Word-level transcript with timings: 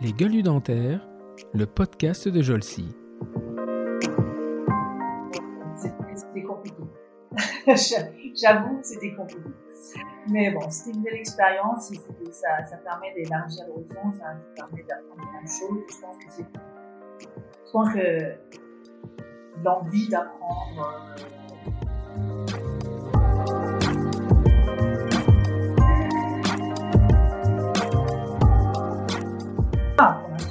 Les 0.00 0.12
gueules 0.12 0.42
dentaires, 0.42 1.06
le 1.52 1.66
podcast 1.66 2.28
de 2.28 2.40
Jolcy. 2.40 2.94
C'était 5.76 6.42
compliqué. 6.42 6.82
J'avoue 8.34 8.78
que 8.78 8.86
c'était 8.86 9.12
compliqué. 9.14 9.50
Mais 10.30 10.50
bon, 10.50 10.60
c'était 10.70 10.96
une 10.96 11.02
belle 11.02 11.16
expérience 11.16 11.90
ça 12.30 12.76
permet 12.84 13.12
d'élargir 13.14 13.66
l'horizon, 13.66 14.12
ça 14.18 14.36
permet 14.54 14.82
d'apprendre 14.84 15.28
plein 15.30 15.42
de 15.42 15.48
choses. 15.48 15.82
Je 15.88 16.00
pense 16.00 16.16
que 16.16 16.30
c'est. 16.30 16.46
Je 17.66 17.70
pense 17.72 17.92
que 17.92 18.36
l'envie 19.62 20.08
d'apprendre. 20.08 21.14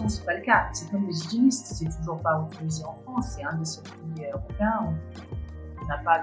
C'est 0.09 0.25
pas 0.25 0.33
le 0.33 0.41
cas. 0.41 0.69
C'est 0.73 0.89
comme 0.89 1.05
les 1.05 1.25
hygiénistes, 1.25 1.67
c'est 1.67 1.85
toujours 1.99 2.19
pas 2.19 2.39
autorisé 2.39 2.83
en 2.83 2.93
France. 2.93 3.35
C'est 3.35 3.43
un 3.43 3.55
des 3.57 3.65
seuls 3.65 3.83
pays 3.83 4.25
européens 4.33 4.87
où 4.87 5.83
on 5.83 5.85
n'a 5.85 5.99
pas 5.99 6.19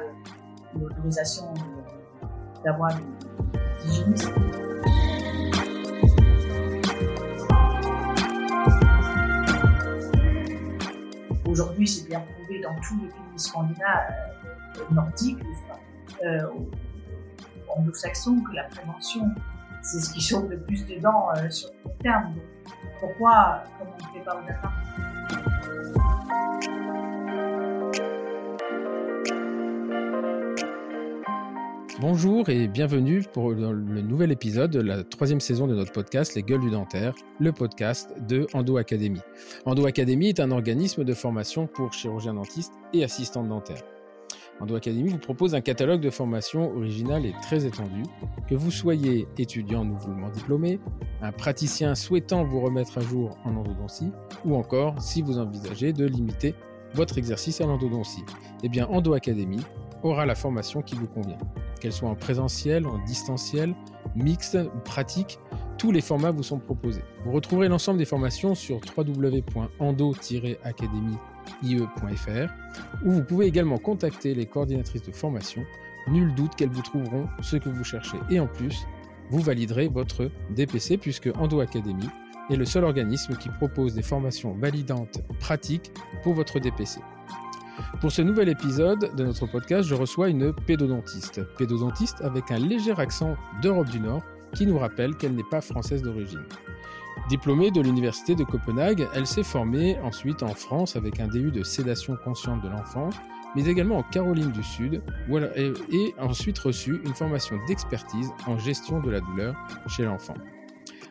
l'autorisation 0.74 1.54
d'avoir 2.64 2.92
des 2.96 3.88
hygiénistes. 3.88 4.32
Aujourd'hui, 11.46 11.86
c'est 11.86 12.08
bien 12.08 12.20
prouvé 12.20 12.60
dans 12.62 12.74
tous 12.80 12.96
les 13.00 13.08
pays 13.08 13.38
scandinaves, 13.38 14.12
euh, 14.78 14.94
nordiques, 14.94 15.38
euh, 16.24 16.42
anglo-saxons, 17.68 18.40
que 18.40 18.52
la 18.52 18.64
prévention, 18.64 19.30
c'est 19.86 20.00
ce 20.00 20.12
qui 20.12 20.20
sauve 20.20 20.50
le 20.50 20.58
plus 20.58 20.84
de 20.84 21.00
dents 21.00 21.28
euh, 21.36 21.48
sur 21.48 21.70
le 21.84 21.90
terme. 22.02 22.34
Pourquoi, 22.98 23.62
on 23.80 23.84
ne 23.84 24.18
fait 24.18 24.24
pas 24.24 24.42
Bonjour 32.00 32.48
et 32.50 32.68
bienvenue 32.68 33.22
pour 33.32 33.52
le 33.52 34.00
nouvel 34.02 34.32
épisode 34.32 34.70
de 34.70 34.80
la 34.80 35.02
troisième 35.04 35.40
saison 35.40 35.66
de 35.66 35.74
notre 35.74 35.92
podcast 35.92 36.34
Les 36.34 36.42
Gueules 36.42 36.60
du 36.60 36.70
Dentaire, 36.70 37.14
le 37.38 37.52
podcast 37.52 38.12
de 38.28 38.46
Endo 38.52 38.76
Academy. 38.76 39.20
Endo 39.64 39.86
Academy 39.86 40.28
est 40.28 40.40
un 40.40 40.50
organisme 40.50 41.04
de 41.04 41.14
formation 41.14 41.66
pour 41.66 41.92
chirurgiens 41.92 42.34
dentistes 42.34 42.74
et 42.92 43.04
assistants 43.04 43.44
dentaires. 43.44 43.82
Endo 44.60 44.74
Academy 44.74 45.08
vous 45.10 45.18
propose 45.18 45.54
un 45.54 45.60
catalogue 45.60 46.00
de 46.00 46.10
formations 46.10 46.74
original 46.74 47.26
et 47.26 47.34
très 47.42 47.66
étendu. 47.66 48.02
Que 48.48 48.54
vous 48.54 48.70
soyez 48.70 49.28
étudiant 49.38 49.84
nouvellement 49.84 50.30
diplômé, 50.30 50.80
un 51.20 51.32
praticien 51.32 51.94
souhaitant 51.94 52.44
vous 52.44 52.60
remettre 52.60 52.98
à 52.98 53.00
jour 53.00 53.36
en 53.44 53.56
endodontie, 53.56 54.10
ou 54.44 54.54
encore 54.54 55.00
si 55.00 55.22
vous 55.22 55.38
envisagez 55.38 55.92
de 55.92 56.06
limiter 56.06 56.54
votre 56.94 57.18
exercice 57.18 57.60
à 57.60 57.66
l'endodontie, 57.66 58.24
eh 58.62 58.68
bien 58.68 58.88
Academy 59.14 59.60
aura 60.02 60.24
la 60.24 60.34
formation 60.34 60.82
qui 60.82 60.94
vous 60.94 61.08
convient. 61.08 61.38
Qu'elle 61.80 61.92
soit 61.92 62.08
en 62.08 62.14
présentiel, 62.14 62.86
en 62.86 63.04
distanciel, 63.04 63.74
mixte 64.14 64.56
ou 64.74 64.78
pratique, 64.84 65.38
tous 65.78 65.92
les 65.92 66.00
formats 66.00 66.30
vous 66.30 66.42
sont 66.42 66.58
proposés. 66.58 67.04
Vous 67.24 67.32
retrouverez 67.32 67.68
l'ensemble 67.68 67.98
des 67.98 68.06
formations 68.06 68.54
sur 68.54 68.80
www.endo-academy.ie.fr 71.62 72.52
où 73.04 73.10
vous 73.10 73.22
pouvez 73.22 73.46
également 73.46 73.78
contacter 73.78 74.34
les 74.34 74.46
coordinatrices 74.46 75.02
de 75.02 75.12
formation. 75.12 75.64
Nul 76.08 76.34
doute 76.34 76.54
qu'elles 76.54 76.70
vous 76.70 76.82
trouveront 76.82 77.28
ce 77.42 77.56
que 77.56 77.68
vous 77.68 77.84
cherchez. 77.84 78.18
Et 78.30 78.38
en 78.38 78.46
plus, 78.46 78.86
vous 79.30 79.40
validerez 79.40 79.88
votre 79.88 80.30
DPC 80.50 80.98
puisque 80.98 81.28
Endo 81.36 81.60
Academy 81.60 82.08
est 82.50 82.56
le 82.56 82.64
seul 82.64 82.84
organisme 82.84 83.36
qui 83.36 83.48
propose 83.48 83.94
des 83.94 84.02
formations 84.02 84.54
validantes 84.54 85.20
pratiques 85.40 85.90
pour 86.22 86.34
votre 86.34 86.60
DPC. 86.60 87.00
Pour 88.00 88.12
ce 88.12 88.22
nouvel 88.22 88.48
épisode 88.48 89.14
de 89.16 89.24
notre 89.24 89.46
podcast, 89.46 89.88
je 89.88 89.94
reçois 89.94 90.28
une 90.28 90.52
pédodontiste. 90.52 91.42
Pédodontiste 91.58 92.22
avec 92.22 92.50
un 92.50 92.58
léger 92.58 92.94
accent 92.98 93.36
d'Europe 93.60 93.88
du 93.88 94.00
Nord 94.00 94.22
qui 94.54 94.66
nous 94.66 94.78
rappelle 94.78 95.16
qu'elle 95.16 95.34
n'est 95.34 95.42
pas 95.50 95.60
française 95.60 96.02
d'origine. 96.02 96.44
Diplômée 97.28 97.72
de 97.72 97.80
l'université 97.80 98.36
de 98.36 98.44
Copenhague, 98.44 99.08
elle 99.12 99.26
s'est 99.26 99.42
formée 99.42 99.98
ensuite 99.98 100.44
en 100.44 100.54
France 100.54 100.94
avec 100.94 101.18
un 101.18 101.26
DU 101.26 101.50
de 101.50 101.64
sédation 101.64 102.16
consciente 102.22 102.62
de 102.62 102.68
l'enfant, 102.68 103.10
mais 103.56 103.64
également 103.66 103.98
en 103.98 104.04
Caroline 104.04 104.52
du 104.52 104.62
Sud, 104.62 105.02
où 105.28 105.36
elle 105.36 105.74
et 105.92 106.14
ensuite 106.20 106.56
reçu 106.60 107.00
une 107.04 107.14
formation 107.14 107.58
d'expertise 107.66 108.30
en 108.46 108.58
gestion 108.58 109.00
de 109.00 109.10
la 109.10 109.20
douleur 109.20 109.56
chez 109.88 110.04
l'enfant. 110.04 110.34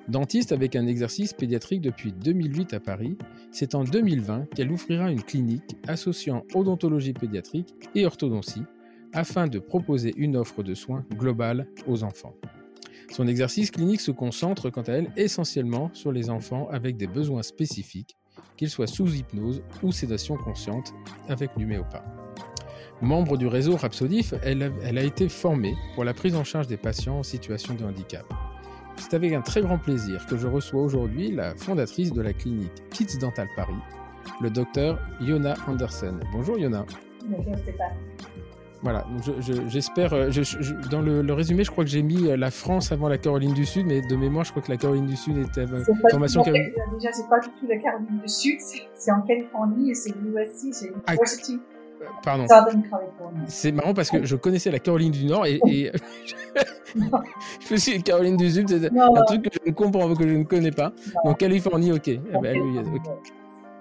Dentiste 0.08 0.54
avec 0.54 0.78
un 0.78 0.88
exercice 0.88 1.34
pédiatrique 1.34 1.82
depuis 1.82 2.14
2008 2.14 2.76
à 2.76 2.80
Paris, 2.80 3.18
c'est 3.52 3.76
en 3.76 3.84
2020 3.84 4.46
qu'elle 4.56 4.72
ouvrira 4.72 5.12
une 5.12 5.24
clinique 5.24 5.76
associant 5.86 6.44
odontologie 6.54 7.14
pédiatrique 7.14 7.74
et 7.94 8.06
orthodontie 8.06 8.64
afin 9.12 9.48
de 9.48 9.60
proposer 9.60 10.14
une 10.16 10.38
offre 10.38 10.64
de 10.64 10.76
soins 10.76 11.04
globale 11.18 11.68
aux 11.88 12.04
enfants. 12.06 12.36
Son 13.12 13.28
exercice 13.28 13.72
clinique 13.72 14.02
se 14.02 14.12
concentre 14.12 14.70
quant 14.70 14.82
à 14.82 14.94
elle 14.94 15.12
essentiellement 15.16 15.90
sur 15.94 16.12
les 16.12 16.30
enfants 16.30 16.68
avec 16.72 16.98
des 16.98 17.08
besoins 17.08 17.44
spécifiques, 17.44 18.18
qu'ils 18.58 18.70
soient 18.70 18.88
sous 18.88 19.08
hypnose 19.16 19.62
ou 19.84 19.92
sédation 19.92 20.36
consciente 20.38 20.94
avec 21.28 21.56
Numéopa. 21.58 22.04
Membre 23.02 23.38
du 23.38 23.48
réseau 23.48 23.76
Rhapsodif, 23.76 24.34
elle 24.42 24.64
a, 24.64 25.04
été 25.04 25.28
formée 25.28 25.76
pour 25.96 26.06
la 26.06 26.14
prise 26.14 26.36
en 26.36 26.44
charge 26.44 26.68
des 26.68 26.78
patients 26.78 27.20
en 27.20 27.24
situation 27.24 27.76
de 27.76 27.84
handicap. 27.84 28.26
C'est 28.98 29.14
avec 29.14 29.34
un 29.34 29.42
très 29.42 29.62
grand 29.62 29.78
plaisir 29.78 30.26
que 30.28 30.38
je 30.38 30.48
reçois 30.48 30.82
aujourd'hui 30.82 31.32
la 31.32 31.56
fondatrice 31.56 32.14
de 32.14 32.22
la 32.22 32.32
clinique 32.32 32.72
Kids 32.92 33.18
Dental 33.20 33.50
Paris, 33.58 33.74
le 34.42 34.50
docteur 34.50 35.00
Yona 35.20 35.56
Andersen. 35.68 36.22
Bonjour 36.32 36.58
Yona. 36.58 36.86
Bonjour 37.28 37.58
Stéphane. 37.58 37.98
Voilà, 38.86 39.02
donc 39.12 39.24
je- 39.24 39.42
je- 39.54 39.68
j'espère. 39.68 40.14
euh, 40.14 40.30
je- 40.30 40.90
dans 40.92 41.02
le, 41.02 41.22
le 41.24 41.34
résumé, 41.34 41.64
je 41.64 41.72
crois 41.72 41.84
que 41.84 41.90
j'ai 41.90 42.04
mis 42.04 42.28
euh, 42.30 42.38
la 42.38 42.52
France 42.52 42.92
avant 42.92 43.10
la 43.10 43.18
Caroline 43.18 43.54
du 43.54 43.66
Sud, 43.66 43.88
mais 43.88 44.02
de 44.02 44.16
mémoire, 44.16 44.46
je 44.46 44.52
crois 44.52 44.62
que 44.62 44.72
la 44.72 44.78
Caroline 44.78 45.08
du 45.08 45.16
Sud 45.16 45.38
était. 45.40 45.62
euh, 45.62 45.84
formation 46.12 46.44
tout 46.44 46.50
avait- 46.52 46.74
Déjà, 47.00 47.12
c'est 47.12 47.28
pas 47.28 47.40
du 47.40 47.48
tout 47.60 47.66
la 47.68 47.78
Caroline 47.78 48.20
du 48.22 48.28
Sud, 48.30 48.60
c'est 48.94 49.12
en 49.12 49.22
Californie 49.22 49.90
et 49.90 49.96
c'est 49.96 50.14
l'USC, 50.22 50.72
c'est 50.72 50.92
Ah, 51.08 51.14
University 51.14 51.60
euh, 52.02 52.06
Pardon. 52.24 52.46
C'est 53.48 53.72
marrant 53.72 53.94
parce 53.96 54.12
que 54.12 54.24
je 54.24 54.36
connaissais 54.36 54.70
la 54.70 54.78
Caroline 54.80 55.12
du 55.12 55.26
Nord 55.26 55.48
et, 55.48 55.60
et 55.66 55.92
je 56.96 57.74
me 57.74 57.78
suis 57.78 57.98
dit 57.98 58.04
Caroline 58.04 58.38
du 58.38 58.50
Sud, 58.52 58.70
c'est 58.70 58.80
un 59.20 59.24
truc 59.24 59.42
que 59.44 59.50
je 59.66 59.70
ne 59.70 59.74
comprends 59.76 60.14
que 60.14 60.28
je 60.28 60.34
ne 60.36 60.44
connais 60.44 60.72
pas. 60.72 60.94
Non. 61.24 61.32
Donc 61.32 61.40
Californie, 61.40 61.92
ok. 61.92 62.06
Ben, 62.06 62.22
oui, 62.62 62.76
Californie, 62.76 63.02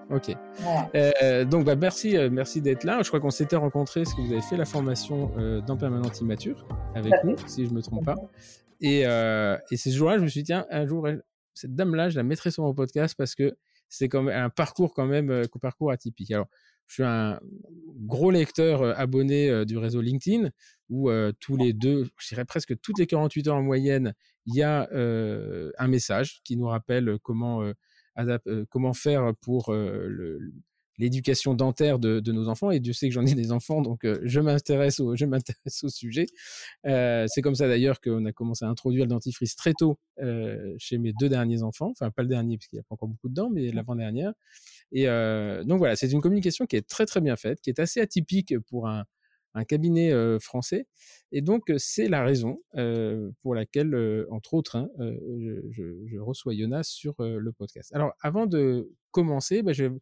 ok. 0.09 0.27
ouais. 0.27 1.13
Euh, 1.23 1.45
donc 1.45 1.65
bah, 1.65 1.75
merci, 1.75 2.17
euh, 2.17 2.29
merci 2.31 2.61
d'être 2.61 2.83
là. 2.83 3.01
Je 3.01 3.07
crois 3.07 3.19
qu'on 3.19 3.29
s'était 3.29 3.55
rencontrés 3.55 4.03
parce 4.03 4.15
que 4.15 4.21
vous 4.21 4.31
avez 4.31 4.41
fait 4.41 4.57
la 4.57 4.65
formation 4.65 5.31
euh, 5.37 5.61
dans 5.61 5.77
Permanente 5.77 6.19
Immature 6.21 6.67
avec 6.93 7.13
nous, 7.23 7.35
si 7.47 7.65
je 7.65 7.71
me 7.71 7.81
trompe 7.81 8.05
pas. 8.05 8.15
Et, 8.81 9.03
euh, 9.05 9.57
et 9.71 9.77
ce 9.77 9.89
jour-là, 9.89 10.17
je 10.17 10.23
me 10.23 10.27
suis 10.27 10.41
dit, 10.41 10.47
tiens, 10.47 10.65
un 10.69 10.85
jour, 10.85 11.07
cette 11.53 11.75
dame-là, 11.75 12.09
je 12.09 12.17
la 12.17 12.23
mettrai 12.23 12.51
sur 12.51 12.63
mon 12.63 12.73
podcast 12.73 13.15
parce 13.17 13.35
que 13.35 13.55
c'est 13.89 14.13
même 14.13 14.27
un 14.29 14.49
parcours 14.49 14.93
quand 14.93 15.05
même, 15.05 15.31
un 15.31 15.59
parcours 15.59 15.91
atypique. 15.91 16.31
Alors, 16.31 16.47
je 16.87 16.95
suis 16.95 17.03
un 17.03 17.39
gros 18.01 18.29
lecteur 18.29 18.83
abonné 18.99 19.65
du 19.65 19.77
réseau 19.77 20.01
LinkedIn 20.01 20.49
où 20.89 21.09
tous 21.39 21.57
les 21.57 21.73
deux, 21.73 22.07
je 22.19 22.27
dirais 22.27 22.45
presque 22.45 22.79
toutes 22.81 22.99
les 22.99 23.07
48 23.07 23.47
heures 23.47 23.55
en 23.55 23.63
moyenne, 23.63 24.13
il 24.45 24.55
y 24.55 24.61
a 24.61 24.87
un 24.91 25.87
message 25.87 26.41
qui 26.43 26.57
nous 26.57 26.67
rappelle 26.67 27.17
comment, 27.23 27.63
comment 28.69 28.93
faire 28.93 29.33
pour 29.41 29.73
euh, 29.73 30.39
l'éducation 30.97 31.53
dentaire 31.53 31.99
de, 31.99 32.31
nos 32.31 32.47
enfants. 32.47 32.71
Et 32.71 32.79
Dieu 32.79 32.93
sait 32.93 33.07
que 33.07 33.13
j'en 33.13 33.25
ai 33.25 33.33
des 33.33 33.51
enfants, 33.51 33.81
donc 33.81 34.05
euh, 34.05 34.19
je 34.23 34.39
m'intéresse 34.39 34.99
au, 34.99 35.15
sujet. 35.89 36.25
Euh, 36.85 37.25
c'est 37.27 37.41
comme 37.41 37.55
ça 37.55 37.67
d'ailleurs 37.67 37.99
qu'on 38.01 38.25
a 38.25 38.31
commencé 38.31 38.65
à 38.65 38.69
introduire 38.69 39.05
le 39.05 39.09
dentifrice 39.09 39.55
très 39.55 39.73
tôt 39.73 39.99
euh, 40.21 40.75
chez 40.77 40.97
mes 40.97 41.13
deux 41.19 41.29
derniers 41.29 41.63
enfants. 41.63 41.91
Enfin, 41.91 42.11
pas 42.11 42.23
le 42.23 42.29
dernier, 42.29 42.57
parce 42.57 42.67
qu'il 42.67 42.77
n'y 42.77 42.81
a 42.81 42.83
pas 42.83 42.95
encore 42.95 43.09
beaucoup 43.09 43.29
de 43.29 43.33
dents, 43.33 43.49
mais 43.49 43.71
l'avant-dernière. 43.71 44.33
Et 44.91 45.07
euh, 45.07 45.63
donc 45.63 45.79
voilà, 45.79 45.95
c'est 45.95 46.11
une 46.11 46.21
communication 46.21 46.65
qui 46.65 46.75
est 46.75 46.87
très 46.87 47.05
très 47.05 47.21
bien 47.21 47.35
faite, 47.35 47.61
qui 47.61 47.69
est 47.69 47.79
assez 47.79 48.01
atypique 48.01 48.57
pour 48.69 48.87
un, 48.87 49.05
un 49.55 49.63
cabinet 49.63 50.11
français. 50.39 50.87
Et 51.31 51.41
donc, 51.41 51.71
c'est 51.77 52.07
la 52.07 52.23
raison 52.23 52.61
pour 53.41 53.55
laquelle, 53.55 54.25
entre 54.29 54.53
autres, 54.53 54.75
hein, 54.75 54.89
je, 54.99 56.19
reçois 56.19 56.53
Jonas 56.53 56.83
sur 56.83 57.15
le 57.19 57.51
podcast. 57.51 57.93
Alors, 57.95 58.13
avant 58.21 58.45
de 58.45 58.91
commencer, 59.11 59.63
bah, 59.63 59.73
je, 59.73 59.85
vais 59.85 59.99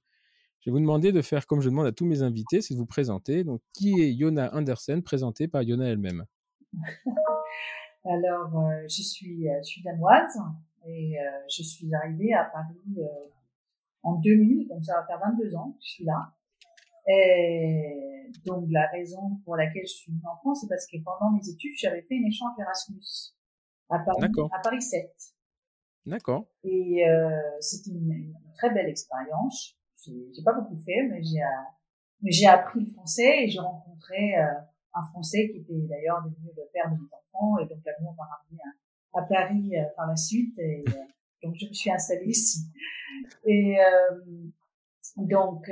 vous 0.65 0.79
demander 0.79 1.11
de 1.11 1.21
faire 1.21 1.47
comme 1.47 1.61
je 1.61 1.69
demande 1.69 1.88
à 1.88 1.91
tous 1.91 2.05
mes 2.05 2.21
invités, 2.21 2.61
c'est 2.61 2.73
de 2.73 2.79
vous 2.79 2.85
présenter. 2.85 3.44
Donc, 3.44 3.61
qui 3.73 4.01
est 4.01 4.11
Yona 4.11 4.53
Andersen, 4.55 5.01
présenté 5.03 5.47
par 5.47 5.63
Yona 5.63 5.89
elle-même? 5.89 6.25
Alors, 8.05 8.51
je 8.83 9.01
suis, 9.01 9.47
je 9.47 9.63
suis 9.63 9.81
danoise 9.81 10.38
et 10.85 11.15
je 11.50 11.63
suis 11.63 11.94
arrivée 11.94 12.33
à 12.33 12.45
Paris 12.45 13.00
en 14.03 14.15
2000, 14.15 14.67
donc 14.67 14.83
ça 14.83 14.95
va 15.00 15.05
faire 15.05 15.19
22 15.19 15.55
ans 15.55 15.71
que 15.71 15.85
je 15.85 15.89
suis 15.89 16.05
là. 16.05 16.33
Et 17.07 18.31
donc, 18.45 18.65
la 18.69 18.88
raison 18.88 19.39
pour 19.44 19.55
laquelle 19.55 19.85
je 19.85 19.94
suis 19.94 20.11
venue 20.11 20.23
en 20.25 20.35
France, 20.38 20.61
c'est 20.61 20.69
parce 20.69 20.88
que 20.88 20.97
pendant 21.03 21.31
mes 21.31 21.47
études, 21.50 21.73
j'avais 21.77 22.01
fait 22.01 22.15
un 22.15 22.27
échange 22.27 22.51
Erasmus 22.59 23.33
à 23.89 24.00
Paris, 24.00 24.31
à 24.51 24.59
Paris 24.59 24.81
7. 24.81 25.11
D'accord. 26.05 26.47
Et 26.63 27.07
euh, 27.07 27.29
c'était 27.59 27.91
une, 27.91 28.33
très 28.55 28.73
belle 28.73 28.89
expérience. 28.89 29.77
J'ai 30.05 30.44
pas 30.44 30.53
beaucoup 30.53 30.75
fait, 30.75 31.03
mais 31.09 31.23
j'ai 31.23 31.41
mais 32.23 32.31
j'ai 32.31 32.47
appris 32.47 32.79
le 32.79 32.85
français 32.85 33.44
et 33.44 33.50
j'ai 33.50 33.59
rencontré 33.59 34.38
euh, 34.38 34.45
un 34.94 35.01
Français 35.11 35.50
qui 35.51 35.57
était 35.59 35.88
d'ailleurs 35.88 36.23
devenu 36.23 36.51
le 36.55 36.63
père 36.73 36.89
de 36.89 36.95
mes 36.95 37.09
enfants 37.13 37.57
et 37.59 37.65
donc 37.67 37.79
l'amour 37.85 38.15
m'a 38.17 38.23
ramené 38.23 38.61
à, 39.13 39.19
à 39.19 39.23
Paris 39.23 39.77
euh, 39.77 39.83
par 39.97 40.07
la 40.07 40.15
suite 40.15 40.57
et 40.57 40.85
euh, 40.88 40.91
donc 41.44 41.55
je 41.59 41.67
me 41.67 41.73
suis 41.73 41.91
installée 41.91 42.29
ici. 42.29 42.61
Et 43.45 43.75
donc 45.17 45.69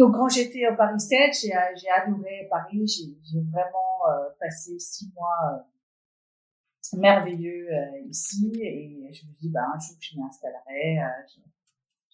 donc 0.00 0.14
quand 0.14 0.28
j'étais 0.28 0.66
au 0.66 0.76
Paris 0.76 0.98
7, 0.98 1.32
j'ai 1.32 1.52
adoré 1.52 2.48
Paris, 2.50 2.86
j'ai 2.86 3.40
vraiment 3.52 4.00
passé 4.40 4.78
six 4.78 5.12
mois 5.14 5.66
merveilleux 6.96 7.68
ici. 8.08 8.50
Et 8.62 9.10
je 9.12 9.26
me 9.26 9.32
dis 9.40 9.48
bah 9.50 9.60
un 9.74 9.78
jour 9.78 9.96
je 10.00 10.16
m'y 10.16 10.24
installerai 10.24 10.98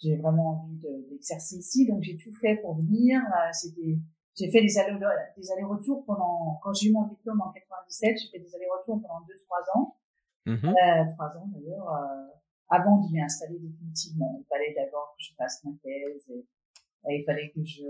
j'ai 0.03 0.17
vraiment 0.17 0.51
envie 0.51 0.77
d'exercer 1.11 1.57
ici, 1.57 1.87
donc 1.87 2.03
j'ai 2.03 2.17
tout 2.17 2.33
fait 2.35 2.57
pour 2.57 2.77
venir. 2.77 3.21
Euh, 3.21 3.53
c'était, 3.53 3.99
j'ai 4.39 4.51
fait 4.51 4.63
des 4.63 4.79
allers-retours 4.79 6.05
pendant, 6.05 6.61
quand 6.63 6.73
j'ai 6.75 6.89
eu 6.89 6.93
mon 6.93 7.07
diplôme 7.07 7.41
en 7.41 7.51
97, 7.53 8.19
j'ai 8.19 8.29
fait 8.31 8.39
des 8.39 8.55
allers-retours 8.55 9.01
pendant 9.01 9.25
deux, 9.27 9.37
trois 9.45 9.63
ans, 9.75 9.97
euh, 10.49 11.13
trois 11.15 11.37
ans 11.39 11.49
d'ailleurs, 11.55 11.89
euh, 11.89 12.27
avant 12.69 12.99
de 12.99 13.11
m'y 13.11 13.23
installer 13.23 13.59
définitivement. 13.59 14.37
Il 14.39 14.45
fallait 14.47 14.75
d'abord 14.75 15.15
que 15.17 15.25
je 15.25 15.35
fasse 15.35 15.65
ma 15.65 15.71
thèse 15.83 16.29
et, 16.31 16.45
il 17.11 17.25
fallait 17.25 17.51
que 17.55 17.65
je 17.65 17.83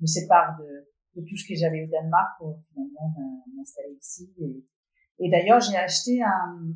me 0.00 0.06
sépare 0.06 0.58
de, 0.58 1.20
de 1.20 1.26
tout 1.26 1.36
ce 1.36 1.46
que 1.48 1.54
j'avais 1.54 1.84
au 1.84 1.86
Danemark 1.86 2.38
pour 2.38 2.58
finalement 2.68 3.14
m'installer 3.56 3.96
ici. 4.00 4.30
Et, 5.18 5.30
d'ailleurs, 5.30 5.60
j'ai 5.60 5.76
acheté 5.76 6.22
un, 6.22 6.74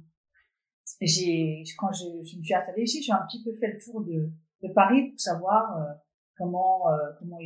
j'ai, 1.00 1.62
quand 1.78 1.92
je, 1.92 2.18
me 2.18 2.42
suis 2.42 2.54
installée 2.54 2.82
ici, 2.82 3.02
j'ai 3.02 3.12
un 3.12 3.24
petit 3.26 3.42
peu 3.42 3.52
fait 3.52 3.72
le 3.72 3.78
tour 3.78 4.02
de, 4.02 4.30
de 4.62 4.72
Paris 4.72 5.10
pour 5.10 5.20
savoir 5.20 5.76
euh, 5.76 5.92
comment 6.36 6.88
euh, 6.90 6.96
comment 7.18 7.38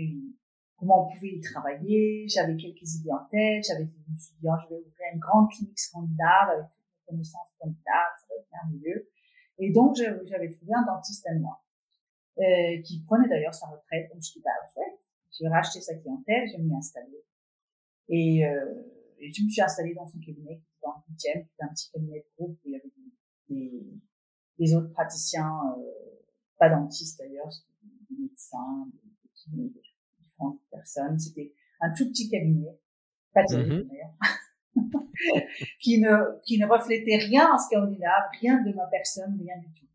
comment 0.77 1.07
on 1.07 1.15
pouvait 1.15 1.35
y 1.35 1.41
travailler. 1.41 2.27
J'avais 2.29 2.57
quelques 2.57 2.95
idées 2.95 3.13
en 3.13 3.25
tête. 3.31 3.65
J'avais 3.67 3.85
dit, 3.85 4.03
je 4.07 4.13
me 4.13 4.17
suis 4.17 4.35
dit, 4.41 4.47
oh, 4.47 4.57
je 4.63 4.75
vais 4.75 4.81
ouvrir 4.81 5.07
une 5.13 5.21
grande 5.21 5.51
clinique 5.51 5.79
scandinave 5.79 6.51
avec 6.51 6.69
toutes 6.69 6.81
mes 6.81 7.05
connaissances 7.07 7.49
scandinaves, 7.57 8.15
ça 8.21 8.27
va 8.29 8.35
être. 8.41 8.45
Et 9.59 9.73
donc, 9.73 9.95
j'avais 9.97 10.49
trouvé 10.51 10.73
un 10.75 10.85
dentiste 10.85 11.27
à 11.27 11.35
moi, 11.35 11.64
euh, 12.39 12.83
qui 12.83 13.01
prenait 13.07 13.29
d'ailleurs 13.29 13.55
sa 13.55 13.67
retraite. 13.67 14.11
Donc, 14.13 14.23
je 14.23 14.33
dis, 14.33 14.43
bah, 14.45 14.51
ouais, 14.77 14.99
je 15.33 15.45
vais 15.45 15.51
racheter 15.51 15.81
sa 15.81 15.95
clientèle, 15.95 16.49
je 16.49 16.57
vais 16.57 16.63
m'y 16.63 16.75
installer. 16.75 17.25
Et, 18.09 18.45
euh, 18.45 18.75
et 19.19 19.33
je 19.33 19.43
me 19.43 19.49
suis 19.49 19.63
installée 19.63 19.95
dans 19.95 20.07
son 20.07 20.19
cabinet, 20.19 20.57
qui 20.57 20.65
était 20.65 20.81
dans 20.83 20.95
le 21.09 21.15
8e, 21.15 21.45
qui 21.45 21.53
était 21.53 21.63
un 21.63 21.69
petit 21.69 21.91
cabinet 21.93 22.19
de 22.19 22.27
groupe 22.37 22.59
où 22.65 22.69
il 22.69 22.73
y 22.73 22.77
avait 22.77 22.93
des, 23.49 24.01
des, 24.59 24.75
autres 24.75 24.91
praticiens 24.91 25.61
euh, 25.79 26.25
pas 26.59 26.69
dentistes 26.71 27.19
d'ailleurs, 27.19 27.53
c'était 27.53 27.89
des 28.11 28.23
médecins, 28.23 28.89
des, 29.53 29.69
des, 29.69 29.83
différentes 30.25 30.61
personnes. 30.71 31.19
C'était 31.19 31.55
un 31.81 31.93
tout 31.93 32.09
petit 32.09 32.29
cabinet, 32.29 32.79
pas 33.33 33.45
terrible 33.45 33.85
mm 33.85 33.89
d'ailleurs, 33.89 34.15
qui 35.81 36.01
ne 36.01 36.41
qui 36.45 36.59
ne 36.59 36.67
reflétait 36.67 37.17
rien 37.17 37.55
en 37.55 37.59
scandinave, 37.59 38.25
rien 38.41 38.61
de 38.63 38.73
ma 38.73 38.87
personne, 38.87 39.39
rien 39.41 39.59
du 39.59 39.73
tout. 39.73 39.87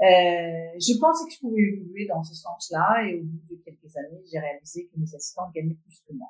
Euh, 0.00 0.78
je 0.78 0.98
pensais 1.00 1.24
que 1.26 1.34
je 1.34 1.40
pouvais 1.40 1.62
évoluer 1.62 2.06
dans 2.06 2.22
ce 2.22 2.34
sens-là 2.34 3.02
et 3.04 3.18
au 3.18 3.24
bout 3.24 3.56
de 3.56 3.60
quelques 3.64 3.96
années, 3.96 4.22
j'ai 4.30 4.38
réalisé 4.38 4.86
que 4.86 4.98
mes 4.98 5.12
assistants 5.12 5.50
gagnaient 5.52 5.74
plus 5.74 6.00
que 6.06 6.14
moi. 6.14 6.28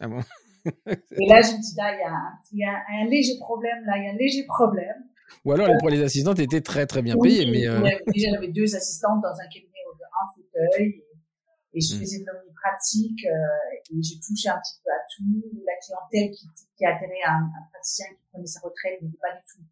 Ah 0.00 0.08
bon? 0.08 0.20
Et 0.66 1.26
là, 1.28 1.40
je 1.40 1.54
me 1.54 1.62
dis, 1.62 1.74
là, 1.76 1.94
il 1.94 2.00
y, 2.00 2.02
a 2.02 2.10
un, 2.10 2.32
il 2.52 2.58
y 2.58 2.64
a 2.64 2.74
un 3.02 3.06
léger 3.08 3.38
problème, 3.38 3.84
là, 3.86 3.98
il 3.98 4.04
y 4.04 4.08
a 4.08 4.12
un 4.12 4.16
léger 4.16 4.44
problème. 4.46 5.06
Ou 5.44 5.52
alors, 5.52 5.68
pour 5.78 5.90
les 5.90 6.02
assistantes 6.02 6.40
étaient 6.40 6.60
très, 6.60 6.86
très 6.86 7.02
bien 7.02 7.16
payées. 7.16 7.46
mais 7.50 7.68
euh... 7.68 7.80
Déjà, 8.12 8.30
j'avais 8.32 8.48
deux 8.48 8.74
assistantes 8.74 9.22
dans 9.22 9.38
un 9.38 9.46
cabinet 9.46 9.82
où 9.86 10.02
un 10.02 10.26
fauteuil. 10.34 11.04
Et, 11.74 11.80
je 11.80 11.94
hmm. 11.94 12.00
faisais 12.00 12.18
de 12.20 12.24
l'omni 12.26 12.50
pratique 12.54 13.26
euh, 13.26 13.92
et 13.92 14.02
je 14.02 14.18
touchais 14.26 14.48
un 14.48 14.58
petit 14.58 14.80
peu 14.82 14.90
à 14.90 15.00
tout. 15.14 15.62
La 15.64 15.76
clientèle 15.78 16.34
qui, 16.34 16.48
qui 16.76 16.84
atterrait 16.84 17.22
à 17.24 17.34
un, 17.34 17.44
un, 17.44 17.64
praticien 17.70 18.06
qui 18.08 18.24
prenait 18.32 18.46
sa 18.46 18.60
retraite 18.60 19.00
n'était 19.02 19.18
pas 19.20 19.36
du 19.36 19.42
tout 19.46 19.62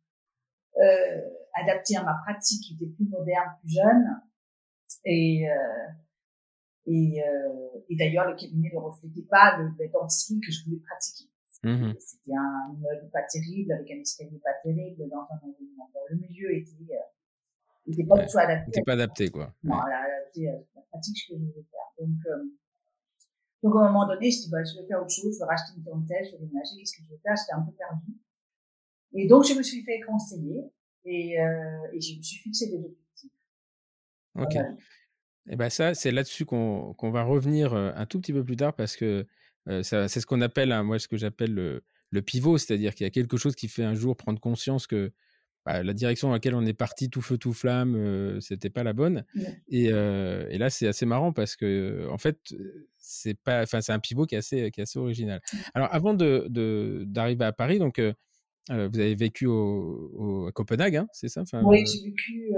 euh, 0.79 1.21
adaptée 1.63 1.97
à 1.97 2.03
ma 2.03 2.15
pratique, 2.25 2.63
qui 2.63 2.75
était 2.75 2.93
plus 2.93 3.09
moderne, 3.09 3.51
plus 3.61 3.75
jeune. 3.75 4.23
Et, 5.05 5.49
euh, 5.49 5.89
et, 6.87 7.23
euh, 7.23 7.85
et 7.89 7.97
d'ailleurs, 7.97 8.29
le 8.29 8.37
cabinet 8.37 8.71
ne 8.73 8.79
reflétait 8.79 9.27
pas 9.29 9.59
le, 9.59 9.71
le 9.79 9.89
dentisterie 9.93 10.41
que 10.41 10.53
je 10.53 10.65
voulais 10.65 10.81
pratiquer. 10.81 11.31
Mmh 11.63 11.95
c'était 11.99 12.37
un 12.37 12.75
immeuble 12.75 13.11
pas 13.11 13.23
terrible, 13.23 13.73
avec 13.73 13.91
un 13.91 14.01
escalier 14.01 14.39
pas 14.45 14.53
terrible, 14.63 15.09
dans 15.09 15.23
un 15.23 15.37
environnement. 15.43 15.91
le 16.11 16.17
milieu 16.17 16.55
était, 16.55 16.93
euh, 16.93 17.91
était 17.91 18.05
pas 18.05 18.19
du 18.19 18.27
tout 18.27 18.39
adapté. 18.39 18.67
N'était 18.67 18.83
pas 18.83 18.93
adapté, 18.93 19.31
quoi. 19.31 19.55
Non, 19.65 19.77
ouais. 19.77 19.93
adapté 19.93 20.49
à 20.49 20.53
la 20.53 20.83
pratique 20.83 21.17
que 21.29 21.35
je 21.35 21.39
voulais 21.39 21.65
faire. 21.65 22.07
Donc, 22.07 22.27
euh, 22.27 22.45
donc, 23.63 23.75
à 23.77 23.79
un 23.81 23.93
moment 23.93 24.07
donné, 24.07 24.31
je 24.31 24.43
dis, 24.43 24.51
bah, 24.51 24.63
je 24.63 24.79
vais 24.79 24.87
faire 24.87 25.01
autre 25.01 25.11
chose, 25.11 25.35
je 25.35 25.39
vais 25.39 25.47
racheter 25.47 25.73
une 25.77 25.83
clientèle, 25.83 26.25
je 26.27 26.33
vais 26.33 26.39
déménager, 26.39 26.77
qu'est-ce 26.79 26.99
que 26.99 27.03
je 27.05 27.11
vais 27.11 27.19
faire? 27.19 27.35
J'étais 27.37 27.55
un 27.55 27.63
peu 27.63 27.73
perdue. 27.73 28.15
Et 29.15 29.27
donc, 29.27 29.45
je 29.45 29.55
me 29.55 29.63
suis 29.63 29.83
fait 29.83 30.01
conseiller 30.01 30.71
et, 31.07 31.41
euh, 31.41 31.93
et 31.93 32.01
je 32.01 32.17
me 32.17 32.23
suis 32.23 32.39
fixé 32.39 32.67
des 32.67 32.77
objectifs. 32.77 33.31
Ok. 34.35 34.57
Et 35.49 35.57
ben 35.57 35.71
ça, 35.71 35.95
c'est 35.95 36.11
là-dessus 36.11 36.45
qu'on 36.45 36.93
qu'on 36.95 37.11
va 37.11 37.23
revenir 37.23 37.73
euh, 37.73 37.93
un 37.95 38.05
tout 38.05 38.21
petit 38.21 38.33
peu 38.33 38.45
plus 38.45 38.57
tard 38.57 38.75
parce 38.75 38.97
que 38.97 39.27
c'est 39.83 40.09
ce 40.09 40.27
qu'on 40.27 40.43
appelle, 40.43 40.71
hein, 40.71 40.85
moi, 40.85 41.01
ce 41.01 41.09
que 41.09 41.17
j'appelle 41.17 41.53
le, 41.53 41.83
le, 42.11 42.23
pivot, 42.23 42.57
c'est-à-dire 42.57 42.95
qu'il 42.95 43.05
y 43.05 43.09
a 43.09 43.11
quelque 43.11 43.37
chose 43.37 43.57
qui 43.57 43.67
fait 43.67 43.83
un 43.83 43.95
jour 43.95 44.17
prendre 44.17 44.39
conscience 44.39 44.87
que 44.87 45.13
bah, 45.65 45.83
la 45.83 45.93
direction 45.93 46.29
dans 46.29 46.35
laquelle 46.35 46.55
on 46.55 46.65
est 46.65 46.73
parti, 46.73 47.11
tout 47.11 47.21
feu, 47.21 47.37
tout 47.37 47.53
flamme, 47.53 47.97
euh, 47.97 48.39
c'était 48.39 48.71
pas 48.71 48.85
la 48.85 48.93
bonne. 48.93 49.25
Et, 49.69 49.87
et, 49.87 50.59
là, 50.59 50.71
c'est 50.71 50.87
assez 50.87 51.05
marrant 51.05 51.33
parce 51.33 51.57
que, 51.57 52.07
en 52.13 52.19
fait, 52.19 52.39
c'est 52.97 53.35
pas, 53.35 53.63
enfin, 53.63 53.81
c'est 53.81 53.91
un 53.91 53.99
pivot 53.99 54.25
qui 54.25 54.37
est 54.37 54.39
assez, 54.39 54.71
qui 54.71 54.79
est 54.79 54.85
assez 54.85 55.01
original. 55.01 55.41
Alors, 55.75 55.93
avant 55.93 56.15
de 56.15 56.47
d'arriver 57.05 57.45
à 57.45 57.53
Paris, 57.53 57.81
donc, 57.81 58.01
vous 58.69 58.99
avez 58.99 59.15
vécu 59.15 59.47
au, 59.47 60.11
au 60.15 60.47
à 60.47 60.53
Copenhague, 60.53 60.97
hein, 60.97 61.09
c'est 61.13 61.29
ça? 61.29 61.43
Enfin, 61.43 61.63
Oui, 61.63 61.85
j'ai 61.87 62.09
vécu 62.09 62.53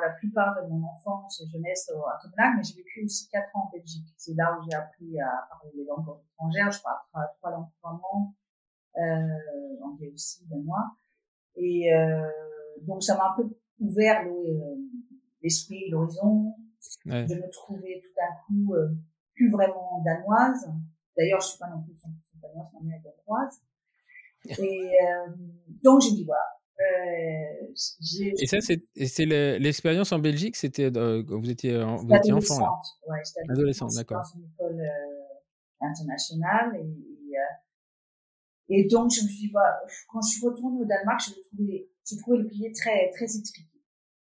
la 0.00 0.10
plupart 0.10 0.54
de 0.60 0.68
mon 0.68 0.86
enfance 0.86 1.40
et 1.40 1.48
jeunesse 1.50 1.90
à 1.90 2.18
Copenhague, 2.22 2.56
mais 2.56 2.62
j'ai 2.62 2.74
vécu 2.76 3.04
aussi 3.04 3.28
quatre 3.28 3.54
ans 3.56 3.68
en 3.68 3.70
Belgique. 3.70 4.06
C'est 4.16 4.34
là 4.34 4.56
où 4.56 4.64
j'ai 4.68 4.76
appris 4.76 5.20
à 5.20 5.46
parler 5.48 5.72
les 5.74 5.84
langues 5.84 6.18
étrangères. 6.32 6.70
Je 6.70 6.80
parle 6.82 7.28
trois, 7.38 7.50
langues 7.50 7.68
couramment, 7.80 8.34
euh, 8.96 9.84
anglais 9.84 10.10
aussi, 10.12 10.46
moi. 10.64 10.96
Et 11.56 11.92
euh, 11.92 12.28
donc 12.82 13.02
ça 13.02 13.16
m'a 13.16 13.32
un 13.32 13.42
peu 13.42 13.48
ouvert 13.80 14.26
euh, 14.26 14.76
l'esprit, 15.42 15.88
l'horizon. 15.90 16.54
Je 17.04 17.10
me 17.10 17.50
trouvais 17.50 18.00
tout 18.02 18.14
d'un 18.16 18.34
coup 18.46 18.74
euh, 18.74 18.88
plus 19.34 19.50
vraiment 19.50 20.02
danoise. 20.04 20.70
D'ailleurs, 21.16 21.40
je 21.40 21.48
suis 21.48 21.58
pas 21.58 21.68
non 21.68 21.82
plus 21.82 21.94
100% 21.94 22.40
danoise, 22.40 22.68
ma 22.74 22.80
mère 22.80 23.00
est 23.00 23.02
danoise. 23.02 23.60
Et 24.58 24.62
euh, 24.62 25.32
donc 25.82 26.00
j'ai 26.00 26.12
dit 26.12 26.24
voilà, 26.24 26.58
euh, 26.80 27.72
et 28.38 28.46
ça, 28.46 28.58
c'est 28.60 29.26
l'expérience 29.58 30.12
en 30.12 30.20
Belgique, 30.20 30.54
c'était 30.54 30.96
euh, 30.96 31.24
vous 31.26 31.50
étiez, 31.50 31.82
vous 31.82 32.14
étiez 32.14 32.32
enfant 32.32 32.60
là. 32.60 32.70
Ouais, 33.08 33.20
adolescente, 33.50 33.94
d'accord. 33.94 34.22
Dans 34.22 34.40
une 34.40 34.46
école 34.46 34.80
euh, 34.80 35.86
internationale 35.86 36.76
et, 36.76 36.86
et, 38.70 38.86
donc 38.86 39.10
je 39.10 39.22
me 39.22 39.28
suis 39.28 39.48
dit, 39.48 39.52
bah, 39.52 39.80
quand 40.08 40.20
je 40.22 40.36
suis 40.36 40.46
retournée 40.46 40.80
au 40.80 40.84
Danemark, 40.84 41.20
j'ai 41.26 41.40
trouvé, 41.40 41.90
j'ai 42.08 42.16
trouvé 42.18 42.38
le 42.38 42.46
pays 42.46 42.70
très 42.72 43.10
très 43.10 43.24
étriqué. 43.24 43.62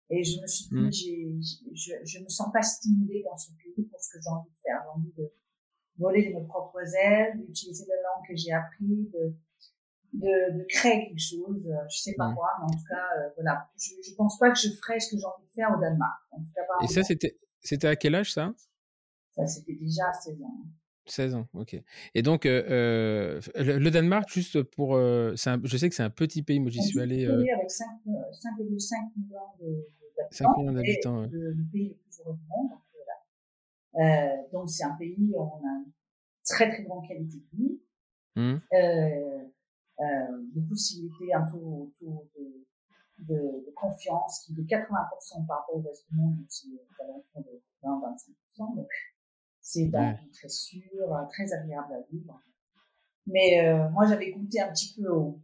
Et 0.09 0.23
je 0.23 0.41
me 0.41 0.47
suis 0.47 0.69
dit, 0.69 0.75
mmh. 0.75 1.41
je, 1.73 1.93
je 2.05 2.23
me 2.23 2.29
sens 2.29 2.47
pas 2.53 2.61
stimulée 2.61 3.25
dans 3.29 3.35
ce 3.35 3.49
pays 3.61 3.85
pour 3.85 3.99
ce 3.99 4.13
que 4.13 4.19
j'ai 4.23 4.29
envie 4.29 4.49
de 4.49 4.57
faire. 4.63 4.81
J'ai 4.83 5.01
envie 5.01 5.11
de 5.17 5.33
voler 5.97 6.29
de 6.29 6.33
mes 6.33 6.45
propres 6.45 6.95
ailes, 6.95 7.45
d'utiliser 7.45 7.83
la 7.89 7.95
langue 7.95 8.25
que 8.25 8.37
j'ai 8.37 8.53
appris, 8.53 9.09
de 9.13 9.35
de, 10.13 10.57
de, 10.57 10.65
créer 10.69 11.07
quelque 11.07 11.19
chose, 11.19 11.67
euh, 11.67 11.85
je 11.89 11.97
sais 11.97 12.13
pas 12.17 12.33
quoi, 12.33 12.49
mais 12.59 12.65
en 12.65 12.77
tout 12.77 12.85
cas, 12.89 12.95
euh, 13.17 13.29
voilà, 13.35 13.69
je, 13.77 14.09
je 14.09 14.15
pense 14.15 14.37
pas 14.39 14.51
que 14.51 14.57
je 14.57 14.69
ferais 14.69 14.99
ce 14.99 15.11
que 15.11 15.17
j'ai 15.17 15.25
envie 15.25 15.45
de 15.45 15.51
faire 15.51 15.69
au 15.75 15.79
Danemark. 15.79 16.21
En 16.31 16.37
tout 16.37 16.51
cas, 16.55 16.61
Et 16.83 16.87
ça, 16.87 17.03
c'était, 17.03 17.37
c'était 17.59 17.87
à 17.87 17.95
quel 17.95 18.15
âge 18.15 18.33
ça? 18.33 18.53
Ça, 19.35 19.45
c'était 19.45 19.73
déjà 19.73 20.07
à 20.09 20.13
16 20.13 20.41
ans. 20.41 20.65
16 21.05 21.35
ans, 21.35 21.47
ok. 21.53 21.81
Et 22.15 22.21
donc, 22.21 22.45
euh, 22.45 23.39
le, 23.55 23.89
Danemark, 23.89 24.29
juste 24.29 24.61
pour. 24.61 24.95
Euh, 24.95 25.35
un, 25.45 25.61
je 25.63 25.77
sais 25.77 25.87
que 25.89 25.95
c'est 25.95 26.03
un 26.03 26.09
petit 26.09 26.43
pays, 26.43 26.59
moi 26.59 26.69
j'y 26.69 26.81
suis 26.81 26.99
allé. 26.99 27.25
Euh... 27.25 27.45
avec 27.55 27.69
5,5 27.69 28.45
millions 28.45 28.73
d'habitants. 30.17 30.31
5 30.31 30.57
millions 30.57 30.73
d'habitants. 30.73 31.21
Ouais. 31.21 31.27
Le, 31.31 31.51
le, 31.51 31.63
pays 31.71 31.89
le 31.89 31.95
plus 31.95 32.19
heureux 32.19 32.35
du 32.35 32.47
monde. 32.49 32.69
Donc, 32.71 32.81
voilà. 33.93 34.43
donc 34.51 34.69
c'est 34.69 34.83
un 34.83 34.95
pays 34.97 35.15
où 35.31 35.41
on 35.41 35.57
a 35.57 35.83
une 35.85 35.91
très 36.43 36.69
très 36.69 36.83
grande 36.83 37.07
qualité 37.07 37.37
de 37.37 37.57
vie. 37.57 37.79
Mmh. 38.37 38.55
Euh, 38.73 39.43
beaucoup 40.53 40.75
similité 40.75 41.33
un 41.33 41.45
taux, 41.49 41.91
taux 41.99 42.29
de, 42.37 42.65
de, 43.25 43.35
de, 43.35 43.73
confiance 43.75 44.43
qui 44.45 44.53
est 44.53 44.55
de 44.55 44.61
80% 44.61 45.47
par 45.47 45.59
rapport 45.59 45.75
au 45.75 45.81
reste 45.81 46.07
du 46.09 46.17
monde, 46.17 46.37
donc 46.37 46.45
c'est 46.49 46.67
à 47.35 47.41
de 47.41 47.61
20-25%. 47.83 48.75
Donc, 48.75 48.87
c'est 49.61 49.89
ouais. 49.89 50.19
très 50.33 50.49
sûr, 50.49 50.81
très 51.29 51.51
agréable 51.53 51.93
à 51.93 52.01
vivre. 52.11 52.41
Mais 53.25 53.59
euh, 53.61 53.89
moi, 53.89 54.05
j'avais 54.07 54.31
goûté 54.31 54.61
un 54.61 54.71
petit 54.71 54.93
peu 54.95 55.09
au, 55.09 55.41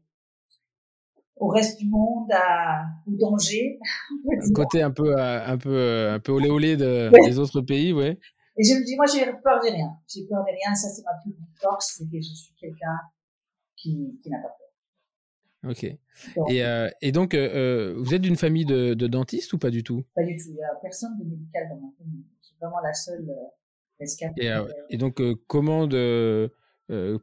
au 1.35 1.47
reste 1.47 1.79
du 1.79 1.89
monde, 1.89 2.31
à, 2.31 2.85
au 3.07 3.17
danger. 3.17 3.79
Un 4.31 4.53
côté 4.53 4.81
un 4.81 4.91
peu, 4.91 5.19
un 5.19 5.57
peu, 5.57 6.09
un 6.09 6.19
peu 6.19 6.31
olé 6.31 6.49
olé 6.49 6.77
de, 6.77 7.09
des 7.25 7.39
autres 7.39 7.61
pays, 7.61 7.91
ouais. 7.91 8.17
Et 8.57 8.63
je 8.63 8.75
me 8.75 8.85
dis, 8.85 8.95
moi, 8.95 9.05
j'ai 9.07 9.25
peur 9.25 9.59
de 9.59 9.71
rien. 9.71 9.97
J'ai 10.07 10.25
peur 10.27 10.43
de 10.43 10.51
rien. 10.51 10.75
Ça, 10.75 10.87
c'est 10.89 11.03
ma 11.03 11.13
plus 11.21 11.33
grande 11.33 11.49
force, 11.59 11.95
c'est 11.97 12.05
que 12.05 12.17
je 12.17 12.33
suis 12.33 12.53
quelqu'un 12.53 12.99
qui, 13.83 14.19
qui 14.21 14.29
n'a 14.29 14.37
pas 14.37 14.47
peur. 14.47 15.69
Ok. 15.69 15.83
et, 15.83 15.97
euh, 16.65 16.89
et, 17.01 17.11
donc, 17.11 17.33
euh, 17.33 17.49
euh, 17.53 17.93
vous 17.97 18.13
êtes 18.13 18.21
d'une 18.21 18.35
famille 18.35 18.65
de, 18.65 18.93
de, 18.93 19.07
dentistes 19.07 19.53
ou 19.53 19.57
pas 19.57 19.69
du 19.69 19.83
tout? 19.83 20.03
Pas 20.15 20.23
du 20.23 20.35
tout. 20.35 20.49
Il 20.49 20.55
n'y 20.55 20.63
a 20.63 20.75
personne 20.81 21.17
de 21.19 21.23
médical 21.23 21.69
dans 21.69 21.75
ma 21.75 21.91
famille. 21.97 22.25
Suis 22.41 22.55
vraiment 22.59 22.81
la 22.81 22.93
seule. 22.93 23.25
Et, 24.37 24.49
et, 24.89 24.97
donc, 24.97 25.21
comment 25.47 25.87
de, 25.87 26.51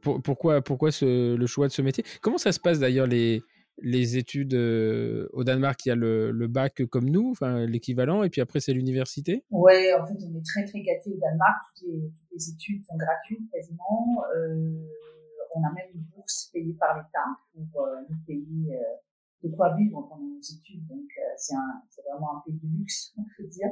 pour, 0.01 0.21
pourquoi, 0.23 0.63
pourquoi 0.63 0.91
ce, 0.91 1.35
le 1.35 1.45
choix 1.45 1.67
de 1.67 1.71
ce 1.71 1.83
métier? 1.83 2.03
Comment 2.21 2.39
ça 2.39 2.51
se 2.51 2.59
passe 2.59 2.79
d'ailleurs 2.79 3.05
les, 3.05 3.43
les 3.83 4.17
études 4.17 4.55
au 4.55 5.43
Danemark, 5.43 5.85
il 5.85 5.89
y 5.89 5.91
a 5.91 5.95
le, 5.95 6.31
le 6.31 6.47
bac 6.47 6.83
comme 6.85 7.07
nous, 7.07 7.29
enfin 7.29 7.67
l'équivalent, 7.67 8.23
et 8.23 8.29
puis 8.31 8.41
après 8.41 8.61
c'est 8.61 8.73
l'université? 8.73 9.43
Oui, 9.51 9.73
en 9.93 10.07
fait 10.07 10.17
on 10.25 10.35
est 10.39 10.45
très 10.45 10.65
très 10.65 10.81
gâtés 10.81 11.11
au 11.11 11.19
Danemark, 11.19 11.61
toutes 11.75 11.87
les, 11.87 12.01
toutes 12.01 12.31
les 12.31 12.49
études 12.49 12.83
sont 12.83 12.97
gratuites 12.97 13.51
quasiment. 13.51 14.23
Euh, 14.35 14.87
on 15.55 15.63
a 15.63 15.71
même 15.71 15.89
une 15.93 16.03
bourse 16.15 16.49
payée 16.53 16.73
par 16.73 16.97
l'État 16.97 17.25
pour 17.53 17.85
euh, 17.85 18.01
nous 18.09 18.17
payer 18.25 18.75
euh, 18.75 19.47
de 19.47 19.55
quoi 19.55 19.75
vivre 19.75 20.01
pendant 20.07 20.23
nos 20.23 20.39
études, 20.39 20.85
donc 20.87 21.09
c'est 21.35 21.55
vraiment 22.09 22.37
un 22.37 22.41
pays 22.45 22.59
de 22.61 22.77
luxe, 22.77 23.13
on 23.17 23.23
peut 23.37 23.47
dire. 23.47 23.69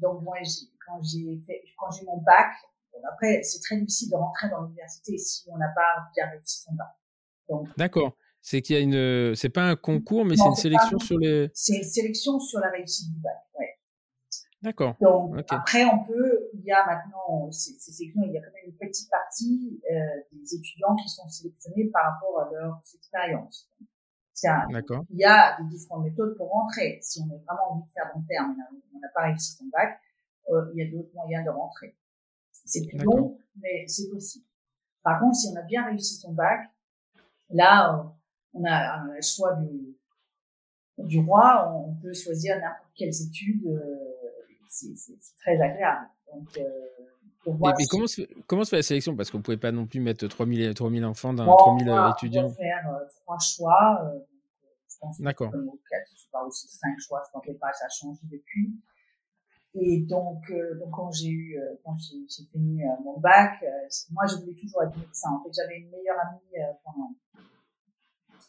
donc 0.00 0.22
moi, 0.22 0.36
quand 0.86 1.02
j'ai 1.02 1.36
fait, 1.46 1.62
quand 1.78 1.90
j'ai 1.90 2.04
mon 2.04 2.18
bac, 2.18 2.52
après 3.12 3.42
c'est 3.42 3.60
très 3.60 3.76
difficile 3.76 4.10
de 4.10 4.16
rentrer 4.16 4.48
dans 4.50 4.62
l'université 4.62 5.18
si 5.18 5.48
on 5.50 5.58
n'a 5.58 5.68
pas 5.74 6.08
bien 6.14 6.30
réussi 6.30 6.62
son 6.62 6.74
bac. 6.74 7.68
D'accord. 7.76 8.16
C'est 8.40 8.62
qu'il 8.62 8.76
y 8.76 8.78
a 8.78 8.82
une, 8.82 9.34
c'est 9.34 9.48
pas 9.48 9.64
un 9.64 9.74
concours, 9.74 10.24
mais 10.24 10.36
c'est 10.36 10.46
une 10.46 10.54
sélection 10.54 11.00
sur 11.00 11.18
les. 11.18 11.50
C'est 11.52 11.78
une 11.78 11.82
sélection 11.82 12.38
sur 12.38 12.60
la 12.60 12.70
réussite 12.70 13.12
du 13.12 13.18
bac, 13.18 13.34
ouais. 13.58 13.76
D'accord. 14.62 14.96
Donc 15.00 15.44
après, 15.48 15.84
on 15.84 16.04
peut, 16.04 16.45
y 16.66 16.72
a 16.72 16.84
maintenant, 16.86 17.50
c'est 17.50 17.78
sélections, 17.78 18.22
il 18.24 18.32
y 18.32 18.38
a 18.38 18.40
quand 18.40 18.52
même 18.52 18.66
une 18.66 18.76
petite 18.76 19.10
partie 19.10 19.80
euh, 19.90 19.96
des 20.32 20.54
étudiants 20.54 20.94
qui 20.96 21.08
sont 21.08 21.26
sélectionnés 21.28 21.86
par 21.92 22.12
rapport 22.12 22.40
à 22.40 22.50
leurs 22.52 22.80
expériences. 22.94 23.70
Il 25.10 25.18
y 25.18 25.24
a 25.24 25.56
des 25.60 25.68
différentes 25.68 26.04
méthodes 26.04 26.36
pour 26.36 26.50
rentrer. 26.50 26.98
Si 27.00 27.20
on 27.20 27.34
a 27.34 27.38
vraiment 27.38 27.72
envie 27.72 27.84
de 27.84 27.90
faire 27.90 28.10
long 28.14 28.22
terme, 28.28 28.56
on 28.94 28.98
n'a 28.98 29.08
pas 29.14 29.22
réussi 29.22 29.52
son 29.56 29.64
bac, 29.66 29.98
euh, 30.50 30.70
il 30.74 30.78
y 30.78 30.86
a 30.86 30.90
d'autres 30.90 31.14
moyens 31.14 31.44
de 31.44 31.50
rentrer. 31.50 31.96
C'est 32.52 32.86
plus 32.86 32.98
long, 32.98 33.38
mais 33.56 33.86
c'est 33.86 34.10
possible. 34.10 34.44
Par 35.02 35.20
contre, 35.20 35.36
si 35.36 35.48
on 35.52 35.56
a 35.56 35.62
bien 35.62 35.86
réussi 35.86 36.16
son 36.16 36.32
bac, 36.32 36.68
Là, 37.50 38.12
on 38.54 38.64
a, 38.64 39.04
le 39.04 39.22
choix 39.22 39.54
du, 39.54 39.96
du 40.98 41.20
roi, 41.20 41.72
on 41.74 41.94
peut 41.94 42.12
choisir 42.12 42.56
n'importe 42.56 42.90
quelles 42.96 43.22
études, 43.22 43.66
euh, 43.66 44.15
c'est 44.68 45.18
très 45.38 45.60
agréable. 45.60 46.08
Donc, 46.32 46.58
euh, 46.58 46.62
mais, 47.78 47.86
comment, 47.88 48.06
se, 48.06 48.22
comment 48.46 48.64
se 48.64 48.70
fait 48.70 48.76
la 48.76 48.82
sélection? 48.82 49.14
Parce 49.14 49.30
qu'on 49.30 49.38
ne 49.38 49.42
pouvait 49.42 49.56
pas 49.56 49.72
non 49.72 49.86
plus 49.86 50.00
mettre 50.00 50.26
3000, 50.26 50.74
3000 50.74 51.04
enfants 51.04 51.32
dans 51.32 51.56
3000 51.56 51.88
étudiants. 52.10 52.46
On 52.46 52.52
faire 52.52 52.90
euh, 52.90 53.04
trois 53.22 53.38
choix. 53.38 54.12
D'accord. 55.20 55.52
Je 55.52 56.20
sais 56.20 56.28
pas 56.32 56.42
aussi 56.44 56.68
cinq 56.68 56.98
choix, 56.98 57.22
je 57.32 57.38
ne 57.38 57.52
sais 57.54 57.58
pas, 57.58 57.72
ça 57.72 57.84
a 57.84 57.88
changé 57.88 58.20
depuis. 58.24 58.74
Et 59.74 60.00
donc, 60.00 60.50
donc 60.80 60.90
quand 60.90 61.12
j'ai 61.12 61.28
eu, 61.28 61.60
quand 61.84 61.96
j'ai 61.98 62.44
fini 62.46 62.82
mon 63.04 63.20
bac, 63.20 63.62
moi 64.10 64.24
je 64.26 64.36
voulais 64.36 64.54
toujours 64.54 64.82
être 64.82 64.96
médecin. 64.96 65.30
En 65.30 65.44
fait, 65.44 65.50
j'avais 65.54 65.76
une 65.76 65.90
meilleure 65.90 66.16
amie 66.18 66.74
pendant 66.82 67.14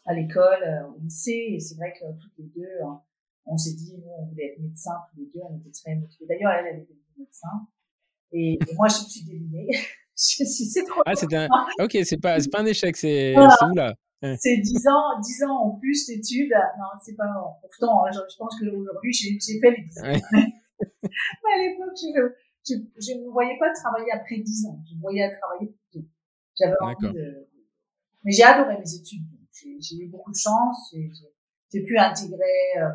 à 0.08 0.14
l'école, 0.14 0.62
euh, 0.62 0.86
au 0.88 0.98
lycée, 1.00 1.48
et 1.50 1.60
c'est 1.60 1.76
vrai 1.76 1.92
que 1.92 2.04
toutes 2.18 2.32
les 2.38 2.46
deux, 2.56 2.82
hein, 2.82 3.02
on 3.48 3.56
s'est 3.56 3.74
dit, 3.74 3.94
nous, 3.96 4.10
on 4.18 4.26
voulait 4.26 4.52
être 4.52 4.60
médecin, 4.60 4.92
tous 5.10 5.20
les 5.20 5.26
deux, 5.26 5.40
on 5.42 5.58
était 5.58 5.70
très 5.70 5.94
motivés. 5.94 6.26
D'ailleurs, 6.26 6.52
elle, 6.52 6.66
elle 6.74 6.82
était 6.82 6.94
médecin. 7.16 7.66
Et, 8.32 8.58
moi, 8.74 8.88
je 8.88 9.04
me 9.04 9.08
suis 9.08 9.24
dévinée. 9.24 9.68
c'est 10.14 10.84
trop 10.84 11.02
Ah, 11.06 11.14
c'est 11.14 11.32
un, 11.34 11.48
ok, 11.80 11.98
c'est 12.04 12.20
pas, 12.20 12.40
c'est 12.40 12.50
pas 12.50 12.60
un 12.60 12.66
échec, 12.66 12.96
c'est, 12.96 13.34
c'est 13.34 13.74
là. 13.74 13.94
C'est 14.36 14.56
10 14.56 14.88
ans, 14.88 15.20
10 15.20 15.44
ans 15.44 15.58
en 15.64 15.70
plus 15.78 16.06
d'études. 16.06 16.52
Non, 16.78 16.86
c'est 17.00 17.14
pas, 17.14 17.26
pourtant, 17.62 18.04
hein, 18.04 18.10
je, 18.12 18.36
pense 18.36 18.58
qu'aujourd'hui, 18.58 19.12
j'ai, 19.12 19.38
j'ai 19.40 19.60
fait 19.60 19.70
les 19.70 19.82
10 19.82 19.98
ans. 19.98 20.02
Mais 20.32 21.52
à 21.54 21.58
l'époque, 21.62 21.94
je, 21.96 22.74
je, 23.00 23.12
ne 23.14 23.26
me 23.26 23.30
voyais 23.30 23.56
pas 23.58 23.72
travailler 23.72 24.10
après 24.12 24.38
10 24.38 24.66
ans. 24.66 24.80
Je 24.88 24.96
me 24.96 25.00
voyais 25.00 25.30
travailler 25.38 25.68
plus 25.68 26.00
tôt. 26.00 26.06
J'avais 26.58 26.74
envie 26.80 27.14
de, 27.14 27.48
mais 28.24 28.32
j'ai 28.32 28.42
adoré 28.42 28.76
mes 28.76 28.94
études 28.94 29.22
j'ai 29.80 29.96
eu 29.96 30.08
beaucoup 30.08 30.30
de 30.30 30.36
chance. 30.36 30.92
J'ai 30.92 31.10
pu 31.70 31.98
intégrer 31.98 32.78
euh, 32.78 32.88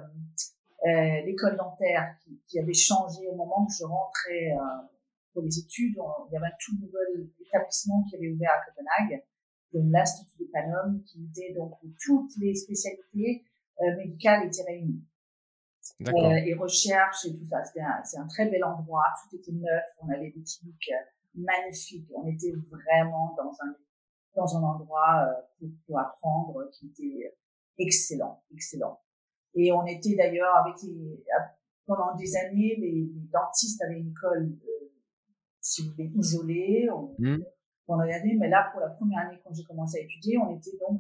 euh, 0.87 1.25
l'école 1.25 1.55
dentaire 1.55 2.15
qui, 2.23 2.41
qui, 2.47 2.59
avait 2.59 2.73
changé 2.73 3.27
au 3.27 3.35
moment 3.35 3.65
où 3.65 3.69
je 3.69 3.85
rentrais 3.85 4.51
euh, 4.51 4.87
pour 5.33 5.43
les 5.43 5.59
études. 5.59 5.95
il 5.95 6.33
y 6.33 6.37
avait 6.37 6.47
un 6.47 6.57
tout 6.59 6.75
nouvel 6.79 7.29
établissement 7.39 8.03
qui 8.09 8.15
avait 8.15 8.31
ouvert 8.31 8.51
à 8.51 8.65
Copenhague, 8.65 9.23
l'Institut 9.73 10.43
de 10.43 10.49
Panum, 10.51 11.03
qui 11.03 11.25
était 11.25 11.53
donc 11.53 11.81
où 11.83 11.87
toutes 12.03 12.37
les 12.37 12.53
spécialités 12.53 13.43
euh, 13.81 13.97
médicales 13.97 14.47
étaient 14.47 14.63
réunies. 14.63 15.03
Euh, 16.01 16.35
et 16.45 16.53
recherche 16.53 17.25
et 17.25 17.33
tout 17.33 17.45
ça. 17.45 17.61
C'est 17.63 17.81
un, 17.81 18.23
un, 18.23 18.27
très 18.27 18.45
bel 18.49 18.63
endroit. 18.63 19.05
Tout 19.21 19.35
était 19.35 19.51
neuf. 19.51 19.83
On 20.01 20.09
avait 20.09 20.31
des 20.31 20.43
cliniques 20.43 20.91
magnifiques. 21.35 22.09
On 22.15 22.25
était 22.27 22.53
vraiment 22.69 23.35
dans 23.37 23.51
un 23.65 23.75
dans 24.35 24.57
un 24.57 24.63
endroit 24.63 25.27
euh, 25.27 25.41
pour, 25.59 25.69
pour, 25.85 25.99
apprendre 25.99 26.67
qui 26.71 26.87
était 26.87 27.35
excellent, 27.77 28.43
excellent. 28.53 28.99
Et 29.55 29.71
on 29.71 29.85
était 29.85 30.15
d'ailleurs 30.15 30.55
avec 30.57 30.75
les, 30.83 31.23
pendant 31.85 32.15
des 32.15 32.35
années, 32.37 32.75
les, 32.77 32.91
les, 32.91 33.27
dentistes 33.31 33.81
avaient 33.83 33.99
une 33.99 34.09
école, 34.09 34.51
euh, 34.51 34.91
si 35.59 35.83
vous 35.83 35.91
voulez, 35.91 36.11
isolée 36.15 36.89
mmh. 37.19 37.37
pendant 37.85 38.05
des 38.05 38.13
années. 38.13 38.35
Mais 38.39 38.49
là, 38.49 38.69
pour 38.71 38.81
la 38.81 38.89
première 38.89 39.27
année, 39.27 39.39
quand 39.43 39.53
j'ai 39.53 39.63
commencé 39.63 39.99
à 39.99 40.01
étudier, 40.01 40.37
on 40.37 40.55
était 40.55 40.77
donc 40.79 40.99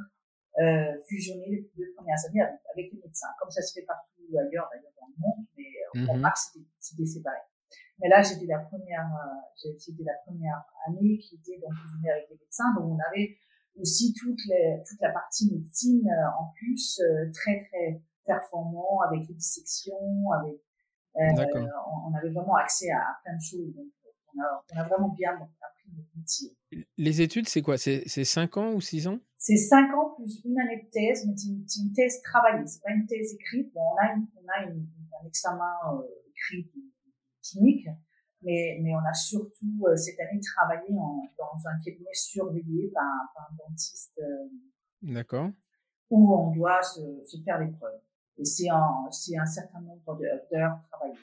euh, 0.59 0.93
fusionnés 1.07 1.49
les 1.49 1.71
deux 1.75 1.93
premières 1.95 2.19
années 2.29 2.41
avec, 2.41 2.59
avec, 2.71 2.91
les 2.91 2.99
médecins, 3.03 3.29
comme 3.39 3.49
ça 3.49 3.61
se 3.61 3.73
fait 3.73 3.85
partout 3.85 4.21
ailleurs, 4.37 4.69
d'ailleurs 4.71 4.93
dans 4.99 5.07
le 5.07 5.15
monde, 5.17 5.45
mais 5.57 5.65
euh, 5.95 6.05
mmh. 6.05 6.09
en 6.11 6.17
mars, 6.17 6.55
c'était 6.79 7.05
séparé. 7.05 7.37
Mais 7.99 8.09
là, 8.09 8.21
j'étais 8.21 8.45
la 8.45 8.59
première, 8.59 9.05
euh, 9.05 9.65
c'était 9.77 10.03
la 10.03 10.13
première 10.25 10.63
année 10.87 11.17
qui 11.17 11.35
était 11.35 11.59
donc 11.59 11.73
fusionnée 11.73 12.11
avec 12.11 12.29
les 12.29 12.37
médecins, 12.37 12.73
donc 12.75 12.85
on 12.85 12.99
avait 13.09 13.37
aussi 13.79 14.13
toute, 14.13 14.39
les, 14.47 14.81
toute 14.87 15.01
la 15.01 15.11
partie 15.11 15.51
médecine 15.51 16.07
euh, 16.07 16.39
en 16.39 16.51
plus 16.55 16.99
euh, 17.01 17.31
très 17.33 17.63
très 17.69 18.01
performant 18.25 19.01
avec 19.01 19.27
les 19.27 19.33
dissections, 19.33 20.31
avec 20.31 20.61
on, 21.15 22.11
on, 22.11 22.13
avait 22.15 22.29
vraiment 22.29 22.55
accès 22.55 22.89
à, 22.89 23.19
plein 23.23 23.35
de 23.35 23.41
choses. 23.41 23.73
Donc, 23.75 23.85
on 24.33 24.41
a, 24.41 24.63
on 24.73 24.79
a 24.79 24.83
vraiment 24.87 25.09
bien 25.09 25.33
appris 25.33 25.91
notre 25.95 26.09
métier. 26.17 26.55
Les 26.97 27.21
études, 27.21 27.47
c'est 27.47 27.61
quoi? 27.61 27.77
C'est 27.77 28.07
5 28.07 28.57
ans 28.57 28.73
ou 28.73 28.81
6 28.81 29.07
ans? 29.07 29.19
C'est 29.37 29.57
5 29.57 29.93
ans 29.93 30.15
plus 30.15 30.41
une 30.43 30.59
année 30.59 30.83
de 30.83 30.89
thèse, 30.89 31.25
mais 31.27 31.33
c'est 31.35 31.49
une, 31.49 31.65
une, 31.85 31.93
thèse 31.93 32.19
travaillée, 32.23 32.65
c'est 32.65 32.81
pas 32.81 32.91
une 32.91 33.05
thèse 33.05 33.33
écrite. 33.33 33.71
Bon, 33.73 33.81
on 33.81 33.97
a, 33.97 34.13
une, 34.15 34.25
on 34.37 34.47
a 34.47 34.65
une, 34.65 34.87
un 35.21 35.27
examen 35.27 36.03
écrit 36.29 36.71
clinique, 37.43 37.87
mais, 38.43 38.77
mais 38.81 38.93
on 38.93 38.99
a 38.99 39.13
surtout 39.13 39.85
euh, 39.87 39.95
cette 39.95 40.19
année 40.19 40.39
travaillé 40.39 40.97
en, 40.97 41.23
dans 41.37 41.67
un 41.67 41.77
cabinet 41.83 42.13
surveillé 42.13 42.91
par, 42.93 43.03
par 43.35 43.49
un 43.51 43.55
dentiste. 43.67 44.19
Euh, 44.19 44.47
D'accord. 45.01 45.49
Où 46.09 46.33
on 46.33 46.51
doit 46.51 46.81
se, 46.81 47.01
se 47.25 47.37
faire 47.43 47.59
l'épreuve. 47.59 47.99
Et 48.37 48.45
c'est 48.45 48.69
un, 48.69 49.09
certain 49.11 49.81
nombre 49.81 50.19
d'heures 50.51 50.79
travaillées. 50.91 51.19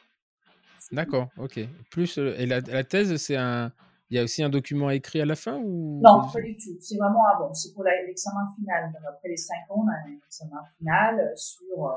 D'accord, 0.92 1.28
ok. 1.38 1.60
Plus, 1.90 2.18
euh, 2.18 2.34
et 2.38 2.46
la, 2.46 2.60
la 2.60 2.84
thèse, 2.84 3.16
c'est 3.16 3.36
un, 3.36 3.72
il 4.10 4.16
y 4.16 4.18
a 4.18 4.24
aussi 4.24 4.42
un 4.42 4.48
document 4.48 4.90
écrit 4.90 5.20
à 5.20 5.24
la 5.24 5.36
fin 5.36 5.56
ou 5.56 6.00
Non, 6.02 6.28
pas 6.32 6.40
du 6.40 6.56
tout? 6.56 6.76
C'est 6.80 6.96
vraiment 6.96 7.24
avant. 7.32 7.54
C'est 7.54 7.72
pour 7.72 7.84
l'examen 7.84 8.52
final. 8.56 8.92
Donc, 8.92 9.02
après 9.08 9.28
les 9.28 9.36
cinq 9.36 9.70
ans, 9.70 9.84
on 9.84 9.88
a 9.88 9.92
un 9.92 10.16
examen 10.26 10.64
final 10.76 11.32
sur, 11.36 11.86
euh, 11.86 11.94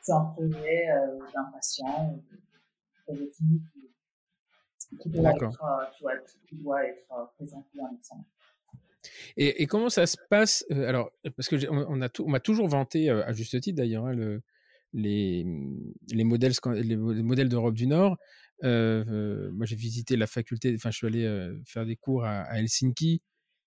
sur 0.00 0.14
un 0.14 0.24
projet 0.26 0.90
euh, 0.90 1.18
d'un 1.34 1.50
patient, 1.52 1.86
un 1.88 3.02
projet 3.04 3.28
clinique 3.30 3.64
qui 5.00 5.08
doit, 5.08 5.30
être, 5.30 5.42
euh, 5.42 6.08
qui 6.46 6.56
doit 6.56 6.86
être 6.86 7.06
euh, 7.12 7.24
présenté 7.36 7.80
en. 7.80 8.24
Et, 9.36 9.62
et, 9.62 9.66
comment 9.66 9.90
ça 9.90 10.06
se 10.06 10.16
passe 10.30 10.64
euh, 10.70 10.88
Alors, 10.88 11.10
parce 11.36 11.48
que 11.48 11.56
on, 11.68 12.00
a 12.00 12.08
on 12.20 12.28
m'a 12.28 12.40
toujours 12.40 12.68
vanté, 12.68 13.10
à 13.10 13.32
juste 13.32 13.60
titre 13.60 13.76
d'ailleurs, 13.76 14.06
hein, 14.06 14.14
le, 14.14 14.42
les, 14.94 15.44
les, 16.10 16.24
modèles, 16.24 16.54
les 16.74 16.96
modèles 16.96 17.48
d'Europe 17.48 17.74
du 17.74 17.86
Nord. 17.86 18.16
Euh, 18.62 19.50
moi, 19.52 19.66
j'ai 19.66 19.76
visité 19.76 20.16
la 20.16 20.26
faculté, 20.26 20.72
enfin, 20.74 20.90
je 20.90 20.96
suis 20.96 21.06
allé 21.06 21.52
faire 21.66 21.84
des 21.84 21.96
cours 21.96 22.24
à, 22.24 22.42
à 22.42 22.58
Helsinki. 22.58 23.20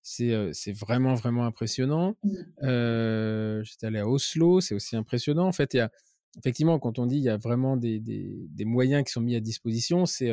C'est, 0.10 0.72
vraiment, 0.72 1.16
vraiment 1.16 1.46
impressionnant. 1.46 2.16
Euh, 2.64 3.62
j'étais 3.64 3.88
allé 3.88 4.00
à 4.00 4.08
Oslo, 4.08 4.62
c'est 4.62 4.74
aussi 4.74 4.96
impressionnant. 4.96 5.46
En 5.48 5.52
fait, 5.52 5.74
il 5.74 5.78
y 5.78 5.82
a, 5.82 5.92
effectivement, 6.38 6.80
quand 6.80 6.98
on 6.98 7.06
dit 7.06 7.18
il 7.18 7.24
y 7.24 7.30
a 7.30 7.36
vraiment 7.36 7.76
des, 7.76 8.00
des, 8.00 8.48
des 8.50 8.66
moyens 8.66 9.04
qui 9.04 9.12
sont 9.12 9.20
mis 9.20 9.36
à 9.36 9.42
disposition, 9.42 10.06
c'est 10.06 10.32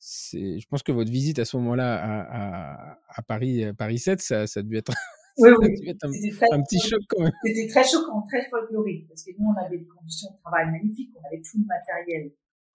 je 0.00 0.66
pense 0.66 0.82
que 0.82 0.92
votre 0.92 1.10
visite 1.10 1.38
à 1.38 1.44
ce 1.44 1.56
moment-là 1.56 1.96
à, 1.96 2.20
à, 2.20 2.98
à, 3.08 3.22
Paris, 3.22 3.64
Paris 3.76 3.98
7, 3.98 4.20
ça, 4.20 4.46
ça 4.46 4.60
a 4.60 4.62
dû 4.62 4.76
être, 4.76 4.92
Oui, 5.38 5.50
oui. 5.60 5.96
un, 6.02 6.62
petit 6.62 6.80
choc 6.80 7.00
quand 7.08 7.22
même. 7.22 7.32
C'était 7.44 7.68
très 7.68 7.84
choquant, 7.84 8.22
très 8.22 8.42
folklorique, 8.48 9.08
parce 9.08 9.22
que 9.22 9.30
nous, 9.38 9.48
on 9.48 9.64
avait 9.64 9.78
des 9.78 9.86
conditions 9.86 10.30
de 10.32 10.40
travail 10.40 10.70
magnifiques, 10.70 11.14
on 11.14 11.24
avait 11.26 11.40
tout 11.40 11.58
le 11.58 11.66
matériel 11.66 12.32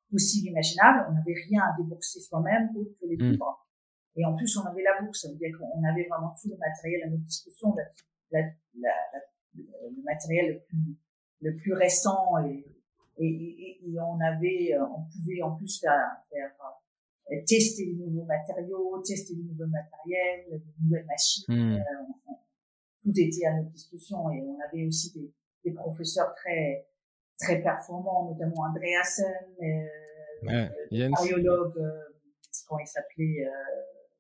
possible, 0.10 0.48
imaginable, 0.50 1.08
on 1.10 1.14
n'avait 1.14 1.36
rien 1.50 1.62
à 1.62 1.76
débourser 1.78 2.22
soi-même 2.22 2.70
autre 2.76 2.92
que 3.02 3.06
les 3.06 3.18
livres. 3.18 3.68
Hmm. 4.16 4.20
Et 4.20 4.26
en 4.26 4.36
plus, 4.36 4.56
on 4.58 4.66
avait 4.66 4.84
la 4.84 5.02
bourse, 5.02 5.24
ça 5.24 5.30
veut 5.30 5.36
dire 5.36 5.52
qu'on 5.58 5.84
avait 5.84 6.08
vraiment 6.08 6.34
tout 6.42 6.48
le 6.48 6.58
matériel 6.58 7.04
à 7.04 7.10
notre 7.10 7.24
disposition, 7.24 7.76
la, 8.32 8.42
la, 8.80 8.94
le 9.56 10.04
matériel 10.04 10.54
le 10.54 10.60
plus, 10.62 10.98
le 11.42 11.56
plus 11.58 11.74
récent 11.74 12.38
et, 12.46 12.66
et, 13.18 13.26
et, 13.26 13.90
et, 13.90 14.00
on 14.00 14.20
avait, 14.22 14.74
euh, 14.74 14.86
on 14.86 15.04
pouvait 15.12 15.42
en 15.42 15.56
plus 15.56 15.80
faire, 15.80 16.18
faire 16.30 16.52
tester 17.46 17.86
les 17.86 17.94
nouveaux 17.96 18.26
matériaux, 18.26 19.02
tester 19.02 19.34
les 19.36 19.44
nouveaux 19.44 19.68
matériels, 19.68 20.46
les 20.52 20.62
nouvelles 20.84 21.06
machines. 21.06 21.46
Hmm. 21.48 21.76
Euh, 21.76 22.34
tout 23.02 23.14
était 23.16 23.46
à 23.46 23.54
notre 23.56 23.72
disposition 23.72 24.32
et 24.32 24.42
on 24.42 24.58
avait 24.60 24.86
aussi 24.86 25.12
des, 25.14 25.32
des 25.66 25.72
professeurs 25.74 26.34
très 26.36 26.88
très 27.40 27.62
performants, 27.62 28.30
notamment 28.32 28.64
Andreasen, 28.70 29.26
euh, 29.62 29.66
ouais, 30.44 30.70
euh, 30.94 31.10
cardiologue, 31.16 31.78
euh, 31.78 31.92
comment 32.68 32.80
il 32.80 32.88
s'appelait, 32.88 33.46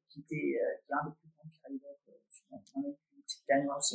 qui 0.10 0.19
était 0.22 0.60
un 0.89 1.07
des 1.07 1.15
plus 1.15 1.29
grands 1.29 1.50
cardiologues. 1.62 1.89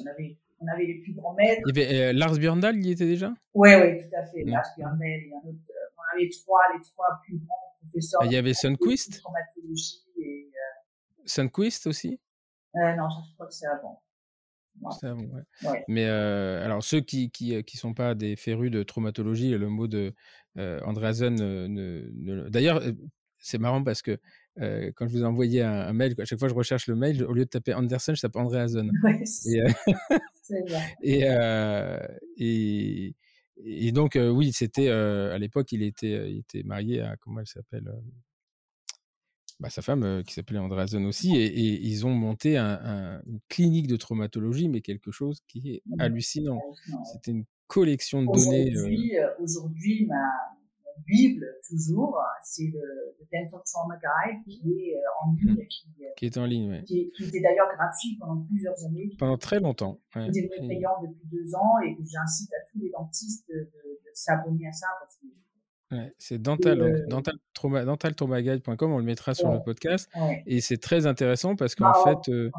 On 0.00 0.06
avait 0.06 0.38
on 0.60 0.66
avait 0.66 0.84
les 0.86 1.00
plus 1.00 1.12
grands 1.14 1.34
maîtres. 1.34 1.62
Il 1.66 1.78
y 1.78 1.82
avait 1.82 2.00
euh, 2.00 2.12
Lars 2.12 2.34
Björndal, 2.34 2.76
il 2.76 2.86
y 2.86 2.92
était 2.92 3.06
déjà? 3.06 3.32
Oui, 3.54 3.70
oui, 3.74 4.02
tout 4.02 4.16
à 4.16 4.26
fait. 4.26 4.42
Lars 4.44 4.66
Björndal, 4.76 5.06
et 5.06 5.30
un 5.32 5.48
autre, 5.48 5.58
euh, 5.70 5.96
on 5.96 6.16
avait 6.16 6.28
trois, 6.30 6.60
les 6.74 6.82
trois 6.82 7.20
plus 7.24 7.38
grands 7.38 7.67
il 8.24 8.32
y 8.32 8.36
avait 8.36 8.54
Sundquist 8.54 9.22
et, 10.18 10.22
euh... 10.22 11.22
Sundquist 11.24 11.86
aussi? 11.86 12.20
Euh, 12.76 12.94
Non, 12.96 13.08
je 13.08 13.34
crois 13.34 13.46
que 13.46 13.54
c'est 13.54 13.66
avant. 13.66 14.02
Ouais. 14.80 15.12
Ouais. 15.64 15.84
Mais 15.88 16.06
euh, 16.06 16.64
alors, 16.64 16.84
ceux 16.84 17.00
qui 17.00 17.30
qui, 17.30 17.54
euh, 17.56 17.62
qui 17.62 17.76
sont 17.76 17.94
pas 17.94 18.14
des 18.14 18.36
férus 18.36 18.70
de 18.70 18.82
traumatologie, 18.84 19.50
le 19.50 19.68
mot 19.68 19.88
de 19.88 20.14
euh, 20.56 20.80
Andreasen, 20.84 21.34
ne, 21.34 21.66
ne... 21.66 22.48
d'ailleurs, 22.48 22.80
c'est 23.40 23.58
marrant 23.58 23.82
parce 23.82 24.02
que 24.02 24.18
euh, 24.60 24.90
quand 24.96 25.06
je 25.06 25.12
vous 25.12 25.22
ai 25.22 25.26
envoyé 25.26 25.62
un, 25.62 25.72
un, 25.72 25.92
mail, 25.92 26.14
à 26.18 26.24
chaque 26.24 26.38
fois 26.38 26.48
je 26.48 26.54
recherche 26.54 26.88
le 26.88 26.96
mail, 26.96 27.24
au 27.24 27.32
lieu 27.32 27.44
de 27.44 27.50
taper 27.50 27.74
Anderson, 27.74 28.14
je 28.14 28.20
tape 28.20 28.36
Andreasen. 28.36 28.90
Et, 29.50 29.60
euh, 29.60 29.68
et, 31.02 31.24
euh, 31.28 31.98
et, 32.38 33.14
et, 33.64 33.92
donc, 33.92 34.16
euh, 34.16 34.30
oui, 34.30 34.52
c'était 34.52 34.88
à 34.88 35.38
l'époque, 35.38 35.72
il 35.72 35.82
était, 35.82 36.30
il 36.30 36.38
était 36.38 36.62
marié 36.62 37.00
à, 37.00 37.16
comment 37.16 37.40
elle 37.40 37.46
s'appelle 37.46 37.92
bah, 39.60 39.70
sa 39.70 39.82
femme 39.82 40.22
qui 40.24 40.34
s'appelait 40.34 40.58
Andreasen 40.58 41.04
aussi, 41.04 41.36
et, 41.36 41.46
et, 41.46 41.80
ils 41.82 42.06
ont 42.06 42.14
monté 42.14 42.56
un, 42.56 42.80
un, 42.82 43.22
une 43.26 43.40
clinique 43.48 43.88
de 43.88 43.96
traumatologie, 43.96 44.68
mais 44.68 44.80
quelque 44.80 45.10
chose 45.10 45.40
qui 45.48 45.70
est 45.72 45.82
hallucinant. 45.98 46.60
C'était 47.12 47.32
une 47.32 47.44
collection 47.66 48.22
de 48.22 48.26
données. 48.32 48.70
Aujourd'hui, 48.70 49.12
aujourd'hui 49.40 50.06
ma, 50.06 50.30
Bible, 51.06 51.46
toujours, 51.68 52.18
c'est 52.44 52.70
le, 52.72 52.80
le, 53.18 53.26
Dental 53.32 53.60
Trauma 53.64 53.96
Guide 53.96 54.44
qui 54.46 54.72
est 54.72 54.96
euh, 54.96 55.22
en 55.22 55.32
ligne. 55.32 55.66
Qui, 55.68 55.88
euh, 56.00 56.08
qui 56.16 56.26
est 56.26 56.36
en 56.38 56.44
ligne, 56.44 56.70
oui. 56.70 56.84
Qui, 56.84 57.10
qui 57.12 57.24
était 57.24 57.40
d'ailleurs 57.40 57.68
gratuit 57.76 58.16
pendant 58.18 58.42
plusieurs 58.42 58.74
années. 58.84 59.10
Pendant 59.18 59.38
très 59.38 59.60
longtemps. 59.60 60.00
Ouais. 60.14 60.30
Qui 60.30 60.40
était 60.40 60.60
payant 60.60 61.00
depuis 61.02 61.26
deux 61.30 61.54
ans 61.54 61.78
et 61.84 61.94
que 61.94 62.02
j'incite 62.04 62.52
à 62.52 62.70
tous 62.70 62.78
les 62.80 62.90
dentistes 62.90 63.48
de, 63.48 63.54
de, 63.54 64.00
de 64.04 64.10
s'abonner 64.12 64.68
à 64.68 64.72
ça 64.72 64.86
parce 65.00 65.16
que 65.16 65.26
Ouais, 65.90 66.12
c'est 66.18 66.40
dental, 66.40 66.82
euh... 66.82 67.06
dental 67.06 67.34
trauma, 67.54 67.82
dentaltraumaguide.com, 67.84 68.92
on 68.92 68.98
le 68.98 69.04
mettra 69.04 69.32
sur 69.32 69.48
ouais. 69.48 69.54
le 69.54 69.62
podcast. 69.62 70.10
Ouais. 70.14 70.42
Et 70.46 70.60
c'est 70.60 70.76
très 70.76 71.06
intéressant 71.06 71.56
parce 71.56 71.74
qu'en 71.74 71.92
ah, 71.94 72.02
fait, 72.04 72.30
euh, 72.30 72.50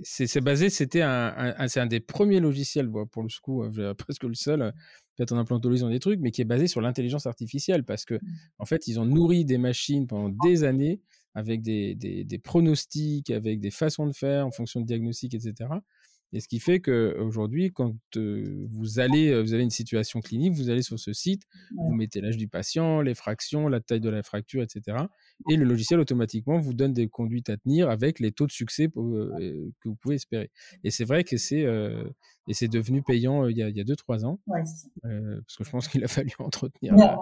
c'est 0.00 0.40
basé, 0.40 0.68
c'était 0.68 1.02
un, 1.02 1.54
un, 1.58 1.68
c'est 1.68 1.78
un 1.78 1.86
des 1.86 2.00
premiers 2.00 2.40
logiciels, 2.40 2.90
pour 2.90 3.22
le 3.22 3.28
coup, 3.40 3.62
presque 3.98 4.24
le 4.24 4.34
seul, 4.34 4.74
peut-être 5.16 5.32
en 5.32 5.38
implantologie 5.38 5.82
ont 5.82 5.90
des 5.90 6.00
trucs, 6.00 6.20
mais 6.20 6.30
qui 6.30 6.42
est 6.42 6.46
basé 6.46 6.66
sur 6.66 6.80
l'intelligence 6.80 7.26
artificielle 7.26 7.84
parce 7.84 8.04
que, 8.04 8.14
mmh. 8.14 8.20
en 8.58 8.64
fait, 8.64 8.86
ils 8.86 9.00
ont 9.00 9.04
nourri 9.04 9.44
des 9.44 9.58
machines 9.58 10.06
pendant 10.06 10.28
des 10.28 10.64
années 10.64 11.00
avec 11.34 11.62
des, 11.62 11.94
des, 11.94 12.24
des 12.24 12.38
pronostics, 12.38 13.30
avec 13.30 13.60
des 13.60 13.70
façons 13.70 14.06
de 14.06 14.12
faire 14.12 14.46
en 14.46 14.50
fonction 14.50 14.80
de 14.80 14.86
diagnostics, 14.86 15.34
etc. 15.34 15.70
Et 16.36 16.40
ce 16.40 16.48
qui 16.48 16.60
fait 16.60 16.80
qu'aujourd'hui, 16.80 17.72
quand 17.72 17.94
euh, 18.16 18.66
vous 18.70 18.98
allez, 18.98 19.42
vous 19.42 19.54
avez 19.54 19.62
une 19.62 19.70
situation 19.70 20.20
clinique, 20.20 20.52
vous 20.52 20.68
allez 20.68 20.82
sur 20.82 20.98
ce 20.98 21.14
site, 21.14 21.44
vous 21.74 21.94
mettez 21.94 22.20
l'âge 22.20 22.36
du 22.36 22.46
patient, 22.46 23.00
les 23.00 23.14
fractions, 23.14 23.68
la 23.68 23.80
taille 23.80 24.02
de 24.02 24.10
la 24.10 24.22
fracture, 24.22 24.62
etc. 24.62 24.98
Et 25.48 25.56
le 25.56 25.64
logiciel 25.64 25.98
automatiquement 25.98 26.58
vous 26.58 26.74
donne 26.74 26.92
des 26.92 27.08
conduites 27.08 27.48
à 27.48 27.56
tenir 27.56 27.88
avec 27.88 28.20
les 28.20 28.32
taux 28.32 28.46
de 28.46 28.52
succès 28.52 28.90
euh, 28.98 29.70
que 29.80 29.88
vous 29.88 29.96
pouvez 29.96 30.16
espérer. 30.16 30.50
Et 30.84 30.90
c'est 30.90 31.04
vrai 31.04 31.24
que 31.24 31.38
c'est 31.38 31.64
euh, 31.64 32.04
et 32.48 32.52
c'est 32.52 32.68
devenu 32.68 33.02
payant 33.02 33.46
il 33.46 33.56
y 33.56 33.62
a 33.62 33.70
2-3 33.70 34.26
ans. 34.26 34.38
Ouais, 34.46 34.62
euh, 35.06 35.40
parce 35.40 35.56
que 35.56 35.64
je 35.64 35.70
pense 35.70 35.88
qu'il 35.88 36.04
a 36.04 36.08
fallu 36.08 36.32
entretenir. 36.38 36.94
La, 36.96 37.16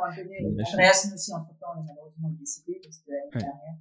la 0.77 0.91
aussi, 0.91 1.33
entre 1.33 1.57
temps, 1.61 1.75
il 1.77 1.85
malheureusement 1.87 2.31
décédé 2.31 2.81
parce 2.83 2.99
que 2.99 3.13
l'année 3.13 3.23
ouais. 3.33 3.41
dernière. 3.41 3.79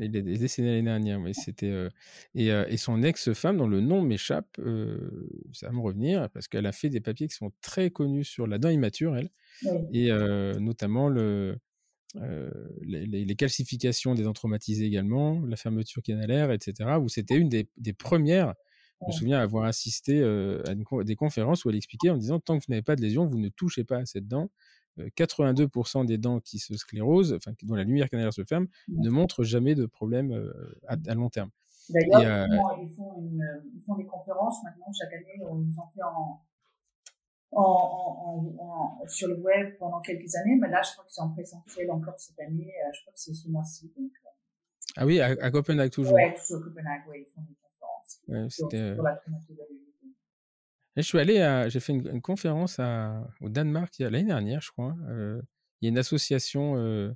Il 0.00 0.16
est 0.16 0.22
décédé 0.22 0.68
l'année 0.68 0.82
dernière, 0.82 1.20
mais 1.20 1.32
c'était 1.32 1.70
euh, 1.70 1.88
et, 2.34 2.52
euh, 2.52 2.64
et, 2.68 2.76
son 2.76 3.02
ex-femme 3.02 3.56
dont 3.56 3.66
le 3.66 3.80
nom 3.80 4.02
m'échappe, 4.02 4.48
euh, 4.58 5.28
ça 5.52 5.66
va 5.66 5.72
me 5.72 5.80
revenir 5.80 6.28
parce 6.30 6.48
qu'elle 6.48 6.66
a 6.66 6.72
fait 6.72 6.88
des 6.88 7.00
papiers 7.00 7.28
qui 7.28 7.34
sont 7.34 7.52
très 7.60 7.90
connus 7.90 8.24
sur 8.24 8.46
la 8.46 8.58
dent 8.58 8.68
immature, 8.68 9.16
elle, 9.16 9.30
oui. 9.64 10.08
et 10.08 10.10
notamment 10.60 11.08
le, 11.08 11.58
les, 12.82 13.06
les, 13.06 13.36
calcifications 13.36 14.14
des 14.14 14.22
dents 14.22 14.32
traumatisées 14.32 14.86
également, 14.86 15.40
la 15.46 15.56
fermeture 15.56 16.02
canalaire, 16.02 16.52
etc. 16.52 16.90
Où 17.00 17.08
c'était 17.08 17.36
une 17.36 17.48
des, 17.48 17.68
des 17.76 17.92
premières. 17.92 18.54
Je 19.02 19.06
me 19.06 19.12
souviens 19.12 19.38
avoir 19.38 19.64
assisté 19.64 20.24
à, 20.24 20.72
une, 20.72 20.84
à 20.90 21.04
des 21.04 21.14
conférences 21.14 21.64
où 21.64 21.70
elle 21.70 21.76
expliquait 21.76 22.10
en 22.10 22.16
disant 22.16 22.40
tant 22.40 22.58
que 22.58 22.64
vous 22.66 22.72
n'avez 22.72 22.82
pas 22.82 22.96
de 22.96 23.02
lésion, 23.02 23.26
vous 23.26 23.38
ne 23.38 23.48
touchez 23.48 23.84
pas 23.84 23.98
à 23.98 24.06
cette 24.06 24.26
dent 24.26 24.50
82% 25.16 26.06
des 26.06 26.18
dents 26.18 26.40
qui 26.40 26.58
se 26.58 26.76
sclérosent, 26.76 27.32
enfin, 27.32 27.52
dont 27.62 27.74
la 27.74 27.84
lumière 27.84 28.08
canalaire 28.08 28.32
se 28.32 28.44
ferme, 28.44 28.66
mmh. 28.88 29.02
ne 29.02 29.10
montrent 29.10 29.44
jamais 29.44 29.74
de 29.74 29.86
problème 29.86 30.52
à, 30.86 30.96
à 31.06 31.14
long 31.14 31.30
terme. 31.30 31.50
D'ailleurs, 31.90 32.20
euh... 32.20 32.46
ils, 32.82 32.88
font 32.90 33.30
ils 33.74 33.80
font 33.86 33.94
des 33.96 34.04
conférences 34.04 34.62
maintenant 34.62 34.92
chaque 34.92 35.12
année, 35.12 35.42
on 35.48 35.54
nous 35.54 35.78
en 35.78 35.88
fait 35.88 36.02
en, 36.02 36.42
en, 37.52 37.62
en, 37.62 39.00
en, 39.02 39.08
sur 39.08 39.28
le 39.28 39.36
web 39.40 39.76
pendant 39.78 40.00
quelques 40.00 40.34
années, 40.36 40.56
mais 40.60 40.68
là, 40.68 40.82
je 40.82 40.92
crois 40.92 41.04
que 41.04 41.12
c'est 41.12 41.22
en 41.22 41.30
présentiel 41.30 41.90
encore 41.90 42.18
cette 42.18 42.38
année, 42.40 42.74
euh, 42.84 42.90
je 42.92 43.00
crois 43.00 43.12
que 43.14 43.20
c'est 43.20 43.32
ce 43.32 43.48
mois-ci. 43.48 43.90
Euh. 43.98 44.02
ah 44.96 45.06
oui, 45.06 45.20
à, 45.20 45.28
à 45.40 45.50
Copenhague 45.50 45.90
toujours 45.90 46.12
Oui, 46.12 46.22
toujours 46.38 46.62
à 46.62 46.68
Copenhague, 46.68 47.02
oui, 47.08 47.24
ils 47.26 47.32
font 47.32 47.40
des 47.42 47.56
conférences 47.62 48.20
ouais, 48.28 48.50
sur, 48.50 48.70
sur 48.70 49.02
la 49.02 49.16
traumatologie. 49.16 49.87
Je 50.98 51.04
suis 51.04 51.18
allé 51.18 51.66
j'ai 51.68 51.78
fait 51.78 51.92
une, 51.92 52.20
conférence 52.20 52.80
au 53.40 53.48
Danemark 53.48 53.94
l'année 54.00 54.24
dernière, 54.24 54.60
je 54.60 54.72
crois. 54.72 54.96
Euh, 55.08 55.40
il 55.80 55.86
y 55.86 55.88
a 55.88 55.90
une 55.90 55.98
association 55.98 56.76
euh, 56.76 57.12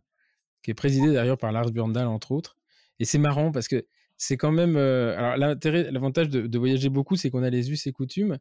qui 0.62 0.71
est 0.71 0.75
présidée 0.75 1.12
d'ailleurs 1.12 1.37
par 1.37 1.51
Lars 1.51 1.73
Björndal, 1.73 2.07
entre 2.07 2.31
autres. 2.31 2.57
Et 3.01 3.05
c'est 3.05 3.18
marrant 3.18 3.51
parce 3.51 3.66
que 3.66 3.85
c'est 4.16 4.37
quand 4.37 4.53
même. 4.53 4.77
Euh, 4.77 5.18
alors, 5.18 5.37
l'intérêt, 5.37 5.90
l'avantage 5.90 6.29
de, 6.29 6.59
voyager 6.59 6.90
beaucoup, 6.90 7.16
c'est 7.16 7.31
qu'on 7.31 7.42
a 7.42 7.51
les 7.51 7.73
us 7.73 7.85
et 7.88 7.92
coutumes. 7.92 8.38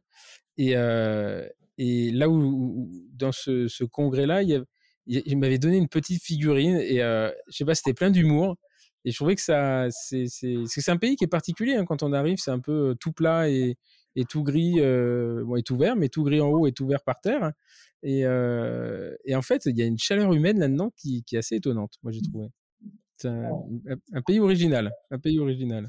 Et, 0.58 0.74
là 0.76 2.28
où, 2.28 2.88
dans 3.12 3.32
ce, 3.32 3.84
congrès-là, 3.84 4.42
il, 4.42 5.38
m'avait 5.38 5.58
donné 5.58 5.76
une 5.76 5.88
petite 5.88 6.22
figurine 6.22 6.76
et 6.76 6.98
je 6.98 7.32
sais 7.56 7.64
pas, 7.64 7.74
c'était 7.74 7.94
plein 7.94 8.10
d'humour. 8.10 8.56
Et 9.04 9.10
je 9.10 9.16
trouvais 9.16 9.34
que 9.34 9.42
ça, 9.42 9.88
c'est 9.90 10.88
un 10.88 10.96
pays 10.98 11.16
qui 11.16 11.24
est 11.24 11.28
particulier 11.28 11.74
hein, 11.74 11.84
quand 11.84 12.04
on 12.04 12.12
arrive, 12.12 12.38
c'est 12.38 12.52
un 12.52 12.60
peu 12.60 12.94
tout 13.00 13.10
plat 13.10 13.50
et, 13.50 13.76
et 14.16 14.24
tout 14.24 14.42
gris, 14.42 14.74
euh, 14.78 15.44
bon, 15.44 15.56
et 15.56 15.62
tout 15.62 15.76
vert, 15.76 15.96
mais 15.96 16.08
tout 16.08 16.24
gris 16.24 16.40
en 16.40 16.48
haut 16.48 16.66
et 16.66 16.72
tout 16.72 16.86
vert 16.86 17.02
par 17.02 17.20
terre. 17.20 17.52
Et, 18.02 18.26
euh, 18.26 19.14
et 19.24 19.34
en 19.36 19.42
fait, 19.42 19.66
il 19.66 19.76
y 19.76 19.82
a 19.82 19.86
une 19.86 19.98
chaleur 19.98 20.32
humaine 20.32 20.58
là-dedans 20.58 20.90
qui, 20.96 21.22
qui, 21.24 21.36
est 21.36 21.38
assez 21.38 21.56
étonnante, 21.56 21.94
moi 22.02 22.12
j'ai 22.12 22.20
trouvé. 22.20 22.48
C'est 23.16 23.28
un, 23.28 23.50
un, 24.12 24.22
pays 24.22 24.40
original, 24.40 24.92
un 25.10 25.18
pays 25.18 25.38
original. 25.38 25.88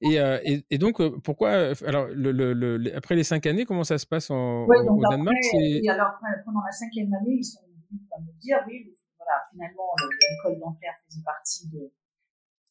Et, 0.00 0.20
euh, 0.20 0.38
et, 0.44 0.64
et, 0.70 0.78
donc, 0.78 1.02
pourquoi 1.22 1.72
Alors, 1.84 2.06
le, 2.06 2.30
le, 2.30 2.52
le, 2.54 2.96
après 2.96 3.16
les 3.16 3.24
cinq 3.24 3.46
années, 3.46 3.64
comment 3.64 3.84
ça 3.84 3.98
se 3.98 4.06
passe 4.06 4.30
en, 4.30 4.64
ouais, 4.66 4.84
donc 4.86 4.98
au 4.98 5.10
Danemark? 5.10 5.36
après, 5.36 5.80
et 5.82 5.88
alors, 5.88 6.12
pendant 6.44 6.60
la 6.64 6.72
cinquième 6.72 7.12
année, 7.14 7.38
ils 7.38 7.44
sont 7.44 7.60
venus 7.90 8.02
me 8.02 8.40
dire, 8.40 8.58
oui, 8.68 8.94
voilà, 9.18 9.42
finalement, 9.50 9.90
l'école 10.30 10.60
dentaire 10.60 10.92
faisait 11.06 11.22
partie 11.24 11.68
de, 11.68 11.92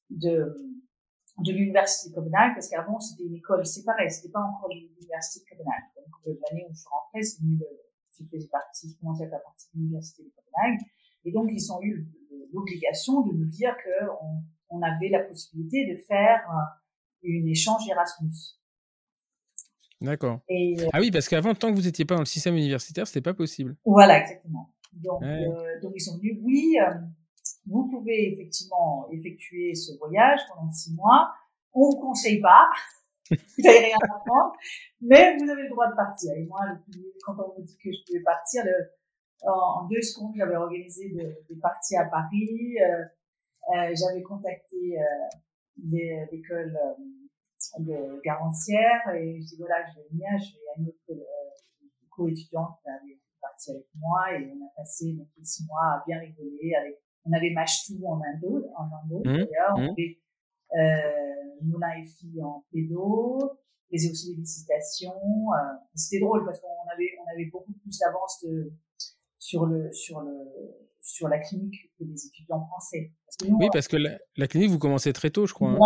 de, 0.10 0.56
de 1.38 1.52
l'université 1.52 2.10
de 2.10 2.16
Copenhague, 2.16 2.54
parce 2.54 2.70
qu'avant 2.70 3.00
c'était 3.00 3.24
une 3.24 3.36
école 3.36 3.66
séparée, 3.66 4.10
c'était 4.10 4.32
pas 4.32 4.42
encore 4.42 4.70
l'université 4.70 5.46
de 5.46 5.50
Copenhague. 5.50 5.84
Donc 5.96 6.38
l'année 6.50 6.66
où 6.70 6.74
je 6.74 6.80
suis 6.80 6.88
rentrée, 6.90 7.24
c'est 7.24 7.42
venu 7.42 7.58
le, 7.58 7.68
je 8.18 8.24
faisais 8.26 8.48
partie, 8.48 8.90
je 8.90 9.00
commençais 9.00 9.26
à 9.26 9.30
faire 9.30 9.44
partie 9.44 9.68
de 9.74 9.80
l'université 9.80 10.24
de 10.24 10.30
Copenhague, 10.30 10.80
et 11.26 11.32
donc 11.32 11.50
ils 11.52 11.72
ont 11.72 11.82
eu 11.82 12.08
l'obligation 12.54 13.22
de 13.22 13.34
nous 13.34 13.46
dire 13.46 13.76
qu'on 13.84 14.44
on 14.70 14.82
avait 14.82 15.10
la 15.10 15.20
possibilité 15.24 15.86
de 15.92 15.98
faire 16.08 16.42
une 17.22 17.48
échange 17.48 17.88
Erasmus. 17.90 18.58
D'accord. 20.02 20.42
Euh, 20.52 20.88
ah 20.94 21.00
oui, 21.00 21.10
parce 21.10 21.28
qu'avant, 21.28 21.54
tant 21.56 21.72
que 21.72 21.76
vous 21.76 21.84
n'étiez 21.84 22.06
pas 22.06 22.16
dans 22.16 22.22
le 22.22 22.26
système 22.26 22.56
universitaire, 22.56 23.08
c'était 23.08 23.22
pas 23.22 23.34
possible. 23.34 23.76
Voilà, 23.86 24.22
exactement. 24.22 24.74
Donc, 24.94 25.22
ouais. 25.22 25.48
euh, 25.48 25.82
donc 25.82 25.94
ils 25.96 26.02
sont 26.02 26.18
venus, 26.18 26.38
oui, 26.44 26.78
euh, 26.80 26.94
vous 27.68 27.88
pouvez 27.90 28.32
effectivement 28.34 29.08
effectuer 29.12 29.74
ce 29.74 29.98
voyage 29.98 30.40
pendant 30.50 30.70
six 30.72 30.94
mois. 30.94 31.34
On 31.74 31.90
ne 31.90 32.02
conseille 32.02 32.42
pas. 32.42 32.70
vous 33.32 33.64
n'avez 33.64 33.80
rien 33.80 33.98
à 34.02 34.16
apprendre, 34.16 34.54
mais 35.02 35.36
vous 35.38 35.50
avez 35.50 35.64
le 35.64 35.70
droit 35.70 35.90
de 35.90 35.96
partir. 35.96 36.32
Et 36.34 36.46
moi, 36.46 36.60
quand 37.26 37.36
on 37.40 37.60
me 37.60 37.66
dit 37.66 37.78
que 37.84 37.92
je 37.92 37.98
pouvais 38.06 38.24
partir, 38.24 38.64
en, 39.44 39.88
deux 39.88 40.02
secondes, 40.02 40.34
j'avais 40.36 40.56
organisé 40.56 41.10
des 41.10 41.56
parties 41.62 41.96
à 41.98 42.06
Paris. 42.06 42.78
Euh, 42.82 43.04
euh, 43.76 43.96
j'avais 43.96 44.22
contacté 44.22 45.00
euh, 45.00 46.26
l'école 46.32 46.78
de 47.80 48.22
Garancière 48.24 49.10
et 49.16 49.42
je 49.42 49.48
dis 49.48 49.58
voilà, 49.58 49.84
je 49.90 50.00
vais 50.00 50.08
venir, 50.10 50.30
je 50.38 50.54
vais 50.54 50.84
une 50.84 50.88
autre 50.88 51.26
co-étudiante 52.12 52.78
qui 52.82 52.90
avait 52.90 53.20
parti 53.42 53.72
avec 53.72 53.88
moi 53.96 54.34
et 54.34 54.52
on 54.52 54.66
a 54.66 54.70
passé 54.78 55.14
donc 55.14 55.28
six 55.42 55.66
mois 55.66 55.96
à 55.96 56.04
bien 56.06 56.20
rigoler 56.20 56.74
avec 56.80 57.02
on 57.26 57.34
avait 57.34 57.52
Mashtu 57.52 57.94
en 58.06 58.22
Indo, 58.22 58.66
en 58.76 58.84
Indo 58.86 59.20
mmh, 59.20 59.24
d'ailleurs, 59.24 59.74
on 59.76 59.82
mmh. 59.82 59.90
avait 59.90 60.20
euh, 60.74 61.62
Mouna 61.62 61.98
et 61.98 62.04
Fille 62.04 62.42
en 62.44 62.66
pédo, 62.72 63.40
faisait 63.92 64.12
aussi 64.12 64.30
des 64.30 64.42
visitations. 64.42 65.12
Euh, 65.12 65.74
c'était 65.96 66.20
drôle 66.20 66.46
parce 66.46 66.60
qu'on 66.60 66.92
avait, 66.94 67.12
on 67.24 67.32
avait 67.32 67.50
beaucoup 67.52 67.74
plus 67.74 67.98
d'avance 68.00 68.46
sur 69.38 69.66
le, 69.66 69.92
sur 69.92 70.22
le, 70.22 70.34
sur 71.02 71.28
la 71.28 71.40
clinique 71.40 71.92
que 71.98 72.04
les 72.04 72.26
étudiants 72.26 72.62
français. 72.62 73.14
oui, 73.48 73.68
parce 73.72 73.88
que 73.88 73.98
la, 73.98 74.48
clinique, 74.48 74.72
vous 74.72 74.80
commencez 74.80 75.14
très 75.14 75.30
tôt, 75.30 75.46
je 75.46 75.54
crois. 75.54 75.70
Hein. 75.70 75.78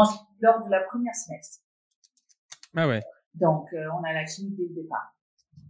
Lors 0.41 0.65
de 0.65 0.69
la 0.69 0.82
première 0.82 1.15
semestre. 1.15 1.60
Ah 2.75 2.88
ouais. 2.88 3.02
Donc, 3.36 3.71
euh, 3.73 3.86
on 3.99 4.04
a 4.04 4.13
la 4.13 4.25
clinique 4.25 4.56
dès 4.56 4.63
le 4.63 4.84
départ. 4.84 5.15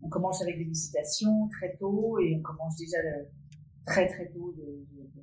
On 0.01 0.09
commence 0.09 0.41
avec 0.41 0.57
des 0.57 0.63
visitations 0.63 1.49
très 1.49 1.75
tôt 1.75 2.19
et 2.19 2.35
on 2.37 2.41
commence 2.41 2.77
déjà 2.77 2.97
très 3.85 4.07
très 4.07 4.31
tôt 4.31 4.53
de, 4.55 4.85
de 4.91 5.21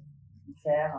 faire 0.54 0.94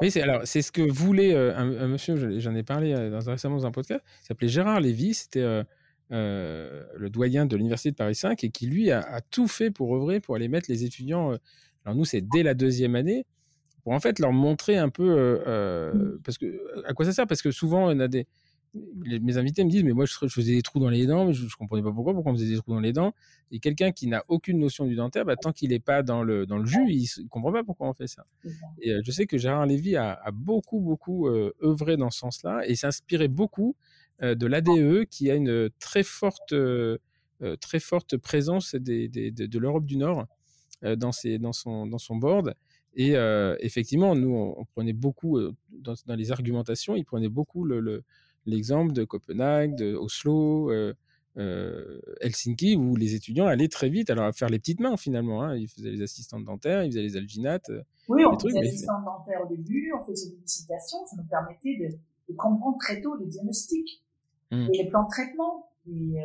oui, 0.00 0.10
c'est 0.10 0.22
alors 0.22 0.42
c'est 0.44 0.62
ce 0.62 0.72
que 0.72 0.82
voulait 0.82 1.34
euh, 1.34 1.56
un, 1.56 1.88
monsieur, 1.88 2.38
j'en 2.38 2.54
ai 2.54 2.62
parlé 2.62 2.92
euh, 2.92 3.10
dans, 3.10 3.30
récemment 3.30 3.56
dans 3.56 3.66
un 3.66 3.70
podcast, 3.70 4.02
il 4.22 4.26
s'appelait 4.26 4.48
Gérard 4.48 4.80
Lévy, 4.80 5.14
c'était 5.14 5.40
euh, 5.40 5.64
le 6.10 7.08
doyen 7.08 7.46
de 7.46 7.56
l'université 7.56 7.90
de 7.90 7.96
Paris 7.96 8.14
5 8.14 8.44
et 8.44 8.50
qui 8.50 8.66
lui 8.66 8.90
a, 8.90 9.20
tout 9.30 9.48
fait 9.48 9.70
pour 9.70 9.94
œuvrer 9.94 10.20
pour 10.20 10.36
aller 10.36 10.48
mettre 10.48 10.70
les 10.70 10.84
étudiants. 10.84 11.30
alors 11.84 11.96
nous 11.96 12.04
c'est 12.04 12.20
dès 12.20 12.42
la 12.42 12.54
deuxième 12.54 12.94
année 12.94 13.26
pour 13.82 13.92
en 13.92 14.00
fait 14.00 14.18
leur 14.18 14.32
montrer 14.32 14.76
un 14.76 14.90
peu 14.90 15.40
mmh. 15.94 16.20
parce 16.24 16.36
que 16.36 16.60
à 16.84 16.92
quoi 16.92 17.06
ça 17.06 17.12
sert? 17.12 17.26
Parce 17.26 17.42
que 17.42 17.50
souvent 17.50 17.90
on 17.90 18.00
a 18.00 18.08
des 18.08 18.26
mes 18.74 19.36
invités 19.36 19.64
me 19.64 19.70
disent 19.70 19.82
mais 19.82 19.92
moi 19.92 20.04
je, 20.04 20.14
faisais 20.28 20.54
des 20.54 20.62
trous 20.62 20.78
dans 20.78 20.88
les 20.88 21.06
dents 21.06 21.26
mais 21.26 21.32
je, 21.32 21.44
ne 21.44 21.50
comprenais 21.58 21.82
pas 21.82 21.92
pourquoi 21.92 22.14
pourquoi 22.14 22.32
on 22.32 22.34
faisait 22.36 22.48
des 22.48 22.56
trous 22.56 22.72
dans 22.72 22.80
les 22.80 22.92
dents. 22.92 23.12
Et 23.50 23.58
quelqu'un 23.58 23.90
qui 23.90 24.06
n'a 24.06 24.24
aucune 24.28 24.58
notion 24.58 24.86
du 24.86 24.94
dentaire 24.94 25.24
bah, 25.24 25.36
tant 25.36 25.52
qu'il 25.52 25.70
n'est 25.70 25.80
pas 25.80 26.02
dans 26.02 26.22
le 26.22 26.46
dans 26.46 26.58
le 26.58 26.66
jus 26.66 26.86
il, 26.88 27.08
ne 27.22 27.28
comprend 27.28 27.52
pas 27.52 27.64
pourquoi 27.64 27.88
on 27.88 27.94
fait 27.94 28.06
ça. 28.06 28.24
Et 28.80 28.92
euh, 28.92 29.00
je 29.04 29.10
sais 29.10 29.26
que 29.26 29.38
Gérard 29.38 29.66
Lévy 29.66 29.96
a, 29.96 30.18
beaucoup 30.32 30.80
beaucoup 30.80 31.26
euh, 31.26 31.52
œuvré 31.62 31.96
dans 31.96 32.10
ce 32.10 32.20
sens-là 32.20 32.62
et 32.66 32.76
s'inspirait 32.76 33.28
beaucoup 33.28 33.74
euh, 34.22 34.34
de 34.34 34.46
l'ADE 34.46 35.06
qui 35.10 35.30
a 35.30 35.34
une 35.34 35.70
très 35.78 36.02
forte 36.02 36.54
très 37.60 37.80
forte 37.80 38.18
présence 38.18 38.74
des, 38.74 39.08
de, 39.08 39.58
l'Europe 39.58 39.86
du 39.86 39.96
Nord 39.96 40.26
dans 40.82 41.10
ses 41.10 41.38
dans 41.38 41.54
son 41.54 41.86
dans 41.86 41.98
son 41.98 42.16
board. 42.16 42.54
Et 42.94 43.14
effectivement 43.60 44.14
nous 44.14 44.34
on, 44.34 44.64
prenait 44.74 44.92
beaucoup 44.92 45.40
dans, 45.70 45.94
dans, 46.06 46.16
les 46.16 46.30
argumentations 46.32 46.96
il 46.96 47.04
prenait 47.04 47.28
beaucoup 47.28 47.64
le 47.64 48.04
l'exemple 48.50 48.92
de 48.92 49.04
Copenhague, 49.04 49.74
de 49.76 49.94
Oslo, 49.94 50.70
euh, 50.70 50.94
euh, 51.36 52.00
Helsinki, 52.20 52.76
où 52.76 52.96
les 52.96 53.14
étudiants 53.14 53.46
allaient 53.46 53.68
très 53.68 53.88
vite, 53.88 54.10
alors 54.10 54.24
à 54.24 54.32
faire 54.32 54.48
les 54.48 54.58
petites 54.58 54.80
mains 54.80 54.96
finalement. 54.96 55.42
Hein. 55.42 55.56
Ils 55.56 55.68
faisaient 55.68 55.90
les 55.90 56.02
assistantes 56.02 56.44
dentaires, 56.44 56.84
ils 56.84 56.90
faisaient 56.90 57.02
les 57.02 57.16
alginates. 57.16 57.70
Euh, 57.70 57.82
oui, 58.08 58.24
on 58.24 58.38
faisait 58.38 58.60
les 58.60 58.68
assistantes 58.68 59.04
dentaires 59.04 59.40
au 59.44 59.48
début, 59.48 59.92
on 59.98 60.04
faisait 60.04 60.30
des 60.30 60.36
visitations, 60.36 60.98
ça 61.06 61.16
nous 61.16 61.28
permettait 61.28 61.76
de, 61.78 62.34
comprendre 62.36 62.76
très 62.78 63.00
tôt 63.00 63.16
les 63.16 63.26
diagnostics 63.26 64.04
mmh. 64.52 64.68
et 64.72 64.82
les 64.84 64.88
plans 64.88 65.02
de 65.02 65.08
traitement. 65.08 65.68
Et 65.88 66.22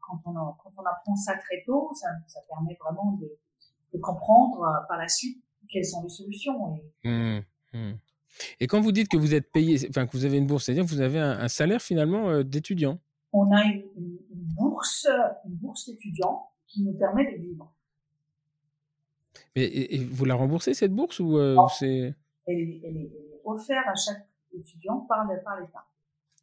quand, 0.00 0.18
on, 0.24 0.32
quand 0.32 0.72
on 0.78 0.86
apprend 0.86 1.14
ça 1.16 1.34
très 1.34 1.62
tôt, 1.66 1.90
ça, 1.94 2.08
ça 2.26 2.40
permet 2.48 2.78
vraiment 2.80 3.18
de, 3.20 3.30
de 3.92 3.98
comprendre 4.00 4.86
par 4.88 4.96
la 4.96 5.06
suite 5.06 5.42
quelles 5.68 5.84
sont 5.84 6.02
les 6.02 6.08
solutions. 6.08 6.76
Et, 7.04 7.08
mmh, 7.08 7.44
mmh. 7.74 7.92
Et 8.60 8.66
quand 8.66 8.80
vous 8.80 8.92
dites 8.92 9.08
que 9.08 9.16
vous 9.16 9.34
êtes 9.34 9.50
payé, 9.50 9.78
enfin 9.88 10.06
que 10.06 10.12
vous 10.12 10.24
avez 10.24 10.38
une 10.38 10.46
bourse, 10.46 10.64
c'est-à-dire 10.64 10.84
que 10.84 10.90
vous 10.90 11.00
avez 11.00 11.18
un, 11.18 11.48
salaire 11.48 11.82
finalement 11.82 12.28
euh, 12.28 12.42
d'étudiant? 12.42 12.98
On 13.32 13.52
a 13.52 13.62
une, 13.64 14.18
bourse, 14.30 15.06
une 15.44 15.54
bourse 15.54 15.86
d'étudiant 15.88 16.50
qui 16.66 16.82
nous 16.82 16.94
permet 16.94 17.32
de 17.32 17.42
vivre. 17.42 17.72
Mais 19.54 19.64
et, 19.64 19.98
vous 20.04 20.24
la 20.24 20.34
remboursez 20.34 20.74
cette 20.74 20.92
bourse 20.92 21.20
ou 21.20 21.36
euh, 21.38 21.56
c'est 21.78 22.14
elle, 22.46 22.58
est 22.58 23.12
offerte 23.44 23.86
à 23.86 23.94
chaque 23.94 24.26
étudiant 24.52 25.00
par, 25.00 25.26
l'État. 25.26 25.84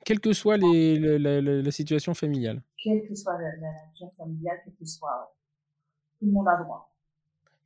Quelle 0.06 0.20
que 0.20 0.34
soit 0.34 0.58
les, 0.58 1.00
la, 1.18 1.72
situation 1.72 2.14
familiale. 2.14 2.62
Quelle 2.84 3.08
que 3.08 3.16
soit 3.16 3.38
la, 3.40 3.52
situation 3.92 4.10
familiale, 4.18 4.60
quelle 4.64 4.76
que 4.76 4.86
soit, 4.86 5.36
tout 6.20 6.26
le 6.26 6.32
monde 6.32 6.48
a 6.48 6.58
droit 6.64 6.95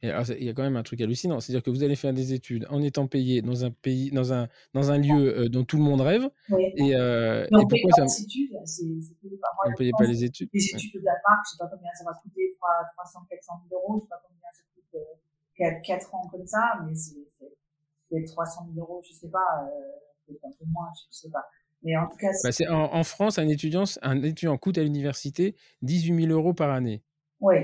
il 0.01 0.43
y 0.43 0.49
a 0.49 0.53
quand 0.53 0.63
même 0.63 0.77
un 0.77 0.83
truc 0.83 1.01
hallucinant, 1.01 1.39
c'est-à-dire 1.39 1.63
que 1.63 1.69
vous 1.69 1.83
allez 1.83 1.95
faire 1.95 2.13
des 2.13 2.33
études 2.33 2.65
en 2.69 2.81
étant 2.81 3.07
payé 3.07 3.41
dans 3.41 3.65
un 3.65 3.71
pays, 3.71 4.11
dans 4.11 4.31
un, 4.31 4.47
dans 4.73 4.91
un 4.91 4.97
lieu 4.97 5.37
euh, 5.37 5.49
dont 5.49 5.65
tout 5.65 5.77
le 5.77 5.83
monde 5.83 6.01
rêve. 6.01 6.29
Et, 6.77 6.95
euh, 6.95 7.45
on 7.51 7.59
ne 7.59 7.65
paye 7.65 7.81
pas 7.83 8.03
les 8.03 8.21
études, 8.21 8.51
c'est 8.65 9.19
payé 9.21 9.37
par 9.41 9.51
On 9.65 9.73
payait 9.75 9.91
pas 9.97 10.05
les 10.05 10.23
études. 10.23 10.49
Les 10.53 10.63
études 10.63 10.95
au 10.95 10.99
Danemark, 10.99 11.43
je 11.45 11.49
ne 11.49 11.51
sais 11.51 11.57
pas 11.59 11.67
combien 11.67 11.91
ça 11.93 12.03
va 12.05 12.13
coûter, 12.21 12.55
300, 12.95 13.19
400 13.29 13.53
000 13.69 13.81
euros, 13.81 13.93
je 13.93 13.97
ne 13.97 14.01
sais 14.01 14.09
pas 14.09 14.21
combien 14.25 14.49
ça 14.53 14.63
coûte 14.73 15.83
4, 15.83 16.13
euh, 16.13 16.17
ans 16.17 16.27
comme 16.29 16.47
ça, 16.47 16.79
mais 16.85 16.95
c'est 16.95 18.23
300 18.25 18.67
000 18.73 18.79
euros, 18.79 19.01
je 19.05 19.11
ne 19.11 19.15
sais 19.15 19.29
pas, 19.29 19.63
euh, 19.63 19.79
peut-être 20.27 20.45
un 20.45 20.51
peu 20.51 20.65
moins, 20.71 20.89
je 20.95 21.07
ne 21.07 21.13
sais 21.13 21.29
pas. 21.29 21.45
Mais 21.81 21.95
en 21.95 22.07
tout 22.07 22.17
cas, 22.17 22.27
bah 22.43 22.49
en, 22.69 22.93
en, 22.93 23.03
France, 23.03 23.37
un 23.37 23.47
étudiant, 23.47 23.85
un 24.01 24.21
étudiant 24.21 24.57
coûte 24.57 24.77
à 24.77 24.83
l'université 24.83 25.55
18 25.81 26.27
000 26.27 26.37
euros 26.37 26.53
par 26.53 26.71
année. 26.71 27.03
Oui. 27.39 27.55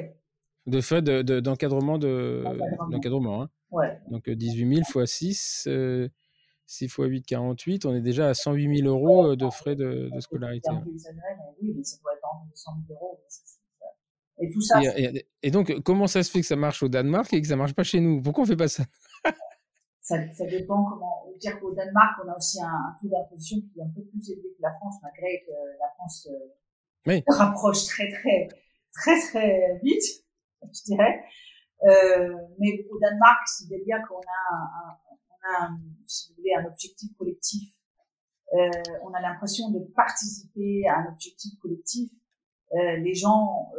De 0.65 0.81
fait 0.81 1.03
d'encadrement 1.03 1.97
de, 1.97 2.43
d'encadrement. 2.89 3.43
Hein. 3.43 3.49
Ouais. 3.71 3.99
Donc 4.09 4.29
18 4.29 4.75
000 4.75 4.81
x 4.81 5.11
6, 5.11 5.69
6 6.65 6.85
x 6.85 6.95
8, 6.97 7.23
48, 7.23 7.85
on 7.85 7.95
est 7.95 8.01
déjà 8.01 8.29
à 8.29 8.33
108 8.33 8.79
000 8.79 8.87
euros 8.87 9.31
euh, 9.31 9.35
de 9.35 9.49
frais 9.49 9.75
de, 9.75 10.09
de 10.13 10.19
scolarité. 10.19 10.69
Hein. 10.69 10.83
Oui, 10.85 11.73
mais 11.75 11.83
ça 11.83 11.97
doit 12.01 12.13
être 12.13 12.25
entre 12.25 12.57
100 12.57 12.71
000 12.87 12.99
euros. 12.99 13.21
Et 14.39 14.49
tout 14.49 14.61
ça. 14.61 14.81
Et, 15.41 15.51
donc, 15.51 15.73
comment 15.83 16.07
ça 16.07 16.21
se 16.23 16.31
fait 16.31 16.41
que 16.41 16.47
ça 16.47 16.55
marche 16.55 16.83
au 16.83 16.89
Danemark 16.89 17.31
et 17.33 17.41
que 17.41 17.47
ça 17.47 17.55
marche 17.55 17.73
pas 17.73 17.83
chez 17.83 17.99
nous? 17.99 18.21
Pourquoi 18.21 18.43
on 18.43 18.47
fait 18.47 18.57
pas 18.57 18.67
ça? 18.67 18.83
Ça, 20.01 20.17
ça, 20.33 20.45
dépend 20.45 20.83
comment. 20.83 21.25
Dire 21.39 21.59
qu'au 21.59 21.73
Danemark, 21.73 22.19
on 22.23 22.29
a 22.29 22.37
aussi 22.37 22.61
un, 22.61 22.95
taux 23.01 23.07
d'imposition 23.07 23.57
qui 23.57 23.79
est 23.79 23.81
un 23.81 23.87
peu 23.87 24.03
plus 24.03 24.29
élevé 24.29 24.49
que 24.55 24.61
la 24.61 24.71
France, 24.73 24.97
malgré 25.01 25.43
que 25.43 25.51
la 25.79 25.87
France 25.95 26.29
euh, 27.07 27.21
rapproche 27.27 27.85
très, 27.85 28.11
très, 28.11 28.47
très, 28.93 29.19
très 29.19 29.79
vite 29.81 30.24
je 30.73 30.83
dirais. 30.83 31.23
Euh, 31.83 32.35
mais 32.59 32.85
au 32.89 32.99
Danemark, 32.99 33.41
c'est 33.45 33.67
bien 33.85 34.01
qu'on 34.07 34.19
a, 34.19 35.69
si 36.07 36.29
vous 36.29 36.37
voulez, 36.37 36.53
un 36.55 36.65
objectif 36.65 37.15
collectif. 37.17 37.71
Euh, 38.53 38.69
on 39.03 39.13
a 39.13 39.21
l'impression 39.21 39.69
de 39.71 39.79
participer 39.95 40.87
à 40.87 40.99
un 40.99 41.11
objectif 41.11 41.57
collectif. 41.59 42.11
Euh, 42.73 42.97
les 42.97 43.13
gens, 43.13 43.71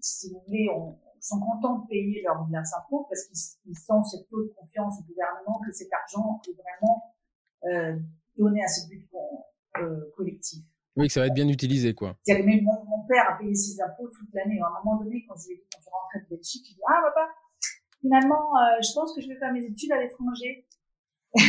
si 0.00 0.32
vous 0.32 0.42
voulez, 0.46 0.68
on, 0.74 0.98
sont 1.22 1.38
contents 1.38 1.80
de 1.80 1.86
payer 1.86 2.22
leurs 2.22 2.48
impôts 2.78 3.06
parce 3.10 3.24
qu'ils 3.24 3.76
sentent 3.76 4.06
cette 4.06 4.26
taux 4.30 4.42
de 4.42 4.54
confiance 4.56 5.00
au 5.00 5.02
gouvernement 5.02 5.60
que 5.66 5.70
cet 5.70 5.92
argent 5.92 6.40
est 6.48 6.54
vraiment 6.54 7.14
donné 8.36 8.62
à 8.62 8.68
ce 8.68 8.88
but 8.88 9.06
collectif. 10.16 10.64
Oui, 11.00 11.06
que 11.06 11.12
ça 11.14 11.20
va 11.20 11.28
être 11.28 11.34
bien 11.34 11.48
utilisé, 11.48 11.94
quoi. 11.94 12.14
Mon, 12.28 12.36
mon, 12.36 13.06
père 13.08 13.24
a 13.30 13.38
payé 13.38 13.54
ses 13.54 13.80
impôts 13.80 14.08
toute 14.08 14.28
l'année. 14.34 14.60
À 14.60 14.66
un 14.66 14.84
moment 14.84 15.02
donné, 15.02 15.24
quand 15.26 15.34
je 15.34 15.46
lui 15.48 15.54
ai 15.54 15.56
dit, 15.56 15.64
quand 15.72 15.80
je 15.82 15.88
rentrais 15.90 16.20
de 16.20 16.26
Belgique, 16.36 16.68
il 16.68 16.74
dit, 16.74 16.80
ah, 16.86 17.00
papa, 17.02 17.30
finalement, 18.02 18.54
euh, 18.58 18.82
je 18.82 18.92
pense 18.92 19.14
que 19.14 19.22
je 19.22 19.28
vais 19.28 19.36
faire 19.36 19.50
mes 19.50 19.64
études 19.64 19.92
à 19.92 19.98
l'étranger. 19.98 20.66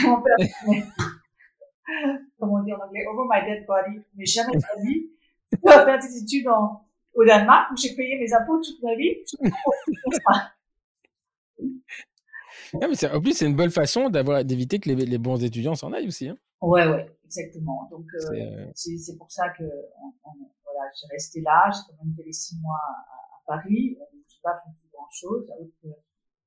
mon 0.05 0.21
père, 0.21 0.37
comment 2.39 2.61
on 2.61 2.63
dit 2.63 2.71
en 2.71 2.79
anglais, 2.79 3.05
over 3.07 3.27
my 3.29 3.41
dead 3.45 3.65
body. 3.65 3.99
Mais 4.15 4.25
jamais 4.25 4.53
de 4.53 4.61
la 4.61 4.75
vie, 4.81 5.09
je 5.51 5.57
vais 5.57 5.83
faire 5.83 5.99
des 5.99 6.17
études 6.17 6.47
en, 6.47 6.85
au 7.13 7.25
Danemark 7.25 7.73
où 7.73 7.75
j'ai 7.75 7.93
payé 7.93 8.17
mes 8.17 8.33
impôts 8.33 8.61
toute 8.61 8.81
ma 8.81 8.95
vie. 8.95 9.17
non, 12.73 12.87
mais 12.87 13.05
en 13.05 13.19
plus, 13.19 13.33
c'est 13.33 13.47
une 13.47 13.57
bonne 13.57 13.71
façon 13.71 14.09
d'avoir, 14.09 14.45
d'éviter 14.45 14.79
que 14.79 14.87
les, 14.87 14.95
les 14.95 15.17
bons 15.17 15.43
étudiants 15.43 15.75
s'en 15.75 15.91
aillent 15.91 16.07
aussi. 16.07 16.29
Hein. 16.29 16.37
Ouais, 16.61 16.87
ouais, 16.87 17.17
exactement. 17.25 17.87
Donc 17.89 18.05
euh, 18.13 18.33
euh, 18.33 18.71
c'est 18.75 19.17
pour 19.17 19.31
ça 19.31 19.49
que 19.49 19.63
on, 19.63 20.13
on, 20.23 20.33
voilà, 20.63 20.89
j'ai 20.99 21.07
resté 21.11 21.41
là. 21.41 21.69
J'ai 21.71 21.81
quand 21.87 22.03
même 22.03 22.13
fait 22.13 22.23
les 22.23 22.33
six 22.33 22.59
mois 22.61 22.79
à, 22.87 23.55
à 23.55 23.57
Paris. 23.57 23.97
Je 23.97 24.35
n'ai 24.35 24.41
pas 24.43 24.55
fait 24.55 24.69
grand 24.93 25.09
chose, 25.11 25.49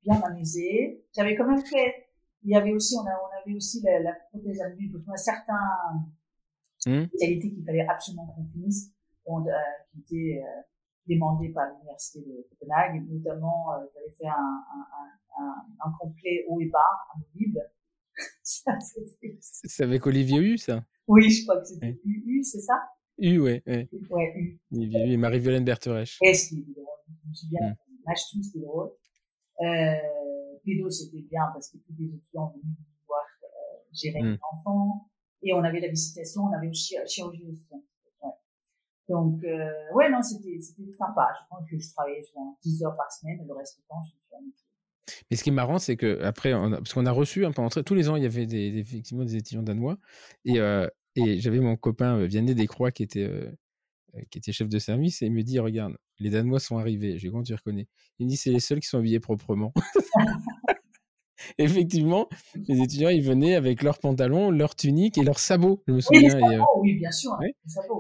bien 0.02 0.18
m'amuser. 0.20 1.04
J'avais 1.14 1.34
quand 1.34 1.46
même 1.46 1.64
fait. 1.64 2.08
Il 2.42 2.50
y 2.50 2.56
avait 2.56 2.72
aussi, 2.72 2.94
on, 2.96 3.06
a, 3.06 3.12
on 3.12 3.42
avait 3.42 3.56
aussi 3.56 3.80
la, 3.82 4.00
la 4.00 4.12
prothèse 4.30 4.60
à 4.60 4.68
vue. 4.70 4.88
Donc 4.88 5.02
on 5.08 5.12
a 5.12 5.16
certains 5.16 6.04
mmh. 6.86 7.06
qualités 7.18 7.50
qu'il 7.50 7.64
fallait 7.64 7.86
absolument 7.88 8.26
qu'on 8.26 8.44
finisse, 8.44 8.90
euh, 9.26 9.40
qui 9.90 10.00
étaient 10.00 10.42
euh, 10.42 10.62
demandées 11.08 11.48
par 11.48 11.70
l'université 11.70 12.20
de 12.20 12.46
Copenhague. 12.50 13.02
Notamment, 13.08 13.72
euh, 13.72 13.86
j'avais 13.94 14.10
fait 14.10 14.26
un, 14.26 14.64
un, 14.74 15.42
un, 15.42 15.66
un, 15.86 15.92
complet 15.98 16.44
haut 16.48 16.60
et 16.60 16.66
bas, 16.66 16.90
c'est 19.40 19.82
avec 19.82 20.06
Olivier 20.06 20.38
Hu, 20.38 20.58
ça? 20.58 20.84
Oui, 21.08 21.30
je 21.30 21.44
crois 21.44 21.60
que 21.60 21.66
c'était 21.66 21.98
U, 22.04 22.42
c'est 22.42 22.60
ça? 22.60 22.74
U, 23.18 23.38
ouais. 23.38 23.62
Ouais, 23.66 23.88
ouais 24.10 24.32
U. 24.36 24.60
Olivier 24.72 25.06
Hu 25.06 25.12
et 25.12 25.16
Marie-Violaine 25.16 25.64
Berterèche. 25.64 26.18
Est-ce 26.22 26.48
qu'il 26.48 26.60
était 26.60 26.72
drôle 26.72 26.86
Je 27.08 27.28
me 27.28 27.34
souviens. 27.34 27.76
Match 28.06 28.20
tout, 28.30 28.42
c'était 28.42 28.60
drôle. 28.60 28.90
Euh, 29.60 30.58
Pédo, 30.64 30.90
c'était 30.90 31.22
bien 31.22 31.44
parce 31.52 31.70
que 31.70 31.78
tous 31.78 31.94
les 31.98 32.06
étudiants 32.06 32.52
venaient 32.54 32.74
voir 33.06 33.24
euh, 33.44 33.46
gérer 33.92 34.20
mm. 34.20 34.32
les 34.32 34.38
enfants. 34.52 35.08
Et 35.42 35.52
on 35.54 35.62
avait 35.62 35.80
la 35.80 35.88
visitation, 35.88 36.42
on 36.42 36.52
avait 36.52 36.66
une 36.66 36.74
chirurgie 36.74 37.44
aussi. 37.50 37.68
Ouais. 37.70 38.30
Donc, 39.08 39.42
euh, 39.44 39.92
ouais, 39.94 40.10
non, 40.10 40.22
c'était 40.22 40.58
sympa. 40.96 41.28
Je 41.38 41.48
pense 41.48 41.70
que 41.70 41.78
je 41.78 41.92
travaillais 41.92 42.22
10 42.62 42.84
heures 42.84 42.96
par 42.96 43.10
semaine 43.12 43.40
et 43.40 43.44
le 43.44 43.54
reste 43.54 43.78
du 43.78 43.84
temps, 43.84 44.02
je 44.02 44.14
me 44.14 44.20
suis 44.20 44.34
amusée. 44.36 44.64
Mais 45.30 45.36
ce 45.36 45.42
qui 45.42 45.50
est 45.50 45.52
marrant, 45.52 45.78
c'est 45.78 45.96
que 45.96 46.20
après, 46.22 46.52
parce 46.52 46.94
qu'on 46.94 47.06
a 47.06 47.12
reçu 47.12 47.44
un 47.44 47.52
pendant 47.52 47.68
tous 47.68 47.94
les 47.94 48.08
ans, 48.08 48.16
il 48.16 48.22
y 48.22 48.26
avait 48.26 48.46
des, 48.46 48.78
effectivement 48.78 49.24
des 49.24 49.36
étudiants 49.36 49.62
danois, 49.62 49.98
et, 50.44 50.60
euh, 50.60 50.86
j'avais 51.16 51.60
mon 51.60 51.76
copain 51.76 52.18
euh, 52.18 52.26
Vianney 52.26 52.54
Descroix 52.54 52.90
qui 52.90 53.04
était 53.04 53.24
euh, 53.24 53.50
qui 54.30 54.38
était 54.38 54.52
chef 54.52 54.68
de 54.68 54.78
service, 54.78 55.22
et 55.22 55.26
il 55.26 55.32
me 55.32 55.42
dit 55.42 55.58
regarde, 55.58 55.96
les 56.18 56.30
Danois 56.30 56.60
sont 56.60 56.78
arrivés. 56.78 57.18
J'ai 57.18 57.30
quand 57.30 57.42
tu 57.42 57.54
reconnais? 57.54 57.88
Il 58.18 58.26
me 58.26 58.30
dit 58.30 58.36
c'est 58.36 58.50
les 58.50 58.60
seuls 58.60 58.80
qui 58.80 58.88
sont 58.88 58.98
habillés 58.98 59.20
proprement. 59.20 59.72
effectivement, 61.58 62.28
les 62.68 62.80
étudiants, 62.80 63.08
ils 63.08 63.22
venaient 63.22 63.54
avec 63.54 63.82
leurs 63.82 63.98
pantalons, 63.98 64.50
leurs 64.50 64.74
tuniques 64.74 65.18
et 65.18 65.22
leurs 65.22 65.38
sabots, 65.38 65.82
je 65.86 65.92
me 65.92 66.00
souviens. 66.00 66.34
Oui, 66.34 66.54
et, 66.54 66.56
euh, 66.56 66.62
oui 66.78 66.94
bien 66.94 67.10
sûr. 67.10 67.36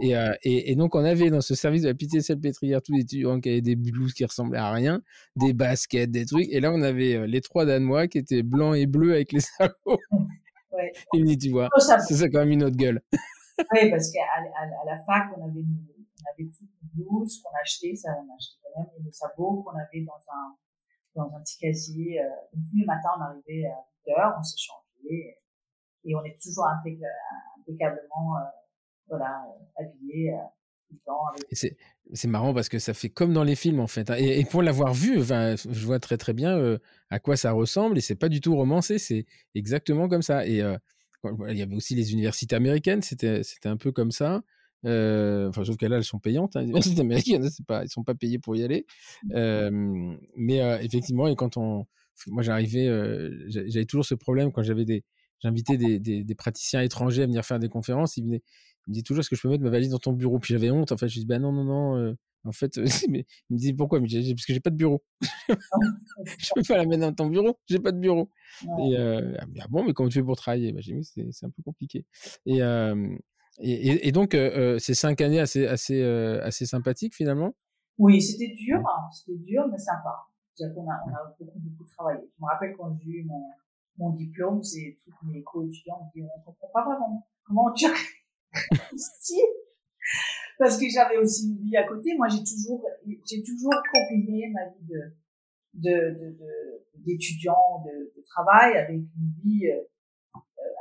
Et, 0.00 0.16
euh, 0.16 0.32
et, 0.42 0.72
et, 0.72 0.76
donc, 0.76 0.94
on 0.94 1.04
avait 1.04 1.30
dans 1.30 1.40
ce 1.40 1.54
service 1.54 1.82
de 1.82 1.88
la 1.88 1.94
pitié 1.94 2.20
salpêtrière 2.20 2.82
tous 2.82 2.92
les 2.92 3.00
étudiants 3.00 3.40
qui 3.40 3.50
avaient 3.50 3.60
des 3.60 3.76
blouses 3.76 4.12
qui 4.12 4.24
ressemblaient 4.24 4.58
à 4.58 4.70
rien, 4.70 5.02
des 5.36 5.52
baskets, 5.52 6.10
des 6.10 6.26
trucs. 6.26 6.48
Et 6.50 6.60
là, 6.60 6.72
on 6.72 6.82
avait 6.82 7.16
euh, 7.16 7.26
les 7.26 7.40
trois 7.40 7.64
Danois 7.64 8.08
qui 8.08 8.18
étaient 8.18 8.42
blancs 8.42 8.76
et 8.76 8.86
bleus 8.86 9.12
avec 9.12 9.32
les 9.32 9.40
sabots. 9.58 9.98
Ouais. 10.76 10.92
Il 11.12 11.22
me 11.22 11.26
dit, 11.28 11.38
tu 11.38 11.50
vois, 11.50 11.68
c'est 11.78 12.16
ça 12.16 12.28
quand 12.28 12.40
même 12.40 12.50
une 12.50 12.64
autre 12.64 12.76
gueule. 12.76 13.00
oui, 13.12 13.90
parce 13.90 14.10
qu'à 14.10 14.22
à, 14.22 14.84
la 14.84 14.98
fac, 15.04 15.28
on 15.38 15.44
avait, 15.44 15.60
on 15.60 16.32
avait 16.32 16.50
toutes 16.50 16.68
les 16.82 17.04
blouses 17.04 17.40
qu'on 17.40 17.50
achetait, 17.62 17.94
ça 17.94 18.08
on 18.10 18.34
achetait 18.34 18.58
quand 18.60 18.80
même, 18.80 18.90
et 18.98 19.04
nos 19.04 19.12
sabots 19.12 19.62
qu'on 19.62 19.78
avait 19.78 20.00
dans 20.04 20.18
un 20.34 20.56
dans 21.14 21.32
un 21.34 21.40
petit 21.40 21.58
casier. 21.58 22.20
Euh, 22.20 22.28
donc, 22.52 22.64
tous 22.70 22.76
les 22.76 22.84
matins, 22.84 23.10
on 23.18 23.20
arrivait 23.20 23.66
à 23.66 23.76
8 24.06 24.12
heures, 24.12 24.34
on 24.38 24.42
s'est 24.42 24.56
changé 24.58 25.38
et 26.04 26.14
on 26.14 26.24
est 26.24 26.36
toujours 26.42 26.66
impeccablement 26.66 28.38
euh, 28.38 28.40
voilà, 29.08 29.44
habillé 29.76 30.32
euh. 30.32 30.36
Avec... 31.30 31.76
C'est 32.12 32.28
marrant 32.28 32.54
parce 32.54 32.68
que 32.68 32.78
ça 32.78 32.94
fait 32.94 33.08
comme 33.08 33.32
dans 33.32 33.42
les 33.42 33.56
films 33.56 33.80
en 33.80 33.88
fait. 33.88 34.10
Hein. 34.10 34.16
Et, 34.16 34.44
pour 34.44 34.62
l'avoir 34.62 34.94
vu, 34.94 35.20
enfin, 35.20 35.56
je 35.56 35.86
vois 35.86 35.98
très 35.98 36.16
très 36.16 36.32
bien 36.32 36.78
à 37.10 37.18
quoi 37.18 37.36
ça 37.36 37.50
ressemble 37.50 37.98
et 37.98 38.00
c'est 38.00 38.14
pas 38.14 38.28
du 38.28 38.40
tout 38.40 38.54
romancé, 38.54 39.00
c'est 39.00 39.26
exactement 39.56 40.08
comme 40.08 40.22
ça. 40.22 40.46
Et 40.46 40.62
il 41.48 41.58
y 41.58 41.62
avait 41.62 41.74
aussi 41.74 41.96
les 41.96 42.12
universités 42.12 42.54
américaines, 42.54 43.02
c'était 43.02 43.42
un 43.64 43.76
peu 43.76 43.90
comme 43.90 44.12
ça. 44.12 44.42
Euh, 44.84 45.48
enfin, 45.48 45.64
sauf 45.64 45.76
qu'elles 45.76 45.92
elles 45.92 46.04
sont 46.04 46.18
payantes. 46.18 46.56
Hein, 46.56 46.60
les 46.62 46.66
universités 46.66 47.00
américaines, 47.00 47.50
c'est 47.50 47.66
pas, 47.66 47.84
ils 47.84 47.90
sont 47.90 48.04
pas 48.04 48.14
payés 48.14 48.38
pour 48.38 48.56
y 48.56 48.62
aller. 48.62 48.86
Mmh. 49.24 50.16
mais 50.36 50.58
effectivement, 50.84 51.28
et 51.28 51.36
quand 51.36 51.56
on, 51.56 51.86
moi 52.28 52.42
j'arrivais, 52.42 52.88
j'avais 53.48 53.86
toujours 53.86 54.04
ce 54.04 54.14
problème 54.14 54.52
quand 54.52 54.62
j'avais 54.62 54.84
des, 54.84 55.04
j'invitais 55.40 55.76
des, 55.76 55.98
des, 55.98 56.34
praticiens 56.34 56.80
étrangers 56.80 57.22
à 57.22 57.26
venir 57.26 57.44
faire 57.44 57.58
des 57.58 57.68
conférences. 57.68 58.16
Ils, 58.16 58.24
venaient, 58.24 58.42
ils 58.86 58.90
me 58.90 58.92
disaient 58.94 59.02
toujours 59.02 59.20
est-ce 59.20 59.30
que 59.30 59.36
je 59.36 59.42
peux 59.42 59.48
mettre 59.48 59.62
ma 59.62 59.70
valise 59.70 59.90
dans 59.90 59.98
ton 59.98 60.12
bureau? 60.12 60.38
Puis 60.38 60.54
j'avais 60.54 60.70
honte. 60.70 60.92
En 60.92 60.96
fait, 60.96 61.08
je 61.08 61.20
dis 61.20 61.26
bah 61.26 61.38
non, 61.38 61.52
non, 61.52 61.64
non. 61.64 62.16
en 62.44 62.52
fait, 62.52 62.76
mais 63.10 63.26
il 63.50 63.54
me 63.54 63.58
disait 63.58 63.74
pourquoi? 63.74 64.00
Mais 64.00 64.08
Parce 64.08 64.46
que 64.46 64.52
j'ai 64.52 64.60
pas 64.60 64.70
de 64.70 64.76
bureau. 64.76 65.02
je 65.20 66.50
peux 66.54 66.62
pas 66.62 66.76
la 66.76 66.86
mettre 66.86 67.02
dans 67.02 67.12
ton 67.12 67.26
bureau. 67.26 67.58
J'ai 67.66 67.78
pas 67.78 67.92
de 67.92 67.98
bureau. 67.98 68.30
Et 68.62 68.96
ah, 68.96 69.66
bon, 69.68 69.84
mais 69.84 69.92
comment 69.92 70.08
tu 70.08 70.18
fais 70.18 70.24
pour 70.24 70.36
travailler? 70.36 70.72
Bah, 70.72 70.80
J'ai 70.80 70.94
dit 70.94 71.10
c'est 71.30 71.46
un 71.46 71.50
peu 71.50 71.62
compliqué. 71.62 72.06
Et 72.46 72.60
et, 73.60 74.10
donc, 74.12 74.34
euh, 74.34 74.74
euh, 74.74 74.78
ces 74.78 74.94
cinq 74.94 75.20
années 75.20 75.38
assez, 75.38 75.66
assez, 75.66 76.02
euh, 76.02 76.42
assez 76.42 76.66
sympathiques 76.66 77.14
finalement? 77.14 77.54
Oui, 77.98 78.20
c'était 78.20 78.52
dur, 78.52 78.78
hein, 78.78 79.08
c'était 79.12 79.38
dur, 79.38 79.66
mais 79.70 79.78
sympa. 79.78 80.26
C'est-à-dire 80.52 80.74
qu'on 80.74 80.90
a, 80.90 81.00
on 81.06 81.10
a 81.10 81.36
beaucoup, 81.38 81.84
travaillé. 81.84 82.20
Je 82.22 82.42
me 82.42 82.50
rappelle 82.50 82.74
quand 82.76 82.96
j'ai 82.98 83.10
eu 83.10 83.24
mon, 83.24 83.44
mon 83.98 84.10
diplôme, 84.10 84.62
c'est 84.62 84.96
tous 85.04 85.26
mes 85.26 85.42
co-étudiants 85.42 86.00
me 86.04 86.12
disaient, 86.12 86.28
on 86.36 86.42
comprend 86.42 86.68
pas 86.72 86.84
vraiment 86.84 87.26
comment 87.46 87.72
tu 87.72 87.86
réussis. 87.86 89.42
Parce 90.58 90.78
que 90.78 90.86
j'avais 90.88 91.16
aussi 91.16 91.48
une 91.48 91.64
vie 91.64 91.76
à 91.76 91.84
côté. 91.84 92.14
Moi, 92.16 92.28
j'ai 92.28 92.42
toujours, 92.42 92.84
j'ai 93.06 93.42
toujours 93.42 93.72
combiné 93.92 94.50
ma 94.52 94.66
vie 94.68 94.86
de, 95.74 96.10
de, 96.14 96.36
d'étudiant, 96.96 97.82
de, 97.84 98.12
de, 98.16 98.22
travail 98.22 98.76
avec 98.76 98.96
une 98.96 99.32
vie 99.42 99.66
euh, 99.68 99.80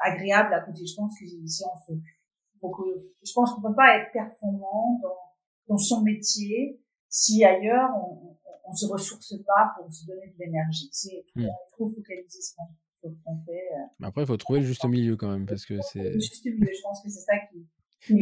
agréable 0.03 0.53
à 0.53 0.61
côté. 0.61 0.85
Je 0.85 0.95
pense 0.95 1.17
que 1.19 1.25
si 1.25 1.63
on 1.65 1.77
se 1.77 1.99
donc, 2.63 2.75
je 3.21 3.33
pense 3.33 3.53
qu'on 3.53 3.61
peut 3.61 3.75
pas 3.75 3.97
être 3.97 4.11
performant 4.13 4.99
dans, 5.03 5.17
dans 5.67 5.77
son 5.77 6.01
métier 6.01 6.81
si 7.09 7.43
ailleurs 7.43 7.89
on, 7.97 8.37
on, 8.65 8.73
se 8.73 8.85
ressource 8.85 9.35
pas 9.45 9.73
pour 9.77 9.91
se 9.93 10.05
donner 10.07 10.27
de 10.27 10.39
l'énergie. 10.39 10.87
C'est 10.91 11.25
mmh. 11.35 11.47
trop 11.73 11.89
focalisé 11.89 12.39
ce 12.41 12.55
qu'on 13.01 13.37
fait. 13.45 13.51
Euh. 13.51 14.07
Après, 14.07 14.21
il 14.21 14.27
faut 14.27 14.37
trouver 14.37 14.61
le 14.61 14.65
juste 14.65 14.85
milieu 14.85 15.17
quand 15.17 15.29
même 15.29 15.45
parce 15.45 15.65
que 15.65 15.81
c'est. 15.81 16.11
Le 16.11 16.19
juste 16.19 16.45
milieu, 16.45 16.71
je 16.73 16.81
pense 16.81 17.03
que 17.03 17.09
c'est 17.09 17.19
ça 17.19 17.33
qui. 17.51 17.67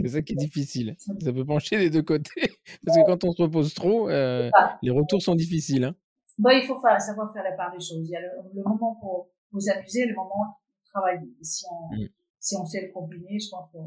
C'est 0.03 0.09
ça 0.09 0.21
qui 0.21 0.33
est 0.33 0.35
difficile. 0.35 0.95
Ça 0.97 1.33
peut 1.33 1.45
pencher 1.45 1.77
des 1.77 1.89
deux 1.89 2.03
côtés. 2.03 2.29
Parce 2.85 2.99
que 2.99 3.03
quand 3.03 3.23
on 3.23 3.31
se 3.31 3.41
repose 3.41 3.73
trop, 3.73 4.11
euh, 4.11 4.47
les 4.83 4.91
retours 4.91 5.23
sont 5.23 5.33
difficiles. 5.33 5.85
Hein. 5.85 5.95
Bon, 6.37 6.51
il 6.51 6.63
faut 6.67 6.79
faire, 6.79 7.01
savoir 7.01 7.33
faire 7.33 7.43
la 7.43 7.53
part 7.53 7.71
des 7.71 7.79
choses. 7.79 7.97
Il 8.03 8.11
y 8.11 8.15
a 8.15 8.21
le, 8.21 8.61
moment 8.63 8.95
pour 9.01 9.31
vous 9.51 9.69
amuser, 9.71 10.05
le 10.05 10.13
moment 10.13 10.29
pour 10.29 10.87
travailler. 10.91 11.35
si 11.41 11.65
on, 11.71 11.95
mmh 11.95 12.09
si 12.41 12.55
on 12.57 12.65
sait 12.65 12.81
le 12.81 12.91
combiner, 12.91 13.39
je 13.39 13.49
pense 13.49 13.67
que 13.71 13.77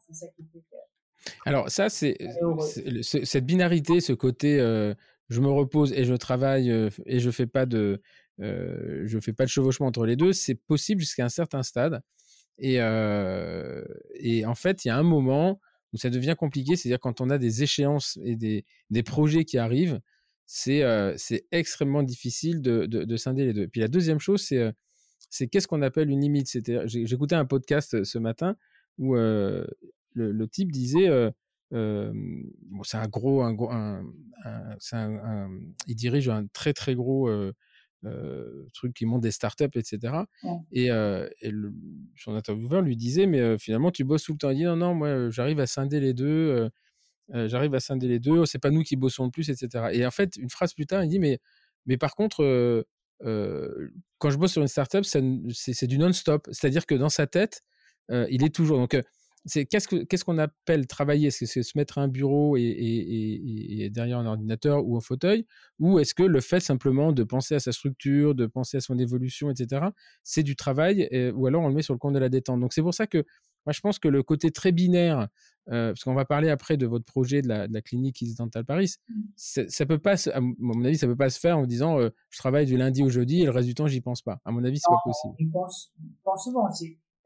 c'est 0.00 0.14
ça 0.14 0.26
qui 0.34 0.42
fait 0.50 0.58
que. 0.58 0.76
Alors 1.44 1.70
ça, 1.70 1.90
c'est 1.90 2.16
cette 3.02 3.44
binarité, 3.44 4.00
ce 4.00 4.14
côté 4.14 4.58
euh, 4.58 4.94
je 5.28 5.40
me 5.40 5.48
repose 5.48 5.92
et 5.92 6.04
je 6.04 6.14
travaille 6.14 6.70
euh, 6.70 6.88
et 7.04 7.20
je 7.20 7.30
fais 7.30 7.46
pas 7.46 7.66
de 7.66 8.00
euh, 8.40 9.02
je 9.04 9.18
fais 9.20 9.34
pas 9.34 9.44
de 9.44 9.50
chevauchement 9.50 9.86
entre 9.86 10.06
les 10.06 10.16
deux, 10.16 10.32
c'est 10.32 10.54
possible 10.54 11.02
jusqu'à 11.02 11.26
un 11.26 11.28
certain 11.28 11.62
stade. 11.62 12.02
Et, 12.62 12.74
et 12.74 14.44
en 14.44 14.54
fait, 14.54 14.84
il 14.84 14.88
y 14.88 14.90
a 14.90 14.96
un 14.96 15.02
moment 15.02 15.60
où 15.94 15.96
ça 15.96 16.10
devient 16.10 16.34
compliqué, 16.38 16.76
c'est-à-dire 16.76 17.00
quand 17.00 17.22
on 17.22 17.30
a 17.30 17.38
des 17.38 17.62
échéances 17.62 18.18
et 18.22 18.36
des, 18.36 18.66
des 18.90 19.02
projets 19.02 19.44
qui 19.44 19.56
arrivent, 19.56 20.00
c'est 20.44 20.82
c'est 21.16 21.46
extrêmement 21.52 22.02
difficile 22.02 22.60
de, 22.60 22.84
de, 22.84 23.04
de, 23.04 23.16
scinder 23.16 23.46
les 23.46 23.54
deux. 23.54 23.68
Puis 23.68 23.80
la 23.80 23.88
deuxième 23.88 24.18
chose, 24.20 24.42
c'est 24.42 24.72
c'est 25.30 25.46
qu'est-ce 25.46 25.68
qu'on 25.68 25.82
appelle 25.82 26.10
une 26.10 26.20
limite? 26.20 26.58
J'écoutais 26.86 27.36
un 27.36 27.46
podcast 27.46 28.04
ce 28.04 28.18
matin 28.18 28.56
où 28.98 29.14
le, 29.14 29.66
type 30.50 30.72
disait, 30.72 31.08
bon, 31.70 32.82
c'est 32.82 32.98
un 32.98 33.08
gros, 33.08 33.42
un, 33.42 34.04
il 35.86 35.94
dirige 35.94 36.28
un 36.28 36.46
très 36.48 36.72
très 36.72 36.94
gros 36.94 37.30
truc 38.74 38.92
qui 38.94 39.06
monte 39.06 39.22
des 39.22 39.30
startups, 39.30 39.64
etc. 39.76 40.14
Et, 40.72 40.88
son 42.16 42.34
intervieweur 42.34 42.82
lui 42.82 42.96
disait, 42.96 43.26
mais 43.26 43.56
finalement 43.58 43.92
tu 43.92 44.04
bosses 44.04 44.24
tout 44.24 44.32
le 44.32 44.38
temps. 44.38 44.50
Il 44.50 44.56
dit 44.56 44.64
non 44.64 44.76
non, 44.76 44.94
moi 44.94 45.30
j'arrive 45.30 45.60
à 45.60 45.66
scinder 45.66 46.00
les 46.00 46.12
deux. 46.12 46.68
j'arrive 47.32 47.74
à 47.74 47.80
scinder 47.80 48.08
les 48.08 48.18
deux, 48.18 48.44
c'est 48.46 48.58
pas 48.58 48.70
nous 48.70 48.82
qui 48.82 48.96
bossons 48.96 49.26
le 49.26 49.30
plus, 49.30 49.48
etc. 49.48 49.90
Et 49.92 50.04
en 50.04 50.10
fait, 50.10 50.36
une 50.36 50.50
phrase 50.50 50.74
plus 50.74 50.86
tard, 50.86 51.04
il 51.04 51.08
dit, 51.08 51.20
mais, 51.20 51.38
mais 51.86 51.96
par 51.96 52.16
contre, 52.16 52.84
quand 53.22 54.30
je 54.30 54.36
bosse 54.36 54.52
sur 54.52 54.62
une 54.62 54.68
startup, 54.68 55.04
c'est 55.04 55.86
du 55.86 55.98
non-stop. 55.98 56.48
C'est-à-dire 56.52 56.86
que 56.86 56.94
dans 56.94 57.08
sa 57.08 57.26
tête, 57.26 57.62
il 58.10 58.44
est 58.44 58.54
toujours. 58.54 58.78
Donc, 58.78 58.96
c'est 59.46 59.64
qu'est-ce 59.64 60.24
qu'on 60.24 60.38
appelle 60.38 60.86
travailler? 60.86 61.28
Est-ce 61.28 61.40
que 61.40 61.46
c'est 61.46 61.62
se 61.62 61.78
mettre 61.78 61.96
à 61.96 62.02
un 62.02 62.08
bureau 62.08 62.56
et, 62.58 63.88
derrière 63.92 64.18
un 64.18 64.26
ordinateur 64.26 64.86
ou 64.86 64.96
un 64.96 65.00
fauteuil? 65.00 65.46
Ou 65.78 65.98
est-ce 65.98 66.14
que 66.14 66.22
le 66.22 66.40
fait 66.40 66.60
simplement 66.60 67.12
de 67.12 67.24
penser 67.24 67.54
à 67.54 67.60
sa 67.60 67.72
structure, 67.72 68.34
de 68.34 68.46
penser 68.46 68.76
à 68.76 68.80
son 68.80 68.98
évolution, 68.98 69.50
etc., 69.50 69.86
c'est 70.22 70.42
du 70.42 70.56
travail 70.56 71.08
Ou 71.34 71.46
alors 71.46 71.62
on 71.62 71.68
le 71.68 71.74
met 71.74 71.82
sur 71.82 71.94
le 71.94 71.98
compte 71.98 72.14
de 72.14 72.18
la 72.18 72.28
détente? 72.28 72.60
Donc 72.60 72.72
c'est 72.74 72.82
pour 72.82 72.94
ça 72.94 73.06
que 73.06 73.24
moi 73.66 73.72
je 73.72 73.80
pense 73.80 73.98
que 73.98 74.08
le 74.08 74.22
côté 74.22 74.50
très 74.50 74.72
binaire 74.72 75.28
euh, 75.68 75.92
parce 75.92 76.02
qu'on 76.02 76.14
va 76.14 76.24
parler 76.24 76.50
après 76.50 76.76
de 76.76 76.86
votre 76.86 77.04
projet 77.04 77.42
de 77.42 77.48
la, 77.48 77.68
de 77.68 77.72
la 77.72 77.80
clinique 77.80 78.20
East 78.22 78.38
Dental 78.38 78.64
Paris, 78.64 78.96
mmh. 79.08 79.14
ça 79.36 79.86
peut 79.86 79.98
pas, 79.98 80.16
à 80.30 80.40
mon 80.40 80.84
avis, 80.84 80.98
ça 80.98 81.06
peut 81.06 81.16
pas 81.16 81.30
se 81.30 81.38
faire 81.38 81.58
en 81.58 81.66
disant 81.66 82.00
euh, 82.00 82.10
je 82.30 82.38
travaille 82.38 82.66
du 82.66 82.76
lundi 82.76 83.04
au 83.04 83.08
jeudi 83.08 83.42
et 83.42 83.44
le 83.44 83.50
reste 83.50 83.68
du 83.68 83.74
temps 83.74 83.86
j'y 83.86 84.00
pense 84.00 84.22
pas. 84.22 84.40
À 84.44 84.50
mon 84.50 84.64
avis, 84.64 84.78
c'est 84.78 84.90
pas 84.90 85.00
possible. 85.04 85.34
Je 85.38 85.46
pense, 85.52 85.92
pense 86.24 86.44
souvent. 86.44 86.68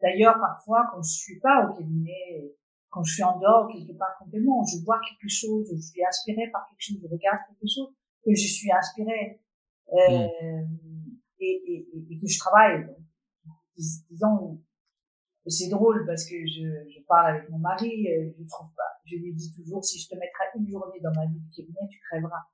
D'ailleurs, 0.02 0.38
parfois, 0.38 0.84
quand 0.92 1.02
je 1.02 1.10
suis 1.10 1.40
pas 1.40 1.66
au 1.66 1.74
cabinet, 1.74 2.52
quand 2.90 3.02
je 3.02 3.14
suis 3.14 3.22
en 3.22 3.38
dehors 3.38 3.66
quelque 3.72 3.96
part 3.96 4.14
complètement, 4.18 4.62
je 4.64 4.84
vois 4.84 5.00
quelque 5.08 5.30
chose, 5.30 5.66
je 5.74 5.80
suis 5.80 6.04
inspiré 6.04 6.50
par 6.52 6.68
quelque 6.68 6.80
chose, 6.80 6.98
je 7.00 7.08
regarde 7.08 7.38
quelque 7.48 7.70
chose 7.72 7.94
que 8.24 8.34
je 8.34 8.46
suis 8.46 8.70
inspiré 8.70 9.40
euh, 9.92 10.18
mmh. 10.18 10.66
et, 11.40 11.62
et, 11.66 12.06
et, 12.10 12.18
que 12.18 12.26
je 12.26 12.38
travaille. 12.38 12.84
Donc, 13.46 13.56
disons 14.10 14.60
c'est 15.46 15.68
drôle 15.68 16.06
parce 16.06 16.24
que 16.24 16.36
je, 16.46 16.62
je 16.88 17.00
parle 17.06 17.36
avec 17.36 17.50
mon 17.50 17.58
mari, 17.58 18.08
euh, 18.08 18.30
je 18.38 18.44
trouve 18.46 18.72
pas. 18.76 18.82
Je 19.04 19.16
lui 19.16 19.34
dis 19.34 19.52
toujours, 19.54 19.84
si 19.84 20.00
je 20.00 20.08
te 20.08 20.14
mettrai 20.14 20.44
une 20.56 20.68
journée 20.68 21.00
dans 21.02 21.12
ma 21.14 21.26
vie 21.26 21.40
de 21.40 21.54
cabinet, 21.54 21.88
tu 21.90 22.00
crèveras. 22.00 22.44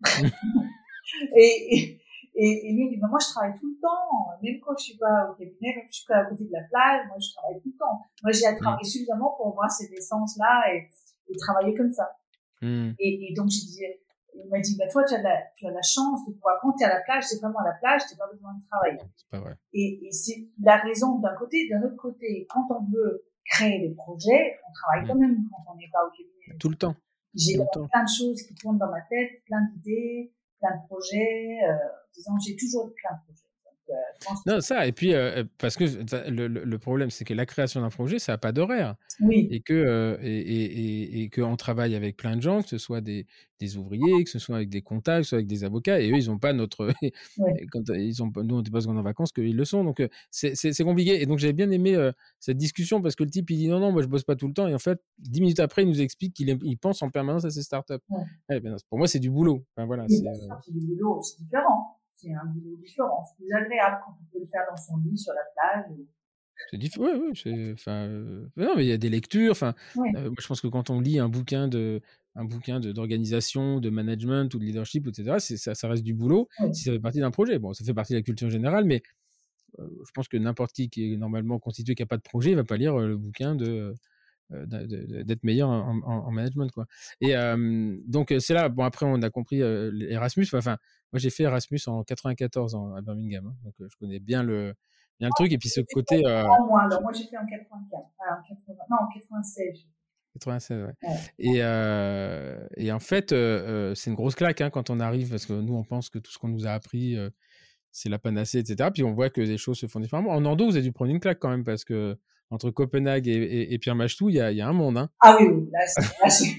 et, 1.36 1.76
et, 1.76 2.00
Et, 2.42 2.72
lui, 2.72 2.86
il 2.86 2.90
dit, 2.90 2.96
bah, 2.96 3.08
moi, 3.08 3.18
je 3.20 3.28
travaille 3.28 3.58
tout 3.58 3.68
le 3.68 3.80
temps, 3.80 4.38
même 4.42 4.60
quand 4.60 4.72
je 4.78 4.84
suis 4.84 4.96
pas 4.96 5.30
au 5.30 5.34
cabinet, 5.34 5.74
même 5.76 5.84
quand 5.84 5.92
je 5.92 5.96
suis 5.98 6.06
pas 6.06 6.18
à 6.18 6.24
côté 6.24 6.44
de 6.44 6.52
la 6.52 6.62
plage, 6.70 7.06
moi, 7.08 7.16
je 7.20 7.34
travaille 7.34 7.60
tout 7.60 7.68
le 7.68 7.76
temps. 7.76 8.00
Moi, 8.22 8.32
j'ai 8.32 8.46
à 8.46 8.54
travailler 8.54 8.84
suffisamment 8.84 9.34
pour 9.36 9.52
voir 9.52 9.70
ces 9.70 9.92
essences-là 9.92 10.72
et, 10.72 10.88
et, 11.28 11.36
travailler 11.36 11.74
comme 11.74 11.92
ça. 11.92 12.08
Mmh. 12.62 12.92
Et, 12.98 13.30
et, 13.30 13.34
donc, 13.34 13.50
je 13.50 13.60
disais, 13.60 14.00
il 14.34 14.48
m'a 14.48 14.60
dit, 14.60 14.76
bah, 14.76 14.86
toi, 14.88 15.04
tu 15.04 15.14
as, 15.14 15.22
la, 15.22 15.36
tu 15.56 15.66
as 15.66 15.70
la 15.70 15.82
chance 15.82 16.26
de 16.26 16.32
pouvoir, 16.32 16.58
quand 16.60 16.74
à 16.82 16.88
la 16.88 17.00
plage, 17.00 17.24
c'est 17.24 17.40
vraiment 17.40 17.58
à 17.60 17.64
la 17.64 17.74
plage, 17.74 18.02
tu 18.06 18.14
n'as 18.14 18.26
pas 18.26 18.30
besoin 18.32 18.54
de 18.54 18.62
travailler. 18.68 18.98
Pas 19.30 19.40
vrai. 19.40 19.56
Et, 19.72 20.06
et 20.06 20.12
c'est 20.12 20.48
la 20.62 20.76
raison 20.76 21.18
d'un 21.18 21.34
côté. 21.36 21.68
D'un 21.70 21.82
autre 21.82 21.96
côté, 21.96 22.46
quand 22.48 22.66
on 22.70 22.84
veut 22.90 23.24
créer 23.46 23.80
des 23.80 23.94
projets, 23.94 24.58
on 24.68 24.72
travaille 24.72 25.04
mmh. 25.04 25.08
quand 25.08 25.18
même 25.18 25.36
quand 25.50 25.72
on 25.72 25.76
n'est 25.76 25.90
pas 25.92 26.06
au 26.06 26.10
cabinet. 26.10 26.58
Tout 26.58 26.68
le 26.68 26.76
temps. 26.76 26.94
J'ai 27.34 27.56
plein 27.56 28.04
de 28.04 28.08
choses 28.08 28.42
qui 28.42 28.54
tournent 28.54 28.78
dans 28.78 28.90
ma 28.90 29.02
tête, 29.02 29.42
plein 29.46 29.62
d'idées, 29.72 30.32
plein 30.58 30.76
de 30.76 30.86
projets. 30.86 31.58
Euh, 31.68 31.76
disons, 32.14 32.32
j'ai 32.44 32.56
toujours 32.56 32.92
plein 32.94 33.16
de 33.16 33.22
projets. 33.24 33.49
Euh, 33.90 34.34
non, 34.46 34.60
ça, 34.60 34.86
et 34.86 34.92
puis, 34.92 35.14
euh, 35.14 35.44
parce 35.58 35.76
que 35.76 35.84
le, 36.30 36.46
le, 36.46 36.78
problème, 36.78 37.10
c'est 37.10 37.24
que 37.24 37.34
la 37.34 37.46
création 37.46 37.80
d'un 37.80 37.88
projet, 37.88 38.18
ça 38.18 38.32
n'a 38.32 38.38
pas 38.38 38.52
d'horaire. 38.52 38.96
Oui. 39.20 39.48
Et 39.50 39.60
que, 39.60 40.18
et, 40.22 40.40
et, 40.40 41.22
et, 41.22 41.30
qu'on 41.30 41.56
travaille 41.56 41.94
avec 41.94 42.16
plein 42.16 42.36
de 42.36 42.42
gens, 42.42 42.62
que 42.62 42.68
ce 42.68 42.78
soit 42.78 43.00
des, 43.00 43.26
des, 43.58 43.76
ouvriers, 43.76 44.24
que 44.24 44.30
ce 44.30 44.38
soit 44.38 44.56
avec 44.56 44.68
des 44.68 44.82
contacts, 44.82 45.20
que 45.20 45.24
ce 45.24 45.28
soit 45.30 45.38
avec 45.38 45.46
des 45.46 45.64
avocats, 45.64 46.00
et 46.00 46.10
eux, 46.10 46.16
ils 46.16 46.28
n'ont 46.28 46.38
pas 46.38 46.52
notre. 46.52 46.90
quand 47.72 47.88
ils 47.88 48.22
ont, 48.22 48.32
nous, 48.36 48.56
on 48.56 48.62
n'est 48.62 48.70
pas 48.70 48.86
en 48.86 49.02
vacances, 49.02 49.32
qu'ils 49.32 49.56
le 49.56 49.64
sont. 49.64 49.84
Donc, 49.84 50.02
c'est 50.30 50.84
compliqué. 50.84 51.22
Et 51.22 51.26
donc, 51.26 51.38
j'avais 51.38 51.52
bien 51.52 51.70
aimé 51.70 52.10
cette 52.38 52.58
discussion 52.58 53.00
parce 53.02 53.16
que 53.16 53.24
le 53.24 53.30
type, 53.30 53.50
il 53.50 53.56
dit 53.56 53.68
non, 53.68 53.80
non, 53.80 53.92
moi, 53.92 54.02
je 54.02 54.06
bosse 54.08 54.24
pas 54.24 54.36
tout 54.36 54.48
le 54.48 54.54
temps. 54.54 54.68
Et 54.68 54.74
en 54.74 54.78
fait, 54.78 55.00
dix 55.18 55.40
minutes 55.40 55.60
après, 55.60 55.82
il 55.82 55.88
nous 55.88 56.00
explique 56.00 56.34
qu'il 56.34 56.56
il 56.62 56.76
pense 56.76 57.02
en 57.02 57.10
permanence 57.10 57.44
à 57.44 57.50
ses 57.50 57.62
startups. 57.62 57.94
Ouais. 58.48 58.60
Ben, 58.60 58.76
pour 58.88 58.98
moi, 58.98 59.06
c'est 59.08 59.18
du 59.18 59.30
boulot. 59.30 59.64
Enfin, 59.76 59.86
voilà, 59.86 60.06
c'est 60.08 60.72
du 60.72 60.80
boulot, 60.80 61.20
c'est 61.22 61.42
différent 61.42 61.99
c'est 62.20 62.32
un 62.32 62.44
boulot 62.46 62.76
différent. 62.76 63.24
C'est 63.24 63.44
plus 63.44 63.52
agréable 63.54 63.98
quand 64.04 64.12
on 64.20 64.32
peut 64.32 64.40
le 64.40 64.46
faire 64.46 64.62
dans 64.70 64.76
son 64.76 64.96
lit, 64.98 65.16
sur 65.16 65.32
la 65.32 65.42
plage. 65.54 65.96
C'est 66.70 66.76
différent. 66.76 67.06
Oui, 67.06 67.32
oui. 67.44 67.72
Enfin, 67.72 68.06
euh, 68.06 68.46
non, 68.56 68.74
mais 68.76 68.84
il 68.84 68.88
y 68.88 68.92
a 68.92 68.98
des 68.98 69.08
lectures. 69.08 69.52
Enfin, 69.52 69.74
euh, 69.96 70.30
je 70.38 70.46
pense 70.46 70.60
que 70.60 70.66
quand 70.66 70.90
on 70.90 71.00
lit 71.00 71.18
un 71.18 71.28
bouquin 71.28 71.68
de 71.68 72.00
un 72.36 72.44
bouquin 72.44 72.78
d'organisation, 72.78 73.80
de, 73.80 73.90
management 73.90 74.54
ou 74.54 74.58
de 74.60 74.64
leadership, 74.64 75.06
etc., 75.08 75.56
ça, 75.56 75.74
ça 75.74 75.88
reste 75.88 76.04
du 76.04 76.14
boulot 76.14 76.48
si 76.72 76.84
ça 76.84 76.92
fait 76.92 77.00
partie 77.00 77.18
d'un 77.18 77.32
projet. 77.32 77.58
Bon, 77.58 77.72
ça 77.72 77.84
fait 77.84 77.94
partie 77.94 78.12
de 78.12 78.18
la 78.18 78.22
culture 78.22 78.48
générale, 78.50 78.84
mais 78.84 79.02
euh, 79.80 79.88
je 80.06 80.10
pense 80.12 80.28
que 80.28 80.36
n'importe 80.36 80.72
qui 80.72 80.90
qui 80.90 81.12
est 81.12 81.16
normalement 81.16 81.58
constitué, 81.58 81.94
qui 81.96 82.02
n'a 82.02 82.06
pas 82.06 82.18
de 82.18 82.22
projet, 82.22 82.52
ne 82.52 82.56
va 82.56 82.64
pas 82.64 82.76
lire 82.76 82.96
le 82.98 83.16
bouquin 83.16 83.54
de 83.54 83.94
d'être 84.52 85.44
meilleur 85.44 85.68
en, 85.68 86.32
management 86.32 86.72
quoi 86.72 86.86
et 87.20 87.34
donc 88.04 88.34
c'est 88.40 88.52
là 88.52 88.68
bon 88.68 88.82
après 88.82 89.06
on 89.06 89.22
a 89.22 89.30
compris 89.30 89.60
Erasmus 89.60 90.44
enfin 90.54 90.76
moi, 91.12 91.18
j'ai 91.18 91.30
fait 91.30 91.42
Erasmus 91.42 91.80
en 91.86 92.04
94 92.04 92.76
à 92.96 93.00
Birmingham, 93.00 93.46
hein, 93.48 93.54
donc 93.64 93.74
je 93.80 93.96
connais 93.98 94.20
bien 94.20 94.42
le, 94.42 94.74
bien 95.18 95.28
le 95.28 95.34
truc. 95.36 95.52
Et 95.52 95.58
puis 95.58 95.68
ce 95.68 95.80
côté. 95.92 96.24
Euh... 96.24 96.44
Moi, 96.44 96.82
alors, 96.82 97.02
moi 97.02 97.12
j'ai 97.12 97.24
fait 97.24 97.36
en 97.36 97.46
84, 97.46 98.04
ah, 98.20 98.38
en 98.38 98.42
80, 98.48 98.74
non, 98.90 98.96
en 98.96 99.08
96. 99.12 99.86
96, 100.34 100.84
ouais. 100.84 100.92
Et, 101.40 101.56
euh, 101.56 102.64
et, 102.76 102.92
en 102.92 103.00
fait, 103.00 103.32
euh, 103.32 103.96
c'est 103.96 104.10
une 104.10 104.16
grosse 104.16 104.36
claque 104.36 104.60
hein, 104.60 104.70
quand 104.70 104.88
on 104.88 105.00
arrive, 105.00 105.30
parce 105.30 105.44
que 105.44 105.52
nous, 105.54 105.74
on 105.74 105.82
pense 105.82 106.08
que 106.08 106.20
tout 106.20 106.30
ce 106.30 106.38
qu'on 106.38 106.48
nous 106.48 106.68
a 106.68 106.70
appris, 106.70 107.18
c'est 107.90 108.08
la 108.08 108.20
panacée, 108.20 108.58
etc. 108.58 108.90
Puis 108.94 109.02
on 109.02 109.12
voit 109.12 109.30
que 109.30 109.40
les 109.40 109.58
choses 109.58 109.78
se 109.78 109.86
font 109.86 109.98
différemment. 109.98 110.30
En 110.30 110.44
Ando, 110.44 110.66
vous 110.66 110.76
avez 110.76 110.84
dû 110.84 110.92
prendre 110.92 111.10
une 111.10 111.18
claque 111.18 111.40
quand 111.40 111.50
même, 111.50 111.64
parce 111.64 111.84
que 111.84 112.16
entre 112.50 112.70
Copenhague 112.70 113.28
et, 113.28 113.72
et, 113.72 113.78
Pierre 113.78 113.96
Machtou, 113.96 114.28
il 114.28 114.36
y 114.36 114.40
a, 114.40 114.52
y 114.52 114.60
a, 114.60 114.68
un 114.68 114.72
monde. 114.72 114.98
Hein. 114.98 115.08
Ah 115.20 115.36
oui, 115.38 115.46
oui. 115.48 115.68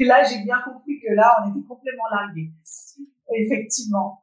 Là, 0.06 0.24
j'ai 0.24 0.44
bien 0.44 0.58
compris 0.66 1.00
que 1.00 1.14
là, 1.14 1.34
on 1.44 1.50
était 1.50 1.66
complètement 1.66 2.10
largués. 2.12 2.52
Effectivement 3.34 4.22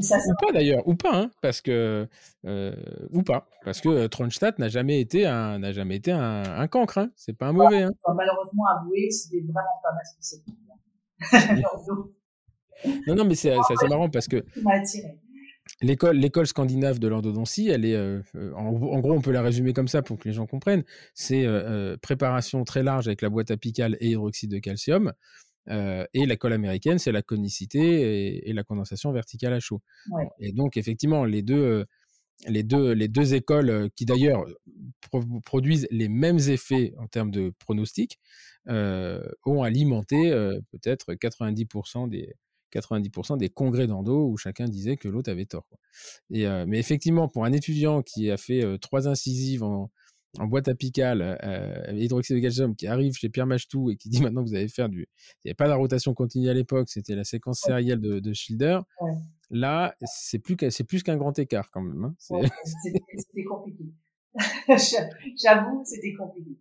ça, 0.00 0.18
ou 0.18 0.46
pas 0.46 0.52
d'ailleurs, 0.52 0.86
ou 0.86 0.94
pas, 0.94 1.14
hein, 1.14 1.30
parce 1.42 1.60
que 1.60 2.06
euh, 2.46 2.74
ou 3.10 3.22
pas, 3.22 3.48
parce 3.64 3.80
que 3.80 3.88
euh, 3.88 4.08
Tronstadt 4.08 4.58
n'a 4.58 4.68
jamais 4.68 5.00
été 5.00 5.26
un 5.26 5.58
n'a 5.58 5.72
jamais 5.72 5.96
été 5.96 6.12
un, 6.12 6.42
un 6.42 6.68
cancre, 6.68 6.98
hein, 6.98 7.10
c'est 7.16 7.32
pas 7.32 7.46
un 7.46 7.52
mauvais. 7.52 7.82
Hein. 7.82 7.90
Malheureusement, 8.14 8.64
avouer, 8.78 9.10
c'était 9.10 9.40
vraiment 9.40 9.80
pas 9.82 9.92
ma 9.94 10.04
spécialité. 10.04 10.52
non, 13.06 13.14
non, 13.14 13.24
mais 13.24 13.34
c'est 13.34 13.52
assez 13.52 13.74
marrant 13.88 14.08
parce 14.08 14.28
que 14.28 14.44
l'école 15.82 16.16
l'école 16.16 16.46
scandinave 16.46 16.98
de 16.98 17.08
l'ordodontie, 17.08 17.68
elle 17.68 17.84
est 17.84 17.96
euh, 17.96 18.22
en, 18.54 18.66
en, 18.66 19.00
gros, 19.00 19.12
on 19.12 19.20
peut 19.20 19.32
la 19.32 19.42
résumer 19.42 19.72
comme 19.72 19.88
ça 19.88 20.02
pour 20.02 20.18
que 20.18 20.28
les 20.28 20.34
gens 20.34 20.46
comprennent. 20.46 20.84
C'est 21.14 21.46
préparation 22.02 22.64
très 22.64 22.82
large 22.82 23.08
avec 23.08 23.22
la 23.22 23.28
boîte 23.28 23.50
apicale 23.50 23.96
et 24.00 24.10
hydroxyde 24.10 24.50
de 24.50 24.58
calcium. 24.58 25.12
Euh, 25.68 26.04
et 26.14 26.26
la 26.26 26.36
colle 26.36 26.52
américaine, 26.52 26.98
c'est 26.98 27.12
la 27.12 27.22
conicité 27.22 28.48
et, 28.48 28.52
la 28.52 28.64
condensation 28.64 29.12
verticale 29.12 29.52
à 29.52 29.60
chaud. 29.60 29.80
Et 30.38 30.52
donc, 30.52 30.76
effectivement, 30.76 31.24
les 31.24 31.42
deux, 31.42 31.62
euh, 31.62 31.84
les 32.48 32.62
deux, 32.62 32.92
les 32.92 33.08
deux 33.08 33.34
écoles 33.34 33.70
euh, 33.70 33.88
qui 33.94 34.06
d'ailleurs 34.06 34.44
produisent 35.44 35.86
les 35.90 36.08
mêmes 36.08 36.38
effets 36.38 36.94
en 36.98 37.06
termes 37.06 37.30
de 37.30 37.52
pronostic 37.58 38.18
ont 38.66 39.62
alimenté 39.62 40.30
peut-être 40.70 41.14
90% 41.14 42.08
des, 42.08 42.34
90% 42.72 43.38
des 43.38 43.48
congrès 43.48 43.88
d'endo 43.88 44.28
où 44.28 44.36
chacun 44.36 44.66
disait 44.66 44.96
que 44.96 45.08
l'autre 45.08 45.30
avait 45.30 45.46
tort. 45.46 45.66
Et, 46.30 46.46
mais 46.66 46.78
effectivement, 46.78 47.26
pour 47.26 47.44
un 47.44 47.52
étudiant 47.52 48.02
qui 48.02 48.30
a 48.30 48.36
fait 48.36 48.62
trois 48.78 49.08
incisives 49.08 49.64
en, 49.64 49.90
en 50.38 50.46
boîte 50.46 50.68
apicale, 50.68 51.38
euh, 51.42 51.92
hydroxyde 51.92 52.36
de 52.36 52.40
calcium, 52.40 52.76
qui 52.76 52.86
arrive 52.86 53.14
chez 53.14 53.28
Pierre 53.28 53.46
Machtou 53.46 53.90
et 53.90 53.96
qui 53.96 54.08
dit 54.08 54.22
maintenant 54.22 54.44
que 54.44 54.48
vous 54.48 54.54
allez 54.54 54.68
faire 54.68 54.88
du. 54.88 55.00
Il 55.00 55.46
n'y 55.46 55.50
avait 55.50 55.54
pas 55.54 55.66
la 55.66 55.76
rotation 55.76 56.14
continue 56.14 56.48
à 56.48 56.54
l'époque, 56.54 56.88
c'était 56.88 57.14
la 57.14 57.24
séquence 57.24 57.60
sérielle 57.60 58.00
de, 58.00 58.20
de 58.20 58.32
Schilder. 58.32 58.80
Là, 59.50 59.96
c'est 60.04 60.38
plus 60.38 60.56
qu'un 60.56 61.16
grand 61.16 61.36
écart 61.38 61.70
quand 61.72 61.82
même. 61.82 62.04
Hein. 62.04 62.14
C'était 63.16 63.44
compliqué. 63.44 63.84
J'avoue, 65.36 65.82
c'était 65.84 66.12
compliqué. 66.12 66.56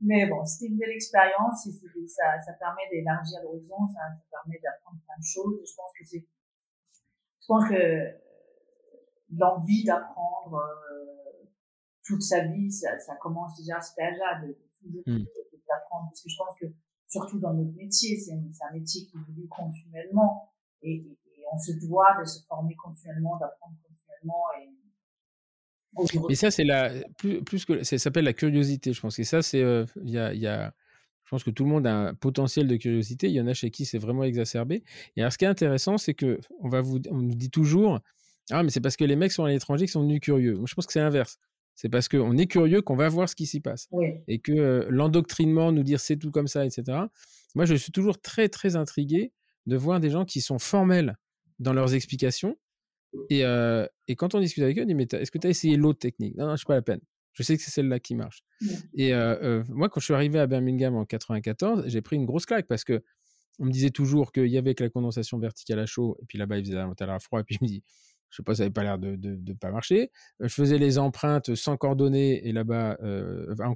Mais 0.00 0.26
bon, 0.26 0.44
c'était 0.44 0.70
une 0.70 0.78
belle 0.78 0.90
expérience 0.90 1.66
et 1.66 1.72
ça, 2.06 2.24
ça 2.44 2.52
permet 2.54 2.82
d'élargir 2.90 3.40
l'horizon, 3.42 3.76
ça, 3.88 4.00
ça, 4.14 4.22
permet 4.30 4.58
d'apprendre 4.62 5.00
plein 5.06 5.16
de 5.18 5.24
choses. 5.24 5.60
Je 5.68 5.74
pense 5.76 5.92
que 5.98 6.04
c'est, 6.04 6.26
je 7.40 7.46
pense 7.46 7.68
que 7.68 8.24
l'envie 9.36 9.84
d'apprendre, 9.84 10.56
euh, 10.56 11.33
toute 12.04 12.22
sa 12.22 12.46
vie, 12.46 12.70
ça, 12.70 12.98
ça 12.98 13.14
commence 13.16 13.56
déjà 13.56 13.78
à 13.78 13.80
cet 13.80 13.98
âge-là, 13.98 14.46
de, 14.46 14.56
toujours 14.82 15.02
mmh. 15.06 15.24
d'apprendre. 15.68 16.08
Parce 16.10 16.22
que 16.22 16.28
je 16.28 16.36
pense 16.36 16.54
que, 16.60 16.66
surtout 17.08 17.38
dans 17.38 17.54
notre 17.54 17.74
métier, 17.74 18.18
c'est 18.18 18.32
un, 18.32 18.72
métier 18.72 19.06
qui 19.06 19.16
évolue 19.16 19.48
continuellement 19.48 20.52
et, 20.82 20.96
et, 20.96 21.44
on 21.52 21.58
se 21.58 21.72
doit 21.86 22.18
de 22.18 22.24
se 22.24 22.42
former 22.46 22.74
continuellement, 22.74 23.36
d'apprendre 23.36 23.76
continuellement 23.86 24.44
et 24.58 24.70
et 26.28 26.34
ça, 26.34 26.50
c'est 26.50 26.64
la 26.64 26.90
plus, 27.18 27.42
plus 27.42 27.64
que 27.64 27.82
ça 27.84 27.98
s'appelle 27.98 28.24
la 28.24 28.32
curiosité, 28.32 28.92
je 28.92 29.00
pense. 29.00 29.18
Et 29.18 29.24
ça, 29.24 29.42
c'est 29.42 29.62
euh, 29.62 29.84
il 30.02 30.10
y, 30.10 30.18
a, 30.18 30.34
y 30.34 30.46
a, 30.46 30.74
je 31.24 31.30
pense 31.30 31.44
que 31.44 31.50
tout 31.50 31.64
le 31.64 31.70
monde 31.70 31.86
a 31.86 31.94
un 31.94 32.14
potentiel 32.14 32.66
de 32.66 32.76
curiosité. 32.76 33.28
Il 33.28 33.34
y 33.34 33.40
en 33.40 33.46
a 33.46 33.54
chez 33.54 33.70
qui 33.70 33.84
c'est 33.84 33.98
vraiment 33.98 34.24
exacerbé. 34.24 34.82
Et 35.16 35.20
alors, 35.20 35.32
ce 35.32 35.38
qui 35.38 35.44
est 35.44 35.48
intéressant, 35.48 35.96
c'est 35.96 36.14
que 36.14 36.40
on 36.60 36.68
va 36.68 36.80
vous, 36.80 37.00
on 37.10 37.18
nous 37.18 37.34
dit 37.34 37.50
toujours, 37.50 38.00
ah 38.50 38.62
mais 38.62 38.70
c'est 38.70 38.80
parce 38.80 38.96
que 38.96 39.04
les 39.04 39.16
mecs 39.16 39.32
sont 39.32 39.44
à 39.44 39.48
l'étranger 39.48 39.86
qui 39.86 39.92
sont 39.92 40.02
devenus 40.02 40.20
curieux. 40.20 40.54
Moi, 40.54 40.66
je 40.66 40.74
pense 40.74 40.86
que 40.86 40.92
c'est 40.92 41.00
l'inverse. 41.00 41.38
C'est 41.74 41.88
parce 41.88 42.08
qu'on 42.08 42.36
est 42.36 42.46
curieux 42.46 42.82
qu'on 42.82 42.96
va 42.96 43.08
voir 43.08 43.28
ce 43.28 43.34
qui 43.34 43.46
s'y 43.46 43.60
passe. 43.60 43.88
Et 44.28 44.38
que 44.38 44.86
l'endoctrinement, 44.90 45.72
nous 45.72 45.82
dire 45.82 46.00
c'est 46.00 46.16
tout 46.16 46.30
comme 46.30 46.46
ça, 46.46 46.64
etc. 46.64 46.98
Moi, 47.54 47.64
je 47.64 47.74
suis 47.74 47.92
toujours 47.92 48.20
très, 48.20 48.48
très 48.48 48.76
intrigué 48.76 49.32
de 49.66 49.76
voir 49.76 50.00
des 50.00 50.10
gens 50.10 50.24
qui 50.24 50.40
sont 50.40 50.58
formels 50.58 51.16
dans 51.58 51.72
leurs 51.72 51.94
explications. 51.94 52.56
Et, 53.30 53.42
et 54.08 54.16
quand 54.16 54.34
on 54.34 54.40
discute 54.40 54.62
avec 54.62 54.78
eux, 54.78 54.82
on 54.82 54.86
dit 54.86 54.94
Mais 54.94 55.06
est-ce 55.10 55.30
que 55.30 55.38
tu 55.38 55.46
as 55.46 55.50
essayé 55.50 55.76
l'autre 55.76 55.98
technique? 55.98 56.36
Non, 56.36 56.46
non, 56.46 56.56
je 56.56 56.64
pas 56.64 56.74
la 56.74 56.82
peine. 56.82 57.00
Je 57.32 57.42
sais 57.42 57.56
que 57.56 57.62
c'est 57.62 57.72
celle-là 57.72 57.98
qui 57.98 58.14
marche. 58.14 58.44
Et 58.94 59.12
moi, 59.68 59.88
quand 59.88 60.00
je 60.00 60.04
suis 60.04 60.14
arrivé 60.14 60.38
à 60.38 60.46
Birmingham 60.46 60.94
en 60.94 61.04
94, 61.04 61.84
j'ai 61.86 62.02
pris 62.02 62.16
une 62.16 62.26
grosse 62.26 62.46
claque 62.46 62.66
parce 62.66 62.84
que 62.84 63.02
on 63.58 63.66
me 63.66 63.70
disait 63.70 63.90
toujours 63.90 64.32
qu'il 64.32 64.48
y 64.48 64.58
avait 64.58 64.74
que 64.74 64.82
la 64.82 64.90
condensation 64.90 65.38
verticale 65.38 65.78
à 65.78 65.86
chaud, 65.86 66.16
et 66.20 66.26
puis 66.26 66.38
là-bas, 66.38 66.58
il 66.58 66.64
faisait 66.64 66.74
la 66.74 67.14
à 67.14 67.18
froid, 67.20 67.40
et 67.40 67.44
puis 67.44 67.56
je 67.58 67.64
me 67.64 67.68
dis 67.68 67.82
je 68.34 68.38
sais 68.38 68.42
pas, 68.42 68.56
ça 68.56 68.64
n'avait 68.64 68.72
pas 68.72 68.82
l'air 68.82 68.98
de 68.98 69.16
ne 69.16 69.52
pas 69.54 69.70
marcher. 69.70 70.10
je 70.40 70.48
faisais 70.48 70.76
les 70.76 70.98
empreintes 70.98 71.54
sans 71.54 71.76
coordonnées 71.76 72.44
et 72.44 72.52
là-bas, 72.52 72.98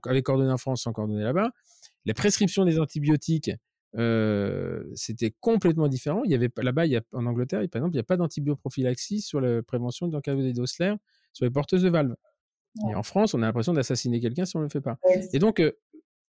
avec 0.05 0.25
coordonnées 0.25 0.51
en 0.51 0.59
France, 0.59 0.83
sans 0.83 0.93
coordonnées 0.93 1.23
là-bas. 1.23 1.53
Les 2.05 2.13
prescriptions 2.13 2.65
des 2.65 2.81
antibiotiques, 2.81 3.53
c'était 4.95 5.33
complètement 5.39 5.87
différent. 5.87 6.23
Il 6.25 6.33
y 6.33 6.35
avait 6.35 6.51
là-bas, 6.57 6.87
en 7.13 7.27
Angleterre, 7.27 7.61
par 7.71 7.79
exemple, 7.81 7.95
il 7.95 7.99
n'y 7.99 8.01
a 8.01 8.05
pas 8.05 8.17
d'antibioprophylaxie 8.17 9.21
sur 9.21 9.41
la 9.41 9.63
prévention 9.63 10.09
d'encapsulation 10.09 10.61
d'osler 10.61 10.95
sur 11.33 11.45
les 11.45 11.53
porteuses 11.53 11.85
de 11.85 11.89
valves. 11.89 12.17
Et 12.91 12.97
en 12.97 13.05
France, 13.05 13.35
on 13.35 13.43
a 13.43 13.47
l'impression 13.47 13.75
d'assassiner 13.75 14.19
quelqu'un 14.21 14.45
si 14.45 14.57
on 14.57 14.61
ne 14.61 14.65
le 14.65 14.71
fait 14.71 14.81
pas. 14.81 14.99
Et 15.33 15.39
donc, 15.39 15.61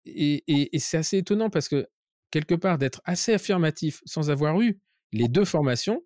et, 0.05 0.75
et 0.75 0.79
c'est 0.79 0.97
assez 0.97 1.17
étonnant 1.17 1.49
parce 1.49 1.67
que 1.67 1.87
quelque 2.29 2.53
part, 2.53 2.77
d'être 2.77 3.01
assez 3.05 3.33
affirmatif 3.33 4.03
sans 4.05 4.29
avoir 4.29 4.61
eu 4.61 4.79
les 5.13 5.27
deux 5.27 5.45
formations, 5.45 6.03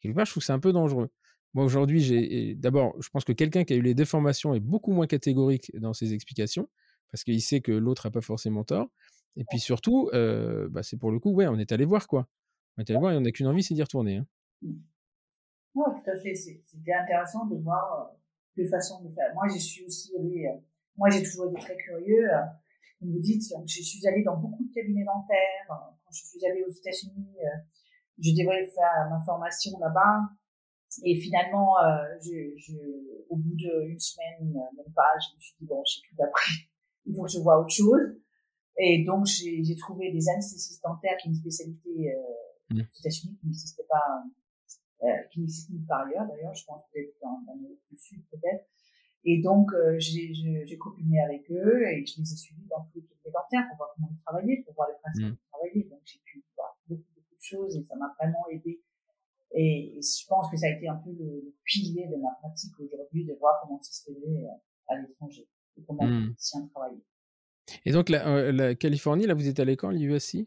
quelque 0.00 0.16
part, 0.16 0.26
je 0.26 0.32
trouve 0.32 0.42
que 0.42 0.46
c'est 0.46 0.52
un 0.52 0.60
peu 0.60 0.74
dangereux. 0.74 1.08
Moi, 1.54 1.64
aujourd'hui, 1.64 2.00
j'ai 2.00 2.54
d'abord, 2.54 2.94
je 3.00 3.08
pense 3.10 3.24
que 3.24 3.32
quelqu'un 3.32 3.64
qui 3.64 3.74
a 3.74 3.76
eu 3.76 3.82
les 3.82 3.94
déformations 3.94 4.54
est 4.54 4.60
beaucoup 4.60 4.92
moins 4.92 5.06
catégorique 5.06 5.70
dans 5.78 5.92
ses 5.92 6.14
explications, 6.14 6.68
parce 7.10 7.24
qu'il 7.24 7.42
sait 7.42 7.60
que 7.60 7.72
l'autre 7.72 8.06
n'a 8.06 8.10
pas 8.10 8.22
forcément 8.22 8.64
tort. 8.64 8.88
Et 9.36 9.44
puis 9.44 9.58
surtout, 9.58 10.10
euh, 10.12 10.68
bah, 10.70 10.82
c'est 10.82 10.98
pour 10.98 11.10
le 11.10 11.18
coup, 11.18 11.32
ouais, 11.32 11.46
on 11.46 11.58
est 11.58 11.72
allé 11.72 11.84
voir 11.84 12.06
quoi. 12.06 12.26
On 12.76 12.82
est 12.82 12.90
allé 12.90 12.98
voir 12.98 13.12
et 13.12 13.16
on 13.16 13.20
n'a 13.20 13.32
qu'une 13.32 13.46
envie, 13.46 13.62
c'est 13.62 13.74
d'y 13.74 13.82
retourner. 13.82 14.16
Hein. 14.16 14.26
Mmh. 14.62 14.72
Oui, 15.74 15.84
tout 15.96 16.10
à 16.10 16.16
fait. 16.20 16.34
C'était 16.34 16.92
intéressant 16.92 17.46
de 17.46 17.56
voir 17.56 18.12
deux 18.56 18.68
façons 18.68 19.02
de 19.02 19.08
faire. 19.10 19.32
Moi, 19.34 19.46
moi, 20.96 21.10
j'ai 21.10 21.22
toujours 21.22 21.50
été 21.50 21.60
très 21.60 21.76
curieux. 21.76 22.28
Vous 23.00 23.20
dites, 23.20 23.42
je 23.66 23.82
suis 23.82 24.06
allée 24.06 24.22
dans 24.22 24.36
beaucoup 24.36 24.64
de 24.64 24.72
cabinets 24.72 25.04
dentaires. 25.04 25.66
Quand 25.68 26.12
je 26.12 26.24
suis 26.24 26.46
allée 26.46 26.62
aux 26.62 26.70
États-Unis, 26.70 27.36
je 28.18 28.30
devais 28.32 28.66
faire 28.66 29.08
ma 29.10 29.18
formation 29.24 29.78
là-bas. 29.80 30.20
Et 31.04 31.14
finalement, 31.16 31.78
euh, 31.78 31.98
je, 32.20 32.54
je, 32.56 32.76
au 33.28 33.36
bout 33.36 33.54
d'une 33.54 33.98
semaine, 33.98 34.52
même 34.52 34.92
pas, 34.94 35.10
je 35.18 35.34
me 35.34 35.40
suis 35.40 35.54
dit, 35.60 35.66
bon, 35.66 35.82
j'ai 35.84 36.00
tout 36.02 36.22
appris. 36.22 36.68
Il 37.06 37.14
faut 37.14 37.22
que 37.22 37.30
je 37.30 37.38
vois 37.38 37.60
autre 37.60 37.74
chose. 37.74 38.16
Et 38.78 39.04
donc, 39.04 39.26
j'ai 39.26 39.76
trouvé 39.76 40.12
des 40.12 40.28
anesthésistes 40.28 40.82
dentaires 40.82 41.16
qui 41.20 41.28
est 41.28 41.30
une 41.30 41.36
spécialité 41.36 42.14
euh, 42.14 42.74
mmh. 42.74 42.82
qui 42.90 43.30
n'existait 43.44 43.86
pas, 43.88 44.24
euh, 45.02 45.06
qui 45.30 45.40
n'existe 45.40 45.70
nulle 45.70 45.86
ailleurs 45.90 46.26
d'ailleurs, 46.26 46.54
je 46.54 46.64
pense 46.64 46.82
peut-être 46.92 47.14
dans 47.20 47.42
l'Amérique 47.46 47.82
du 47.90 47.96
Sud 47.96 48.22
peut-être. 48.30 48.64
Et 49.24 49.40
donc, 49.40 49.72
euh, 49.72 49.98
j'ai 49.98 50.78
copiné 50.78 51.20
avec 51.22 51.50
eux 51.50 51.86
et 51.86 52.04
je 52.04 52.20
les 52.20 52.32
ai 52.32 52.36
suivis 52.36 52.66
dans 52.68 52.82
tous 52.84 52.98
les 52.98 53.02
cabinets 53.02 53.32
dentaires 53.32 53.68
pour 53.68 53.76
voir 53.76 53.90
comment 53.94 54.08
ils 54.10 54.22
travaillaient, 54.24 54.62
pour 54.64 54.74
voir 54.74 54.88
les 54.88 54.98
principes 55.00 55.26
mmh. 55.26 55.30
de 55.30 55.50
travailler. 55.50 55.84
Donc, 55.90 56.00
j'ai 56.04 56.20
pu 56.24 56.44
voir 56.56 56.76
beaucoup, 56.88 57.02
beaucoup 57.14 57.36
de 57.36 57.42
choses 57.42 57.76
et 57.76 57.84
ça 57.84 57.94
m'a 57.96 58.14
vraiment 58.18 58.44
aidé 58.50 58.82
et, 59.54 60.00
je 60.00 60.26
pense 60.26 60.50
que 60.50 60.56
ça 60.56 60.66
a 60.66 60.70
été 60.70 60.88
un 60.88 60.96
peu 60.96 61.10
le, 61.10 61.54
pilier 61.64 62.06
de 62.06 62.16
ma 62.16 62.30
pratique 62.40 62.72
aujourd'hui 62.80 63.24
de 63.24 63.34
voir 63.34 63.60
comment 63.62 63.80
ça 63.82 63.92
se 63.92 64.10
faisait 64.10 64.44
euh, 64.44 64.48
à 64.88 64.98
l'étranger 64.98 65.48
et 65.76 65.82
comment 65.84 66.04
mmh. 66.04 66.34
les 66.34 66.68
travaillaient. 66.70 67.04
Et 67.84 67.92
donc, 67.92 68.08
la, 68.08 68.26
euh, 68.28 68.52
la, 68.52 68.74
Californie, 68.74 69.26
là, 69.26 69.34
vous 69.34 69.48
êtes 69.48 69.60
allé 69.60 69.76
quand, 69.76 69.90
l'USC 69.90 70.46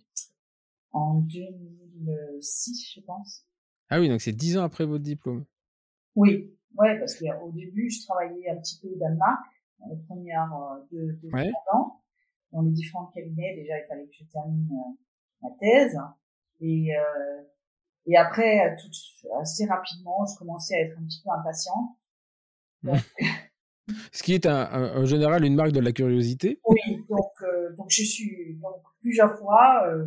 En 0.92 1.20
2006, 1.22 2.94
je 2.96 3.02
pense. 3.02 3.46
Ah 3.90 4.00
oui, 4.00 4.10
donc 4.10 4.22
c'est 4.22 4.34
dix 4.34 4.58
ans 4.58 4.64
après 4.64 4.86
votre 4.86 5.04
diplôme. 5.04 5.46
Oui, 6.16 6.54
ouais, 6.78 7.00
parce 7.00 7.16
qu'au 7.20 7.52
début, 7.52 7.90
je 7.90 8.02
travaillais 8.06 8.50
un 8.50 8.58
petit 8.58 8.80
peu 8.82 8.88
au 8.88 8.96
Danemark, 8.98 9.46
dans 9.80 9.88
les 9.88 10.02
premières 10.04 10.54
euh, 10.54 10.80
deux, 10.92 11.14
deux 11.14 11.30
ans, 11.74 12.02
dans 12.52 12.62
les 12.62 12.72
différents 12.72 13.08
cabinets. 13.08 13.56
Déjà, 13.56 13.80
il 13.80 13.86
fallait 13.88 14.08
que 14.08 14.14
je 14.14 14.24
termine 14.26 14.68
ma 15.42 15.50
thèse. 15.60 15.98
Et 16.62 16.96
euh, 16.96 17.42
et 18.08 18.18
après, 18.18 18.76
tout, 18.80 18.90
assez 19.42 19.66
rapidement, 19.66 20.26
je 20.26 20.38
commençais 20.38 20.76
à 20.76 20.82
être 20.82 20.98
un 21.00 21.06
petit 21.06 21.22
peu 21.24 21.32
impatient. 21.32 21.98
Ce 24.12 24.24
qui 24.24 24.34
est 24.34 24.46
un, 24.46 24.96
en 24.96 25.06
général 25.06 25.46
une 25.46 25.56
marque 25.56 25.72
de 25.72 25.80
la 25.80 25.92
curiosité. 25.92 26.60
Oui, 26.68 27.06
donc, 27.10 27.32
euh, 27.42 27.76
donc 27.76 27.88
je 27.90 28.04
suis 28.04 28.56
donc 28.62 28.82
plusieurs 29.02 29.38
fois, 29.38 29.88
euh, 29.88 30.06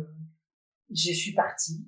je 0.89 1.11
suis 1.13 1.33
partie. 1.33 1.87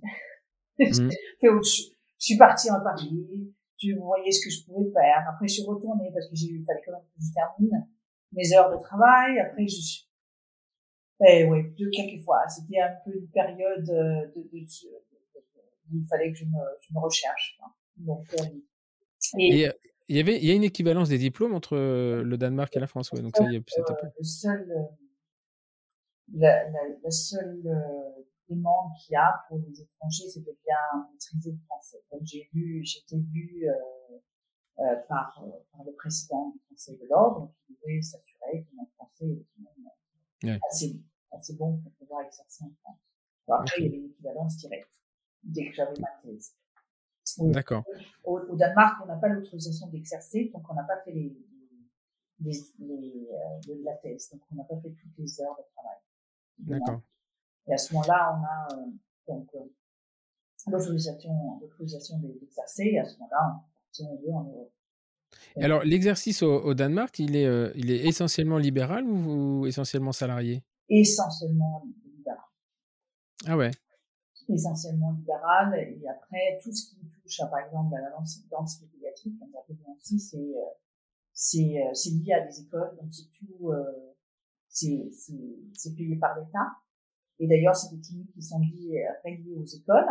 Mmh. 0.79 1.09
je 1.41 1.91
suis 2.17 2.37
partie 2.37 2.71
en 2.71 2.81
Paris. 2.81 3.53
Je 3.77 3.93
voyais 3.95 4.31
ce 4.31 4.45
que 4.45 4.51
je 4.51 4.63
pouvais 4.63 4.91
faire. 4.91 5.25
Après, 5.27 5.47
je 5.47 5.55
suis 5.55 5.63
retournée 5.63 6.11
parce 6.13 6.29
que 6.29 6.35
j'ai 6.35 6.49
eu, 6.49 6.63
fallait 6.63 6.81
quand 6.85 6.91
même 6.91 7.01
que 7.01 7.21
je 7.25 7.33
termine 7.33 7.87
mes 8.31 8.53
heures 8.53 8.71
de 8.71 8.81
travail. 8.81 9.39
Après, 9.39 9.67
je 9.67 9.81
suis, 9.81 10.07
eh, 11.27 11.45
ouais, 11.45 11.73
deux 11.77 11.89
quelques 11.89 12.23
fois. 12.23 12.47
C'était 12.47 12.79
un 12.79 12.93
peu 13.03 13.11
une 13.17 13.27
période 13.29 13.89
euh, 13.89 14.27
de, 14.35 14.43
de, 14.43 14.59
de 14.59 14.65
il 15.93 16.05
fallait 16.07 16.31
que 16.31 16.37
je 16.37 16.45
me, 16.45 16.59
je 16.81 16.93
me 16.93 16.99
recherche. 16.99 17.59
Donc, 17.97 18.25
euh, 18.39 18.45
et, 19.37 19.67
euh, 19.67 19.71
il 20.07 20.17
y 20.17 20.19
avait, 20.19 20.37
il 20.37 20.45
y 20.45 20.51
a 20.51 20.53
une 20.53 20.63
équivalence 20.63 21.09
des 21.09 21.17
diplômes 21.17 21.53
entre 21.53 21.77
euh, 21.77 22.23
le 22.23 22.37
Danemark 22.37 22.75
et 22.75 22.79
la 22.79 22.87
France, 22.87 23.11
ouais. 23.11 23.21
Donc 23.21 23.35
ça, 23.35 23.43
il 23.45 23.53
y 23.53 23.57
a 23.57 23.59
le 23.59 24.23
seul, 24.23 24.67
la, 26.33 26.69
la, 26.69 26.79
la 27.03 27.11
seule 27.11 27.61
demande 28.49 28.91
qu'il 28.99 29.13
y 29.13 29.15
a 29.15 29.41
pour 29.47 29.59
les 29.59 29.81
étrangers, 29.81 30.27
c'est 30.29 30.41
de 30.41 30.57
bien 30.65 31.07
maîtriser 31.11 31.51
le 31.51 31.57
français. 31.59 32.03
Donc 32.11 32.21
j'ai 32.23 32.49
vu, 32.53 32.83
été 32.83 33.17
vue 33.17 33.67
euh, 34.79 34.95
par, 35.07 35.43
par 35.71 35.83
le 35.85 35.93
président 35.93 36.49
du 36.49 36.59
Conseil 36.69 36.97
de 36.97 37.05
l'ordre, 37.09 37.53
qui 37.65 37.77
devait 37.81 38.01
s'assurer 38.01 38.63
que 38.63 38.75
mon 38.75 38.85
français 38.97 39.25
était 39.25 39.61
même 40.43 40.59
assez, 40.69 40.99
assez 41.31 41.55
bon 41.55 41.77
pour 41.77 41.91
pouvoir 41.93 42.25
exercer 42.25 42.65
en 42.65 42.71
France. 42.81 42.99
Alors 43.47 43.61
après, 43.61 43.75
il 43.79 43.85
y 43.85 43.87
avait 43.87 43.97
une 43.97 44.09
équivalence 44.11 44.57
directe 44.57 44.89
dès 45.43 45.69
que 45.69 45.75
j'avais 45.75 45.99
ma 45.99 46.09
thèse. 46.23 46.53
D'accord. 47.37 47.83
Au, 48.23 48.55
Danemark, 48.55 49.01
on 49.03 49.07
n'a 49.07 49.17
pas 49.17 49.29
l'autorisation 49.29 49.87
d'exercer, 49.87 50.51
donc 50.53 50.69
on 50.69 50.73
n'a 50.73 50.83
pas 50.83 50.97
fait 50.97 51.11
les, 51.11 51.37
les, 52.39 52.53
les, 52.79 53.29
euh, 53.31 53.75
la 53.83 53.95
thèse, 53.95 54.29
donc 54.31 54.41
on 54.51 54.55
n'a 54.55 54.63
pas 54.63 54.77
fait 54.77 54.89
toutes 54.89 55.17
les 55.17 55.41
heures 55.41 55.55
de 55.57 55.63
travail. 55.73 55.97
D'accord. 56.59 57.01
Et 57.67 57.73
à 57.73 57.77
ce 57.77 57.93
moment-là, 57.93 58.37
on 58.37 58.43
a 58.43 58.77
euh, 58.77 58.85
donc 59.27 59.49
euh, 59.55 59.59
l'autorisation, 60.67 61.59
l'autorisation 61.61 62.19
d'exercer, 62.19 62.91
et 62.93 62.99
à 62.99 63.05
ce 63.05 63.17
moment-là, 63.19 63.63
si 63.91 64.03
on 64.03 64.15
veut, 64.15 64.33
en 64.33 64.43
Europe. 64.43 64.73
Alors, 65.57 65.83
l'exercice 65.83 66.43
au, 66.43 66.73
Danemark, 66.73 67.17
il 67.19 67.35
est, 67.37 67.45
euh, 67.45 67.71
il 67.75 67.89
est 67.89 68.05
essentiellement 68.05 68.57
libéral 68.57 69.05
ou, 69.05 69.61
ou 69.61 69.65
essentiellement 69.65 70.11
salarié? 70.11 70.63
Essentiellement 70.89 71.85
libéral. 72.03 72.43
Ah 73.47 73.55
ouais 73.55 73.71
essentiellement 74.49 75.11
libérale. 75.11 75.75
Et 75.75 76.07
après, 76.07 76.59
tout 76.63 76.71
ce 76.71 76.89
qui 76.89 76.95
touche, 77.23 77.39
à, 77.39 77.47
par 77.47 77.59
exemple, 77.59 77.95
à 77.95 78.01
la 78.01 78.11
densité 78.49 78.87
pédiatrique, 78.87 79.35
on 79.41 79.49
l'appelle 79.53 79.77
aussi, 79.95 80.19
c'est 80.19 80.37
euh, 80.37 80.65
c'est 81.33 81.81
euh, 81.81 81.93
c'est 81.93 82.11
lié 82.11 82.33
à 82.33 82.45
des 82.45 82.61
écoles, 82.61 82.95
donc 83.01 83.11
c'est 83.11 83.29
tout, 83.31 83.71
euh, 83.71 84.15
c'est 84.67 85.09
c'est 85.11 85.95
payé 85.95 86.15
par 86.17 86.37
l'État. 86.37 86.71
Et 87.39 87.47
d'ailleurs, 87.47 87.75
c'est 87.75 87.95
des 87.95 88.01
cliniques 88.01 88.31
qui 88.33 88.41
sont 88.41 88.59
liées, 88.59 89.03
reliées 89.25 89.55
aux 89.57 89.65
écoles. 89.65 90.05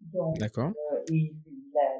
Donc, 0.00 0.38
D'accord. 0.38 0.72
et 1.10 1.34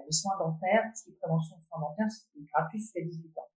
les 0.06 0.12
soins 0.12 0.36
dentaires, 0.38 0.84
les 1.06 1.12
préventions 1.14 1.56
de 1.56 1.62
soins 1.62 1.80
dentaires, 1.80 2.10
c'est 2.10 2.44
gratuit 2.52 2.78
jusqu'à 2.78 3.00
18 3.00 3.38
ans. 3.38 3.48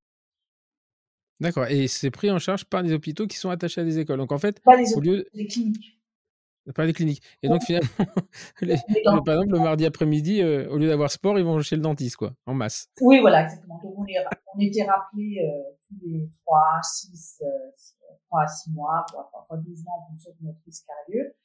D'accord. 1.39 1.67
Et 1.67 1.87
c'est 1.87 2.11
pris 2.11 2.31
en 2.31 2.39
charge 2.39 2.65
par 2.65 2.83
des 2.83 2.93
hôpitaux 2.93 3.27
qui 3.27 3.37
sont 3.37 3.49
attachés 3.49 3.81
à 3.81 3.83
des 3.83 3.99
écoles. 3.99 4.17
Donc 4.17 4.31
en 4.31 4.37
fait, 4.37 4.61
pas 4.61 4.77
des 4.77 4.93
hôpitaux, 4.93 5.15
lieu... 5.15 5.27
des 5.33 5.47
cliniques. 5.47 6.01
Pas 6.71 6.85
des 6.85 6.93
cliniques. 6.93 7.21
Et 7.41 7.49
donc 7.49 7.61
finalement, 7.63 7.89
par 9.25 9.35
exemple, 9.35 9.53
le 9.53 9.59
mardi 9.59 9.85
après-midi, 9.85 10.41
euh, 10.41 10.69
au 10.69 10.77
lieu 10.77 10.87
d'avoir 10.87 11.11
sport, 11.11 11.37
ils 11.37 11.43
vont 11.43 11.59
chez 11.61 11.75
le 11.75 11.81
dentiste, 11.81 12.15
quoi, 12.15 12.33
en 12.45 12.53
masse. 12.53 12.87
Oui, 13.01 13.19
voilà, 13.19 13.43
exactement. 13.43 13.79
Donc 13.83 13.97
on, 13.97 14.05
on 14.55 14.59
était 14.59 14.83
rappelés 14.83 15.39
euh, 15.43 15.75
tous 15.87 15.95
les 16.05 16.29
3, 16.45 16.59
6, 16.81 17.43
3 18.27 18.41
à 18.41 18.47
6 18.47 18.71
mois, 18.71 19.05
parfois 19.31 19.57
12 19.57 19.83
mois 19.83 19.95
en 19.99 20.07
fonction 20.09 20.31
de 20.39 20.47
notre 20.47 20.59
risque 20.65 20.85
cardieux. 20.87 21.35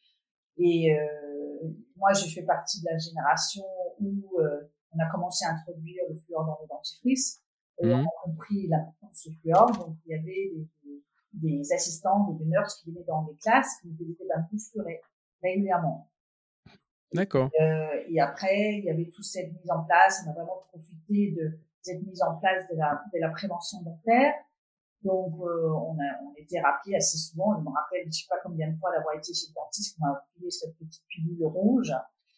Et 0.59 0.93
euh, 0.93 1.69
moi, 1.97 2.13
je 2.13 2.27
fais 2.27 2.43
partie 2.43 2.81
de 2.81 2.87
la 2.91 2.99
génération 2.99 3.65
où 4.01 4.41
euh, 4.41 4.71
on 4.93 4.99
a 4.99 5.09
commencé 5.11 5.45
à 5.45 5.53
introduire 5.53 6.03
le 6.09 6.17
fluor 6.17 6.45
dans 6.45 6.59
le 6.61 6.69
dentifrice. 6.69 7.43
Et 7.81 7.87
on 7.87 7.99
mmh. 7.99 8.07
a 8.07 8.25
compris 8.25 8.67
l'importance 8.67 9.23
du 9.27 9.37
fluor. 9.37 9.71
Donc 9.73 9.97
il 10.05 10.11
y 10.11 10.15
avait 10.15 10.51
des, 10.55 10.69
des 10.85 11.03
assistants 11.73 12.29
ou 12.29 12.39
des 12.39 12.45
nurses 12.45 12.83
qui 12.83 12.91
venaient 12.91 13.05
dans 13.07 13.27
les 13.29 13.37
classes, 13.37 13.79
qui 13.81 13.89
nous 13.89 13.95
faisaient 13.95 14.17
des 14.19 14.27
bains 14.29 14.47
fluorés 14.71 15.01
régulièrement. 15.43 16.11
D'accord. 17.13 17.51
Euh, 17.61 18.05
et 18.09 18.21
après, 18.21 18.79
il 18.79 18.85
y 18.85 18.91
avait 18.91 19.09
toute 19.09 19.25
cette 19.25 19.53
mise 19.53 19.71
en 19.71 19.85
place. 19.85 20.23
On 20.27 20.31
a 20.31 20.35
vraiment 20.35 20.65
profité 20.69 21.33
de 21.33 21.59
cette 21.81 22.03
mise 22.03 22.23
en 22.23 22.37
place 22.37 22.67
de 22.71 22.77
la, 22.77 23.03
de 23.13 23.19
la 23.19 23.31
prévention 23.31 23.81
dentaire. 23.83 24.35
Donc, 25.03 25.35
euh, 25.41 25.71
on, 25.71 25.95
a, 25.95 26.23
on 26.25 26.35
était 26.37 26.61
rappelé 26.61 26.97
assez 26.97 27.17
souvent. 27.17 27.57
Je 27.57 27.63
me 27.63 27.71
rappelle, 27.71 28.05
je 28.07 28.11
sais 28.11 28.27
pas 28.29 28.37
combien 28.43 28.69
de 28.69 28.77
fois 28.77 28.91
d'avoir 28.93 29.15
été 29.15 29.33
chez 29.33 29.47
le 29.49 29.55
dentiste, 29.55 29.97
qu'on 29.97 30.07
m'a 30.07 30.23
filé 30.35 30.51
cette 30.51 30.77
petite 30.77 31.05
pilule 31.09 31.47
rouge 31.47 31.93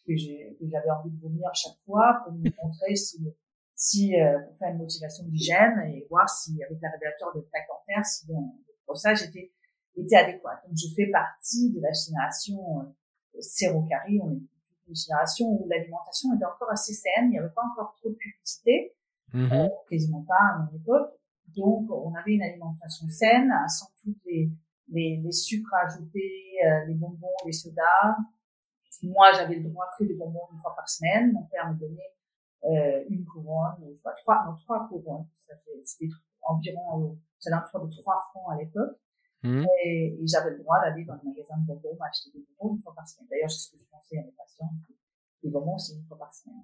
que 0.07 0.13
j'avais 0.15 0.89
envie 0.89 1.11
de 1.11 1.21
vomir 1.21 1.49
chaque 1.53 1.77
fois 1.85 2.21
pour 2.23 2.33
me 2.33 2.49
montrer 2.63 2.95
si, 2.95 3.33
si 3.75 4.19
euh, 4.19 4.39
pour 4.39 4.57
faire 4.57 4.69
une 4.69 4.79
motivation 4.79 5.23
d'hygiène 5.25 5.79
et 5.87 6.07
voir 6.09 6.27
si 6.29 6.61
avec 6.63 6.81
la 6.81 6.89
révélateur 6.89 7.35
de 7.35 7.41
plaque 7.41 7.67
dentaire, 7.67 8.05
si 8.05 8.25
on, 8.31 8.53
ça, 8.93 9.13
j'étais 9.13 9.51
était 9.95 10.15
adéquat. 10.15 10.61
Donc, 10.67 10.75
je 10.75 10.93
fais 10.95 11.07
partie 11.07 11.71
de 11.71 11.81
la 11.81 11.91
génération 11.91 12.79
euh, 12.79 13.41
sérocarré. 13.41 14.19
On 14.21 14.31
est 14.31 14.41
une 14.87 14.95
génération 14.95 15.47
où 15.47 15.67
l'alimentation 15.67 16.33
était 16.35 16.45
encore 16.45 16.71
assez 16.71 16.93
saine. 16.93 17.25
Il 17.25 17.29
n'y 17.31 17.39
avait 17.39 17.53
pas 17.53 17.63
encore 17.71 17.93
trop 17.99 18.09
de 18.09 18.15
publicité, 18.15 18.95
mmh 19.33 19.51
euh, 19.51 19.67
quasiment 19.89 20.23
pas 20.23 20.55
à 20.55 20.59
mon 20.59 20.77
époque. 20.77 21.11
Donc, 21.55 21.91
on 21.91 22.13
avait 22.15 22.33
une 22.33 22.43
alimentation 22.43 23.07
saine, 23.09 23.51
sans 23.67 23.87
toutes 24.01 24.23
les, 24.25 24.49
les, 24.89 25.17
les 25.17 25.31
sucres 25.31 25.73
ajoutés, 25.85 26.55
euh, 26.65 26.85
les 26.87 26.93
bonbons, 26.93 27.27
les 27.45 27.51
sodas. 27.51 28.15
Moi, 29.03 29.31
j'avais 29.33 29.55
le 29.55 29.69
droit 29.69 29.85
que 29.97 30.03
des 30.03 30.13
bonbons 30.13 30.47
une 30.53 30.59
fois 30.59 30.75
par 30.75 30.87
semaine. 30.87 31.33
Mon 31.33 31.43
père 31.43 31.69
me 31.69 31.77
donnait 31.77 32.13
euh, 32.65 33.03
une 33.09 33.25
couronne, 33.25 33.81
ou 33.81 33.97
trois, 34.21 34.45
non, 34.45 34.55
trois 34.63 34.87
couronnes. 34.87 35.27
Ça 35.47 35.55
fait, 35.55 35.81
c'était 35.83 36.13
environ, 36.43 37.17
c'est 37.41 37.51
un 37.51 37.59
de 37.59 37.89
trois 37.89 38.17
francs 38.29 38.53
à 38.53 38.57
l'époque. 38.57 38.97
Mmh. 39.43 39.65
Et, 39.83 40.19
j'avais 40.23 40.51
le 40.51 40.59
droit 40.59 40.79
d'aller 40.79 41.03
dans 41.03 41.15
le 41.15 41.29
magasin 41.29 41.57
de 41.57 41.65
bonbons 41.65 41.97
acheter 42.01 42.29
des 42.33 42.45
bonbons 42.59 42.75
une 42.75 42.81
fois 42.81 42.93
par 42.95 43.07
semaine. 43.07 43.27
D'ailleurs, 43.29 43.49
c'est 43.49 43.59
ce 43.59 43.71
que 43.71 43.79
je 43.79 43.85
pensais 43.89 44.19
à 44.19 44.21
mes 44.21 44.33
patients. 44.37 44.69
Les 45.43 45.49
bonbons, 45.49 45.77
c'est 45.79 45.95
une 45.95 46.05
fois 46.05 46.19
par 46.19 46.33
semaine. 46.33 46.61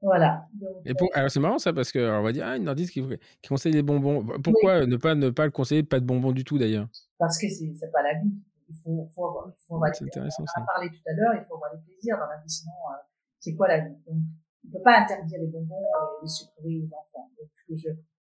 Voilà. 0.00 0.46
et 0.84 0.92
pour, 0.94 1.08
euh 1.08 1.10
alors 1.14 1.30
c'est 1.30 1.40
marrant 1.40 1.58
ça 1.58 1.72
parce 1.72 1.90
que 1.90 1.98
on 1.98 2.22
va 2.22 2.30
dire 2.30 2.44
ah 2.46 2.58
une 2.58 2.64
nordiste 2.64 2.92
qui, 2.92 3.02
qui 3.02 3.48
conseille 3.48 3.72
des 3.72 3.82
bonbons. 3.82 4.26
Pourquoi 4.42 4.84
ne 4.86 4.96
pas 4.98 5.14
ne 5.14 5.30
pas 5.30 5.46
le 5.46 5.50
conseiller 5.50 5.82
pas 5.82 6.00
de 6.00 6.04
bonbons 6.04 6.32
du 6.32 6.44
tout 6.44 6.58
d'ailleurs? 6.58 6.86
Parce 7.18 7.38
que 7.38 7.48
c'est 7.48 7.72
c'est 7.74 7.90
pas 7.90 8.02
la 8.02 8.12
vie. 8.20 8.30
Il 8.68 8.74
faut 8.76 9.08
faut 9.14 9.26
avoir, 9.26 9.48
il 9.48 9.64
faut 9.66 9.76
avoir 9.76 9.94
c'est 9.94 10.04
intéressant 10.04 10.44
on 10.44 10.60
en 10.60 10.64
a 10.64 10.66
parlé 10.66 10.90
tout 10.90 11.00
à 11.06 11.12
l'heure. 11.14 11.34
Il 11.34 11.40
faut 11.46 11.54
avoir 11.54 11.74
des 11.74 11.80
plaisirs 11.80 12.18
dans 12.18 12.26
la 12.26 12.36
vie 12.36 12.48
sinon 12.48 12.72
euh, 12.72 13.02
c'est 13.40 13.54
quoi 13.54 13.68
la 13.68 13.78
vie? 13.80 13.96
Donc 14.06 14.18
on 14.66 14.72
peut 14.72 14.82
pas 14.82 15.00
interdire 15.00 15.38
les 15.40 15.46
bonbons 15.46 15.80
et 15.80 16.22
les 16.22 16.28
sucreries 16.28 16.82
aux 16.82 16.94
enfants. 16.94 17.30
Donc, 17.38 17.48
ce 17.54 17.72
que 17.72 17.76
je, 17.76 17.88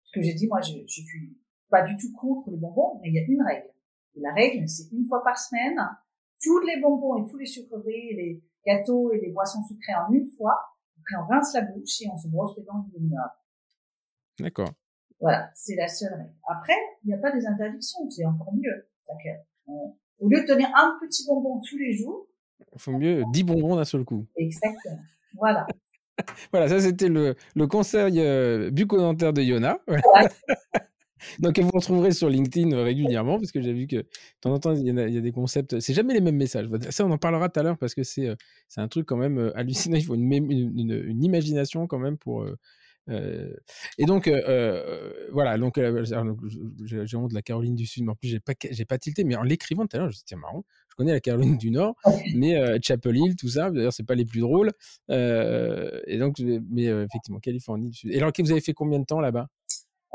ce 0.04 0.12
que 0.14 0.22
j'ai 0.22 0.34
dit, 0.34 0.48
moi, 0.48 0.62
je, 0.62 0.74
je 0.88 1.02
suis 1.02 1.38
pas 1.70 1.84
du 1.84 1.98
tout 1.98 2.12
contre 2.14 2.50
les 2.52 2.58
bonbons, 2.58 3.00
mais 3.02 3.10
il 3.10 3.16
y 3.16 3.20
a 3.20 3.24
une 3.28 3.42
règle. 3.42 3.70
Et 4.16 4.22
la 4.22 4.34
règle, 4.34 4.68
c'est 4.68 4.92
une 4.92 5.06
fois 5.06 5.24
par 5.24 5.38
semaine, 5.38 5.80
tous 6.42 6.60
les 6.60 6.80
bonbons 6.82 7.24
et 7.24 7.30
tous 7.30 7.38
les 7.38 7.46
sucreries, 7.46 8.16
les 8.16 8.44
gâteaux 8.66 9.12
et 9.14 9.20
les 9.20 9.32
boissons 9.32 9.64
sucrées 9.68 9.96
en 9.96 10.12
une 10.12 10.28
fois. 10.38 10.58
Après, 11.00 11.16
on 11.22 11.28
rince 11.28 11.54
la 11.54 11.62
bouche 11.62 12.02
et 12.02 12.10
on 12.12 12.18
se 12.18 12.28
brosse 12.28 12.58
les 12.58 12.64
dents 12.64 12.86
une 12.94 13.00
demi-heure. 13.00 13.32
D'accord. 14.40 14.74
Voilà, 15.20 15.50
c'est 15.54 15.76
la 15.76 15.88
seule 15.88 16.14
règle. 16.14 16.34
Après, 16.48 16.78
il 17.04 17.08
n'y 17.08 17.14
a 17.14 17.18
pas 17.18 17.32
des 17.32 17.46
interdictions, 17.46 18.10
c'est 18.10 18.26
encore 18.26 18.54
mieux. 18.54 18.88
au 20.20 20.30
lieu 20.30 20.42
de 20.42 20.46
tenir 20.46 20.70
un 20.76 20.98
petit 21.02 21.26
bonbon 21.28 21.62
tous 21.68 21.78
les 21.78 21.94
jours, 21.94 22.30
il 22.74 22.80
faut 22.80 22.92
mieux 22.92 23.24
10 23.32 23.44
bonbons 23.44 23.76
d'un 23.76 23.86
seul 23.86 24.06
coup. 24.06 24.26
Exactement. 24.36 25.00
Voilà. 25.34 25.66
voilà, 26.52 26.68
ça 26.68 26.80
c'était 26.80 27.08
le, 27.08 27.36
le 27.56 27.68
conseil 27.68 28.20
euh, 28.20 28.70
bucco-dentaire 28.72 29.34
de 29.34 29.42
Yona. 29.42 29.80
Donc, 31.40 31.60
vous 31.60 31.70
retrouverez 31.74 32.12
sur 32.12 32.30
LinkedIn 32.30 32.76
régulièrement 32.84 33.38
parce 33.38 33.52
que 33.52 33.62
j'ai 33.62 33.74
vu 33.74 33.88
que 33.88 33.98
de 33.98 34.08
temps 34.42 34.54
en 34.54 34.60
temps, 34.60 34.74
il 34.74 34.86
y, 34.86 34.90
a, 34.90 35.08
il 35.08 35.14
y 35.14 35.18
a 35.18 35.22
des 35.22 35.32
concepts. 35.32 35.80
C'est 35.80 35.94
jamais 35.94 36.14
les 36.14 36.22
mêmes 36.22 36.36
messages. 36.38 36.68
Ça, 36.90 37.06
on 37.06 37.12
en 37.12 37.18
parlera 37.18 37.50
tout 37.50 37.60
à 37.60 37.64
l'heure 37.64 37.78
parce 37.78 37.94
que 37.96 38.04
c'est 38.04 38.28
euh, 38.28 38.36
un 38.78 38.88
truc 38.88 39.06
quand 39.06 39.18
même 39.18 39.38
euh, 39.38 39.58
hallucinant. 39.58 39.98
Il 39.98 40.06
faut 40.06 40.16
une, 40.16 40.32
une, 40.32 40.92
une 40.92 41.24
imagination 41.24 41.88
quand 41.88 42.00
même 42.00 42.18
pour. 42.18 42.44
Euh, 43.10 43.54
et 43.98 44.06
donc, 44.06 44.30
voilà. 45.32 45.58
Donc, 45.58 45.80
j'ai 45.80 47.18
honte 47.18 47.30
de 47.30 47.36
la 47.36 47.42
Caroline 47.42 47.76
du 47.76 47.86
Sud, 47.86 48.04
mais 48.04 48.12
en 48.12 48.16
plus, 48.16 48.30
j'ai 48.30 48.40
pas, 48.40 48.54
j'ai 48.70 48.86
pas 48.86 48.98
tilté. 48.98 49.24
Mais 49.24 49.36
en 49.36 49.44
l'écrivant 49.44 49.86
tout 49.88 49.98
à 49.98 50.00
l'heure, 50.00 50.08
je 50.08 50.12
me 50.12 50.14
suis 50.14 50.22
dit, 50.22 50.26
tiens, 50.28 50.38
marrant. 50.38 50.64
Je 50.90 50.96
connais 50.96 51.12
la 51.14 51.20
Caroline 51.22 51.58
du 51.58 51.72
Nord, 51.72 51.96
mais 52.36 52.62
Chapel 52.84 53.16
Hill, 53.16 53.36
tout 53.36 53.48
ça, 53.48 53.72
d'ailleurs, 53.72 53.94
c'est 53.94 54.06
pas 54.06 54.16
les 54.16 54.26
plus 54.26 54.42
drôles. 54.42 54.72
et 55.10 56.18
donc, 56.20 56.40
mais 56.70 56.84
effectivement, 56.86 57.40
Californie 57.40 57.90
du 57.90 57.98
Sud. 57.98 58.12
Et 58.12 58.18
alors, 58.18 58.32
vous 58.38 58.52
avez 58.52 58.62
fait 58.62 58.74
combien 58.74 59.00
de 59.00 59.06
temps 59.06 59.22
là-bas? 59.22 59.48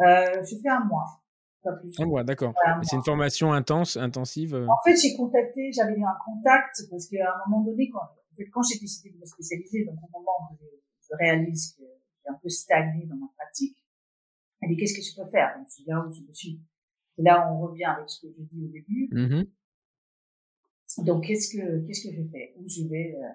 Euh, 0.00 0.42
j'ai 0.48 0.60
fait 0.60 0.68
un 0.68 0.84
mois. 0.84 1.22
Pas 1.62 1.72
plus. 1.72 1.92
Un 1.98 2.06
mois, 2.06 2.24
d'accord. 2.24 2.52
c'est 2.82 2.96
une 2.96 3.04
formation 3.04 3.52
intense, 3.52 3.96
intensive 3.96 4.54
euh? 4.54 4.66
En 4.66 4.76
fait, 4.84 4.96
j'ai 4.96 5.16
contacté, 5.16 5.72
j'avais 5.72 5.94
eu 5.94 6.04
un 6.04 6.18
contact, 6.24 6.82
parce 6.90 7.06
qu'à 7.08 7.32
un 7.32 7.48
moment 7.48 7.64
donné, 7.64 7.88
quand, 7.88 8.00
en 8.00 8.36
fait, 8.36 8.48
quand 8.50 8.62
j'ai 8.62 8.78
décidé 8.78 9.10
de 9.10 9.18
me 9.18 9.24
spécialiser, 9.24 9.84
donc 9.84 9.96
au 9.96 10.18
moment 10.18 10.50
où 10.50 10.56
je, 10.60 11.16
réalise 11.18 11.74
que 11.78 11.84
j'ai 11.84 12.30
un 12.30 12.38
peu 12.42 12.48
stagné 12.48 13.06
dans 13.06 13.14
ma 13.16 13.28
pratique, 13.36 13.78
elle 14.60 14.70
dit 14.70 14.76
qu'est-ce 14.76 14.94
que 14.94 15.02
je 15.02 15.14
peux 15.14 15.30
faire? 15.30 15.56
Donc 15.56 15.66
c'est 15.68 15.86
là 15.86 16.04
où 16.04 16.12
je 16.12 16.22
me 16.22 16.32
suis. 16.32 16.60
Et 17.18 17.22
là, 17.22 17.50
on 17.50 17.60
revient 17.60 17.84
avec 17.84 18.10
ce 18.10 18.22
que 18.22 18.32
j'ai 18.36 18.42
dit 18.42 18.64
au 18.64 18.68
début. 18.68 19.08
Mmh 19.12 19.44
donc 21.02 21.26
qu'est-ce 21.26 21.56
que 21.56 21.84
qu'est-ce 21.86 22.08
que 22.08 22.14
je 22.14 22.22
fais? 22.30 22.54
Où 22.56 22.68
je 22.68 22.86
vais 22.86 23.16
euh, 23.16 23.28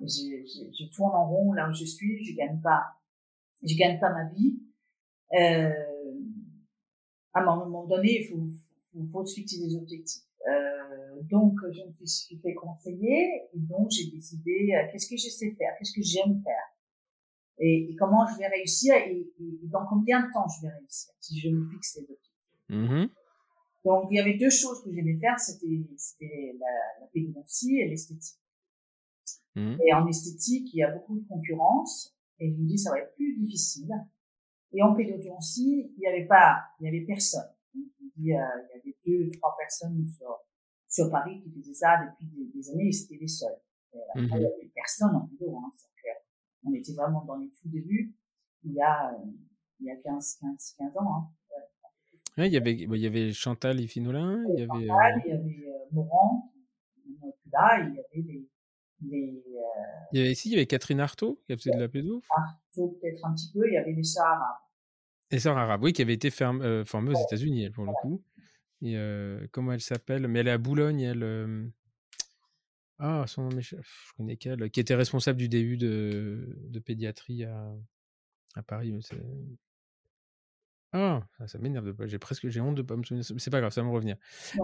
je, 0.00 0.06
je, 0.06 0.72
je, 0.72 0.90
tourne 0.94 1.14
en 1.14 1.28
rond 1.28 1.52
là 1.52 1.68
où 1.68 1.72
je 1.74 1.84
suis. 1.84 2.24
Je 2.24 2.34
gagne 2.34 2.60
pas, 2.60 2.94
je 3.62 3.76
gagne 3.76 4.00
pas 4.00 4.10
ma 4.10 4.24
vie. 4.32 4.62
Euh, 5.32 5.70
à 7.32 7.40
un 7.40 7.56
moment 7.56 7.86
donné, 7.86 8.20
il 8.20 8.28
faut, 8.28 8.46
faut, 8.92 9.04
faut 9.04 9.26
se 9.26 9.34
fixer 9.34 9.58
des 9.60 9.76
objectifs. 9.76 10.22
Euh, 10.48 11.22
donc, 11.22 11.54
je 11.70 11.82
me 11.82 12.06
suis 12.06 12.38
fait 12.38 12.54
conseiller 12.54 13.42
et 13.52 13.58
donc 13.58 13.90
j'ai 13.90 14.10
décidé 14.10 14.74
euh, 14.74 14.90
qu'est-ce 14.90 15.08
que 15.08 15.16
je 15.16 15.28
sais 15.28 15.50
faire, 15.52 15.72
qu'est-ce 15.78 15.92
que 15.92 16.02
j'aime 16.02 16.40
faire? 16.42 16.76
Et, 17.58 17.90
et, 17.90 17.96
comment 17.96 18.26
je 18.26 18.38
vais 18.38 18.48
réussir 18.48 18.94
et, 18.94 19.30
et, 19.38 19.58
dans 19.64 19.84
combien 19.86 20.26
de 20.26 20.32
temps 20.32 20.46
je 20.48 20.66
vais 20.66 20.72
réussir 20.72 21.12
si 21.20 21.38
je 21.38 21.50
me 21.50 21.62
fixe 21.68 21.96
des 21.96 22.02
objectifs? 22.02 22.30
Mmh 22.68 23.06
donc, 23.82 24.08
il 24.10 24.16
y 24.16 24.20
avait 24.20 24.36
deux 24.36 24.50
choses 24.50 24.82
que 24.84 24.92
j'aimais 24.92 25.16
faire, 25.16 25.38
c'était 25.38 25.66
la, 26.58 27.00
la 27.00 27.06
pédopsie 27.06 27.78
et 27.78 27.88
l'esthétique. 27.88 28.36
Mmh. 29.54 29.76
Et 29.86 29.94
en 29.94 30.06
esthétique, 30.06 30.68
il 30.74 30.80
y 30.80 30.82
a 30.82 30.90
beaucoup 30.90 31.18
de 31.18 31.26
concurrence 31.26 32.14
et 32.38 32.50
je 32.50 32.56
me 32.56 32.66
dis 32.66 32.76
ça 32.76 32.90
va 32.90 32.98
être 32.98 33.14
plus 33.14 33.38
difficile 33.38 33.90
et 34.72 34.82
en 34.82 34.94
pédodontie, 34.94 35.92
il 35.96 36.00
n'y 36.00 36.06
avait 36.06 36.26
pas, 36.26 36.62
il 36.80 36.86
y 36.86 36.88
avait 36.88 37.04
personne. 37.06 37.48
Il 37.74 38.26
y 38.26 38.34
avait 38.34 38.96
deux, 39.06 39.30
trois 39.38 39.56
personnes 39.58 40.06
sur, 40.08 40.40
sur 40.88 41.10
Paris 41.10 41.40
qui 41.42 41.50
faisaient 41.50 41.74
ça 41.74 41.96
depuis 42.04 42.26
des, 42.54 42.70
années 42.70 42.88
et 42.88 42.92
c'était 42.92 43.16
les 43.20 43.28
seuls. 43.28 43.56
il 44.16 44.26
n'y 44.26 44.32
avait 44.32 44.70
personne 44.74 45.14
en 45.16 45.26
pédo, 45.26 45.56
hein, 45.56 45.70
on 46.64 46.74
était 46.74 46.92
vraiment 46.92 47.24
dans 47.24 47.36
les 47.36 47.48
tout 47.48 47.68
débuts, 47.68 48.14
il 48.64 48.74
y 48.74 48.82
a, 48.82 49.16
il 49.80 49.86
y 49.86 49.90
a 49.90 49.96
15, 49.96 50.38
15, 50.40 50.74
15 50.78 50.96
ans, 50.98 51.14
hein. 51.14 51.30
Ouais, 52.38 52.46
il 52.46 52.52
y 52.52 52.56
avait, 52.56 52.74
il 52.74 52.96
y 52.96 53.06
avait 53.06 53.32
Chantal 53.32 53.80
Ifinolin, 53.80 54.44
il 54.50 54.60
y 54.60 54.62
avait, 54.62 54.86
Chantal, 54.86 55.14
euh... 55.14 55.20
il 55.24 55.30
y 55.30 55.32
avait 55.32 55.68
euh, 55.68 55.84
Morand, 55.92 56.52
là, 57.50 57.80
il 57.80 57.94
y 57.94 57.98
avait 57.98 58.22
des, 58.22 58.48
Il 59.02 59.42
y 60.12 60.20
avait 60.20 60.32
ici, 60.32 60.48
il 60.48 60.52
y 60.52 60.56
avait 60.56 60.66
Catherine 60.66 61.00
Artaud 61.00 61.40
qui 61.46 61.52
a 61.52 61.56
fait 61.56 61.70
de 61.70 61.78
la 61.78 61.88
pédo? 61.88 62.22
Artaud 62.36 62.98
peut-être 63.00 63.24
un 63.24 63.34
petit 63.34 63.50
peu, 63.52 63.66
il 63.66 63.74
y 63.74 63.76
avait 63.78 63.94
des 63.94 64.02
sœurs 64.02 64.26
arabes. 64.26 64.58
Les 65.30 65.38
sœurs 65.38 65.56
arabes, 65.56 65.82
oui, 65.82 65.92
qui 65.92 66.02
avaient 66.02 66.14
été 66.14 66.30
ferme, 66.30 66.60
euh, 66.62 66.84
formées 66.84 67.10
aux 67.10 67.22
États-Unis, 67.22 67.64
elle, 67.64 67.72
pour 67.72 67.84
le 67.84 67.92
coup. 68.02 68.22
Et 68.82 68.96
euh, 68.96 69.46
comment 69.52 69.72
elle 69.72 69.80
s'appelle? 69.80 70.26
Mais 70.26 70.40
elle 70.40 70.48
est 70.48 70.52
à 70.52 70.58
Boulogne, 70.58 71.00
elle. 71.00 71.22
Euh... 71.22 71.66
Ah, 72.98 73.24
son 73.26 73.48
nom 73.48 73.60
je 73.60 73.76
connais 74.16 74.36
qu'elle, 74.36 74.70
qui 74.70 74.80
était 74.80 74.94
responsable 74.94 75.38
du 75.38 75.48
début 75.48 75.78
de, 75.78 76.58
de 76.68 76.78
pédiatrie 76.80 77.44
à, 77.44 77.72
à 78.54 78.62
Paris. 78.62 78.92
Mais 80.92 80.98
ah, 81.00 81.46
ça, 81.46 81.58
m'énerve 81.58 81.86
de 81.86 81.92
pas. 81.92 82.06
J'ai 82.06 82.18
presque, 82.18 82.48
j'ai 82.48 82.60
honte 82.60 82.74
de 82.74 82.82
pas 82.82 82.96
me 82.96 83.04
souvenir. 83.04 83.24
C'est 83.24 83.50
pas 83.50 83.60
grave, 83.60 83.72
ça 83.72 83.82
va 83.82 83.88
me 83.88 83.92
revenir. 83.92 84.16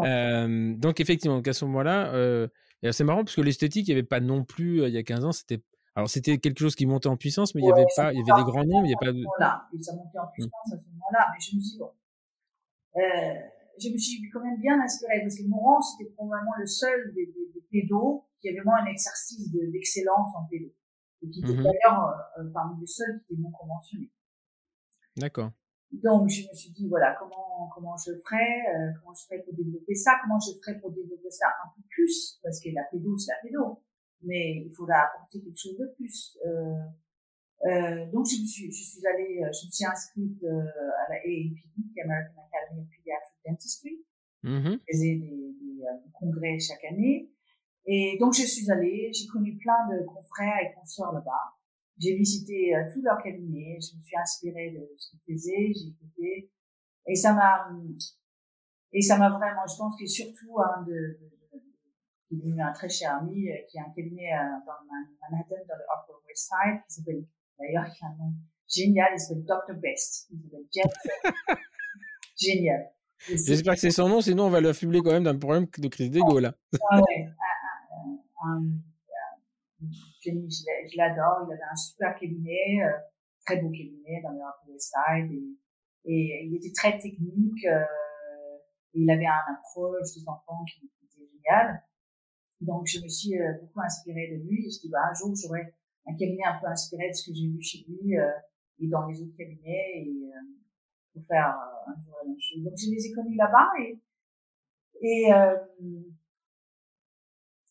Euh, 0.03 0.75
donc 0.77 1.01
effectivement, 1.01 1.41
à 1.41 1.53
ce 1.53 1.65
moment-là, 1.67 2.13
euh, 2.15 2.49
c'est 2.91 3.05
marrant 3.05 3.25
parce 3.25 3.37
que 3.37 3.41
l'esthétique, 3.43 3.87
il 3.87 3.93
n'y 3.93 3.99
avait 3.99 4.07
pas 4.07 4.21
non 4.21 4.45
plus 4.45 4.83
il 4.83 4.93
y 4.93 4.99
a 4.99 5.03
15 5.03 5.25
ans. 5.25 5.33
C'était, 5.33 5.63
alors 5.95 6.09
c'était 6.09 6.39
quelque 6.39 6.59
chose 6.59 6.75
qui 6.75 6.87
montait 6.87 7.09
en 7.09 7.17
puissance, 7.17 7.55
mais 7.55 7.63
il 7.63 7.67
y 7.67 7.73
avait 7.73 7.87
pas, 7.95 8.13
il 8.13 8.19
y 8.19 8.31
avait 8.31 8.43
des 8.43 8.51
grands 8.51 8.65
noms, 8.65 8.83
il 8.85 8.89
n'y 8.89 8.95
a 8.95 8.99
pas 8.99 9.13
de. 9.13 9.23
Voilà, 9.39 9.69
et 9.73 9.83
ça 9.83 9.95
montait 9.95 10.19
en 10.19 10.27
mmh. 10.27 10.33
puissance 10.35 10.73
à 10.73 10.79
ce 10.79 10.89
moment-là. 10.89 11.27
Mais 11.33 11.39
je 11.41 11.57
me 11.57 11.61
suis 11.61 11.79
bon, 11.79 11.93
euh, 12.97 13.35
je 13.81 13.89
me 13.91 13.97
suis 13.97 14.31
quand 14.31 14.41
même 14.41 14.61
bien 14.61 14.81
inspirée 14.83 15.21
parce 15.23 15.37
que 15.37 15.45
Morand, 15.45 15.81
c'était 15.81 16.11
probablement 16.11 16.55
le 16.59 16.67
seul 16.67 17.13
des, 17.15 17.27
des, 17.27 17.53
des 17.55 17.67
pédos 17.71 18.27
qui 18.41 18.49
avait 18.49 18.59
vraiment 18.59 18.83
un 18.83 18.87
exercice 18.87 19.51
d'excellence 19.53 20.33
en 20.37 20.45
pédo. 20.47 20.73
Et 21.23 21.31
qui 21.31 21.41
était 21.41 21.53
mmh 21.53 21.63
d'ailleurs 21.63 22.15
parmi 22.53 22.81
les 22.81 22.87
seuls 22.87 23.23
qui 23.27 23.35
étaient 23.35 23.43
non 23.43 23.51
conventionnés. 23.51 24.11
D'accord. 25.17 25.51
Donc, 25.93 26.29
je 26.29 26.43
me 26.49 26.55
suis 26.55 26.71
dit, 26.73 26.89
voilà, 26.89 27.17
comment, 27.19 27.71
comment 27.75 27.97
je 27.97 28.13
ferais, 28.25 28.63
euh, 28.75 28.93
comment 29.01 29.15
je 29.15 29.25
ferais 29.25 29.43
pour 29.43 29.55
développer 29.55 29.95
ça, 29.95 30.19
comment 30.23 30.39
je 30.39 30.53
ferais 30.59 30.79
pour 30.79 30.91
développer 30.91 31.31
ça 31.31 31.47
un 31.65 31.69
peu 31.75 31.83
plus, 31.89 32.39
parce 32.43 32.61
que 32.61 32.69
la 32.75 32.83
pédo, 32.91 33.17
c'est 33.17 33.33
la 33.33 33.39
pédo, 33.43 33.83
mais 34.23 34.65
il 34.67 34.73
faudra 34.75 35.07
apporter 35.07 35.41
quelque 35.41 35.59
chose 35.59 35.77
de 35.79 35.87
plus. 35.97 36.37
Euh, 36.45 36.75
euh, 37.65 38.07
donc, 38.13 38.27
je 38.27 38.41
me 38.41 38.47
suis, 38.47 38.71
je 38.71 38.83
suis 38.83 39.07
allée, 39.07 39.43
euh, 39.43 39.51
je 39.53 39.67
me 39.67 39.73
suis 39.73 39.85
inscrite 39.85 40.43
euh, 40.45 40.67
à 41.07 41.13
la 41.13 41.17
AAPD, 41.17 42.01
American 42.05 42.43
Academy 42.47 42.83
of 42.83 42.89
Pediatric 42.91 43.37
Dentistry. 43.47 44.05
Je 44.45 44.79
faisais 44.91 45.15
des, 45.17 45.19
des, 45.19 45.83
des, 45.83 46.11
congrès 46.13 46.59
chaque 46.61 46.85
année. 46.85 47.31
Et 47.87 48.17
donc, 48.21 48.35
je 48.35 48.43
suis 48.43 48.71
allée, 48.71 49.11
j'ai 49.13 49.27
connu 49.27 49.57
plein 49.57 49.89
de 49.91 50.05
confrères 50.05 50.59
et 50.63 50.75
consoeurs 50.75 51.13
là-bas. 51.13 51.57
J'ai 51.99 52.15
visité 52.15 52.75
euh, 52.75 52.83
tout 52.93 53.01
leur 53.03 53.23
cabinet, 53.23 53.79
je 53.81 53.97
me 53.97 54.03
suis 54.03 54.17
inspirée 54.17 54.71
de 54.71 54.87
ce 54.99 55.11
qu'ils 55.11 55.21
faisaient, 55.21 55.73
j'ai 55.75 55.89
écouté, 55.89 56.51
et 57.07 57.15
ça 57.15 57.33
m'a, 57.33 57.71
et 58.93 59.01
ça 59.01 59.19
m'a 59.19 59.31
vraiment, 59.31 59.67
je 59.67 59.77
pense 59.77 59.99
que 59.99 60.07
surtout 60.07 60.61
un 60.61 60.83
de, 60.83 60.93
de, 60.93 61.61
qui 62.29 62.35
est 62.35 62.39
devenu 62.39 62.61
un 62.61 62.73
très 62.73 62.89
cher 62.89 63.17
ami, 63.17 63.49
euh, 63.51 63.55
qui 63.69 63.79
a 63.79 63.83
un 63.83 63.91
cabinet 63.95 64.33
euh, 64.33 64.59
dans 64.67 64.85
Manhattan, 65.23 65.57
dans 65.69 65.77
le 65.77 65.85
Upper 65.85 66.27
West 66.27 66.51
Side, 66.51 66.83
qui 66.87 66.95
s'appelle, 66.95 67.25
d'ailleurs, 67.59 67.91
qui 67.93 68.05
a 68.05 68.09
un 68.09 68.17
nom 68.19 68.33
génial, 68.69 69.09
il 69.15 69.21
s'appelle 69.21 69.45
Dr. 69.45 69.81
Best, 69.81 70.29
il 70.31 70.41
s'appelle 70.43 70.67
Jeff. 70.75 71.57
génial. 72.37 72.91
J'espère 73.29 73.75
que 73.75 73.81
c'est 73.81 73.91
son 73.91 74.09
nom, 74.09 74.21
sinon 74.21 74.47
on 74.47 74.51
va 74.51 74.61
l'affubler 74.61 75.01
quand 75.01 75.13
même 75.13 75.25
d'un 75.25 75.39
problème 75.39 75.67
de 75.79 75.89
crise 75.89 76.11
d'ego, 76.11 76.39
là. 76.39 76.55
Ah 76.91 77.01
ouais, 77.01 77.29
un, 78.45 78.51
un, 78.51 78.63
je 80.23 80.97
l'adore. 80.97 81.47
Il 81.49 81.53
avait 81.53 81.71
un 81.71 81.77
super 81.77 82.15
cabinet, 82.19 82.83
euh, 82.83 82.99
très 83.45 83.61
beau 83.61 83.71
cabinet 83.71 84.21
dans 84.23 84.31
le 84.31 84.39
Upper 84.39 84.73
West 84.73 84.93
Side 84.93 85.33
et, 85.33 85.57
et, 86.13 86.47
il 86.47 86.57
était 86.57 86.73
très 86.73 86.99
technique. 86.99 87.65
Euh, 87.65 87.85
et 88.95 89.01
il 89.01 89.11
avait 89.11 89.27
un 89.27 89.55
approche 89.55 90.15
des 90.15 90.29
enfants 90.29 90.65
qui, 90.65 90.87
était 90.87 91.27
génial. 91.27 91.83
Donc 92.61 92.87
je 92.87 93.01
me 93.01 93.09
suis 93.09 93.39
euh, 93.39 93.53
beaucoup 93.61 93.81
inspirée 93.81 94.29
de 94.29 94.43
lui. 94.43 94.63
Je 94.63 94.67
me 94.67 94.71
suis 94.71 94.89
dit, 94.89 94.91
bah, 94.91 95.11
un 95.11 95.15
jour 95.15 95.35
j'aurai 95.35 95.75
un 96.07 96.15
cabinet 96.15 96.45
un 96.45 96.59
peu 96.61 96.67
inspiré 96.67 97.09
de 97.11 97.15
ce 97.15 97.29
que 97.29 97.37
j'ai 97.37 97.49
vu 97.49 97.61
chez 97.61 97.85
lui 97.89 98.17
euh, 98.17 98.31
et 98.79 98.89
dans 98.89 99.07
les 99.07 99.21
autres 99.21 99.37
cabinets 99.37 99.93
et 99.97 100.31
pour 101.13 101.25
faire 101.27 101.47
un 101.87 101.95
jour 102.03 102.15
la 102.23 102.29
même 102.29 102.39
chose. 102.39 102.63
Donc 102.63 102.75
je 102.77 102.91
les 102.91 103.07
ai 103.07 103.13
connus 103.13 103.37
là-bas 103.37 103.69
et 103.81 103.99
et 105.03 105.31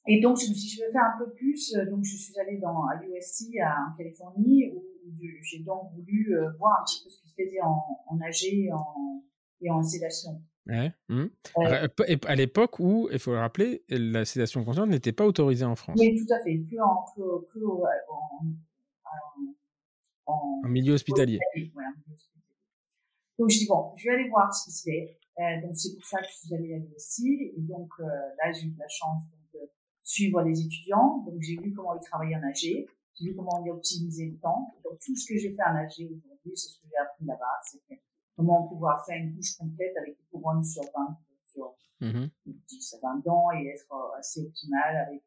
et 0.07 0.21
donc, 0.21 0.37
je 0.37 0.49
me 0.49 0.53
suis 0.53 0.69
dit, 0.69 0.69
je 0.69 0.81
vais 0.81 0.91
faire 0.91 1.03
un 1.15 1.17
peu 1.17 1.31
plus. 1.31 1.75
Euh, 1.75 1.89
donc, 1.89 2.03
je 2.03 2.15
suis 2.15 2.37
allée 2.39 2.57
dans, 2.57 2.85
à 2.85 2.95
l'USC, 3.01 3.55
en 3.61 3.95
Californie, 3.97 4.71
où, 4.73 4.83
j'ai 5.41 5.59
donc 5.59 5.91
voulu 5.93 6.35
euh, 6.35 6.51
voir 6.57 6.79
un 6.81 6.83
petit 6.83 7.03
peu 7.03 7.09
ce 7.09 7.21
qui 7.21 7.29
se 7.29 7.33
faisait 7.33 7.61
en, 7.61 7.81
en 8.07 8.19
AG 8.21 8.43
et 8.43 8.71
en, 8.71 9.23
et 9.61 9.69
en 9.69 9.83
sédation. 9.83 10.41
Ouais. 10.67 10.91
Mmh. 11.09 11.25
Euh, 11.59 11.87
à 12.25 12.35
l'époque 12.35 12.79
où, 12.79 13.07
il 13.11 13.19
faut 13.19 13.31
le 13.31 13.39
rappeler, 13.39 13.83
la 13.89 14.25
sédation 14.25 14.63
consciente 14.63 14.89
n'était 14.89 15.11
pas 15.11 15.25
autorisée 15.25 15.65
en 15.65 15.75
France. 15.75 15.97
Oui, 15.99 16.15
tout 16.15 16.33
à 16.33 16.39
fait. 16.43 16.57
Que 16.57 16.81
en, 16.81 17.05
que, 17.15 17.45
que 17.53 17.59
en, 20.25 20.63
En 20.63 20.67
milieu 20.67 20.93
hospitalier. 20.93 21.39
Donc 23.37 23.49
je 23.49 23.59
dis 23.59 23.67
bon, 23.67 23.93
je 23.97 24.07
vais 24.07 24.15
aller 24.15 24.29
voir 24.29 24.51
ce 24.53 24.65
qui 24.65 24.71
se 24.71 24.83
fait. 24.83 25.19
Euh, 25.37 25.61
donc 25.61 25.75
c'est 25.75 25.93
pour 25.93 26.05
ça 26.05 26.19
que 26.21 26.27
je 26.29 26.47
suis 26.47 26.55
allée 26.55 26.73
à 26.73 26.77
l'USI. 26.77 27.53
Et 27.57 27.61
donc 27.61 27.89
là, 27.99 28.51
j'ai 28.51 28.67
eu 28.67 28.75
la 28.79 28.87
chance 28.87 29.23
de 29.29 29.34
suivre 30.05 30.41
les 30.43 30.61
étudiants. 30.61 31.23
Donc 31.25 31.41
j'ai 31.41 31.57
vu 31.57 31.73
comment 31.73 31.93
ils 31.95 32.05
travaillaient 32.05 32.37
en 32.37 32.47
AG. 32.47 32.55
J'ai 32.61 33.25
vu 33.25 33.35
comment 33.35 33.61
ils 33.65 33.71
optimisaient 33.71 34.29
le 34.31 34.37
temps. 34.39 34.77
Donc 34.85 34.97
tout 35.05 35.15
ce 35.15 35.27
que 35.27 35.37
j'ai 35.37 35.51
fait 35.51 35.63
en 35.63 35.75
AG 35.75 35.91
aujourd'hui, 35.99 36.51
c'est 36.55 36.69
ce 36.69 36.77
que 36.79 36.87
j'ai 36.89 36.97
appris 36.97 37.25
là-bas. 37.25 37.59
C'est 37.65 37.81
comment 38.37 38.67
pouvoir 38.67 39.05
faire 39.05 39.17
une 39.17 39.35
couche 39.35 39.57
complète 39.57 39.97
avec 39.97 40.17
des 40.17 40.25
couronnes 40.31 40.63
sur 40.63 40.83
20, 40.83 41.17
sur 41.43 41.75
10 42.01 42.93
à 42.93 42.97
20 43.01 43.23
dents 43.25 43.51
et 43.51 43.67
être 43.67 43.91
euh, 43.91 44.19
assez 44.19 44.41
optimal 44.41 44.95
avec 45.07 45.23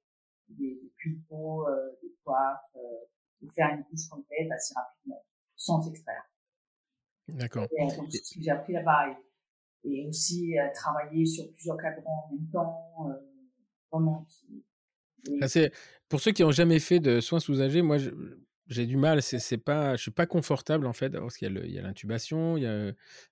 des, 0.48 0.74
des 0.74 0.92
pulpos, 0.96 1.66
euh, 1.66 1.98
des 2.02 2.14
coiffes, 2.24 2.76
euh, 2.76 3.06
et 3.42 3.48
faire 3.48 3.70
une 3.74 3.84
couche 3.84 4.08
complète 4.08 4.50
assez 4.50 4.74
rapidement, 4.74 5.24
sans 5.56 5.82
s'extraire. 5.82 6.24
D'accord. 7.28 7.66
Donc, 7.78 8.12
ce 8.12 8.34
que 8.34 8.40
j'ai 8.40 8.50
appris 8.50 8.72
là-bas 8.72 9.16
et, 9.84 10.06
aussi 10.06 10.58
euh, 10.58 10.68
travailler 10.74 11.24
sur 11.24 11.50
plusieurs 11.52 11.76
cadrans 11.76 12.26
en 12.28 12.34
même 12.34 12.50
temps, 12.50 13.10
euh, 13.10 13.14
vraiment. 13.92 14.26
C'est 15.46 15.72
pour 16.08 16.20
ceux 16.20 16.32
qui 16.32 16.42
n'ont 16.42 16.52
jamais 16.52 16.78
fait 16.78 17.00
de 17.00 17.20
soins 17.20 17.40
sous 17.40 17.60
âgés, 17.60 17.82
moi 17.82 17.96
j'ai 18.68 18.86
du 18.86 18.96
mal, 18.96 19.22
c'est, 19.22 19.56
pas, 19.56 19.96
je 19.96 20.02
suis 20.02 20.10
pas 20.10 20.26
confortable 20.26 20.86
en 20.86 20.92
fait, 20.92 21.10
parce 21.10 21.36
qu'il 21.36 21.52
y 21.66 21.78
a, 21.78 21.82
l'intubation, 21.82 22.56
il 22.56 22.64
y 22.64 22.66
a, 22.66 22.70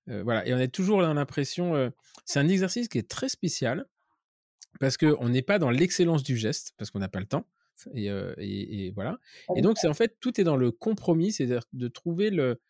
euh, 0.09 0.23
voilà, 0.23 0.47
et 0.47 0.55
on 0.55 0.59
a 0.59 0.67
toujours 0.67 1.03
l'impression, 1.03 1.93
c'est 2.25 2.39
un 2.39 2.49
exercice 2.49 2.89
qui 2.89 2.99
est 2.99 3.09
très 3.09 3.29
spécial 3.29 3.87
parce 4.81 4.97
qu'on 4.97 5.29
n'est 5.29 5.43
pas 5.43 5.59
dans 5.59 5.71
l'excellence 5.71 6.23
du 6.23 6.37
geste, 6.37 6.73
parce 6.77 6.91
qu'on 6.91 6.99
n'a 6.99 7.09
pas 7.09 7.21
le 7.21 7.27
temps. 7.27 7.47
Et, 7.95 8.07
et, 8.39 8.91
voilà. 8.95 9.19
Et 9.55 9.61
donc, 9.61 9.77
c'est 9.79 9.89
en 9.89 9.95
fait, 9.95 10.17
tout 10.21 10.41
est 10.41 10.45
dans 10.45 10.57
le 10.57 10.71
compromis, 10.71 11.33
c'est-à-dire 11.33 11.65
de 11.73 11.89
trouver 11.89 12.31
le, 12.31 12.61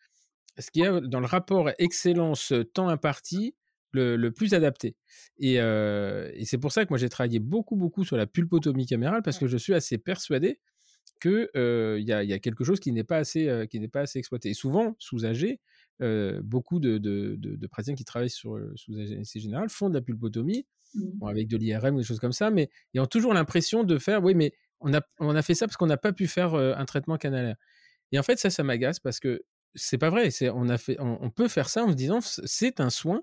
ce 0.59 0.71
qu'il 0.71 0.83
y 0.83 0.85
a 0.85 0.99
dans 0.99 1.19
le 1.19 1.25
rapport 1.25 1.69
excellence-temps 1.77 2.89
imparti 2.89 3.55
le, 3.91 4.15
le, 4.15 4.31
plus 4.31 4.53
adapté. 4.53 4.95
Et, 5.39 5.55
et 5.55 6.45
c'est 6.45 6.57
pour 6.57 6.71
ça 6.71 6.85
que 6.85 6.89
moi, 6.89 6.97
j'ai 6.97 7.09
travaillé 7.09 7.39
beaucoup, 7.39 7.75
beaucoup 7.75 8.03
sur 8.03 8.17
la 8.17 8.27
pulpotomie 8.27 8.85
camérale, 8.85 9.21
parce 9.23 9.37
que 9.37 9.47
je 9.47 9.57
suis 9.57 9.73
assez 9.73 9.97
persuadé 9.97 10.59
qu'il 11.21 11.49
euh, 11.55 11.99
y, 11.99 12.11
a, 12.11 12.23
y, 12.23 12.33
a, 12.33 12.39
quelque 12.39 12.63
chose 12.63 12.79
qui 12.79 12.91
n'est 12.91 13.03
pas, 13.03 13.17
assez, 13.17 13.67
qui 13.71 13.79
n'est 13.79 13.87
pas 13.87 14.01
assez 14.01 14.19
exploité. 14.19 14.49
Et 14.49 14.53
souvent, 14.53 14.95
sous 14.99 15.25
âgé, 15.25 15.59
beaucoup 16.43 16.79
de, 16.79 16.97
de, 16.97 17.35
de, 17.37 17.55
de, 17.55 17.67
praticiens 17.67 17.95
qui 17.95 18.05
travaillent 18.05 18.29
sur, 18.29 18.59
sous 18.75 18.93
anesthésie 18.93 19.45
générale 19.45 19.69
font 19.69 19.89
de 19.89 19.95
la 19.95 20.01
pulpotomie, 20.01 20.67
mmh. 20.93 21.27
avec 21.27 21.47
de 21.47 21.57
l'IRM 21.57 21.95
ou 21.95 21.99
des 21.99 22.03
choses 22.03 22.19
comme 22.19 22.33
ça, 22.33 22.51
mais 22.51 22.69
ils 22.93 23.01
ont 23.01 23.07
toujours 23.07 23.33
l'impression 23.33 23.83
de 23.83 23.97
faire, 23.97 24.23
oui, 24.23 24.35
mais 24.35 24.53
on 24.79 24.93
a, 24.93 25.01
on 25.19 25.35
a 25.35 25.41
fait 25.41 25.55
ça 25.55 25.65
parce 25.65 25.77
qu'on 25.77 25.87
n'a 25.87 25.97
pas 25.97 26.13
pu 26.13 26.27
faire 26.27 26.53
un 26.53 26.85
traitement 26.85 27.17
canalaire. 27.17 27.55
Et 28.11 28.19
en 28.19 28.23
fait, 28.23 28.37
ça, 28.37 28.49
ça 28.49 28.63
m'agace 28.63 28.99
parce 28.99 29.19
que 29.19 29.43
c'est 29.75 29.97
pas 29.97 30.09
vrai. 30.09 30.31
C'est, 30.31 30.49
on, 30.49 30.69
a 30.69 30.77
fait, 30.77 30.97
on, 30.99 31.29
peut 31.29 31.47
faire 31.47 31.69
ça 31.69 31.83
en 31.83 31.91
se 31.91 31.95
disant, 31.95 32.19
c'est 32.21 32.79
un 32.79 32.89
soin, 32.89 33.21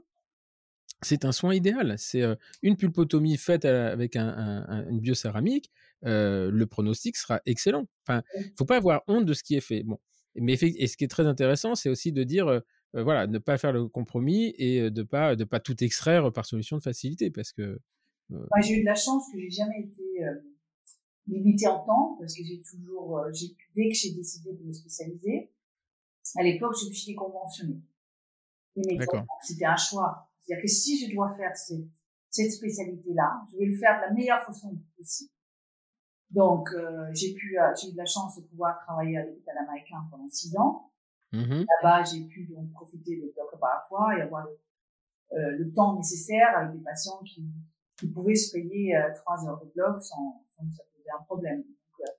c'est 1.02 1.24
un 1.24 1.32
soin 1.32 1.54
idéal. 1.54 1.96
C'est 1.98 2.22
une 2.62 2.76
pulpotomie 2.76 3.36
faite 3.36 3.64
avec 3.64 4.16
un, 4.16 4.64
un, 4.68 4.88
une 4.88 5.00
biocéramique, 5.00 5.70
le 6.02 6.64
pronostic 6.64 7.16
sera 7.16 7.40
excellent. 7.46 7.86
Enfin, 8.06 8.22
faut 8.58 8.64
pas 8.64 8.76
avoir 8.76 9.02
honte 9.06 9.26
de 9.26 9.34
ce 9.34 9.42
qui 9.42 9.54
est 9.54 9.60
fait. 9.60 9.82
Bon, 9.82 9.98
mais 10.34 10.54
et 10.54 10.86
ce 10.86 10.96
qui 10.96 11.04
est 11.04 11.08
très 11.08 11.26
intéressant, 11.26 11.74
c'est 11.74 11.88
aussi 11.88 12.12
de 12.12 12.24
dire, 12.24 12.62
voilà, 12.92 13.26
ne 13.26 13.38
pas 13.38 13.58
faire 13.58 13.72
le 13.72 13.86
compromis 13.88 14.54
et 14.58 14.90
de 14.90 15.02
pas 15.02 15.36
de 15.36 15.44
pas 15.44 15.60
tout 15.60 15.82
extraire 15.84 16.32
par 16.32 16.46
solution 16.46 16.76
de 16.76 16.82
facilité, 16.82 17.30
parce 17.30 17.52
que. 17.52 17.78
j'ai 18.62 18.74
eu 18.74 18.80
de 18.80 18.86
la 18.86 18.94
chance 18.94 19.24
que 19.32 19.38
j'ai 19.38 19.50
jamais 19.50 19.80
été 19.80 20.02
limitée 21.26 21.66
en 21.66 21.84
temps, 21.84 22.16
parce 22.18 22.34
que 22.34 22.42
j'ai 22.44 22.60
toujours, 22.62 23.20
dès 23.74 23.88
que 23.88 23.94
j'ai 23.94 24.12
décidé 24.12 24.52
de 24.52 24.62
me 24.62 24.72
spécialiser, 24.72 25.50
à 26.36 26.42
l'époque, 26.42 26.74
je 26.82 26.88
me 26.88 26.92
suis 26.92 27.12
déconventionnée. 27.12 27.80
C'était 29.42 29.66
un 29.66 29.76
choix. 29.76 30.30
C'est-à-dire 30.44 30.62
que 30.62 30.68
si 30.68 30.98
je 30.98 31.14
dois 31.14 31.34
faire 31.36 31.56
cette, 31.56 31.86
cette 32.30 32.52
spécialité-là, 32.52 33.42
je 33.52 33.58
vais 33.58 33.66
le 33.66 33.76
faire 33.76 34.00
de 34.00 34.08
la 34.08 34.12
meilleure 34.12 34.44
façon 34.44 34.76
possible. 34.96 35.30
Donc, 36.30 36.68
euh, 36.72 37.08
j'ai 37.12 37.34
pu, 37.34 37.58
euh, 37.58 37.72
j'ai 37.80 37.88
eu 37.88 37.92
de 37.92 37.96
la 37.96 38.06
chance 38.06 38.36
de 38.36 38.42
pouvoir 38.46 38.78
travailler 38.80 39.18
à 39.18 39.24
l'hôpital 39.24 39.56
américain 39.58 40.06
pendant 40.10 40.28
six 40.28 40.56
ans. 40.56 40.90
Mmh 41.32 41.64
Là-bas, 41.82 42.04
j'ai 42.04 42.24
pu 42.24 42.46
donc 42.46 42.70
profiter 42.72 43.16
des 43.16 43.32
blocs 43.34 43.52
opératoires 43.52 44.12
et 44.12 44.22
avoir 44.22 44.44
le, 44.44 44.58
euh, 45.32 45.56
le, 45.58 45.72
temps 45.72 45.96
nécessaire 45.96 46.56
avec 46.56 46.76
des 46.76 46.84
patients 46.84 47.20
qui, 47.24 47.44
qui 47.98 48.06
pouvaient 48.08 48.36
se 48.36 48.52
payer 48.52 48.96
euh, 48.96 49.12
trois 49.14 49.44
heures 49.46 49.60
de 49.64 49.70
bloc 49.72 50.00
sans, 50.00 50.44
sans 50.50 50.64
que 50.64 50.74
ça 50.74 50.84
posait 50.94 51.10
un 51.10 51.22
problème. 51.24 51.62
Donc, 51.62 52.08
euh, 52.08 52.12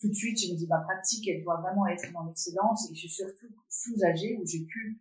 tout 0.00 0.08
de 0.08 0.14
suite, 0.14 0.38
je 0.40 0.52
me 0.52 0.56
dis, 0.56 0.68
ma 0.68 0.78
pratique, 0.80 1.26
elle 1.28 1.42
doit 1.42 1.60
vraiment 1.60 1.86
être 1.88 2.12
dans 2.12 2.24
l'excellence 2.24 2.88
et 2.90 2.94
je 2.94 3.00
suis 3.00 3.08
surtout 3.08 3.48
sous-âgée 3.68 4.38
où 4.40 4.46
j'ai 4.46 4.64
pu, 4.64 5.00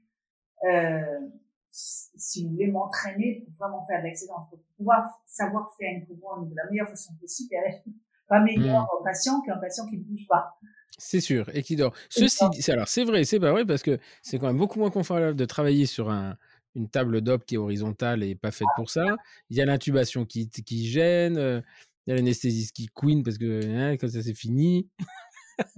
si 1.72 2.44
vous 2.44 2.52
voulez, 2.52 2.68
m'entraîner 2.68 3.44
pour 3.46 3.54
vraiment 3.56 3.86
faire 3.86 4.02
de 4.02 4.08
l'excellence, 4.08 4.50
pour 4.50 4.60
pouvoir 4.78 5.22
savoir 5.26 5.72
faire 5.78 5.92
une 5.92 6.06
couronne 6.06 6.50
de 6.50 6.56
la 6.56 6.70
meilleure 6.70 6.90
façon 6.90 7.14
possible 7.20 7.54
et 7.54 7.84
pas 8.28 8.40
meilleur 8.40 8.84
mmh. 8.84 9.04
patient 9.04 9.42
qu'un 9.42 9.58
patient 9.58 9.86
qui 9.88 9.98
ne 9.98 10.04
bouge 10.04 10.28
pas. 10.28 10.60
C'est 10.98 11.22
sûr, 11.22 11.50
et 11.54 11.64
qui 11.64 11.76
dort. 11.76 11.94
Ceci 12.10 12.44
dit, 12.50 12.72
alors 12.72 12.88
c'est 12.88 13.06
vrai, 13.06 13.24
c'est 13.24 13.40
pas 13.40 13.52
vrai, 13.52 13.66
parce 13.66 13.84
que 13.84 14.00
c'est 14.22 14.38
quand 14.38 14.48
même 14.48 14.58
beaucoup 14.58 14.80
moins 14.80 14.92
confortable 14.92 15.36
de 15.36 15.46
travailler 15.46 15.86
sur 15.86 16.10
un, 16.10 16.36
une 16.76 16.90
table 16.90 17.22
d'op 17.22 17.46
qui 17.46 17.56
est 17.56 17.58
horizontale 17.58 18.24
et 18.24 18.36
pas 18.36 18.52
faite 18.52 18.68
pour 18.76 18.90
ça. 18.90 19.06
Il 19.50 19.58
y 19.58 19.62
a 19.62 19.66
l'intubation 19.66 20.26
qui, 20.26 20.50
qui 20.50 20.88
gêne, 20.88 21.38
euh, 21.38 21.62
il 22.06 22.12
y 22.12 22.14
a 22.14 22.16
l'anesthésiste 22.16 22.76
qui 22.76 22.90
queen 22.94 23.24
parce 23.24 23.38
que 23.38 23.66
hein, 23.66 23.98
quand 23.98 24.10
ça 24.10 24.22
c'est 24.22 24.34
fini. 24.34 24.90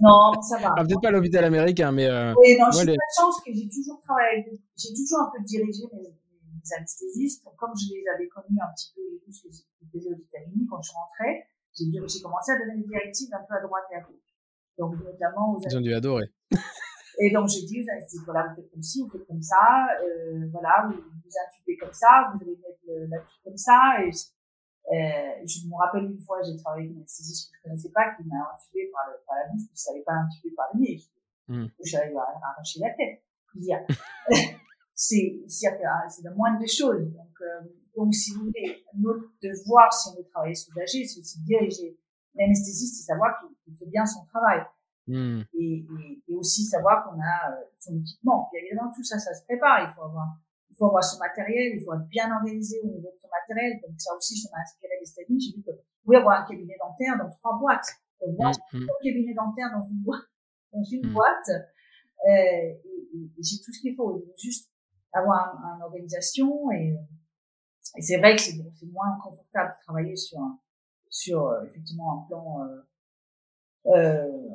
Non, 0.00 0.32
ça 0.42 0.58
va. 0.58 0.74
Ah, 0.76 0.84
peut-être 0.84 1.02
pas 1.02 1.10
l'hôpital 1.10 1.44
américain, 1.44 1.92
mais. 1.92 2.06
Euh, 2.06 2.34
oui, 2.38 2.56
non, 2.58 2.66
j'ai 2.72 2.86
les... 2.86 2.92
la 2.92 3.10
chance 3.16 3.40
que 3.44 3.52
j'ai 3.52 3.68
toujours 3.68 4.00
travaillé, 4.00 4.44
j'ai 4.76 4.94
toujours 4.94 5.20
un 5.20 5.30
peu 5.34 5.42
dirigé 5.44 5.84
mes, 5.92 6.02
mes 6.02 6.76
anesthésistes, 6.76 7.44
comme 7.56 7.72
je 7.76 7.94
les 7.94 8.04
avais 8.14 8.28
connus 8.28 8.58
un 8.60 8.72
petit 8.74 8.92
peu, 8.94 9.02
tout 9.24 9.32
ce 9.32 9.42
qu'ils 9.42 9.88
faisaient 9.92 10.10
aux 10.10 10.22
États-Unis 10.22 10.66
quand 10.70 10.80
je 10.82 10.92
rentrais 10.92 11.46
j'ai 11.74 12.22
commencé 12.22 12.52
à 12.52 12.58
donner 12.58 12.82
des 12.82 12.88
directives 12.88 13.32
un 13.32 13.44
peu 13.48 13.54
à 13.54 13.60
droite 13.60 13.84
et 13.92 13.96
à 13.96 14.00
gauche. 14.00 14.36
Donc, 14.78 14.94
notamment 15.02 15.54
aux 15.54 15.60
Ils 15.60 15.76
ont 15.76 15.80
dû 15.80 15.94
adorer. 15.94 16.26
Et 17.18 17.30
donc, 17.30 17.46
j'ai 17.48 17.66
dit 17.66 17.82
aux 17.82 17.90
anesthésistes, 17.92 18.24
voilà, 18.24 18.48
vous 18.48 18.56
faites 18.56 18.70
comme 18.70 18.82
ci, 18.82 19.02
vous 19.02 19.10
faites 19.10 19.26
comme 19.26 19.42
ça, 19.42 19.86
euh, 20.02 20.48
voilà, 20.50 20.88
vous 20.88 20.96
vous 20.96 21.32
intubez 21.46 21.76
comme 21.76 21.92
ça, 21.92 22.32
vous 22.32 22.40
allez 22.42 22.56
mettre 22.56 23.10
la 23.10 23.18
tube 23.18 23.42
comme 23.44 23.56
ça. 23.56 24.02
Et 24.02 24.10
euh, 24.90 25.46
je 25.46 25.68
me 25.68 25.76
rappelle 25.76 26.04
une 26.04 26.20
fois, 26.20 26.42
j'ai 26.42 26.56
travaillé 26.56 26.86
avec 26.86 26.92
une 26.92 26.98
anesthésiste 26.98 27.50
que 27.50 27.58
je 27.58 27.62
connaissais 27.62 27.90
pas, 27.90 28.14
qui 28.16 28.24
m'a 28.26 28.52
intubé 28.54 28.90
par, 28.92 29.06
le, 29.08 29.22
par 29.26 29.36
la 29.36 29.52
bouche, 29.52 29.62
que 29.62 29.74
je 29.74 29.80
savais 29.80 30.02
pas 30.02 30.14
intuber 30.14 30.54
par 30.54 30.66
le 30.74 30.80
nez. 30.80 31.00
Mm. 31.48 31.66
J'arrive 31.84 32.16
à, 32.16 32.22
à 32.22 32.50
arracher 32.52 32.80
la 32.80 32.90
tête. 32.90 33.22
c'est, 34.94 35.42
c'est 35.48 36.24
le 36.24 36.34
moindre 36.34 36.58
des 36.58 36.66
choses. 36.66 37.12
Donc, 37.12 37.40
euh, 37.40 37.60
donc, 37.96 38.14
si 38.14 38.32
vous 38.34 38.46
voulez, 38.46 38.84
notre 38.98 39.30
devoir, 39.42 39.92
si 39.92 40.08
on 40.10 40.16
veut 40.16 40.26
travailler 40.28 40.54
soulagé, 40.54 41.04
c'est 41.04 41.20
aussi 41.20 41.40
de 41.40 41.44
diriger 41.44 41.98
l'anesthésiste 42.34 43.00
et 43.00 43.04
savoir 43.04 43.38
qu'il 43.40 43.74
fait 43.76 43.86
bien 43.86 44.06
son 44.06 44.24
travail. 44.26 44.62
Mmh. 45.06 45.42
Et, 45.54 45.84
et, 45.98 46.22
et, 46.28 46.34
aussi 46.36 46.64
savoir 46.64 47.04
qu'on 47.04 47.20
a 47.20 47.50
euh, 47.50 47.64
son 47.78 47.96
équipement. 47.98 48.48
Et 48.54 48.66
évidemment, 48.66 48.92
tout 48.94 49.02
ça, 49.02 49.18
ça 49.18 49.34
se 49.34 49.44
prépare. 49.44 49.82
Il 49.82 49.92
faut 49.94 50.02
avoir, 50.02 50.28
il 50.72 50.76
faut 50.76 50.86
avoir 50.86 51.04
son 51.04 51.18
matériel, 51.18 51.76
il 51.76 51.84
faut 51.84 51.92
être 51.92 52.08
bien 52.08 52.34
organisé 52.34 52.80
au 52.82 52.88
niveau 52.88 53.12
de 53.12 53.20
son 53.20 53.28
matériel. 53.28 53.78
Donc, 53.82 53.92
ça 53.98 54.16
aussi, 54.16 54.34
je 54.40 54.48
m'ai 54.48 54.60
inspiré 54.60 54.94
des. 54.98 55.38
J'ai 55.38 55.56
vu 55.56 55.62
que 55.62 55.70
pouvez 56.02 56.16
avoir 56.16 56.40
un 56.40 56.46
cabinet 56.46 56.76
dentaire 56.80 57.18
dans 57.18 57.28
trois 57.28 57.58
boîtes. 57.58 57.86
Donc, 58.20 58.38
moi, 58.38 58.50
mmh. 58.72 58.82
un 58.82 59.04
cabinet 59.04 59.34
dentaire 59.34 59.68
dans 59.76 59.86
une 59.86 60.00
boîte, 60.00 60.26
dans 60.72 60.82
une 60.82 61.06
mmh. 61.06 61.12
boîte, 61.12 61.48
euh, 61.50 62.30
et, 62.32 62.80
et 63.14 63.42
j'ai 63.42 63.58
tout 63.62 63.72
ce 63.72 63.80
qu'il 63.80 63.94
faut. 63.94 64.24
Juste 64.38 64.72
avoir 65.12 65.54
une 65.54 65.82
un 65.82 65.84
organisation 65.84 66.70
et, 66.72 66.96
et 67.96 68.00
c'est 68.00 68.16
vrai 68.16 68.34
que 68.34 68.40
c'est 68.40 68.56
bon, 68.56 68.72
moins 68.92 69.18
confortable 69.22 69.74
de 69.76 69.84
travailler 69.84 70.16
sur 70.16 70.38
un, 70.40 70.58
sur 71.10 71.46
euh, 71.46 71.64
effectivement 71.66 72.22
un 72.22 72.26
plan 72.26 72.64
euh, 72.64 72.80
euh, 73.94 74.48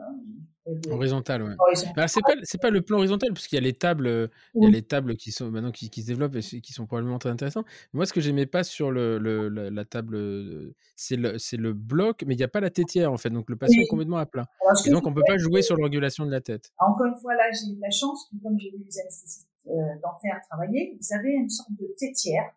horizontal. 0.89 1.43
Ouais. 1.43 1.55
Bah, 1.95 2.07
c'est 2.07 2.61
pas 2.61 2.69
le 2.69 2.81
plan 2.81 2.97
horizontal 2.97 3.29
parce 3.33 3.47
qu'il 3.47 3.57
y 3.57 3.61
a 3.61 3.63
les 3.63 3.73
tables, 3.73 4.29
il 4.55 4.63
y 4.63 4.65
a 4.65 4.69
les 4.69 4.81
tables 4.81 5.15
qui 5.15 5.31
sont 5.31 5.49
maintenant 5.51 5.71
qui, 5.71 5.89
qui, 5.89 6.01
se 6.01 6.07
développent 6.07 6.35
et 6.35 6.61
qui 6.61 6.73
sont 6.73 6.85
probablement 6.85 7.19
très 7.19 7.29
intéressantes. 7.29 7.65
Moi, 7.93 8.05
ce 8.05 8.13
que 8.13 8.21
j'aimais 8.21 8.45
pas 8.45 8.63
sur 8.63 8.91
le, 8.91 9.17
le 9.17 9.49
la, 9.49 9.85
table, 9.85 10.73
c'est 10.95 11.15
le 11.15 11.37
le 11.57 11.73
bloc, 11.73 12.23
mais 12.25 12.35
il 12.35 12.37
n'y 12.37 12.43
a 12.43 12.47
pas 12.47 12.59
la 12.59 12.69
tétière 12.69 13.11
en 13.11 13.17
fait, 13.17 13.29
donc 13.29 13.49
le 13.49 13.55
patient 13.55 13.81
est 13.81 13.87
complètement 13.87 14.17
à 14.17 14.25
plat. 14.25 14.47
et 14.85 14.89
donc 14.89 15.07
on 15.07 15.13
peut 15.13 15.23
pas 15.25 15.37
jouer 15.37 15.61
sur 15.61 15.75
l'orgulation 15.75 16.25
de 16.25 16.31
la 16.31 16.41
tête. 16.41 16.71
Encore 16.79 17.07
une 17.07 17.15
fois, 17.15 17.35
là, 17.35 17.49
j'ai 17.51 17.71
eu 17.71 17.79
la 17.81 17.89
chance, 17.89 18.29
comme 18.43 18.57
j'ai 18.59 18.71
vu 18.71 18.83
les 18.85 18.99
anesthésistes 18.99 19.47
euh, 19.67 19.71
dentaires 20.03 20.39
travailler, 20.49 20.97
ils 20.99 21.13
avaient 21.13 21.33
une 21.33 21.49
sorte 21.49 21.71
de 21.71 21.87
tétière 21.97 22.53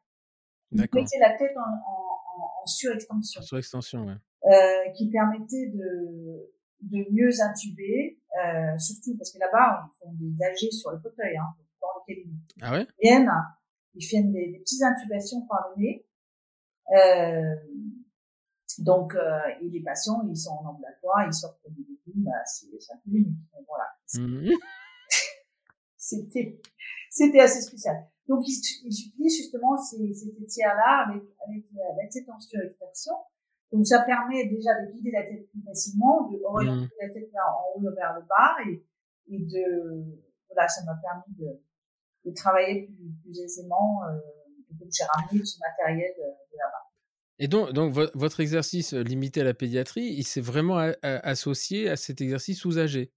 vous 0.73 0.85
mettez 0.93 1.19
la 1.19 1.37
tête 1.37 1.57
en, 1.57 1.61
en, 1.61 2.63
en 2.63 2.67
surextension. 2.67 3.43
Surextension, 3.43 4.07
ouais. 4.07 4.15
Euh, 4.47 4.91
qui 4.97 5.11
permettait 5.11 5.67
de, 5.75 6.51
de 6.83 7.07
mieux 7.11 7.31
intuber, 7.43 8.21
euh, 8.43 8.79
surtout 8.79 9.17
parce 9.17 9.33
que 9.33 9.39
là-bas, 9.39 9.87
ils 9.87 9.99
font 9.99 10.13
des 10.15 10.45
AG 10.45 10.71
sur 10.71 10.91
le 10.91 10.99
fauteuil, 10.99 11.37
hein, 11.37 11.55
dans 11.81 11.89
le 11.97 12.15
cabinet. 12.15 12.37
Ah 12.61 12.73
ouais? 12.73 12.87
Ils 13.01 13.09
viennent, 13.09 13.31
ils 13.95 14.05
font 14.05 14.31
des, 14.31 14.53
des 14.53 14.59
petites 14.61 14.83
intubations 14.83 15.47
par 15.47 15.69
le 15.77 15.83
nez. 15.83 16.07
Euh, 16.97 17.55
donc, 18.79 19.15
euh, 19.15 19.41
et 19.61 19.69
les 19.69 19.83
patients, 19.83 20.23
ils 20.29 20.37
sont 20.37 20.53
en 20.53 20.71
ambulatoire, 20.71 21.27
ils 21.27 21.35
sortent 21.35 21.61
comme 21.63 21.75
des 21.75 21.83
début, 21.83 22.21
bah, 22.23 22.33
c'est 22.47 22.67
un 22.93 22.97
peu 23.05 23.11
limite. 23.11 23.39
voilà. 23.67 23.85
Mmh. 24.15 24.51
c'était, 25.97 26.61
c'était 27.11 27.41
assez 27.41 27.61
spécial. 27.61 27.97
Donc, 28.27 28.47
ils, 28.47 28.61
ils 28.85 29.09
utilisent 29.09 29.37
justement 29.37 29.77
ces, 29.77 30.15
ces 30.15 30.47
tiers-là 30.47 31.07
avec, 31.09 31.23
avec, 31.47 31.65
avec 31.93 32.13
cette 32.13 32.29
extraction. 32.29 33.15
Donc, 33.73 33.87
ça 33.87 34.01
permet 34.01 34.47
déjà 34.47 34.71
de 34.81 34.93
guider 34.93 35.13
la 35.13 35.23
tête 35.23 35.49
plus 35.51 35.63
facilement, 35.63 36.29
de 36.29 36.41
orienter 36.45 36.95
la 37.01 37.09
tête 37.09 37.31
en 37.35 37.79
haut 37.79 37.83
vers 37.95 38.15
le 38.15 38.23
bas 38.23 38.57
et, 38.67 39.39
de, 39.39 40.05
voilà, 40.49 40.69
ça 40.69 40.83
m'a 40.85 40.99
permis 41.01 41.37
de, 42.25 42.35
travailler 42.35 42.91
plus, 43.23 43.41
aisément. 43.41 44.03
Euh, 44.05 44.19
donc, 44.73 44.89
j'ai 44.91 45.45
ce 45.45 45.59
matériel 45.61 46.13
de, 46.17 46.23
de 46.23 46.59
là-bas. 46.59 46.91
Et 47.43 47.49
donc, 47.49 47.71
votre 48.15 48.41
exercice 48.41 48.93
euh, 48.93 49.03
limité 49.03 49.41
à 49.41 49.45
la 49.45 49.55
pédiatrie, 49.55 50.05
il 50.05 50.25
s'est 50.25 50.43
vraiment 50.43 50.77
associé 51.03 51.89
à 51.89 51.97
cet 51.97 52.21
exercice 52.21 52.59
sous 52.59 52.79
âgé 52.79 53.13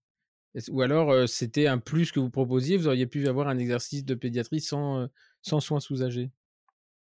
Ou 0.70 0.82
alors 0.82 1.12
euh, 1.12 1.28
c'était 1.28 1.68
un 1.68 1.78
plus 1.78 2.14
que 2.14 2.22
vous 2.22 2.30
proposiez, 2.30 2.78
vous 2.78 2.88
auriez 2.88 3.06
pu 3.06 3.28
avoir 3.28 3.50
un 3.50 3.58
exercice 3.58 4.06
de 4.06 4.16
pédiatrie 4.16 4.62
sans, 4.62 5.02
euh, 5.02 5.08
sans 5.42 5.60
soins 5.60 5.82
sous 5.82 6.04
âgé 6.04 6.32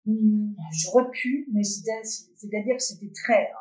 mmh, 0.06 0.56
J'aurais 0.72 1.10
pu, 1.12 1.48
mais 1.54 1.64
c'est-à-dire 1.64 2.76
que 2.78 2.84
c'était 2.84 3.12
très, 3.12 3.52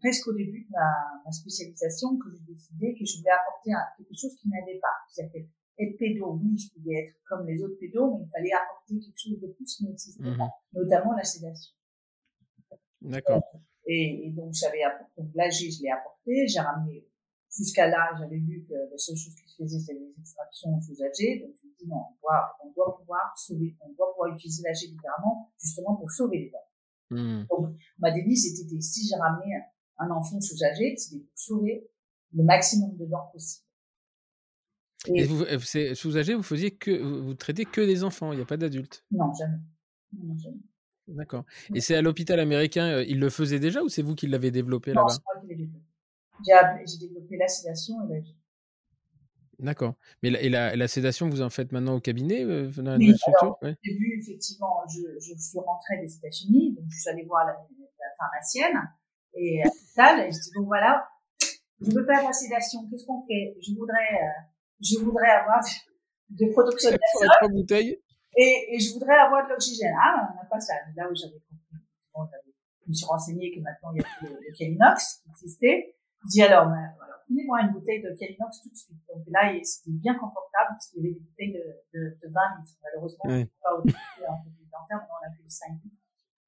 presque 0.00 0.28
au 0.28 0.32
début 0.34 0.64
de 0.64 0.70
ma, 0.72 1.32
spécialisation 1.32 2.16
que 2.18 2.30
j'ai 2.30 2.52
décidé 2.52 2.94
que 2.98 3.04
je 3.04 3.18
voulais 3.18 3.30
apporter 3.30 3.70
quelque 3.96 4.18
chose 4.18 4.34
qui 4.36 4.48
n'avait 4.48 4.78
pas. 4.78 4.94
C'est-à-dire 5.08 5.46
être 5.78 5.98
pédo, 5.98 6.38
oui, 6.40 6.56
je 6.56 6.72
pouvais 6.72 6.94
être 7.02 7.14
comme 7.26 7.46
les 7.46 7.62
autres 7.62 7.78
pédos, 7.80 8.16
mais 8.16 8.24
il 8.24 8.30
fallait 8.30 8.52
apporter 8.52 8.98
quelque 9.00 9.18
chose 9.18 9.40
de 9.40 9.48
plus 9.48 9.76
qui 9.76 9.84
n'existait 9.86 10.22
mmh 10.22 10.38
pas, 10.38 10.50
notamment 10.72 11.12
la 11.14 11.24
sédation. 11.24 11.72
D'accord. 13.00 13.42
Et, 13.86 14.26
et, 14.26 14.30
donc 14.30 14.52
j'avais 14.54 14.82
donc 15.16 15.30
l'AG, 15.34 15.52
je 15.52 15.82
l'ai 15.82 15.90
apporté, 15.90 16.46
j'ai 16.46 16.60
ramené 16.60 17.06
jusqu'à 17.54 17.88
là, 17.88 18.10
j'avais 18.18 18.38
vu 18.38 18.64
que 18.68 18.74
la 18.74 18.98
seule 18.98 19.16
chose 19.16 19.34
qui 19.34 19.43
c'était 19.56 19.94
les 19.94 20.14
extractions 20.18 20.76
AG, 20.76 21.40
donc 21.40 21.54
je 21.60 21.66
me 21.66 21.72
dis 21.78 21.86
non, 21.86 21.96
on 21.96 22.20
doit, 22.22 22.56
on 22.64 22.70
doit 22.72 22.96
pouvoir 22.98 23.32
sauver, 23.36 23.76
on 23.80 23.92
doit 23.92 24.12
pouvoir 24.12 24.34
utiliser 24.34 24.62
l'AG 24.62 24.76
littéralement, 24.90 25.52
justement 25.60 25.96
pour 25.96 26.10
sauver 26.10 26.38
les 26.38 26.50
dents. 26.50 26.68
Mmh. 27.10 27.46
Donc 27.50 27.76
ma 27.98 28.10
devise 28.10 28.60
était 28.60 28.80
si 28.80 29.06
j'ai 29.06 29.16
ramené 29.16 29.54
un 29.98 30.10
enfant 30.10 30.40
sous 30.40 30.62
AG, 30.64 30.94
c'était 30.96 31.20
pour 31.20 31.38
sauver 31.38 31.88
le 32.32 32.44
maximum 32.44 32.96
de 32.96 33.06
dents 33.06 33.30
possible. 33.32 33.64
Et, 35.06 35.20
et 35.20 35.24
vous, 35.24 35.42
euh, 35.42 35.94
sous 35.94 36.16
AG, 36.16 36.30
vous 36.30 36.42
faisiez 36.42 36.70
que, 36.70 36.90
vous 36.90 37.34
traitez 37.34 37.64
que 37.64 37.80
des 37.80 38.04
enfants, 38.04 38.32
il 38.32 38.36
n'y 38.36 38.42
a 38.42 38.46
pas 38.46 38.56
d'adultes? 38.56 39.04
Non, 39.10 39.32
jamais. 39.34 39.58
Non, 40.12 40.36
jamais. 40.38 40.56
D'accord. 41.08 41.44
Et 41.74 41.80
c'est 41.80 41.94
à 41.94 42.02
l'hôpital 42.02 42.40
américain, 42.40 42.86
euh, 42.86 43.04
il 43.04 43.20
le 43.20 43.28
faisait 43.28 43.60
déjà 43.60 43.82
ou 43.82 43.88
c'est 43.88 44.02
vous 44.02 44.14
qui 44.14 44.26
l'avez 44.26 44.50
développé 44.50 44.94
là-bas? 44.94 45.10
c'est 45.10 45.20
moi 45.24 45.42
qui 45.42 45.48
l'ai 45.48 45.56
développé. 45.56 45.84
J'ai 46.86 47.06
développé 47.06 47.36
la 47.36 47.48
sédation 47.48 47.94
et 48.08 48.14
la 48.14 48.20
D'accord. 49.58 49.94
Mais 50.22 50.30
la, 50.30 50.40
et 50.42 50.48
la, 50.48 50.76
la, 50.76 50.88
sédation, 50.88 51.28
vous 51.28 51.42
en 51.42 51.50
faites 51.50 51.72
maintenant 51.72 51.94
au 51.96 52.00
cabinet 52.00 52.44
euh, 52.44 52.70
Oui, 52.76 53.14
alors, 53.40 53.58
au 53.62 53.66
début, 53.66 54.20
effectivement, 54.20 54.82
je, 54.88 55.00
je 55.20 55.38
suis 55.38 55.58
rentrée 55.58 55.98
des 56.00 56.14
États-Unis, 56.16 56.74
donc 56.74 56.84
je 56.90 57.00
suis 57.00 57.10
allée 57.10 57.24
voir 57.24 57.46
la, 57.46 57.52
la 57.52 58.16
pharmacienne 58.18 58.80
et 59.34 59.62
à 59.62 59.64
l'hôpital, 59.64 60.20
et 60.20 60.32
je 60.32 60.38
dis, 60.38 60.50
bon 60.56 60.64
voilà, 60.64 61.08
je 61.80 61.90
veux 61.90 62.04
faire 62.04 62.22
la 62.22 62.32
sédation, 62.32 62.80
qu'est-ce 62.90 63.06
qu'on 63.06 63.24
fait? 63.26 63.56
Je 63.60 63.72
voudrais, 63.74 64.14
euh, 64.22 64.42
je 64.80 64.98
voudrais 64.98 65.30
avoir 65.30 65.60
de 66.30 66.46
protection 66.52 66.90
de 66.90 67.52
bouteilles 67.52 68.00
et, 68.36 68.74
et 68.74 68.80
je 68.80 68.92
voudrais 68.92 69.16
avoir 69.16 69.44
de 69.44 69.50
l'oxygène. 69.50 69.94
Ah, 70.00 70.28
on 70.32 70.36
n'a 70.36 70.48
pas 70.48 70.60
ça. 70.60 70.74
Là 70.96 71.08
où 71.10 71.14
j'avais 71.14 71.40
compris, 71.48 71.84
bon, 72.14 72.28
je 72.84 72.90
me 72.90 72.94
suis 72.94 73.06
renseignée 73.06 73.54
que 73.54 73.60
maintenant 73.60 73.92
il 73.94 74.02
y 74.02 74.04
a 74.04 74.28
le, 74.28 74.38
le 74.40 74.56
Calinox 74.56 75.22
qui 75.22 75.30
existait. 75.30 75.96
Je 76.24 76.28
dis 76.28 76.42
alors, 76.42 76.66
ben, 76.66 76.94
alors 77.02 77.13
moi 77.28 77.62
une 77.62 77.72
bouteille 77.72 78.02
de 78.02 78.10
Calinox 78.18 78.60
tout 78.62 78.70
de 78.70 78.76
suite. 78.76 78.98
Donc 79.08 79.24
là, 79.28 79.52
c'était 79.62 79.90
bien 79.90 80.14
confortable 80.14 80.76
parce 80.76 80.88
qu'il 80.88 81.02
y 81.02 81.06
avait 81.06 81.14
des 81.14 81.20
bouteilles 81.20 81.52
de, 81.52 81.98
de, 81.98 82.16
de 82.22 82.32
20 82.32 82.40
litres. 82.60 82.78
Malheureusement, 82.82 83.24
oui. 83.26 83.46
pas 83.62 83.74
au 83.74 83.82
début, 83.82 83.96
un 83.96 84.36
peu 84.44 84.50
plus 84.50 84.64
longtemps, 84.64 84.86
maintenant 84.90 85.16
on 85.22 85.26
a 85.26 85.30
plus 85.34 85.44
de 85.44 85.50
5 85.50 85.68
litres. 85.84 85.96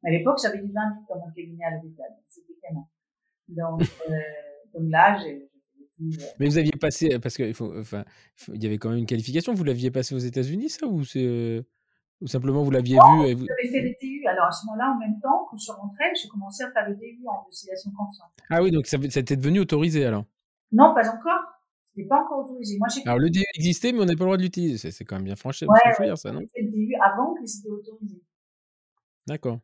Mais 0.03 0.11
à 0.11 0.13
l'époque, 0.19 0.39
j'avais 0.43 0.59
du 0.59 0.73
20 0.73 0.91
litres 0.91 1.07
dans 1.09 1.19
mon 1.19 1.31
cabinet 1.33 1.65
à 1.65 1.71
l'hôpital. 1.77 2.07
C'était 2.29 2.55
canon. 2.63 2.87
Donc, 3.49 3.83
euh, 3.83 4.15
donc 4.75 4.91
là, 4.91 5.19
j'ai 5.23 5.49
mais 6.39 6.47
vous 6.47 6.59
aviez 6.59 6.73
passé, 6.73 7.19
parce 7.19 7.37
qu'il 7.37 7.55
faut, 7.55 7.75
enfin, 7.79 8.05
il 8.53 8.63
y 8.63 8.67
avait 8.67 8.77
quand 8.77 8.91
même 8.91 8.99
une 8.99 9.07
qualification. 9.07 9.55
Vous 9.55 9.65
l'aviez 9.65 9.91
passé 9.91 10.15
aux 10.15 10.19
États-Unis, 10.19 10.69
ça, 10.69 10.87
ou 10.87 11.05
c'est 11.05 11.25
euh, 11.25 11.63
ou 12.21 12.27
simplement 12.27 12.63
vous 12.63 12.71
l'aviez 12.71 12.97
vu 12.97 13.27
et 13.27 13.35
vous... 13.35 13.47
J'avais 13.47 13.69
fait 13.71 13.83
le 13.83 13.95
DU. 14.01 14.27
Alors 14.27 14.47
à 14.47 14.53
ce 14.53 14.65
moment-là, 14.67 14.95
en 14.95 14.99
même 14.99 15.21
temps, 15.21 15.47
quand 15.49 15.57
je 15.57 15.65
suis 15.65 15.73
rentrée, 15.73 16.05
j'ai 16.21 16.29
commencé 16.29 16.65
à 16.65 16.71
faire 16.71 16.89
le 16.89 16.95
DU 16.97 17.25
en 17.27 17.47
distillation 17.49 17.91
consciente. 17.97 18.31
Ah 18.49 18.63
oui, 18.63 18.71
donc 18.71 18.87
ça, 18.87 18.99
ça 19.11 19.21
était 19.21 19.37
devenu 19.37 19.61
autorisé 19.61 20.05
alors? 20.05 20.25
Non, 20.73 20.95
pas 20.95 21.09
encore. 21.09 21.41
C'était 21.87 22.09
pas 22.09 22.23
encore 22.23 22.45
autorisé. 22.45 22.77
Moi, 22.79 22.89
alors 23.05 23.19
le 23.19 23.31
DU 23.31 23.43
existait, 23.55 23.93
mais 23.93 24.01
on 24.01 24.05
n'a 24.05 24.13
pas 24.13 24.21
le 24.21 24.27
droit 24.27 24.37
de 24.37 24.43
l'utiliser. 24.43 24.91
C'est 24.91 25.05
quand 25.05 25.17
même 25.17 25.25
bien 25.25 25.37
franchi, 25.37 25.65
ouais, 25.65 26.17
ça, 26.17 26.33
non 26.33 26.41
fait 26.41 26.63
le 26.63 26.71
DU 26.71 26.95
avant 27.03 27.35
que 27.35 27.47
c'était 27.47 27.71
autorisé. 27.71 28.23
D'accord. 29.27 29.61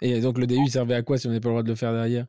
Et 0.00 0.20
donc 0.20 0.38
le 0.38 0.46
DU 0.46 0.66
servait 0.68 0.94
à 0.94 1.02
quoi 1.02 1.18
si 1.18 1.26
on 1.26 1.30
n'avait 1.30 1.40
pas 1.40 1.48
le 1.48 1.54
droit 1.54 1.62
de 1.62 1.68
le 1.68 1.74
faire 1.74 1.92
derrière? 1.92 2.26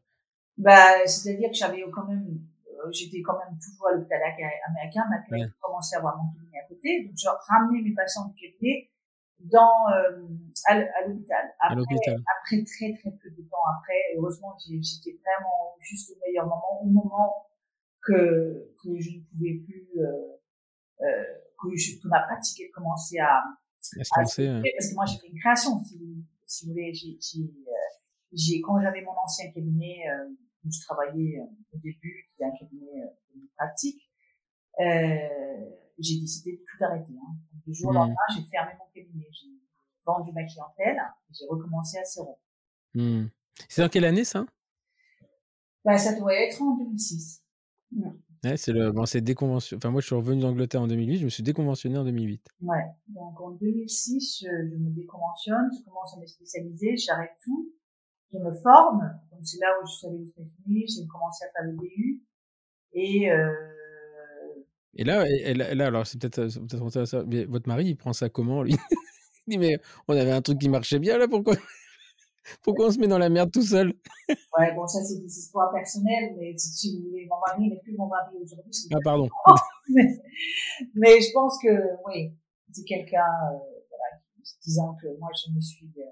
Bah, 0.57 1.05
C'est-à-dire 1.05 1.49
que 1.49 1.55
j'avais 1.55 1.83
quand 1.91 2.05
même 2.05 2.39
euh, 2.83 2.91
j'étais 2.91 3.21
quand 3.21 3.37
même 3.37 3.57
toujours 3.59 3.87
à 3.87 3.93
l'hôpital 3.93 4.21
américain, 4.67 5.05
malgré 5.09 5.29
que 5.29 5.51
j'ai 5.51 5.59
commencé 5.59 5.95
à 5.95 5.99
avoir 5.99 6.17
mon 6.17 6.31
cabinet 6.33 6.59
à 6.59 6.67
côté. 6.67 7.05
Donc, 7.05 7.13
je 7.15 7.27
ramenais 7.49 7.81
mes 7.81 7.93
patients 7.93 8.27
du 8.27 8.35
cabinet 8.35 8.89
dans 9.39 9.89
euh, 9.91 10.27
à, 10.67 10.75
l'hôpital. 11.07 11.53
Après, 11.59 11.81
après 11.81 12.63
très 12.63 12.93
très 12.93 13.11
peu 13.11 13.29
de 13.29 13.41
temps 13.49 13.63
après, 13.77 14.15
heureusement 14.15 14.55
j'étais 14.57 15.11
vraiment 15.19 15.75
juste 15.81 16.11
au 16.11 16.19
meilleur 16.25 16.45
moment, 16.45 16.81
au 16.81 16.85
moment 16.85 17.47
que 18.03 18.73
que 18.81 18.99
je 18.99 19.17
ne 19.17 19.23
pouvais 19.23 19.53
plus 19.65 19.87
euh, 19.97 20.33
euh, 21.01 21.23
que, 21.61 21.75
je, 21.75 22.01
que 22.01 22.07
ma 22.07 22.21
pratique 22.21 22.61
ait 22.61 22.69
commencé 22.69 23.17
à, 23.19 23.37
à, 23.37 23.43
parce 24.13 24.35
que 24.35 24.93
moi 24.95 25.05
j'ai 25.05 25.17
fait 25.17 25.27
une 25.27 25.39
création 25.39 25.81
si 25.83 25.97
vous, 25.97 26.23
si 26.45 26.65
vous 26.65 26.71
voulez 26.71 26.93
j'ai 26.93 27.17
j'ai 28.33 28.61
quand 28.61 28.81
j'avais 28.81 29.01
mon 29.01 29.13
ancien 29.23 29.51
cabinet 29.51 30.03
où 30.65 30.71
je 30.71 30.79
travaillais 30.81 31.39
au 31.71 31.77
début 31.77 32.25
qui 32.27 32.33
était 32.33 32.45
un 32.45 32.57
cabinet 32.57 33.03
de 33.35 33.47
pratique 33.55 34.01
euh, 34.79 35.69
j'ai 35.99 36.19
décidé 36.19 36.53
de 36.53 36.57
tout 36.57 36.83
arrêter. 36.83 37.13
Hein. 37.13 37.35
du 37.65 37.73
jour 37.73 37.89
au 37.89 37.93
mmh. 37.93 37.95
lendemain, 37.95 38.15
j'ai 38.35 38.43
fermé 38.43 38.71
mon 38.79 38.85
cabinet, 38.93 39.27
j'ai 39.31 39.49
vendu 40.05 40.31
ma 40.33 40.43
clientèle 40.43 40.99
j'ai 41.31 41.45
recommencé 41.47 41.97
à 41.99 42.03
zéro. 42.03 42.39
Mmh. 42.95 43.25
C'est 43.69 43.81
dans 43.81 43.89
quelle 43.89 44.05
année 44.05 44.23
ça? 44.23 44.45
Bah, 45.85 45.97
Ça 45.97 46.13
doit 46.13 46.33
être 46.33 46.61
en 46.61 46.75
2006. 46.77 47.42
Ouais, 48.43 48.57
c'est 48.57 48.73
le, 48.73 48.91
bon, 48.91 49.05
c'est 49.05 49.21
déconvention. 49.21 49.77
Enfin, 49.77 49.89
moi, 49.89 50.01
je 50.01 50.07
suis 50.07 50.15
revenu 50.15 50.41
d'Angleterre 50.41 50.81
en 50.81 50.87
2008, 50.87 51.19
je 51.19 51.25
me 51.25 51.29
suis 51.29 51.43
déconventionné 51.43 51.97
en 51.97 52.03
2008. 52.03 52.45
Ouais, 52.61 52.83
donc 53.07 53.39
en 53.39 53.51
2006, 53.51 54.43
je, 54.43 54.75
me 54.77 54.89
déconventionne, 54.89 55.69
je 55.77 55.83
commence 55.85 56.15
à 56.17 56.19
me 56.19 56.25
spécialiser, 56.25 56.97
j'arrête 56.97 57.31
tout, 57.43 57.73
je 58.33 58.39
me 58.39 58.51
forme. 58.61 58.99
Donc, 59.31 59.39
c'est 59.43 59.59
là 59.59 59.67
où 59.81 59.87
je 59.87 59.93
suis 59.93 60.07
allée 60.07 60.17
aux 60.17 60.25
États-Unis, 60.25 60.85
j'ai 60.87 61.07
commencé 61.07 61.45
à 61.45 61.51
faire 61.51 61.71
le 61.71 61.77
DU. 61.77 62.21
Et, 62.91 63.31
euh, 63.31 63.53
et 64.95 65.03
là, 65.03 65.25
et 65.27 65.53
là, 65.53 65.87
alors 65.87 66.05
c'est 66.05 66.19
peut-être 66.19 66.47
peut 66.67 67.05
ça, 67.05 67.23
mais 67.25 67.45
votre 67.45 67.67
mari, 67.67 67.85
il 67.85 67.95
prend 67.95 68.13
ça 68.13 68.29
comment, 68.29 68.61
lui? 68.61 68.75
Il 69.45 69.51
dit, 69.51 69.57
mais 69.57 69.77
on 70.07 70.15
avait 70.15 70.31
un 70.31 70.41
truc 70.41 70.59
qui 70.59 70.69
marchait 70.69 70.99
bien, 70.99 71.17
là, 71.17 71.27
pourquoi? 71.27 71.55
Pourquoi 72.61 72.87
on 72.87 72.91
se 72.91 72.99
met 72.99 73.07
dans 73.07 73.17
la 73.17 73.29
merde 73.29 73.51
tout 73.51 73.61
seul 73.61 73.93
Ouais, 74.57 74.73
bon, 74.75 74.87
ça, 74.87 75.03
c'est 75.03 75.19
des 75.19 75.37
histoires 75.37 75.71
personnelles, 75.71 76.35
mais 76.37 76.55
si 76.57 76.97
vous 76.97 77.09
voulez, 77.09 77.27
mon 77.29 77.39
mari 77.39 77.69
n'est 77.69 77.79
plus 77.79 77.95
mon 77.97 78.07
mari 78.07 78.35
aujourd'hui. 78.41 78.71
Ah, 78.93 78.97
pardon. 79.03 79.27
mais, 79.89 80.21
mais, 80.95 81.21
je 81.21 81.31
pense 81.33 81.57
que, 81.61 81.69
oui, 82.05 82.33
c'est 82.71 82.83
quelqu'un, 82.83 83.25
euh, 83.51 83.57
voilà, 83.89 84.21
disant 84.63 84.95
que 85.01 85.07
moi, 85.19 85.29
je 85.33 85.51
me 85.53 85.61
suis, 85.61 85.91
euh, 85.97 86.11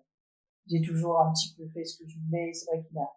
j'ai 0.68 0.82
toujours 0.82 1.20
un 1.20 1.32
petit 1.34 1.54
peu 1.56 1.68
fait 1.68 1.84
ce 1.84 1.98
que 1.98 2.10
je 2.10 2.18
voulais. 2.20 2.52
C'est 2.54 2.66
vrai 2.68 2.84
qu'il 2.88 2.98
a, 2.98 3.10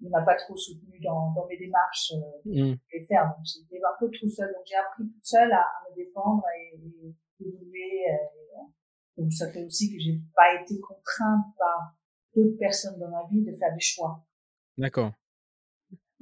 il 0.00 0.10
m'a 0.10 0.22
pas 0.22 0.34
trop 0.34 0.56
soutenu 0.56 0.98
dans, 1.00 1.32
dans 1.32 1.46
mes 1.46 1.56
démarches 1.56 2.12
euh, 2.12 2.72
mmh. 2.72 3.06
faire. 3.06 3.24
Donc 3.24 3.44
j'étais 3.44 3.80
un 3.82 3.96
peu 3.98 4.10
tout 4.10 4.28
seul. 4.28 4.48
Donc 4.48 4.64
j'ai 4.66 4.76
appris 4.76 5.04
toute 5.04 5.24
seule 5.24 5.52
à, 5.52 5.60
à, 5.60 5.90
me 5.90 5.96
défendre 5.96 6.44
et, 6.58 6.76
et 6.76 7.46
évoluer. 7.46 8.04
Euh, 8.10 8.62
donc 9.16 9.32
ça 9.32 9.50
fait 9.50 9.64
aussi 9.64 9.92
que 9.92 9.98
j'ai 9.98 10.20
pas 10.34 10.60
été 10.60 10.78
contrainte 10.80 11.46
par 11.58 11.94
d'autres 12.36 12.58
personnes 12.58 12.98
dans 12.98 13.08
ma 13.08 13.26
vie 13.30 13.42
de 13.42 13.52
faire 13.52 13.72
des 13.74 13.80
choix. 13.80 14.24
D'accord. 14.78 15.12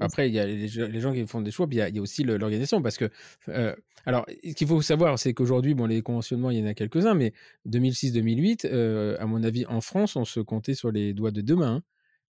Après, 0.00 0.28
il 0.28 0.34
y 0.34 0.40
a 0.40 0.46
les, 0.46 0.68
gens 0.68 1.12
qui 1.12 1.24
font 1.26 1.40
des 1.40 1.52
choix, 1.52 1.68
puis 1.68 1.76
il 1.76 1.78
y 1.78 1.82
a, 1.82 1.88
il 1.88 1.94
y 1.94 1.98
a 2.00 2.02
aussi 2.02 2.24
l'organisation, 2.24 2.82
parce 2.82 2.96
que, 2.96 3.08
euh, 3.48 3.74
alors, 4.06 4.26
ce 4.42 4.52
qu'il 4.52 4.66
faut 4.66 4.82
savoir, 4.82 5.18
c'est 5.18 5.34
qu'aujourd'hui, 5.34 5.74
bon, 5.74 5.86
les 5.86 6.02
conventionnements, 6.02 6.50
il 6.50 6.58
y 6.58 6.62
en 6.62 6.66
a 6.66 6.74
quelques-uns, 6.74 7.14
mais 7.14 7.32
2006-2008, 7.68 8.66
euh, 8.66 9.16
à 9.20 9.26
mon 9.26 9.44
avis, 9.44 9.66
en 9.66 9.80
France, 9.80 10.16
on 10.16 10.24
se 10.24 10.40
comptait 10.40 10.74
sur 10.74 10.90
les 10.90 11.14
doigts 11.14 11.30
de 11.30 11.40
deux 11.42 11.54
mains. 11.54 11.76
Hein. 11.76 11.82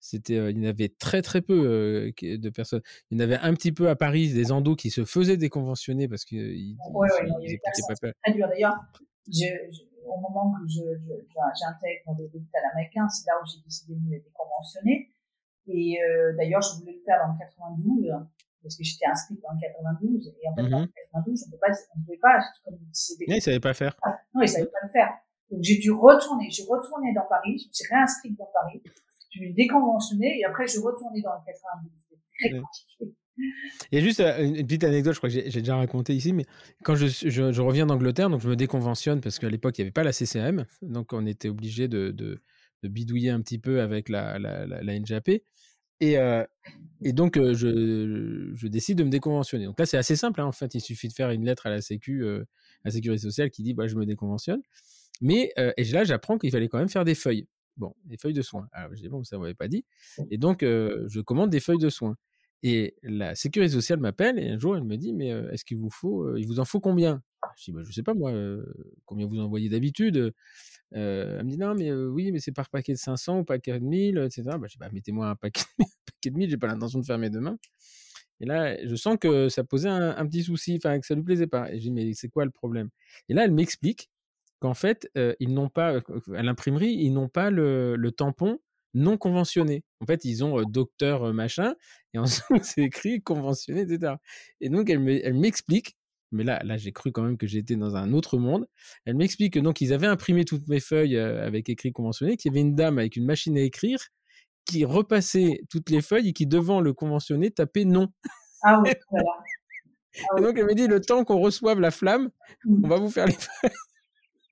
C'était, 0.01 0.51
il 0.51 0.61
y 0.61 0.67
en 0.67 0.69
avait 0.69 0.89
très 0.89 1.21
très 1.21 1.41
peu 1.41 2.11
de 2.21 2.49
personnes. 2.49 2.81
Il 3.09 3.17
y 3.17 3.21
en 3.21 3.23
avait 3.23 3.37
un 3.37 3.53
petit 3.53 3.71
peu 3.71 3.87
à 3.87 3.95
Paris, 3.95 4.33
des 4.33 4.51
endos 4.51 4.75
qui 4.75 4.89
se 4.89 5.05
faisaient 5.05 5.37
déconventionner 5.37 6.09
parce 6.09 6.25
qu'ils 6.25 6.75
ouais, 6.93 7.07
ouais, 7.09 7.61
pas 7.87 7.95
peur. 8.01 8.11
Très 8.21 8.33
dur 8.33 8.49
d'ailleurs. 8.49 8.75
Au 10.05 10.19
moment 10.19 10.53
que 10.53 10.67
je, 10.67 10.81
j'intègre 10.81 12.15
l'hôpital 12.19 12.61
américain, 12.73 13.07
c'est 13.07 13.25
là 13.27 13.33
où 13.41 13.45
j'ai 13.45 13.61
décidé 13.63 13.95
de 13.95 13.99
me 13.99 14.19
déconventionner. 14.19 15.09
Et 15.67 15.97
euh, 16.01 16.35
d'ailleurs, 16.37 16.61
je 16.61 16.79
voulais 16.79 16.93
le 16.93 17.03
faire 17.03 17.19
dans 17.25 17.33
le 17.33 17.39
92 17.39 18.11
parce 18.63 18.77
que 18.77 18.83
j'étais 18.83 19.05
inscrite 19.05 19.41
dans 19.41 19.51
le 19.51 19.59
92 19.59 20.27
et 20.41 20.47
en 20.47 20.55
fait 20.55 20.63
mmh 20.63 20.69
dans 20.69 20.79
le 20.79 20.87
92 20.87 21.43
on 21.43 21.47
ne 21.47 21.51
pouvait 21.51 21.59
pas, 21.59 21.73
on 21.95 21.99
pouvait 21.99 22.17
pas 22.17 22.39
comme 22.63 22.79
c'était. 22.93 23.25
ils 23.27 23.41
savaient 23.41 23.59
pas 23.59 23.73
faire. 23.73 23.95
Non, 24.33 24.41
ils 24.41 24.47
savaient 24.47 24.71
pas 24.71 24.83
le 24.83 24.89
faire. 24.89 25.09
Donc 25.51 25.61
j'ai 25.61 25.77
dû 25.77 25.91
retourner. 25.91 26.49
J'ai 26.49 26.63
retourné 26.63 27.13
dans 27.13 27.27
Paris. 27.27 27.59
Je 27.59 27.67
me 27.67 27.73
suis 27.73 27.93
réinscrite 27.93 28.37
dans 28.37 28.49
Paris. 28.53 28.81
Je 29.31 29.41
me 29.41 29.45
suis 29.45 29.53
déconventionnée 29.53 30.39
et 30.39 30.45
après 30.45 30.65
je 30.65 30.79
retournais 30.79 31.21
dans 31.21 31.33
le 31.33 31.45
92. 31.45 31.91
C'était 31.99 32.21
très 32.39 32.59
compliqué. 32.59 33.17
Et 33.91 34.01
juste 34.01 34.19
euh, 34.19 34.43
une 34.43 34.65
petite 34.65 34.83
anecdote, 34.83 35.13
je 35.13 35.19
crois 35.19 35.29
que 35.29 35.35
j'ai 35.35 35.59
déjà 35.59 35.75
raconté 35.75 36.13
ici, 36.15 36.33
mais 36.33 36.45
quand 36.83 36.95
je, 36.95 37.61
reviens 37.61 37.85
d'Angleterre, 37.85 38.29
donc 38.29 38.41
je 38.41 38.49
me 38.49 38.55
déconventionne 38.55 39.21
parce 39.21 39.39
qu'à 39.39 39.49
l'époque, 39.49 39.77
il 39.77 39.81
n'y 39.81 39.85
avait 39.85 39.91
pas 39.91 40.03
la 40.03 40.13
CCM, 40.13 40.65
donc 40.81 41.13
on 41.13 41.25
était 41.25 41.49
obligé 41.49 41.87
de, 41.87 42.41
bidouiller 42.83 43.29
un 43.29 43.41
petit 43.41 43.59
peu 43.59 43.81
avec 43.81 44.09
la, 44.09 44.37
la, 44.39 44.65
euh, 46.03 46.45
et 47.01 47.13
donc, 47.13 47.37
euh, 47.37 47.53
je, 47.53 48.67
décide 48.67 48.97
de 48.97 49.03
me 49.05 49.09
déconventionner. 49.09 49.65
Donc 49.65 49.79
là, 49.79 49.85
c'est 49.85 49.97
assez 49.97 50.17
simple, 50.17 50.41
hein, 50.41 50.45
en 50.45 50.51
fait, 50.51 50.75
il 50.75 50.81
suffit 50.81 51.07
de 51.07 51.13
faire 51.13 51.29
une 51.29 51.45
lettre 51.45 51.65
à 51.65 51.69
la 51.69 51.81
Sécu, 51.81 52.27
à 52.27 52.43
la 52.83 52.91
Sécurité 52.91 53.21
sociale 53.21 53.51
qui 53.51 53.63
dit 53.63 53.73
bah, 53.73 53.87
je 53.87 53.95
me 53.95 54.05
déconventionne. 54.05 54.61
Mais 55.21 55.53
et 55.77 55.83
là, 55.85 56.03
j'apprends 56.03 56.37
qu'il 56.37 56.51
fallait 56.51 56.67
quand 56.67 56.79
même 56.79 56.89
faire 56.89 57.05
des 57.05 57.15
feuilles. 57.15 57.47
Bon, 57.77 57.95
des 58.05 58.17
feuilles 58.17 58.33
de 58.33 58.41
soins. 58.41 58.67
Alors, 58.71 58.93
je 58.93 59.01
dis 59.01 59.07
bon, 59.07 59.23
ça 59.23 59.37
ne 59.37 59.41
m'avait 59.41 59.53
pas 59.53 59.67
dit. 59.67 59.85
Et 60.29 60.37
donc, 60.37 60.61
je 60.61 61.19
commande 61.21 61.49
des 61.49 61.61
feuilles 61.61 61.77
de 61.77 61.89
soins. 61.89 62.17
Et 62.65 62.95
la 63.03 63.35
sécurité 63.35 63.73
sociale 63.73 63.99
m'appelle 63.99 64.39
et 64.39 64.49
un 64.49 64.57
jour 64.57 64.77
elle 64.77 64.85
me 64.85 64.95
dit 64.95 65.11
mais 65.11 65.27
est-ce 65.51 65.65
qu'il 65.65 65.77
vous 65.77 65.89
faut 65.89 66.37
il 66.37 66.47
vous 66.47 66.61
en 66.61 66.65
faut 66.65 66.79
combien? 66.79 67.21
Je 67.57 67.65
dis 67.65 67.71
bah, 67.73 67.81
je 67.83 67.91
sais 67.91 68.03
pas 68.03 68.13
moi 68.13 68.31
combien 69.05 69.27
vous 69.27 69.39
envoyez 69.39 69.67
d'habitude. 69.67 70.33
elle 70.91 71.43
me 71.43 71.49
dit 71.49 71.57
non 71.57 71.75
mais 71.75 71.91
oui 71.91 72.31
mais 72.31 72.39
c'est 72.39 72.53
par 72.53 72.69
paquet 72.69 72.93
de 72.93 72.97
500 72.97 73.39
ou 73.39 73.43
paquet 73.43 73.77
de 73.77 73.85
1000 73.85 74.17
etc. 74.17 74.43
Bah, 74.45 74.59
je 74.67 74.73
dis 74.73 74.77
bah 74.79 74.89
mettez-moi 74.93 75.27
un 75.27 75.35
paquet, 75.35 75.65
de 76.23 76.29
1000 76.29 76.49
j'ai 76.51 76.57
pas 76.57 76.67
l'intention 76.67 76.99
de 76.99 77.05
fermer 77.05 77.29
demain. 77.29 77.57
Et 78.39 78.45
là 78.45 78.77
je 78.85 78.95
sens 78.95 79.17
que 79.19 79.49
ça 79.49 79.65
posait 79.65 79.89
un, 79.89 80.25
petit 80.25 80.43
souci 80.43 80.75
enfin 80.77 81.01
que 81.01 81.05
ça 81.05 81.15
lui 81.15 81.23
plaisait 81.23 81.47
pas. 81.47 81.69
Et 81.69 81.75
je 81.75 81.81
dis 81.81 81.91
mais 81.91 82.13
c'est 82.13 82.29
quoi 82.29 82.45
le 82.45 82.51
problème? 82.51 82.89
Et 83.27 83.33
là 83.33 83.43
elle 83.43 83.51
m'explique 83.51 84.09
qu'en 84.61 84.73
fait 84.73 85.11
ils 85.41 85.53
n'ont 85.53 85.69
pas 85.69 85.99
à 86.33 86.43
l'imprimerie 86.43 86.93
ils 86.93 87.11
n'ont 87.11 87.27
pas 87.27 87.51
le 87.51 88.09
tampon 88.11 88.57
non 88.93 89.17
conventionnés. 89.17 89.83
En 90.01 90.05
fait, 90.05 90.25
ils 90.25 90.43
ont 90.43 90.61
docteur 90.63 91.33
machin, 91.33 91.75
et 92.13 92.19
ensuite 92.19 92.43
c'est 92.63 92.83
écrit 92.83 93.21
conventionné, 93.21 93.81
etc. 93.81 94.15
Et 94.61 94.69
donc, 94.69 94.89
elle 94.89 94.99
m'explique, 95.33 95.97
mais 96.31 96.43
là, 96.43 96.61
là 96.63 96.77
j'ai 96.77 96.91
cru 96.91 97.11
quand 97.11 97.23
même 97.23 97.37
que 97.37 97.47
j'étais 97.47 97.75
dans 97.75 97.95
un 97.95 98.13
autre 98.13 98.37
monde. 98.37 98.67
Elle 99.05 99.15
m'explique 99.15 99.53
que 99.53 99.59
donc 99.59 99.81
ils 99.81 99.93
avaient 99.93 100.07
imprimé 100.07 100.45
toutes 100.45 100.67
mes 100.67 100.79
feuilles 100.79 101.17
avec 101.17 101.69
écrit 101.69 101.91
conventionné, 101.91 102.37
qu'il 102.37 102.51
y 102.51 102.53
avait 102.53 102.61
une 102.61 102.75
dame 102.75 102.99
avec 102.99 103.15
une 103.15 103.25
machine 103.25 103.57
à 103.57 103.61
écrire 103.61 103.99
qui 104.65 104.85
repassait 104.85 105.61
toutes 105.69 105.89
les 105.89 106.01
feuilles 106.01 106.29
et 106.29 106.33
qui, 106.33 106.47
devant 106.47 106.81
le 106.81 106.93
conventionné, 106.93 107.51
tapait 107.51 107.85
non. 107.85 108.09
Ah 108.63 108.81
oui, 108.83 108.91
voilà. 109.11 109.31
Ah 110.29 110.35
et 110.37 110.41
donc, 110.41 110.57
elle 110.57 110.65
m'a 110.65 110.73
dit, 110.73 110.87
le 110.87 111.01
temps 111.01 111.23
qu'on 111.23 111.39
reçoive 111.39 111.79
la 111.79 111.91
flamme, 111.91 112.29
mmh. 112.65 112.85
on 112.85 112.87
va 112.87 112.97
vous 112.97 113.09
faire 113.09 113.25
les 113.25 113.33
feuilles. 113.33 113.71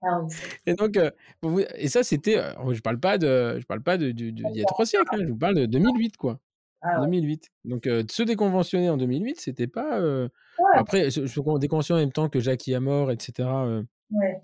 Ah 0.03 0.21
et 0.65 0.73
donc, 0.73 0.97
euh, 0.97 1.11
et 1.75 1.87
ça, 1.87 2.03
c'était, 2.03 2.37
euh, 2.37 2.73
je 2.73 2.81
parle 2.81 2.99
pas 2.99 3.17
de, 3.17 3.57
je 3.59 3.65
parle 3.65 3.81
pas 3.83 3.97
de, 3.97 4.11
d'il 4.11 4.39
y 4.53 4.61
a 4.61 4.65
trois 4.65 4.85
siècles, 4.85 5.05
hein, 5.11 5.19
je 5.21 5.27
vous 5.27 5.37
parle 5.37 5.55
de 5.55 5.65
2008, 5.65 6.17
quoi. 6.17 6.39
2008. 7.01 7.43
Ah 7.45 7.69
donc, 7.69 7.85
euh, 7.85 8.03
se 8.09 8.23
déconventionner 8.23 8.89
en 8.89 8.97
2008, 8.97 9.39
c'était 9.39 9.67
pas. 9.67 10.01
Après, 10.73 11.11
je, 11.11 11.25
je 11.25 11.59
déconventionner 11.59 12.01
en 12.01 12.03
même 12.03 12.11
temps 12.11 12.29
que 12.29 12.39
Jackie 12.39 12.73
Amor, 12.73 13.11
etc. 13.11 13.47
Ouais. 14.09 14.41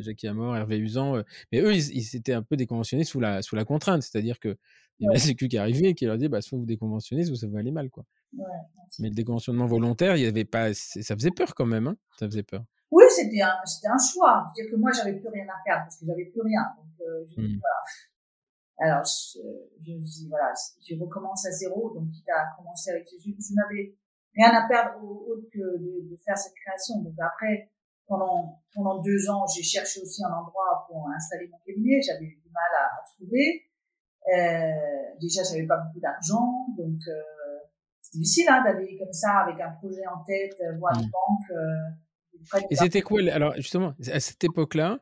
Jackie 0.00 0.28
Amor, 0.28 0.56
Hervé 0.56 0.78
Usan. 0.78 1.22
mais 1.50 1.60
eux, 1.60 1.72
ils, 1.72 1.96
ils 1.96 2.02
s'étaient 2.02 2.34
un 2.34 2.42
peu 2.42 2.56
déconventionnés 2.56 3.04
sous 3.04 3.20
la, 3.20 3.40
sous 3.40 3.56
la 3.56 3.64
contrainte. 3.64 4.02
C'est-à-dire 4.02 4.38
que 4.38 4.56
il 5.02 5.04
y 5.04 5.08
avait 5.08 5.14
la 5.14 5.20
Sécu 5.20 5.48
qui 5.48 5.58
arrivait 5.58 5.88
et 5.88 5.94
qui 5.94 6.06
leur 6.06 6.16
dit 6.16 6.28
bah, 6.28 6.40
soit 6.40 6.58
vous 6.58 6.66
déconventionnez, 6.66 7.24
soit 7.24 7.36
ça 7.36 7.48
va 7.48 7.58
aller 7.58 7.72
mal. 7.72 7.90
Quoi. 7.90 8.04
mais 9.00 9.08
le 9.08 9.14
déconventionnement 9.14 9.66
volontaire, 9.66 10.16
il 10.16 10.22
y 10.22 10.26
avait 10.26 10.44
pas, 10.44 10.74
ça 10.74 11.16
faisait 11.16 11.30
peur 11.30 11.54
quand 11.54 11.66
même. 11.66 11.88
Hein 11.88 11.96
ça 12.18 12.26
faisait 12.26 12.42
peur. 12.42 12.64
Oui, 12.92 13.04
c'était 13.08 13.40
un, 13.40 13.56
c'était 13.64 13.88
un 13.88 13.96
choix. 13.96 14.44
C'est-à-dire 14.52 14.72
que 14.72 14.76
moi, 14.76 14.92
j'avais 14.92 15.16
plus 15.16 15.28
rien 15.28 15.48
à 15.48 15.56
perdre 15.64 15.84
parce 15.84 15.96
que 15.96 16.04
j'avais 16.04 16.26
plus 16.26 16.42
rien. 16.42 16.60
Donc, 16.76 16.92
euh, 17.00 17.24
je, 17.24 17.40
mmh. 17.40 17.58
voilà. 17.58 17.80
Alors, 18.84 19.04
je, 19.04 19.40
je 19.80 19.92
me 19.96 20.04
dis, 20.04 20.28
voilà, 20.28 20.52
je 20.52 20.94
recommence 21.00 21.46
à 21.46 21.50
zéro. 21.52 21.90
Donc, 21.94 22.10
quitte 22.12 22.28
à 22.28 22.54
commencer 22.54 22.90
avec 22.90 23.08
Jésus, 23.08 23.34
je 23.40 23.54
n'avais 23.56 23.96
rien 24.36 24.52
à 24.52 24.68
perdre 24.68 25.02
autre 25.02 25.48
que 25.50 25.80
de, 25.80 26.10
de, 26.10 26.16
faire 26.20 26.36
cette 26.36 26.52
création. 26.52 27.00
Donc, 27.00 27.14
après, 27.18 27.72
pendant, 28.06 28.60
pendant 28.74 29.00
deux 29.00 29.30
ans, 29.30 29.46
j'ai 29.46 29.62
cherché 29.62 30.00
aussi 30.02 30.22
un 30.22 30.32
endroit 30.32 30.84
pour 30.86 31.08
installer 31.16 31.48
mon 31.48 31.58
cabinet. 31.64 32.02
J'avais 32.02 32.26
eu 32.26 32.36
du 32.44 32.50
mal 32.52 32.72
à, 32.76 33.00
à 33.00 33.04
trouver. 33.16 33.72
Euh, 34.36 35.16
déjà, 35.18 35.42
j'avais 35.48 35.66
pas 35.66 35.78
beaucoup 35.78 36.00
d'argent. 36.00 36.66
Donc, 36.76 37.00
euh, 37.08 37.58
c'est 38.02 38.18
difficile 38.18 38.48
hein, 38.50 38.62
d'aller 38.62 38.98
comme 38.98 39.12
ça 39.14 39.48
avec 39.48 39.58
un 39.60 39.70
projet 39.80 40.06
en 40.06 40.22
tête, 40.24 40.60
euh, 40.60 40.76
voir 40.76 40.92
une 40.92 41.06
mmh. 41.06 41.10
banque. 41.10 41.50
Euh, 41.56 41.88
et 42.70 42.76
c'était 42.76 43.02
quoi 43.02 43.20
Alors, 43.32 43.54
justement, 43.56 43.94
à 44.10 44.20
cette 44.20 44.42
époque-là, 44.44 45.00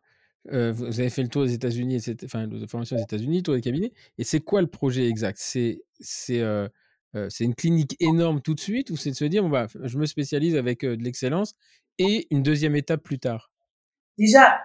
euh, 0.53 0.72
vous 0.72 1.01
avez 1.01 1.11
fait 1.11 1.22
le 1.22 1.28
tour 1.28 1.45
des 1.45 1.53
États-Unis, 1.53 2.03
enfin, 2.24 2.47
de 2.47 2.66
formation 2.66 2.97
aux 2.97 3.01
États-Unis, 3.01 3.43
tour 3.43 3.55
des 3.55 3.61
cabinets. 3.61 3.93
Et 4.18 4.24
c'est 4.24 4.41
quoi 4.41 4.61
le 4.61 4.66
projet 4.66 5.07
exact? 5.07 5.38
C'est 5.38 5.82
c'est 5.99 6.41
euh, 6.41 6.68
euh, 7.14 7.28
c'est 7.28 7.45
une 7.45 7.55
clinique 7.55 7.97
énorme 8.01 8.41
tout 8.41 8.55
de 8.55 8.61
suite 8.61 8.91
ou 8.91 8.97
c'est 8.97 9.11
de 9.11 9.16
se 9.16 9.24
dire 9.24 9.43
bon 9.43 9.51
bah 9.51 9.66
je 9.82 9.99
me 9.99 10.07
spécialise 10.07 10.57
avec 10.57 10.82
de 10.82 11.03
l'excellence 11.03 11.55
et 11.99 12.26
une 12.30 12.43
deuxième 12.43 12.74
étape 12.74 13.03
plus 13.03 13.18
tard? 13.18 13.51
Déjà, 14.16 14.61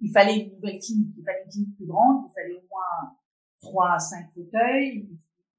il 0.00 0.10
fallait 0.12 0.36
une 0.36 0.54
nouvelle 0.54 0.78
clinique, 0.78 1.14
il 1.16 1.24
fallait 1.24 1.42
une 1.44 1.50
clinique 1.50 1.76
plus 1.76 1.86
grande, 1.86 2.26
il 2.28 2.32
fallait 2.34 2.54
au 2.54 2.66
moins 2.70 3.16
trois 3.60 3.94
à 3.94 3.98
cinq 3.98 4.30
fauteuils, 4.32 5.08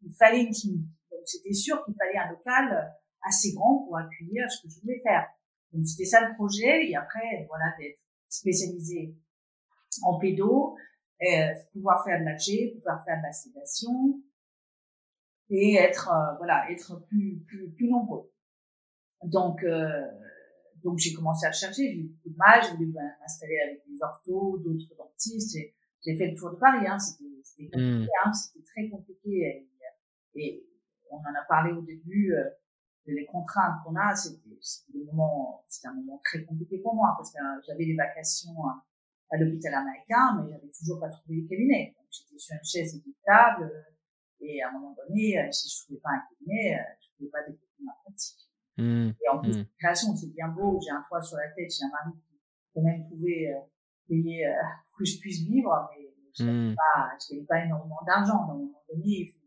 il 0.01 0.13
fallait 0.13 0.43
une 0.43 0.53
clinique. 0.53 0.87
Donc 1.11 1.21
c'était 1.25 1.53
sûr 1.53 1.83
qu'il 1.83 1.95
fallait 1.95 2.17
un 2.17 2.31
local 2.31 2.93
assez 3.27 3.53
grand 3.53 3.85
pour 3.85 3.97
accueillir 3.97 4.49
ce 4.49 4.61
que 4.61 4.73
je 4.73 4.79
voulais 4.79 5.01
faire. 5.01 5.27
Donc 5.75 5.85
c'était 5.85 6.05
ça 6.05 6.25
le 6.27 6.33
projet 6.35 6.87
et 6.87 6.95
après 6.95 7.45
voilà 7.47 7.73
d'être 7.77 7.99
spécialisé 8.29 9.15
en 10.03 10.17
pédo, 10.19 10.75
euh, 11.21 11.53
pouvoir 11.73 12.03
faire 12.03 12.19
de 12.19 12.25
la 12.25 12.37
G, 12.37 12.73
pouvoir 12.75 13.03
faire 13.03 13.17
de 13.17 13.23
la 13.23 13.31
sédation 13.31 14.21
et 15.49 15.75
être 15.75 16.09
euh, 16.09 16.37
voilà 16.37 16.69
être 16.71 17.05
plus 17.07 17.43
plus 17.45 17.69
plus 17.71 17.89
nombreux. 17.89 18.31
Donc 19.23 19.63
euh, 19.63 20.05
donc 20.83 20.99
j'ai 20.99 21.13
commencé 21.13 21.45
à 21.45 21.51
chercher, 21.51 21.87
j'ai 21.87 21.97
eu 21.97 22.03
beaucoup 22.03 22.29
de 22.29 22.37
mal, 22.37 22.61
j'ai 22.63 22.75
voulu 22.77 22.93
m'installer 22.93 23.59
avec 23.67 23.81
des 23.87 24.01
orthos, 24.01 24.59
d'autres 24.59 24.95
dentistes. 24.97 25.57
J'ai 26.05 26.15
fait 26.15 26.27
le 26.27 26.37
tour 26.37 26.51
de 26.51 26.57
Paris, 26.57 26.85
hein, 26.87 26.99
c'était 26.99 27.65
compliqué, 27.65 27.79
mmh. 27.79 28.07
hein, 28.23 28.33
c'était 28.33 28.63
très 28.63 28.89
compliqué 28.89 29.67
et, 30.35 30.39
et, 30.39 30.65
on 31.09 31.17
en 31.17 31.33
a 31.39 31.45
parlé 31.47 31.71
au 31.71 31.81
début. 31.81 32.33
Euh, 32.33 32.49
les 33.13 33.25
contraintes 33.25 33.83
qu'on 33.83 33.95
a, 33.95 34.15
c'était 34.15 34.39
un 35.85 35.93
moment 35.93 36.21
très 36.23 36.43
compliqué 36.43 36.79
pour 36.79 36.95
moi 36.95 37.13
parce 37.17 37.31
que 37.31 37.37
euh, 37.37 37.61
j'avais 37.67 37.85
des 37.85 37.95
vacations 37.95 38.55
à, 38.67 39.37
l'hôpital 39.37 39.73
américain, 39.73 40.37
mais 40.37 40.51
j'avais 40.51 40.71
toujours 40.71 40.99
pas 40.99 41.09
trouvé 41.09 41.41
de 41.41 41.47
cabinet. 41.47 41.93
Donc 41.97 42.07
j'étais 42.09 42.37
sur 42.37 42.55
une 42.55 42.63
chaise 42.63 42.95
équitable 42.95 43.63
euh, 43.63 44.45
et 44.45 44.61
à 44.61 44.69
un 44.69 44.71
moment 44.73 44.95
donné, 44.95 45.37
euh, 45.39 45.51
si 45.51 45.69
je 45.69 45.83
trouvais 45.83 45.99
pas 45.99 46.09
un 46.11 46.23
cabinet, 46.29 46.79
je 47.01 47.07
pouvais 47.17 47.29
pas 47.29 47.41
développer 47.41 47.83
ma 47.83 47.93
pratique. 48.03 48.49
Mmh. 48.77 49.11
Et 49.21 49.29
en 49.29 49.39
plus, 49.39 49.57
mmh. 49.57 49.65
création, 49.77 50.15
c'est 50.15 50.33
bien 50.33 50.47
beau. 50.49 50.79
J'ai 50.83 50.91
un 50.91 51.03
toit 51.07 51.21
sur 51.21 51.37
la 51.37 51.49
tête, 51.49 51.69
j'ai 51.71 51.85
un 51.85 51.89
mari 51.89 52.17
qui 52.17 52.39
quand 52.73 52.81
même 52.81 53.07
pouvait 53.09 53.53
payer 54.07 54.47
pour 54.89 54.99
que 54.99 55.05
je 55.05 55.19
puisse 55.19 55.41
vivre, 55.41 55.89
mais 55.91 56.13
je 56.33 56.43
n'avais 56.43 56.71
mmh. 56.71 56.75
pas, 56.75 57.17
pas 57.47 57.65
énormément 57.65 58.01
d'argent. 58.05 58.39
À 58.39 58.43
un 58.43 58.57
moment 58.57 58.83
donné, 58.89 59.03
il 59.05 59.31
faut 59.31 59.44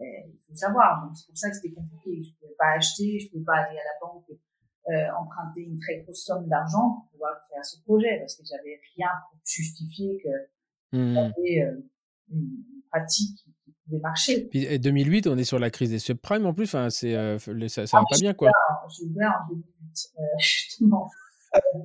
il 0.00 0.38
faut 0.46 0.54
savoir. 0.54 1.04
Donc 1.04 1.16
c'est 1.16 1.26
pour 1.26 1.36
ça 1.36 1.50
que 1.50 1.56
c'était 1.56 1.74
compliqué. 1.74 2.22
Je 2.22 2.32
pouvais 2.38 2.54
pas 2.58 2.72
acheter, 2.76 3.18
je 3.20 3.30
pouvais 3.30 3.44
pas 3.44 3.56
aller 3.56 3.78
à 3.78 3.84
la 3.84 3.98
banque 4.00 4.24
euh, 4.30 5.20
emprunter 5.20 5.62
une 5.62 5.78
très 5.78 6.00
grosse 6.00 6.24
somme 6.24 6.48
d'argent 6.48 6.90
pour 6.90 7.10
pouvoir 7.12 7.38
faire 7.48 7.64
ce 7.64 7.80
projet 7.82 8.18
parce 8.20 8.36
que 8.36 8.42
j'avais 8.44 8.80
rien 8.96 9.08
pour 9.30 9.38
justifier 9.44 10.18
que 10.22 10.96
mmh. 10.96 11.14
j'avais 11.14 11.62
euh, 11.62 11.88
une 12.30 12.64
pratique 12.90 13.36
qui, 13.36 13.74
pouvait 13.84 14.00
marcher. 14.00 14.46
Puis 14.46 14.78
2008, 14.78 15.26
on 15.26 15.36
est 15.36 15.44
sur 15.44 15.58
la 15.58 15.70
crise 15.70 15.90
des 15.90 15.98
subprimes 15.98 16.46
en 16.46 16.54
plus. 16.54 16.64
Enfin, 16.64 16.90
c'est 16.90 17.14
euh, 17.14 17.38
ça, 17.38 17.86
ça 17.86 17.98
ah, 17.98 18.00
va 18.00 18.04
pas 18.10 18.18
bien 18.18 18.34
quoi. 18.34 18.50
J'ai 18.88 19.04
ouvert 19.04 19.42
en 19.44 19.48
2008 19.48 20.12
euh, 20.18 20.22
justement 20.38 21.10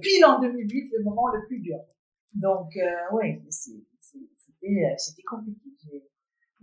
pile 0.01 0.25
en 0.25 0.39
2008 0.39 0.91
le 0.97 1.03
moment 1.03 1.27
le 1.27 1.45
plus 1.47 1.59
dur. 1.59 1.79
Donc 2.35 2.75
euh, 2.77 3.29
c'était 3.49 4.95
c'était 4.97 5.23
compliqué. 5.23 6.03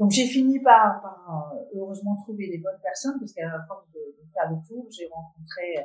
Donc 0.00 0.12
j'ai 0.12 0.24
fini 0.24 0.58
par, 0.60 1.02
par, 1.02 1.52
euh, 1.52 1.78
heureusement 1.78 2.16
trouver 2.16 2.46
les 2.46 2.56
bonnes 2.56 2.80
personnes 2.82 3.20
parce 3.20 3.34
qu'à 3.34 3.46
la 3.46 3.62
force 3.68 3.86
de, 3.92 4.00
de, 4.00 4.26
faire 4.32 4.50
le 4.50 4.56
tour, 4.66 4.88
j'ai 4.90 5.06
rencontré 5.12 5.76
euh, 5.76 5.82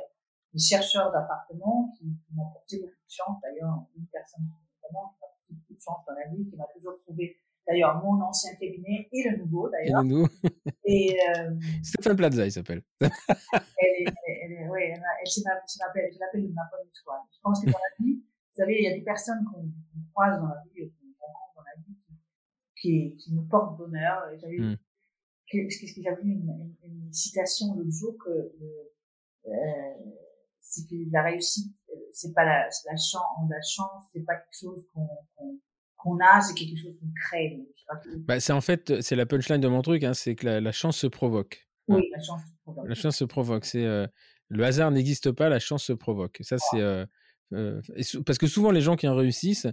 des 0.54 0.58
chercheurs 0.58 1.12
d'appartements 1.12 1.92
qui, 1.98 2.06
m'ont 2.32 2.50
porté 2.50 2.78
beaucoup 2.78 2.94
de 2.94 3.12
chance. 3.12 3.36
D'ailleurs, 3.42 3.84
une 3.94 4.06
personne 4.06 4.40
notamment 4.80 5.12
qui 5.12 5.20
m'a 5.20 5.28
porté 5.28 5.44
beaucoup 5.50 5.74
de 5.74 5.80
chance 5.80 6.00
dans 6.08 6.14
la 6.14 6.34
vie, 6.34 6.48
qui 6.48 6.56
m'a 6.56 6.64
toujours 6.72 6.96
trouvé 7.04 7.36
d'ailleurs 7.68 8.02
mon 8.02 8.18
ancien 8.22 8.54
cabinet 8.54 9.06
et 9.12 9.28
le 9.28 9.36
nouveau 9.36 9.68
d'ailleurs. 9.68 10.00
Et 10.00 10.02
le 10.02 10.08
nouveau. 10.08 10.28
et 10.86 11.18
euh, 11.36 11.50
Stéphane 11.82 12.16
Plaza, 12.16 12.46
il 12.46 12.52
s'appelle. 12.52 12.82
elle 13.02 13.10
est, 13.10 14.14
elle 14.44 14.52
est, 14.52 14.68
ouais, 14.68 14.94
elle, 14.94 15.02
elle, 15.20 15.30
je 15.30 15.42
l'appelle 15.44 16.48
ma 16.54 16.62
bonne 16.72 16.88
étoile. 16.88 17.20
Je 17.30 17.38
pense 17.42 17.60
que 17.60 17.66
dans 17.66 17.78
la 17.78 18.04
vie, 18.04 18.14
vous 18.16 18.62
savez, 18.62 18.76
il 18.78 18.84
y 18.84 18.90
a 18.90 18.96
des 18.96 19.04
personnes 19.04 19.44
qu'on 19.44 19.68
croise 20.14 20.40
dans 20.40 20.48
la 20.48 20.62
vie, 20.74 20.90
qui, 22.80 23.16
qui 23.16 23.32
nous 23.32 23.44
porte 23.44 23.76
bonheur. 23.78 24.22
J'avais 24.40 24.58
mmh. 24.58 24.76
que 25.50 25.58
j'avais 26.02 26.22
une, 26.22 26.74
une, 26.82 27.12
citation 27.12 27.74
l'autre 27.74 27.90
jour 27.90 28.16
que 28.24 28.30
euh, 29.46 29.50
c'est 30.60 30.86
que 30.88 30.96
la 31.12 31.22
réussite, 31.22 31.74
c'est 32.12 32.34
pas 32.34 32.44
la, 32.44 32.64
la 32.64 32.96
chance, 32.96 33.22
la 33.48 33.62
chance, 33.62 34.04
c'est 34.12 34.24
pas 34.24 34.34
quelque 34.34 34.58
chose 34.58 34.86
qu'on 34.92 35.08
qu'on 35.96 36.18
a, 36.20 36.40
c'est 36.40 36.54
quelque 36.54 36.76
chose 36.76 36.94
qu'on 37.00 37.12
crée. 37.28 37.58
Bah, 38.18 38.38
c'est 38.40 38.52
en 38.52 38.60
fait, 38.60 39.00
c'est 39.00 39.16
la 39.16 39.26
punchline 39.26 39.60
de 39.60 39.68
mon 39.68 39.82
truc, 39.82 40.04
hein, 40.04 40.14
c'est 40.14 40.34
que 40.34 40.46
la, 40.46 40.72
chance 40.72 40.96
se 40.96 41.06
provoque. 41.06 41.66
Hein. 41.88 41.96
Oui, 41.96 42.08
la 42.12 42.22
chance 42.22 42.42
se 42.42 42.62
provoque. 42.62 42.88
La 42.88 42.94
chance 42.94 43.16
se 43.16 43.24
provoque. 43.24 43.64
C'est 43.64 43.84
euh, 43.84 44.06
le 44.48 44.64
hasard 44.64 44.90
n'existe 44.90 45.32
pas, 45.32 45.48
la 45.48 45.58
chance 45.58 45.84
se 45.84 45.92
provoque. 45.92 46.38
Ça, 46.42 46.58
c'est 46.58 46.80
euh, 46.80 47.06
euh, 47.52 47.80
parce 48.24 48.38
que 48.38 48.46
souvent 48.46 48.70
les 48.70 48.80
gens 48.80 48.96
qui 48.96 49.06
en 49.06 49.14
réussissent, 49.14 49.66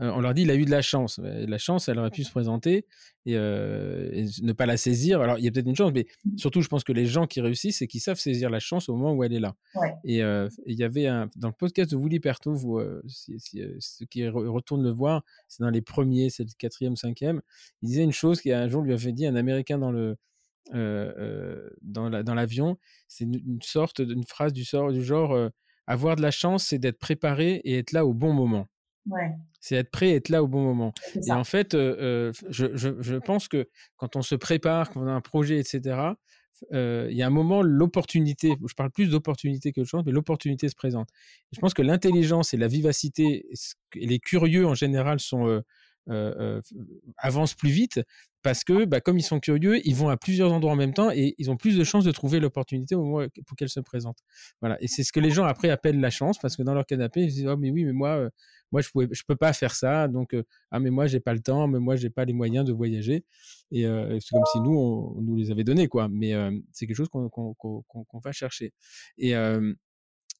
euh, 0.00 0.10
on 0.14 0.20
leur 0.20 0.34
dit 0.34 0.42
il 0.42 0.50
a 0.50 0.54
eu 0.54 0.64
de 0.64 0.70
la 0.70 0.82
chance. 0.82 1.18
La 1.22 1.58
chance, 1.58 1.88
elle 1.88 1.98
aurait 1.98 2.10
pu 2.10 2.22
se 2.22 2.30
présenter 2.30 2.86
et, 3.24 3.36
euh, 3.36 4.26
ne 4.42 4.52
pas 4.52 4.66
la 4.66 4.76
saisir. 4.76 5.20
Alors 5.20 5.38
il 5.38 5.44
y 5.44 5.48
a 5.48 5.50
peut-être 5.50 5.66
une 5.66 5.76
chance, 5.76 5.92
mais 5.92 6.06
mmh. 6.24 6.38
surtout 6.38 6.62
je 6.62 6.68
pense 6.68 6.84
que 6.84 6.92
les 6.92 7.06
gens 7.06 7.26
qui 7.26 7.40
réussissent, 7.40 7.78
c'est 7.78 7.86
qu'ils 7.86 8.00
savent 8.00 8.18
saisir 8.18 8.50
la 8.50 8.60
chance 8.60 8.88
au 8.88 8.94
moment 8.94 9.14
où 9.14 9.24
elle 9.24 9.32
est 9.32 9.40
là. 9.40 9.56
Et 10.04 10.18
il 10.18 10.78
y 10.78 10.84
avait 10.84 11.06
un, 11.06 11.28
dans 11.36 11.48
le 11.48 11.54
podcast 11.54 11.90
de 11.90 11.96
Willy 11.96 12.20
Perto, 12.20 12.52
vous, 12.54 12.80
ceux 13.08 14.06
qui 14.06 14.28
retournent 14.28 14.84
le 14.84 14.92
voir, 14.92 15.22
c'est 15.48 15.62
dans 15.62 15.70
les 15.70 15.82
premiers, 15.82 16.30
c'est 16.30 16.44
le 16.44 16.50
quatrième, 16.58 16.96
cinquième. 16.96 17.40
Il 17.82 17.88
disait 17.88 18.04
une 18.04 18.12
chose 18.12 18.40
qui 18.40 18.52
un 18.52 18.68
jour 18.68 18.82
lui 18.82 18.92
avait 18.92 19.12
dit 19.12 19.26
un 19.26 19.36
Américain 19.36 19.78
dans 19.78 19.90
le 19.90 20.16
dans 20.72 22.34
l'avion. 22.34 22.68
La, 22.68 22.76
c'est 23.08 23.24
une, 23.24 23.62
sorte 23.62 24.02
d'une 24.02 24.24
phrase 24.24 24.52
du, 24.52 24.64
sort, 24.64 24.92
du 24.92 25.04
genre 25.04 25.50
avoir 25.86 26.16
de 26.16 26.22
la 26.22 26.30
chance, 26.30 26.66
c'est 26.66 26.78
d'être 26.78 26.98
préparé 26.98 27.60
et 27.64 27.78
être 27.78 27.92
là 27.92 28.06
au 28.06 28.14
bon 28.14 28.32
moment. 28.32 28.68
C'est 29.60 29.76
être 29.76 29.90
prêt 29.90 30.10
et 30.10 30.14
être 30.16 30.30
là 30.30 30.42
au 30.42 30.48
bon 30.48 30.62
moment. 30.62 30.92
Et 31.26 31.32
en 31.32 31.44
fait, 31.44 31.74
je, 31.74 32.32
je, 32.50 33.00
je, 33.00 33.16
pense 33.16 33.46
que 33.46 33.68
quand 33.96 34.16
on 34.16 34.22
se 34.22 34.34
prépare, 34.34 34.90
quand 34.90 35.02
on 35.02 35.06
a 35.06 35.12
un 35.12 35.20
projet, 35.20 35.58
etc., 35.58 36.14
il 36.72 37.12
y 37.16 37.22
a 37.22 37.26
un 37.26 37.30
moment, 37.30 37.62
l'opportunité, 37.62 38.56
je 38.66 38.74
parle 38.74 38.90
plus 38.90 39.10
d'opportunité 39.10 39.72
que 39.72 39.80
de 39.80 39.86
chance, 39.86 40.02
mais 40.06 40.12
l'opportunité 40.12 40.68
se 40.68 40.74
présente. 40.74 41.08
je 41.52 41.60
pense 41.60 41.74
que 41.74 41.82
l'intelligence 41.82 42.54
et 42.54 42.56
la 42.56 42.68
vivacité 42.68 43.46
et 43.94 44.06
les 44.06 44.18
curieux 44.18 44.66
en 44.66 44.74
général 44.74 45.20
sont, 45.20 45.62
avancent 47.18 47.54
plus 47.54 47.70
vite 47.70 48.00
parce 48.46 48.62
que 48.62 48.84
bah, 48.84 49.00
comme 49.00 49.18
ils 49.18 49.24
sont 49.24 49.40
curieux, 49.40 49.84
ils 49.84 49.96
vont 49.96 50.08
à 50.08 50.16
plusieurs 50.16 50.52
endroits 50.52 50.70
en 50.70 50.76
même 50.76 50.94
temps 50.94 51.10
et 51.10 51.34
ils 51.36 51.50
ont 51.50 51.56
plus 51.56 51.76
de 51.76 51.82
chances 51.82 52.04
de 52.04 52.12
trouver 52.12 52.38
l'opportunité 52.38 52.94
au 52.94 53.02
moment 53.02 53.26
pour 53.44 53.56
qu'elle 53.56 53.68
se 53.68 53.80
présente. 53.80 54.18
Voilà. 54.60 54.80
Et 54.80 54.86
c'est 54.86 55.02
ce 55.02 55.10
que 55.10 55.18
les 55.18 55.32
gens 55.32 55.46
après 55.46 55.68
appellent 55.68 55.98
la 55.98 56.10
chance 56.10 56.38
parce 56.38 56.56
que 56.56 56.62
dans 56.62 56.72
leur 56.72 56.86
canapé, 56.86 57.22
ils 57.24 57.30
se 57.32 57.36
disent 57.38 57.48
oh 57.48 57.56
mais 57.56 57.72
oui 57.72 57.84
mais 57.84 57.92
moi 57.92 58.10
euh, 58.10 58.30
moi 58.70 58.82
je 58.82 58.90
pouvais 58.90 59.08
je 59.10 59.24
peux 59.26 59.34
pas 59.34 59.52
faire 59.52 59.74
ça 59.74 60.06
donc 60.06 60.32
euh, 60.32 60.44
ah 60.70 60.78
mais 60.78 60.90
moi 60.90 61.08
j'ai 61.08 61.18
pas 61.18 61.34
le 61.34 61.40
temps 61.40 61.66
mais 61.66 61.80
moi 61.80 61.96
j'ai 61.96 62.08
pas 62.08 62.24
les 62.24 62.34
moyens 62.34 62.64
de 62.64 62.72
voyager 62.72 63.24
et 63.72 63.84
euh, 63.84 64.16
c'est 64.20 64.30
comme 64.30 64.44
si 64.52 64.60
nous 64.60 64.78
on, 64.78 65.20
nous 65.22 65.34
les 65.34 65.50
avait 65.50 65.64
donnés 65.64 65.88
quoi. 65.88 66.06
Mais 66.08 66.32
c'est 66.70 66.86
quelque 66.86 66.96
chose 66.96 67.08
qu'on 67.08 68.20
va 68.22 68.30
chercher 68.30 68.72
et 69.18 69.34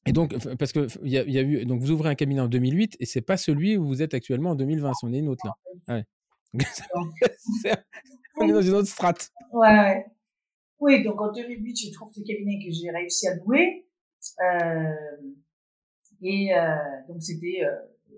et 0.05 0.13
donc, 0.13 0.33
parce 0.57 0.71
que 0.71 0.87
il 1.03 1.11
y, 1.11 1.17
a 1.17 1.41
eu, 1.41 1.65
donc 1.65 1.81
vous 1.81 1.91
ouvrez 1.91 2.09
un 2.09 2.15
cabinet 2.15 2.39
en 2.39 2.47
2008 2.47 2.95
et 3.01 3.05
c'est 3.05 3.19
pas 3.19 3.35
celui 3.35 3.75
où 3.75 3.85
vous 3.85 4.01
êtes 4.01 4.13
actuellement 4.13 4.51
en 4.51 4.55
2020, 4.55 4.93
on 5.03 5.11
est 5.11 5.19
une 5.19 5.27
autre 5.27 5.45
là. 5.45 5.53
Ouais. 5.93 6.05
On 8.37 8.47
est 8.47 8.51
dans 8.51 8.61
une 8.61 8.73
autre 8.73 8.87
strate. 8.87 9.31
Ouais, 9.51 10.05
Oui, 10.79 11.03
donc 11.03 11.21
en 11.21 11.31
2008, 11.31 11.87
je 11.87 11.93
trouve 11.93 12.11
ce 12.13 12.21
cabinet 12.21 12.59
que 12.63 12.71
j'ai 12.71 12.89
réussi 12.91 13.27
à 13.27 13.35
louer. 13.35 13.87
Euh, 14.41 14.95
et 16.21 16.53
euh, 16.53 16.75
donc 17.07 17.21
c'était 17.21 17.61
euh, 17.63 17.75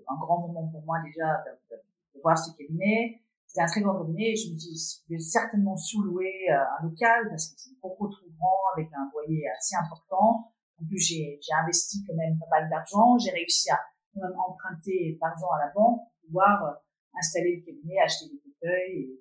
un 0.08 0.16
grand 0.18 0.46
moment 0.46 0.66
pour 0.68 0.82
moi 0.84 0.98
déjà 1.04 1.44
de, 1.70 1.76
voir 2.22 2.36
ce 2.38 2.50
cabinet. 2.56 3.22
C'était 3.46 3.62
un 3.62 3.66
très 3.66 3.80
grand 3.80 3.98
cabinet 3.98 4.30
et 4.30 4.36
je 4.36 4.50
me 4.50 4.56
dis, 4.56 5.02
je 5.08 5.14
vais 5.14 5.20
certainement 5.20 5.76
sous-louer 5.76 6.48
un 6.50 6.84
local 6.84 7.28
parce 7.30 7.48
que 7.48 7.54
c'est 7.58 7.80
beaucoup 7.82 8.08
trop 8.08 8.26
grand 8.38 8.60
avec 8.76 8.88
un 8.92 9.10
loyer 9.12 9.42
assez 9.58 9.74
important. 9.74 10.52
En 10.80 10.86
plus, 10.86 11.00
j'ai 11.00 11.40
investi 11.60 12.04
quand 12.06 12.14
même 12.14 12.38
pas 12.38 12.46
mal 12.50 12.70
d'argent. 12.70 13.18
J'ai 13.18 13.32
réussi 13.32 13.70
à 13.70 13.80
même 14.14 14.38
emprunter 14.38 15.18
l'argent 15.20 15.50
à 15.50 15.66
la 15.66 15.72
banque 15.72 16.00
pour 16.00 16.26
pouvoir 16.26 16.80
installer 17.18 17.56
le 17.56 17.62
cabinet, 17.64 17.98
acheter 18.00 18.28
des 18.28 18.38
fauteuils 18.38 19.20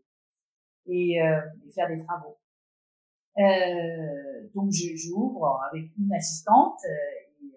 et, 0.86 1.14
et, 1.14 1.22
euh, 1.22 1.42
et 1.66 1.72
faire 1.72 1.88
des 1.88 2.02
travaux. 2.04 2.38
Euh, 3.38 4.50
donc 4.54 4.72
j'ouvre 4.72 5.62
avec 5.72 5.92
une 5.98 6.14
assistante 6.14 6.80
euh, 6.86 7.48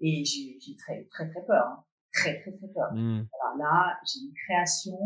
et, 0.00 0.20
et 0.20 0.24
j'ai 0.24 0.76
très 0.76 1.04
très 1.04 1.28
très 1.28 1.44
peur, 1.44 1.66
hein. 1.66 1.84
très 2.12 2.40
très 2.40 2.52
très 2.52 2.68
peur. 2.68 2.92
Mmh. 2.92 3.26
Alors 3.40 3.56
là, 3.58 3.98
j'ai 4.04 4.20
une 4.20 4.34
création, 4.34 4.98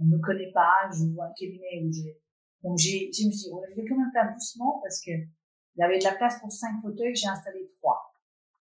on 0.00 0.04
me 0.04 0.18
connaît 0.18 0.52
pas, 0.52 0.88
je 0.92 1.12
vois 1.12 1.26
un 1.26 1.32
cabinet 1.32 1.82
où 1.84 1.92
j'ai 1.92 2.20
donc 2.62 2.78
j'ai 2.78 3.10
je 3.12 3.26
me 3.26 3.30
suis 3.30 3.50
dit, 3.50 3.56
je 3.70 3.80
vais 3.80 3.88
quand 3.88 3.96
même 3.96 4.10
faire 4.12 4.32
doucement 4.32 4.80
parce 4.82 5.00
que 5.00 5.10
il 5.10 5.80
y 5.80 5.82
avait 5.82 5.98
de 5.98 6.04
la 6.04 6.14
place 6.14 6.40
pour 6.40 6.50
cinq 6.50 6.80
fauteuils, 6.80 7.14
j'ai 7.14 7.28
installé 7.28 7.68
trois. 7.78 8.14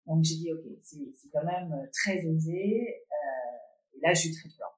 Donc 0.06 0.24
j'ai 0.24 0.36
dit 0.36 0.52
ok, 0.52 0.64
c'est 0.82 1.30
quand 1.32 1.46
même 1.46 1.90
très 1.94 2.26
osé. 2.26 2.88
Euh, 2.90 3.96
et 3.96 4.00
là, 4.02 4.14
j'ai 4.14 4.32
très 4.32 4.50
peur 4.58 4.73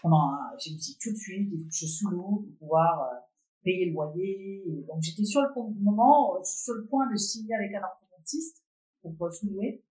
pendant, 0.00 0.32
j'ai 0.58 0.74
dit 0.74 0.96
tout 1.00 1.10
de 1.10 1.16
suite, 1.16 1.48
il 1.52 1.58
faut 1.58 1.68
que 1.68 1.74
je 1.74 1.86
sous 1.86 2.08
l'eau 2.08 2.44
pour 2.46 2.58
pouvoir 2.58 3.02
euh, 3.02 3.16
payer 3.62 3.86
le 3.86 3.92
loyer. 3.92 4.64
donc 4.86 5.02
j'étais 5.02 5.24
sur 5.24 5.42
le 5.42 5.48
moment, 5.80 6.36
euh, 6.36 6.44
sur 6.44 6.74
le 6.74 6.86
point 6.86 7.10
de 7.10 7.16
signer 7.16 7.54
avec 7.54 7.74
un 7.74 7.82
orthodontiste 7.82 8.64
pour 9.02 9.12
pouvoir 9.12 9.32
sous-louer 9.32 9.82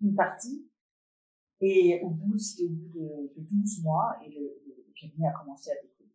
une 0.00 0.14
partie. 0.14 0.66
Et 1.60 2.00
au 2.02 2.10
bout, 2.10 2.36
c'était 2.36 2.64
au 2.64 2.70
bout 2.70 2.88
de, 2.88 3.32
de 3.36 3.46
12 3.46 3.82
mois, 3.82 4.16
et 4.24 4.30
le, 4.30 4.62
le, 4.66 4.92
cabinet 5.00 5.28
a 5.28 5.32
commencé 5.32 5.70
à 5.70 5.74
décoller. 5.74 6.10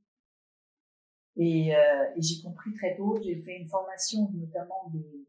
Et, 1.37 1.75
euh, 1.75 2.15
et 2.15 2.21
j'ai 2.21 2.41
compris 2.41 2.73
très 2.73 2.95
tôt, 2.95 3.17
j'ai 3.23 3.35
fait 3.35 3.57
une 3.57 3.67
formation 3.67 4.31
notamment 4.33 4.89
de, 4.93 5.27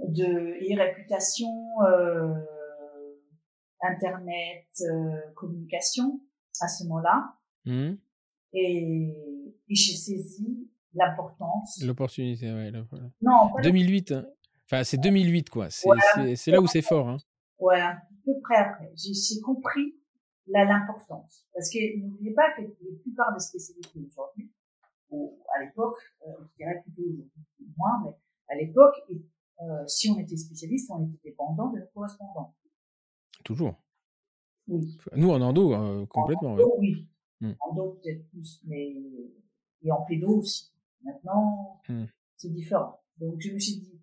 de, 0.00 0.12
de 0.12 0.56
et 0.60 0.74
réputation, 0.74 1.50
euh, 1.82 2.34
internet, 3.80 4.66
euh, 4.80 5.30
communication 5.34 6.20
à 6.60 6.68
ce 6.68 6.84
moment-là. 6.84 7.34
Mmh. 7.64 7.94
Et, 8.54 9.14
et 9.68 9.74
j'ai 9.74 9.96
saisi 9.96 10.68
l'importance. 10.94 11.82
L'opportunité, 11.82 12.52
ouais. 12.52 12.72
Non, 13.20 13.50
2008. 13.62 14.12
Hein. 14.12 14.26
Enfin, 14.64 14.84
c'est 14.84 14.98
2008, 14.98 15.50
quoi. 15.50 15.70
C'est 15.70 16.36
c'est 16.36 16.50
là 16.50 16.60
où 16.60 16.66
c'est 16.66 16.82
fort. 16.82 17.08
Hein. 17.08 17.18
Ouais, 17.58 17.80
à 17.80 18.00
peu 18.24 18.32
près 18.42 18.56
après. 18.56 18.92
J'ai 18.96 19.40
compris 19.40 19.94
l'importance. 20.46 21.46
Parce 21.54 21.70
que 21.70 21.98
n'oubliez 21.98 22.32
pas 22.32 22.50
que 22.56 22.62
la 22.62 22.98
plupart 23.02 23.34
des 23.34 23.40
spécialités 23.40 24.00
aujourd'hui, 24.06 24.50
ou 25.10 25.38
à 25.56 25.64
l'époque, 25.64 25.96
euh, 26.26 26.32
je 26.42 26.56
dirais 26.56 26.82
plutôt 26.82 27.02
moins, 27.76 28.02
mais 28.04 28.10
à 28.48 28.56
l'époque, 28.56 28.94
euh, 29.10 29.86
si 29.86 30.10
on 30.10 30.18
était 30.18 30.36
spécialiste, 30.36 30.90
on 30.90 31.06
était 31.06 31.30
dépendant 31.30 31.70
de 31.70 31.80
nos 31.80 31.86
correspondants. 31.94 32.54
Toujours. 33.44 33.74
Nous, 34.68 35.30
en 35.30 35.40
endo, 35.40 35.72
euh, 35.72 36.06
complètement. 36.06 36.50
En 36.50 36.54
endo, 36.54 36.74
oui. 36.78 37.08
Mmh. 37.40 37.52
En 37.60 37.70
endo, 37.70 37.98
peut-être 38.02 38.28
plus, 38.30 38.60
mais 38.66 38.96
et 39.82 39.90
en 39.92 40.02
pédo 40.02 40.38
aussi. 40.38 40.72
Maintenant, 41.04 41.80
mmh. 41.88 42.04
c'est 42.36 42.52
différent. 42.52 43.00
Donc, 43.18 43.40
je 43.40 43.52
me 43.52 43.58
suis 43.58 43.76
dit, 43.76 44.00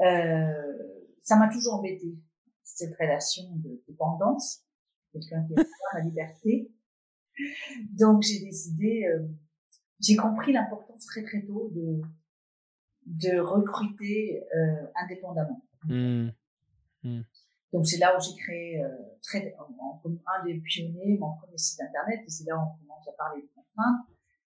euh, 0.00 1.02
ça 1.20 1.36
m'a 1.36 1.48
toujours 1.48 1.74
embêté, 1.74 2.16
cette 2.62 2.96
relation 2.96 3.44
de 3.56 3.82
dépendance. 3.88 4.64
Quelqu'un 5.12 5.44
qui 5.44 5.54
a 5.60 5.64
la 5.98 6.04
liberté. 6.04 6.70
Donc, 7.98 8.22
j'ai 8.22 8.40
décidé, 8.40 9.06
euh, 9.06 9.26
j'ai 10.00 10.16
compris 10.16 10.52
l'importance 10.52 11.04
très 11.06 11.24
très 11.24 11.42
tôt 11.42 11.70
de, 11.74 12.00
de 13.06 13.40
recruter 13.40 14.42
euh, 14.54 14.86
indépendamment. 14.94 15.64
Mmh. 15.84 16.28
Mmh. 17.02 17.20
Donc 17.72 17.86
c'est 17.86 17.98
là 17.98 18.16
où 18.16 18.20
j'ai 18.20 18.36
créé 18.36 18.82
euh, 18.82 18.88
très, 19.22 19.54
en, 19.58 20.02
un 20.04 20.44
des 20.44 20.54
pionniers 20.60 21.18
mon 21.18 21.34
premier 21.36 21.56
site 21.56 21.80
internet 21.80 22.20
et 22.26 22.30
c'est 22.30 22.44
là 22.48 22.56
où 22.56 22.60
on 22.60 22.78
commence 22.80 23.08
à 23.08 23.12
parler 23.12 23.42
de 23.42 23.48
contraintes 23.54 24.06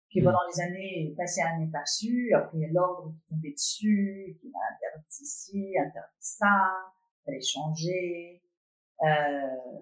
qui 0.10 0.22
mmh. 0.22 0.24
pendant 0.24 0.40
les 0.52 0.62
années 0.62 1.14
passé 1.18 1.42
un 1.42 1.62
inaperçu, 1.62 2.34
après 2.34 2.58
il 2.58 2.62
y 2.62 2.66
a 2.66 2.70
l'ordre 2.72 3.14
qui 3.14 3.30
tombait 3.30 3.52
dessus, 3.52 4.38
qui 4.42 4.50
m'a 4.50 4.60
interdit 4.74 5.22
ici, 5.22 5.74
interdit 5.78 6.08
ça, 6.20 6.48
fallait 7.26 7.42
changer. 7.42 8.42
Euh, 9.04 9.80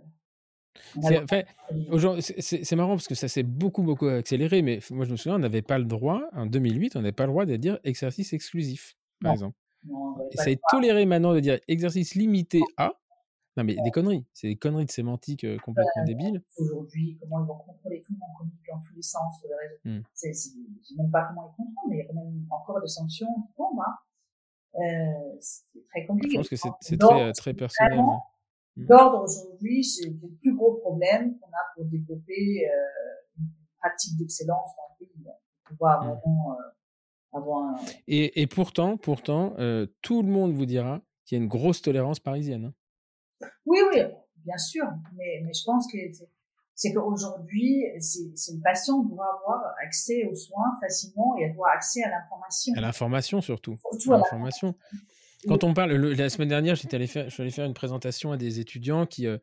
c'est 2.39 2.75
marrant 2.75 2.95
parce 2.95 3.07
que 3.07 3.15
ça 3.15 3.27
s'est 3.27 3.43
beaucoup, 3.43 3.83
beaucoup 3.83 4.07
accéléré, 4.07 4.61
mais 4.61 4.79
moi 4.91 5.05
je 5.05 5.11
me 5.11 5.15
souviens, 5.15 5.35
on 5.35 5.39
n'avait 5.39 5.61
pas 5.61 5.79
le 5.79 5.85
droit, 5.85 6.23
en 6.33 6.45
2008, 6.45 6.95
on 6.95 6.99
n'avait 6.99 7.11
pas 7.11 7.25
le 7.25 7.31
droit 7.31 7.45
de 7.45 7.55
dire 7.55 7.79
exercice 7.83 8.33
exclusif, 8.33 8.95
par 9.21 9.33
exemple. 9.33 9.57
et 10.31 10.37
ça 10.37 10.51
est 10.51 10.59
toléré 10.69 11.05
maintenant 11.05 11.33
de 11.33 11.39
dire 11.39 11.59
exercice 11.67 12.15
limité 12.15 12.61
à, 12.77 12.93
non, 13.57 13.63
mais 13.63 13.75
des 13.83 13.91
conneries. 13.91 14.25
C'est 14.33 14.47
des 14.47 14.55
conneries 14.55 14.85
de 14.85 14.91
sémantique 14.91 15.43
euh, 15.43 15.57
complètement 15.57 16.03
débiles. 16.05 16.43
Aujourd'hui, 16.57 17.17
comment 17.19 17.43
ils 17.43 17.47
vont 17.47 17.57
contrôler 17.57 18.01
tout 18.05 18.13
le 18.13 18.19
monde 18.19 18.37
communique 18.37 18.65
dans 18.71 18.79
tous 18.79 18.93
les 18.95 19.01
sens 19.01 19.39
sur 19.39 19.49
les 19.49 19.55
réseaux? 19.55 20.05
Je 20.13 20.31
sais 20.31 20.95
même 20.95 21.09
pas 21.09 21.25
comment 21.25 21.51
ils 21.51 21.57
contrôlent, 21.57 21.89
mais 21.89 21.95
il 21.95 21.99
y 21.99 22.01
a 22.01 22.05
quand 22.05 22.13
même 22.13 22.45
encore 22.51 22.81
des 22.81 22.87
sanctions 22.87 23.27
qui 23.47 23.53
tombent. 23.57 23.79
Hein. 23.79 23.97
Euh, 24.75 25.37
c'est 25.39 25.87
très 25.89 26.05
compliqué. 26.05 26.33
Je 26.33 26.37
pense 26.37 26.49
que 26.49 26.55
c'est, 26.55 26.97
très, 26.97 27.33
très 27.33 27.53
personnel. 27.55 27.99
Hein. 27.99 28.19
Mmh. 28.75 28.85
D'ordre 28.85 29.23
aujourd'hui, 29.23 29.83
c'est 29.83 30.07
le 30.07 30.29
plus 30.39 30.55
gros 30.55 30.75
problème 30.75 31.39
qu'on 31.39 31.47
a 31.47 31.73
pour 31.75 31.85
développer 31.85 32.69
euh, 32.69 33.39
une 33.39 33.49
pratique 33.79 34.17
d'excellence 34.19 34.69
dans 34.77 34.83
le 34.99 35.05
pays. 35.05 35.23
Pour 35.23 35.77
pouvoir 35.77 36.03
mmh. 36.03 36.07
vraiment 36.09 36.51
euh, 36.51 37.37
avoir 37.37 37.73
un... 37.73 37.75
et, 38.07 38.39
et 38.39 38.45
pourtant, 38.45 38.97
pourtant 38.97 39.55
tout 40.01 40.21
le 40.21 40.29
monde 40.29 40.53
vous 40.53 40.67
dira 40.67 41.01
qu'il 41.25 41.37
y 41.37 41.41
a 41.41 41.43
une 41.43 41.49
grosse 41.49 41.81
tolérance 41.81 42.19
parisienne. 42.19 42.65
Hein. 42.65 42.73
Oui, 43.65 43.79
oui, 43.91 44.01
bien 44.45 44.57
sûr. 44.57 44.85
Mais, 45.15 45.41
mais 45.43 45.53
je 45.53 45.63
pense 45.63 45.91
que 45.91 45.97
c'est 46.75 46.93
qu'aujourd'hui, 46.93 47.85
c'est 47.99 48.53
le 48.53 48.61
patient 48.61 48.99
doit 49.03 49.39
avoir 49.39 49.73
accès 49.83 50.25
aux 50.25 50.35
soins 50.35 50.77
facilement 50.79 51.35
et 51.37 51.49
avoir 51.49 51.71
accès 51.73 52.03
à 52.03 52.09
l'information. 52.09 52.73
À 52.75 52.81
l'information 52.81 53.41
surtout. 53.41 53.77
Surtout 53.91 54.13
à 54.13 54.17
l'information. 54.17 54.75
Quand 55.47 55.63
on 55.63 55.73
parle, 55.73 55.93
la 55.93 56.29
semaine 56.29 56.49
dernière, 56.49 56.75
j'étais 56.75 56.95
allé 56.95 57.07
faire, 57.07 57.25
je 57.25 57.33
suis 57.33 57.41
allé 57.41 57.51
faire 57.51 57.65
une 57.65 57.73
présentation 57.73 58.31
à 58.31 58.37
des 58.37 58.59
étudiants 58.59 59.05
qui, 59.05 59.27
euh, 59.27 59.37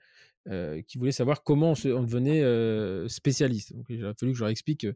euh, 0.48 0.82
qui 0.82 0.98
voulaient 0.98 1.12
savoir 1.12 1.42
comment 1.42 1.72
on, 1.72 1.90
on 1.90 2.02
devenait 2.02 2.42
euh, 2.42 3.08
spécialiste. 3.08 3.74
Donc, 3.74 3.86
il 3.88 4.04
a 4.04 4.12
fallu 4.14 4.32
que 4.32 4.38
je 4.38 4.42
leur 4.42 4.50
explique 4.50 4.86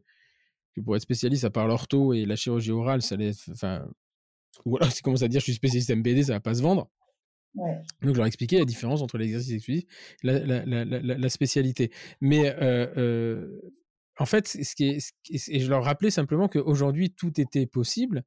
que, 0.75 0.81
pour 0.81 0.95
être 0.95 1.01
spécialiste, 1.01 1.45
à 1.45 1.49
part 1.49 1.67
l'ortho 1.67 2.13
et 2.13 2.25
la 2.25 2.35
chirurgie 2.35 2.71
orale, 2.71 3.01
ça 3.01 3.15
allait, 3.15 3.31
enfin, 3.51 3.85
ou 4.65 4.77
alors 4.77 4.91
si 4.91 5.01
commence 5.01 5.23
à 5.23 5.27
dire 5.27 5.39
je 5.39 5.45
suis 5.45 5.53
spécialiste 5.53 5.89
MBD, 5.89 6.23
ça 6.23 6.33
va 6.33 6.39
pas 6.39 6.53
se 6.53 6.61
vendre. 6.61 6.89
Ouais. 7.55 7.81
Donc, 8.01 8.13
je 8.13 8.17
leur 8.17 8.25
expliquais 8.25 8.59
la 8.59 8.65
différence 8.65 9.01
entre 9.01 9.17
l'exercice 9.17 9.51
exclusif 9.51 9.83
et 10.23 10.27
la, 10.27 10.39
la, 10.65 10.85
la, 10.85 10.99
la 11.01 11.29
spécialité. 11.29 11.91
Mais 12.21 12.55
en 14.17 14.25
fait, 14.25 14.47
ce 14.47 14.75
qui 14.75 14.85
est, 14.89 15.13
et 15.29 15.59
je 15.59 15.69
leur 15.69 15.83
rappelais 15.83 16.11
simplement 16.11 16.47
qu'aujourd'hui, 16.47 17.11
tout 17.11 17.39
était 17.39 17.65
possible 17.65 18.23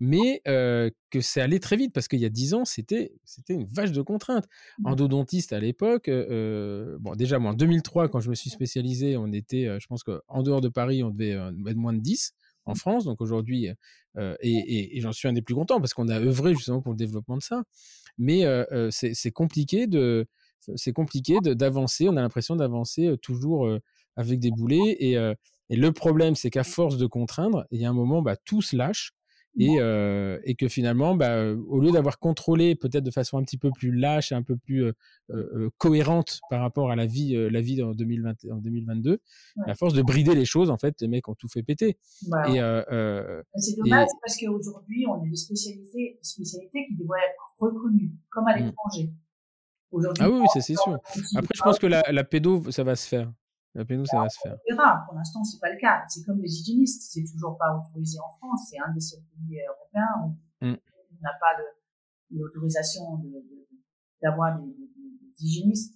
mais 0.00 0.40
que 0.44 1.20
c'est 1.20 1.42
allé 1.42 1.60
très 1.60 1.76
vite 1.76 1.92
parce 1.92 2.08
qu'il 2.08 2.20
y 2.20 2.24
a 2.24 2.30
dix 2.30 2.54
ans, 2.54 2.64
c'était 2.64 3.12
c'était 3.24 3.52
une 3.52 3.66
vache 3.66 3.92
de 3.92 4.00
contraintes. 4.00 4.46
Mmh. 4.78 4.86
Endodontiste 4.86 5.52
à 5.52 5.60
l'époque, 5.60 6.08
bon 6.08 7.14
déjà 7.14 7.38
moi 7.38 7.50
en 7.52 7.54
2003 7.54 8.08
quand 8.08 8.20
je 8.20 8.30
me 8.30 8.34
suis 8.34 8.50
spécialisé, 8.50 9.16
on 9.18 9.30
était, 9.32 9.78
je 9.78 9.86
pense 9.86 10.02
qu'en 10.02 10.42
dehors 10.42 10.62
de 10.62 10.68
Paris, 10.68 11.02
on 11.02 11.10
devait 11.10 11.36
être 11.68 11.76
moins 11.76 11.92
de 11.92 12.00
10 12.00 12.32
en 12.64 12.74
France. 12.74 13.04
Donc 13.04 13.20
aujourd'hui, 13.20 13.68
et, 14.18 15.00
j'en 15.00 15.12
suis 15.12 15.28
un 15.28 15.32
des 15.32 15.42
plus 15.42 15.54
contents 15.54 15.80
parce 15.80 15.94
qu'on 15.94 16.08
a 16.08 16.18
œuvré 16.18 16.54
justement 16.54 16.80
pour 16.80 16.92
le 16.92 16.96
développement 16.96 17.36
de 17.36 17.42
ça. 17.42 17.62
Mais 18.18 18.44
c'est 18.90 19.32
compliqué 19.32 19.86
de 19.86 20.26
c'est 20.76 20.92
compliqué 20.92 21.38
d'avancer. 21.42 22.08
On 22.08 22.16
a 22.16 22.20
l'impression 22.22 22.56
d'avancer 22.56 23.14
toujours 23.22 23.68
avec 24.16 24.40
des 24.40 24.50
boulets 24.50 24.96
et, 24.98 25.16
et 25.70 25.76
le 25.76 25.92
problème, 25.92 26.34
c'est 26.34 26.50
qu'à 26.50 26.64
force 26.64 26.96
de 26.96 27.06
contraindre, 27.06 27.64
il 27.70 27.80
y 27.80 27.86
a 27.86 27.90
un 27.90 27.94
moment, 27.94 28.22
bah, 28.22 28.36
tout 28.36 28.60
se 28.60 28.76
lâche 28.76 29.12
et, 29.58 29.76
euh, 29.80 30.38
et 30.44 30.54
que 30.54 30.68
finalement, 30.68 31.14
bah, 31.14 31.44
au 31.68 31.80
lieu 31.80 31.90
d'avoir 31.90 32.18
contrôlé 32.18 32.74
peut-être 32.74 33.04
de 33.04 33.10
façon 33.10 33.38
un 33.38 33.42
petit 33.42 33.58
peu 33.58 33.70
plus 33.70 33.92
lâche 33.92 34.32
et 34.32 34.34
un 34.34 34.42
peu 34.42 34.56
plus 34.56 34.84
euh, 34.84 34.92
euh, 35.30 35.70
cohérente 35.78 36.40
par 36.50 36.60
rapport 36.60 36.90
à 36.90 36.96
la 36.96 37.06
vie, 37.06 37.34
la 37.50 37.60
vie 37.60 37.82
en, 37.82 37.92
2020, 37.92 38.44
en 38.50 38.56
2022, 38.56 39.20
à 39.66 39.74
force 39.74 39.94
de 39.94 40.02
brider 40.02 40.34
les 40.34 40.44
choses, 40.44 40.70
en 40.70 40.76
fait, 40.76 41.00
les 41.00 41.08
mecs 41.08 41.28
ont 41.28 41.34
tout 41.34 41.48
fait 41.48 41.62
péter. 41.62 41.98
Et, 42.48 42.60
c'est 43.56 43.76
dommage 43.76 44.08
parce 44.22 44.36
qu'aujourd'hui, 44.38 45.06
on 45.08 45.22
a 45.22 45.28
des 45.28 45.36
spécialités, 45.36 46.18
spécialités 46.22 46.86
qui 46.88 46.96
devraient 46.96 47.18
être 47.18 47.54
reconnues, 47.58 48.12
comme 48.30 48.46
à 48.46 48.56
mmh. 48.56 48.64
l'étranger. 48.64 49.10
Ah 50.20 50.30
oui, 50.30 50.46
c'est 50.54 50.60
sûr. 50.60 50.98
Après, 51.34 51.54
je 51.54 51.62
pense 51.62 51.78
que 51.80 51.88
la, 51.88 52.02
la 52.12 52.22
pédo, 52.22 52.70
ça 52.70 52.84
va 52.84 52.94
se 52.94 53.08
faire. 53.08 53.32
La 53.74 53.84
péno, 53.84 54.04
ça 54.04 54.20
va 54.20 54.28
se 54.28 54.38
faire. 54.40 54.56
On 54.68 54.74
verra. 54.74 55.04
Pour 55.06 55.14
l'instant, 55.14 55.44
c'est 55.44 55.60
pas 55.60 55.70
le 55.70 55.78
cas. 55.78 56.02
C'est 56.08 56.24
comme 56.24 56.40
les 56.40 56.50
hygiénistes. 56.50 57.12
C'est 57.12 57.24
toujours 57.24 57.56
pas 57.56 57.76
autorisé 57.76 58.18
en 58.18 58.30
France. 58.38 58.68
C'est 58.70 58.78
un 58.78 58.92
des 58.92 59.00
seuls 59.00 59.22
pays 59.30 59.60
européens 59.68 60.08
où 60.24 60.66
mm. 60.66 60.76
on 60.76 61.22
n'a 61.22 61.32
pas 61.40 61.56
l'autorisation 62.30 63.22
d'avoir 64.22 64.58
de, 64.58 64.66
des, 64.66 65.44
hygiénistes. 65.44 65.94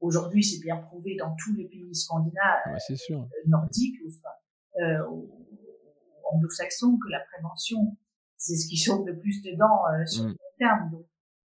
Aujourd'hui, 0.00 0.44
c'est 0.44 0.60
bien 0.60 0.76
prouvé 0.76 1.16
dans 1.16 1.34
tous 1.34 1.54
les 1.54 1.66
pays 1.66 1.92
scandinaves, 1.92 2.60
ouais, 2.70 2.96
sûr. 2.96 3.20
Euh, 3.20 3.48
nordiques 3.48 3.96
ou, 4.04 4.80
euh, 4.80 5.02
anglo-saxons 6.30 6.98
que 6.98 7.10
la 7.10 7.18
prévention, 7.32 7.96
c'est 8.36 8.54
ce 8.54 8.68
qui 8.68 8.76
sauve 8.76 9.04
le 9.06 9.18
plus 9.18 9.42
de 9.42 9.56
dents 9.56 9.86
euh, 9.88 10.06
sur 10.06 10.24
mm. 10.24 10.28
le 10.28 10.32
long 10.32 10.56
terme. 10.58 10.90
Donc, 10.92 11.06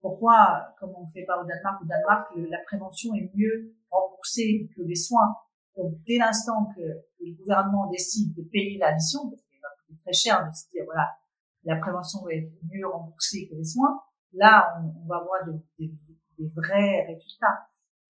pourquoi, 0.03 0.75
comme 0.79 0.93
on 0.95 1.07
ne 1.07 1.11
fait 1.11 1.25
pas 1.25 1.41
au 1.41 1.47
Danemark, 1.47 1.81
au 1.81 1.87
Danemark, 1.87 2.31
la 2.37 2.59
prévention 2.67 3.15
est 3.15 3.31
mieux 3.35 3.75
que 4.77 4.83
les 4.83 4.95
soins. 4.95 5.35
Donc, 5.77 5.95
dès 6.07 6.19
l'instant 6.19 6.69
que, 6.77 6.81
le 7.21 7.33
gouvernement 7.37 7.89
décide 7.91 8.35
de 8.35 8.43
payer 8.43 8.79
l'addition, 8.79 9.31
parce 9.31 9.43
qu'il 9.43 9.59
va 9.61 9.69
coûter 9.79 10.03
très 10.03 10.13
cher 10.13 10.47
de 10.47 10.55
se 10.55 10.69
dire, 10.71 10.85
voilà, 10.85 11.09
la 11.65 11.77
prévention 11.77 12.23
va 12.23 12.35
être 12.35 12.53
mieux 12.71 12.87
remboursée 12.87 13.49
que 13.49 13.55
les 13.55 13.65
soins, 13.65 13.99
là, 14.35 14.69
on, 14.83 15.09
va 15.09 15.17
avoir 15.17 15.41
des, 15.79 15.91
vrais 16.39 17.07
résultats. 17.07 17.67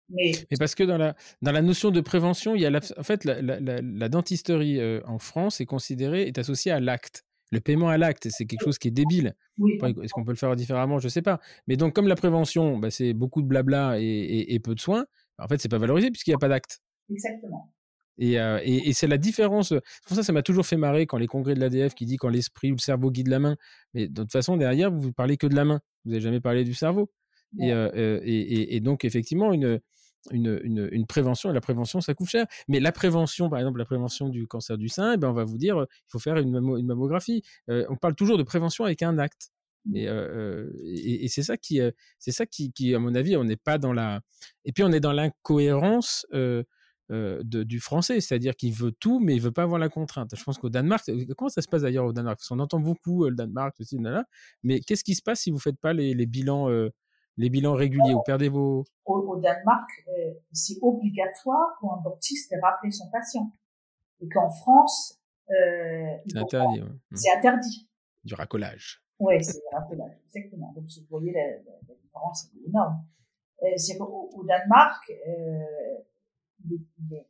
Mais, 0.09 0.31
Mais, 0.51 0.57
parce 0.57 0.75
que 0.75 0.83
dans 0.83 0.97
la, 0.97 1.15
dans 1.41 1.51
la 1.51 1.61
notion 1.61 1.91
de 1.91 2.01
prévention, 2.01 2.55
il 2.55 2.61
y 2.61 2.65
a 2.65 2.71
en 2.97 3.03
fait 3.03 3.25
la, 3.25 3.41
la, 3.41 3.59
la, 3.59 4.09
dentisterie 4.09 4.79
euh, 4.79 5.01
en 5.05 5.17
France 5.17 5.61
est 5.61 5.65
considérée, 5.65 6.27
est 6.27 6.37
associée 6.37 6.71
à 6.71 6.79
l'acte. 6.79 7.23
Le 7.51 7.59
paiement 7.59 7.89
à 7.89 7.97
l'acte, 7.97 8.27
c'est 8.31 8.45
quelque 8.45 8.63
chose 8.63 8.77
qui 8.77 8.87
est 8.87 8.91
débile. 8.91 9.35
Est-ce 9.59 10.13
qu'on 10.13 10.25
peut 10.25 10.31
le 10.31 10.37
faire 10.37 10.55
différemment? 10.55 10.99
Je 10.99 11.05
ne 11.05 11.09
sais 11.09 11.21
pas. 11.21 11.39
Mais 11.67 11.77
donc, 11.77 11.93
comme 11.93 12.07
la 12.07 12.15
prévention, 12.15 12.77
bah, 12.77 12.89
c'est 12.89 13.13
beaucoup 13.13 13.41
de 13.41 13.47
blabla 13.47 13.97
et, 13.99 14.59
peu 14.63 14.73
de 14.73 14.79
soins, 14.79 15.05
en 15.39 15.47
fait, 15.47 15.59
c'est 15.59 15.69
pas 15.69 15.77
valorisé 15.77 16.11
puisqu'il 16.11 16.31
n'y 16.31 16.35
a 16.35 16.39
pas 16.39 16.49
d'acte. 16.49 16.79
Exactement. 17.09 17.71
Euh, 18.21 18.59
et, 18.63 18.93
c'est 18.93 19.07
la 19.07 19.17
différence. 19.17 19.73
Pour 20.07 20.15
ça, 20.15 20.23
ça 20.23 20.31
m'a 20.31 20.41
toujours 20.41 20.65
fait 20.65 20.77
marrer 20.77 21.05
quand 21.05 21.17
les 21.17 21.27
congrès 21.27 21.53
de 21.53 21.59
l'ADF 21.59 21.95
qui 21.95 22.05
dit 22.05 22.17
quand 22.17 22.29
l'esprit 22.29 22.71
ou 22.71 22.75
le 22.75 22.81
cerveau 22.81 23.11
guide 23.11 23.27
la 23.27 23.39
main. 23.39 23.57
Mais 23.93 24.07
de 24.07 24.21
toute 24.21 24.31
façon, 24.31 24.57
derrière, 24.57 24.91
vous 24.91 25.07
ne 25.07 25.11
parlez 25.11 25.37
que 25.37 25.47
de 25.47 25.55
la 25.55 25.65
main. 25.65 25.81
Vous 26.03 26.11
n'avez 26.11 26.21
jamais 26.21 26.39
parlé 26.39 26.63
du 26.63 26.73
cerveau. 26.73 27.11
Euh, 27.61 27.91
euh, 27.95 28.19
et, 28.23 28.79
donc, 28.79 29.05
effectivement, 29.05 29.53
une, 29.53 29.79
une, 30.31 30.89
une, 30.91 31.05
prévention, 31.05 31.51
et 31.51 31.53
la 31.53 31.61
prévention, 31.61 32.01
ça 32.01 32.13
coûte 32.13 32.29
cher. 32.29 32.45
Mais 32.67 32.79
la 32.79 32.91
prévention, 32.91 33.49
par 33.49 33.59
exemple, 33.59 33.79
la 33.79 33.85
prévention 33.85 34.29
du 34.29 34.47
cancer 34.47 34.77
du 34.77 34.89
sein, 34.89 35.13
eh 35.13 35.17
ben, 35.17 35.29
on 35.29 35.33
va 35.33 35.43
vous 35.43 35.57
dire, 35.57 35.85
il 35.89 36.11
faut 36.11 36.19
faire 36.19 36.37
une, 36.37 36.55
une 36.55 36.87
mammographie. 36.87 37.43
on 37.67 37.95
parle 37.95 38.15
toujours 38.15 38.37
de 38.37 38.43
prévention 38.43 38.85
avec 38.85 39.03
un 39.03 39.17
acte. 39.17 39.51
Et, 39.93 40.05
et, 40.05 41.27
c'est 41.27 41.43
ça 41.43 41.57
qui, 41.57 41.79
c'est 42.17 42.31
ça 42.31 42.45
qui, 42.45 42.71
qui, 42.71 42.95
à 42.95 42.99
mon 42.99 43.13
avis, 43.13 43.37
on 43.37 43.43
n'est 43.43 43.55
pas 43.55 43.77
dans 43.77 43.93
la. 43.93 44.21
Et 44.63 44.71
puis 44.71 44.83
on 44.83 44.91
est 44.91 44.99
dans 44.99 45.13
l'incohérence 45.13 46.25
du 46.31 47.79
français, 47.79 48.19
c'est-à-dire 48.19 48.55
qu'il 48.55 48.73
veut 48.73 48.91
tout, 48.91 49.19
mais 49.19 49.35
il 49.35 49.41
veut 49.41 49.51
pas 49.51 49.63
avoir 49.63 49.79
la 49.79 49.89
contrainte. 49.89 50.35
Je 50.35 50.43
pense 50.43 50.57
qu'au 50.57 50.69
Danemark, 50.69 51.03
comment 51.37 51.49
ça 51.49 51.61
se 51.61 51.67
passe 51.67 51.83
d'ailleurs 51.83 52.05
au 52.05 52.13
Danemark? 52.13 52.39
Parce 52.39 52.49
qu'on 52.49 52.59
entend 52.59 52.79
beaucoup 52.79 53.25
le 53.25 53.35
Danemark, 53.35 53.75
ceci, 53.77 53.97
là, 53.99 54.25
mais 54.63 54.79
qu'est-ce 54.79 55.03
qui 55.03 55.13
se 55.13 55.21
passe 55.21 55.41
si 55.41 55.51
vous 55.51 55.59
faites 55.59 55.79
pas 55.79 55.93
les, 55.93 56.13
les 56.13 56.25
bilans 56.25 56.67
les 57.37 57.49
bilans 57.49 57.73
réguliers? 57.73 58.13
Vous 58.13 58.23
perdez 58.25 58.49
vos... 58.49 58.85
Au, 59.05 59.39
Danemark, 59.39 59.89
euh, 60.07 60.33
c'est 60.51 60.77
obligatoire 60.81 61.77
pour 61.79 61.93
un 61.93 62.01
dentiste 62.01 62.51
de 62.51 62.57
rappeler 62.61 62.91
son 62.91 63.09
patient. 63.11 63.51
Et 64.21 64.29
qu'en 64.29 64.49
France, 64.49 65.19
euh, 65.49 66.15
c'est 66.27 66.37
interdit. 66.37 66.81
Mmh. 66.81 66.99
C'est 67.13 67.37
interdit. 67.37 67.89
Du 68.23 68.33
racolage. 68.33 69.03
Oui, 69.19 69.43
c'est 69.43 69.53
du 69.53 69.75
racolage, 69.75 70.17
exactement. 70.27 70.73
Donc, 70.73 70.85
vous 70.85 71.05
voyez, 71.09 71.31
la, 71.31 71.57
la, 71.87 71.95
différence 72.01 72.45
est 72.45 72.67
énorme. 72.67 73.03
Euh, 73.63 73.67
c'est 73.77 73.99
au, 73.99 74.29
au, 74.33 74.43
Danemark, 74.43 75.09
euh, 75.09 75.97
il, 76.65 76.73
est, 77.13 77.27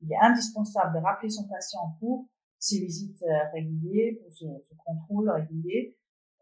il, 0.00 0.12
est, 0.12 0.16
indispensable 0.20 0.94
de 0.94 1.02
rappeler 1.02 1.30
son 1.30 1.48
patient 1.48 1.96
pour 1.98 2.26
ses 2.58 2.78
visites 2.78 3.22
euh, 3.22 3.50
régulières, 3.52 4.14
pour 4.22 4.32
ce, 4.32 4.44
ce 4.68 4.74
contrôle 4.84 5.30
régulier, 5.30 5.96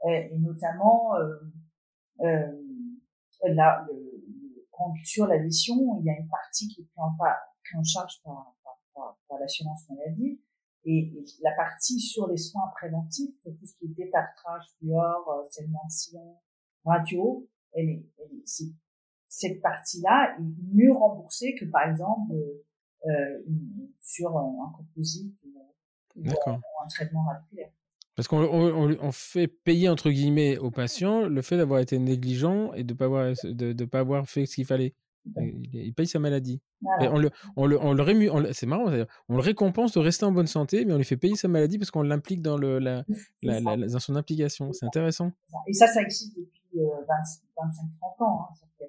euh, 0.05 0.11
et 0.31 0.39
notamment 0.39 1.15
euh, 2.21 2.53
là, 3.43 3.87
le, 3.89 4.17
sur 5.05 5.27
l'addition, 5.27 5.99
il 6.01 6.07
y 6.07 6.11
a 6.11 6.19
une 6.19 6.29
partie 6.29 6.69
qui 6.69 6.83
est 6.83 6.85
prise 6.85 6.99
en, 6.99 7.81
en 7.81 7.85
charge 7.85 8.21
par, 8.23 8.55
par, 8.95 9.19
par, 9.29 9.39
l'assurance 9.39 9.89
maladie 9.89 10.41
et, 10.87 11.13
la 11.43 11.53
partie 11.53 12.01
sur 12.01 12.29
les 12.29 12.37
soins 12.37 12.71
préventifs, 12.75 13.35
tout 13.45 13.67
ce 13.67 13.75
qui 13.79 13.87
est 13.87 14.05
détartrage, 14.05 14.65
fluor, 14.79 15.29
euh, 15.29 15.49
segmentation, 15.51 16.37
radio, 16.85 17.47
elle 17.73 17.89
est, 17.89 18.07
elle 18.19 18.71
cette 19.29 19.61
partie-là 19.61 20.37
est 20.39 20.75
mieux 20.75 20.93
remboursée 20.93 21.55
que 21.59 21.67
par 21.67 21.89
exemple 21.89 22.33
euh, 22.33 23.43
sur 24.01 24.37
un, 24.37 24.73
composite 24.77 25.37
ou, 25.45 26.25
un 26.25 26.89
traitement 26.89 27.25
radiculaire. 27.25 27.71
Parce 28.15 28.29
qu'on 28.29 29.13
fait 29.13 29.47
payer, 29.47 29.91
entre 29.91 30.11
guillemets, 30.11 30.57
aux 30.57 30.71
patients 30.71 31.29
le 31.29 31.43
fait 31.43 31.59
d'avoir 31.59 31.81
été 31.81 31.99
négligent 31.99 32.73
et 32.73 32.83
de 32.83 32.95
ne 32.95 32.99
pas, 32.99 33.05
avoir, 33.05 33.35
de, 33.45 33.85
pas 33.85 34.01
avoir 34.01 34.27
fait 34.27 34.47
ce 34.47 34.55
qu'il 34.55 34.65
fallait. 34.65 34.95
Il, 35.73 35.95
paye 35.95 36.07
sa 36.07 36.19
maladie. 36.19 36.61
on 36.83 37.19
le, 37.19 37.31
on 37.57 37.67
le, 37.67 37.81
on 37.81 37.93
le 37.95 38.53
c'est 38.53 38.67
marrant, 38.67 38.87
on 39.29 39.35
le 39.37 39.43
récompense 39.43 39.93
de 39.93 40.01
rester 40.01 40.25
en 40.25 40.33
bonne 40.33 40.47
santé, 40.47 40.85
mais 40.85 40.93
on 40.93 40.99
lui 40.99 41.05
fait 41.05 41.17
payer 41.17 41.37
sa 41.37 41.49
maladie 41.49 41.79
parce 41.79 41.91
qu'on 41.91 42.03
l'implique 42.03 42.43
dans, 42.43 42.57
le, 42.57 42.79
la, 42.79 43.05
la, 43.43 43.61
dans 43.77 43.99
son 43.99 44.17
implication. 44.17 44.73
C'est 44.73 44.87
intéressant. 44.87 45.33
Et 45.67 45.73
ça, 45.73 45.87
ça 45.87 46.03
existe 46.03 46.37
depuis 46.37 46.79
25-30 46.79 46.81
euh, 46.81 48.25
ans. 48.25 48.49
Hein. 48.51 48.87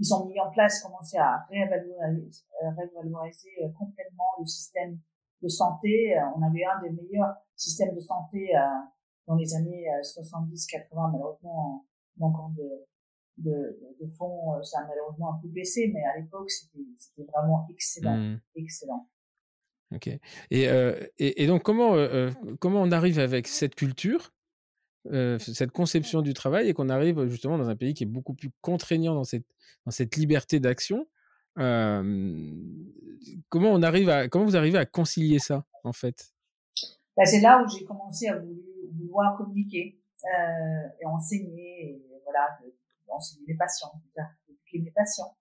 Ils 0.00 0.14
ont 0.14 0.26
mis 0.26 0.38
en 0.38 0.50
place, 0.50 0.80
commencé 0.82 1.16
à 1.18 1.44
révaloriser, 1.50 2.44
euh, 2.62 2.70
révaloriser 2.76 3.50
euh, 3.64 3.68
complètement 3.76 4.30
le 4.38 4.46
système 4.46 4.98
de 5.42 5.48
santé. 5.48 6.16
On 6.36 6.42
avait 6.42 6.64
un 6.64 6.82
des 6.82 6.90
meilleurs 6.90 7.34
système 7.58 7.94
de 7.94 8.00
santé 8.00 8.56
euh, 8.56 8.60
dans 9.26 9.34
les 9.34 9.54
années 9.54 9.86
70-80, 10.02 10.78
euh, 10.92 11.12
malheureusement, 11.12 11.84
manquant 12.16 12.50
de, 12.56 12.86
de, 13.38 13.78
de 14.00 14.06
fonds, 14.06 14.54
euh, 14.54 14.62
ça 14.62 14.80
a 14.80 14.86
malheureusement 14.86 15.34
un 15.34 15.38
peu 15.40 15.48
baissé, 15.48 15.90
mais 15.92 16.02
à 16.02 16.18
l'époque, 16.18 16.50
c'était 16.50 17.24
vraiment 17.32 17.66
excellent, 17.70 18.16
mmh. 18.16 18.40
excellent. 18.56 19.08
Ok. 19.94 20.08
Et, 20.08 20.20
euh, 20.68 20.98
et, 21.18 21.42
et, 21.42 21.46
donc, 21.46 21.62
comment, 21.62 21.94
euh, 21.94 22.30
comment 22.60 22.82
on 22.82 22.90
arrive 22.90 23.18
avec 23.18 23.46
cette 23.46 23.74
culture 23.74 24.32
cette 25.38 25.70
conception 25.70 26.20
du 26.20 26.34
travail 26.34 26.68
et 26.68 26.74
qu'on 26.74 26.90
arrive 26.90 27.28
justement 27.28 27.56
dans 27.56 27.70
un 27.70 27.76
pays 27.76 27.94
qui 27.94 28.02
est 28.02 28.06
beaucoup 28.06 28.34
plus 28.34 28.50
contraignant 28.60 29.14
dans 29.14 29.24
cette, 29.24 29.46
dans 29.86 29.90
cette 29.90 30.16
liberté 30.16 30.60
d'action. 30.60 31.08
comment 31.56 32.12
on 33.54 33.82
arrive 33.82 34.10
à 34.10 34.28
comment 34.28 34.44
vous 34.44 34.56
arrivez 34.56 34.76
à 34.76 34.84
concilier 34.84 35.38
ça 35.38 35.64
en 35.82 35.94
fait? 35.94 36.34
Bah, 37.16 37.24
C'est 37.24 37.40
là 37.40 37.62
où 37.62 37.68
j'ai 37.70 37.86
commencé 37.86 38.28
à 38.28 38.38
vouloir 38.98 39.34
communiquer 39.38 39.98
et 41.00 41.06
enseigner, 41.06 41.92
et, 41.92 42.02
voilà, 42.24 42.58
enseigner 43.10 43.44
mes 43.46 43.56
patients, 43.56 43.92
éduquer 44.48 44.80
mes 44.80 44.90
patients. 44.90 45.36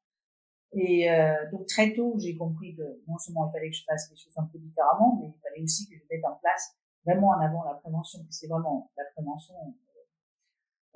Et 0.73 1.09
euh, 1.09 1.49
donc 1.51 1.65
très 1.67 1.93
tôt, 1.93 2.15
j'ai 2.19 2.35
compris 2.35 2.75
que 2.75 3.01
non 3.07 3.17
seulement 3.17 3.47
il 3.47 3.51
fallait 3.51 3.69
que 3.69 3.75
je 3.75 3.83
fasse 3.85 4.09
les 4.11 4.17
choses 4.17 4.37
un 4.37 4.45
peu 4.45 4.59
différemment, 4.59 5.17
mais 5.19 5.27
il 5.27 5.41
fallait 5.41 5.63
aussi 5.63 5.87
que 5.87 5.95
je 5.95 6.03
mette 6.11 6.25
en 6.25 6.35
place 6.35 6.75
vraiment 7.05 7.29
en 7.29 7.39
avant 7.39 7.63
la 7.63 7.75
prévention. 7.75 8.19
C'est 8.29 8.47
vraiment 8.47 8.91
la 8.97 9.05
prévention 9.15 9.55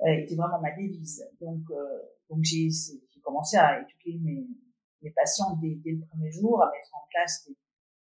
euh, 0.02 0.08
était 0.08 0.34
vraiment 0.34 0.60
ma 0.60 0.72
devise. 0.72 1.24
Donc 1.40 1.62
euh, 1.70 2.02
donc 2.28 2.42
j'ai 2.42 2.68
commencé 3.22 3.56
à 3.56 3.80
éduquer 3.80 4.18
mes, 4.22 4.46
mes 5.02 5.10
patients 5.10 5.56
dès, 5.56 5.76
dès, 5.76 5.92
le 5.92 6.00
premier 6.00 6.30
jour, 6.30 6.62
à 6.62 6.70
mettre 6.70 6.94
en 6.94 7.06
place 7.10 7.46
des, 7.46 7.56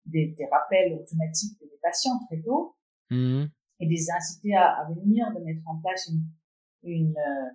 des, 0.05 0.35
des 0.35 0.45
rappels 0.45 0.93
automatiques 0.93 1.59
de 1.59 1.65
mes 1.65 1.77
patients 1.81 2.19
très 2.27 2.41
tôt 2.41 2.75
mmh. 3.11 3.45
et 3.79 3.85
les 3.85 4.11
inciter 4.11 4.55
à, 4.55 4.79
à, 4.79 4.89
venir, 4.89 5.31
de 5.33 5.43
mettre 5.43 5.61
en 5.67 5.77
place 5.79 6.09
une, 6.09 6.25
une 6.83 7.17
euh, 7.17 7.49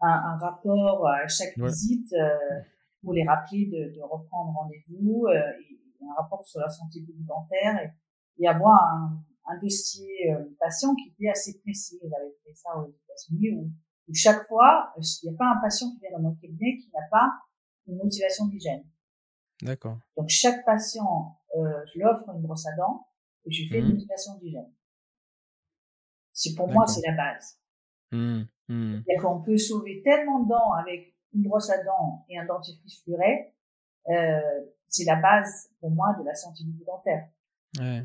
un, 0.00 0.08
un, 0.08 0.36
rapport 0.36 1.08
à 1.08 1.26
chaque 1.26 1.56
visite. 1.58 2.12
Euh, 2.12 2.60
pour 3.04 3.12
les 3.12 3.24
rappeler 3.24 3.66
de, 3.66 3.94
de 3.94 4.02
reprendre 4.02 4.58
rendez-vous 4.58 5.26
euh, 5.26 5.38
et, 5.70 5.78
un 6.06 6.22
rapport 6.22 6.44
sur 6.44 6.60
la 6.60 6.68
santé 6.68 7.00
dentaire 7.20 7.80
et, 7.80 8.42
et 8.42 8.46
avoir 8.46 8.78
un, 8.94 9.24
un 9.46 9.58
dossier 9.58 10.30
euh, 10.30 10.44
patient 10.60 10.94
qui 10.94 11.08
était 11.10 11.30
assez 11.30 11.58
précis. 11.60 11.98
J'avais 12.02 12.34
fait 12.44 12.52
ça 12.54 12.76
aux 12.76 12.88
États-Unis 12.88 13.52
où, 13.56 13.70
où, 14.08 14.14
chaque 14.14 14.46
fois, 14.46 14.92
il 14.98 15.30
n'y 15.30 15.34
a 15.34 15.38
pas 15.38 15.54
un 15.56 15.60
patient 15.62 15.90
qui 15.92 16.00
vient 16.00 16.18
dans 16.18 16.22
mon 16.22 16.34
cabinet 16.34 16.76
qui 16.76 16.90
n'a 16.92 17.06
pas 17.10 17.32
une 17.86 17.96
motivation 17.96 18.48
d'hygiène. 18.48 18.84
D'accord. 19.62 19.98
Donc 20.16 20.28
chaque 20.28 20.62
patient, 20.66 21.38
euh, 21.56 21.80
je 21.86 21.98
lui 21.98 22.04
offre 22.04 22.28
une 22.34 22.42
brosse 22.42 22.66
à 22.66 22.76
dents 22.76 23.08
et 23.46 23.50
je 23.50 23.66
fais 23.70 23.78
une 23.78 23.86
mmh. 23.86 23.92
motivation 23.92 24.36
d'hygiène. 24.38 24.72
C'est 26.34 26.54
pour 26.54 26.68
moi, 26.68 26.86
c'est 26.86 27.06
la 27.06 27.16
base. 27.16 27.60
Mmh. 28.14 28.46
Mmh. 28.68 29.02
C'est-à-dire 29.06 29.22
qu'on 29.22 29.42
peut 29.42 29.58
sauver 29.58 30.00
tellement 30.02 30.40
de 30.40 30.48
dents 30.48 30.72
avec 30.72 31.14
une 31.34 31.42
brosse 31.42 31.70
à 31.70 31.82
dents 31.82 32.24
et 32.28 32.38
un 32.38 32.46
dentifrice 32.46 33.02
furet, 33.04 33.52
euh, 34.08 34.40
c'est 34.86 35.04
la 35.04 35.16
base 35.16 35.70
pour 35.80 35.90
moi 35.90 36.14
de 36.18 36.24
la 36.24 36.34
santé 36.34 36.64
bucco-dentaire. 36.64 37.28
Ouais. 37.78 38.04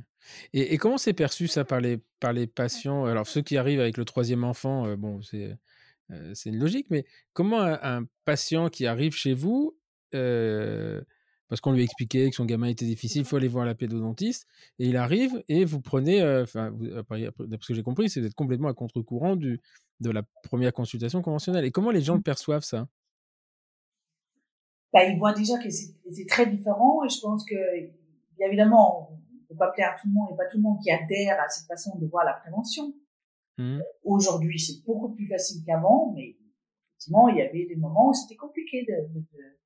Et, 0.53 0.73
et, 0.73 0.77
comment 0.77 0.97
c'est 0.97 1.13
perçu 1.13 1.47
ça 1.47 1.63
par 1.63 1.79
les, 1.79 1.99
par 2.19 2.33
les 2.33 2.47
patients? 2.47 3.05
Alors 3.05 3.27
ceux 3.27 3.41
qui 3.41 3.57
arrivent 3.57 3.79
avec 3.79 3.97
le 3.97 4.05
troisième 4.05 4.43
enfant, 4.43 4.85
euh, 4.85 4.95
bon, 4.95 5.21
c'est 5.21 5.55
euh, 6.11 6.33
une 6.45 6.57
logique, 6.57 6.87
mais 6.89 7.05
comment 7.33 7.61
un, 7.61 8.05
patient 8.25 8.69
qui 8.69 8.87
arrive 8.87 9.13
chez 9.13 9.33
vous, 9.33 9.77
euh, 10.15 11.01
parce 11.49 11.59
qu'on 11.61 11.71
lui 11.71 11.81
a 11.81 11.83
expliqué 11.83 12.29
que 12.29 12.35
son 12.35 12.45
gamin 12.45 12.67
était 12.67 12.85
difficile, 12.85 13.21
il 13.21 13.25
faut 13.25 13.35
aller 13.35 13.47
voir 13.47 13.65
la 13.65 13.75
pédodontiste, 13.75 14.47
et 14.77 14.87
il 14.87 14.95
arrive 14.95 15.43
et 15.49 15.65
vous 15.65 15.81
prenez, 15.81 16.23
enfin, 16.41 16.71
d'après 16.71 17.33
ce 17.61 17.67
que 17.67 17.73
j'ai 17.73 17.83
compris, 17.83 18.09
c'est 18.09 18.21
d'être 18.21 18.35
complètement 18.35 18.69
à 18.69 18.73
contre-courant 18.73 19.35
du, 19.35 19.59
de 19.99 20.11
la 20.11 20.23
première 20.43 20.73
consultation 20.73 21.21
conventionnelle. 21.21 21.65
Et 21.65 21.71
comment 21.71 21.91
les 21.91 22.01
gens 22.01 22.15
le 22.15 22.21
perçoivent 22.21 22.63
ça? 22.63 22.87
Bah, 24.93 25.03
ils 25.03 25.19
voient 25.19 25.33
déjà 25.33 25.57
que 25.57 25.69
c'est 25.69 26.25
très 26.27 26.47
différent 26.47 27.03
et 27.05 27.09
je 27.09 27.19
pense 27.21 27.45
que 27.45 27.55
évidemment 28.39 29.11
on 29.11 29.15
ne 29.15 29.47
peut 29.49 29.55
pas 29.55 29.71
plaire 29.71 29.93
à 29.95 30.01
tout 30.01 30.07
le 30.07 30.13
monde 30.13 30.29
et 30.33 30.35
pas 30.35 30.47
tout 30.49 30.57
le 30.57 30.63
monde 30.63 30.79
qui 30.81 30.89
adhère 30.89 31.39
à 31.39 31.47
cette 31.47 31.67
façon 31.67 31.95
de 31.99 32.07
voir 32.07 32.25
la 32.25 32.33
prévention. 32.33 32.93
Mmh. 33.59 33.81
Aujourd'hui 34.03 34.59
c'est 34.59 34.83
beaucoup 34.85 35.09
plus 35.09 35.27
facile 35.27 35.63
qu'avant, 35.63 36.11
mais 36.15 36.37
effectivement 36.93 37.29
il 37.29 37.37
y 37.37 37.41
avait 37.41 37.67
des 37.67 37.75
moments 37.75 38.09
où 38.09 38.13
c'était 38.13 38.35
compliqué. 38.35 38.83
De, 38.87 39.13
de, 39.13 39.19
de 39.19 39.25
euh, 39.37 39.58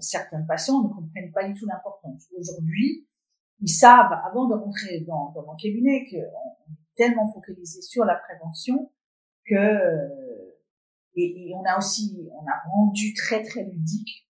certains 0.00 0.42
patients 0.42 0.82
ne 0.82 0.88
comprennent 0.88 1.32
pas 1.32 1.44
du 1.44 1.54
tout 1.54 1.66
l'importance. 1.66 2.26
Aujourd'hui 2.36 3.06
ils 3.60 3.68
savent 3.68 4.12
avant 4.24 4.46
de 4.46 4.54
rentrer 4.54 5.00
dans, 5.00 5.32
dans 5.32 5.44
mon 5.44 5.56
cabinet 5.56 6.04
qu'on 6.08 6.16
est 6.16 6.96
tellement 6.96 7.30
focalisé 7.32 7.82
sur 7.82 8.04
la 8.04 8.14
prévention 8.14 8.92
que 9.46 9.54
et, 11.14 11.48
et, 11.48 11.54
on 11.54 11.64
a 11.64 11.76
aussi 11.76 12.28
on 12.32 12.46
a 12.46 12.70
rendu 12.70 13.12
très 13.14 13.42
très 13.42 13.64
ludique 13.64 14.28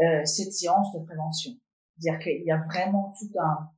euh, 0.00 0.24
cette 0.24 0.52
séance 0.52 0.92
de 0.92 1.04
prévention. 1.04 1.52
C'est-à-dire 1.96 2.22
qu'il 2.22 2.44
y 2.44 2.52
a 2.52 2.58
vraiment 2.58 3.12
tout 3.18 3.30
un, 3.40 3.68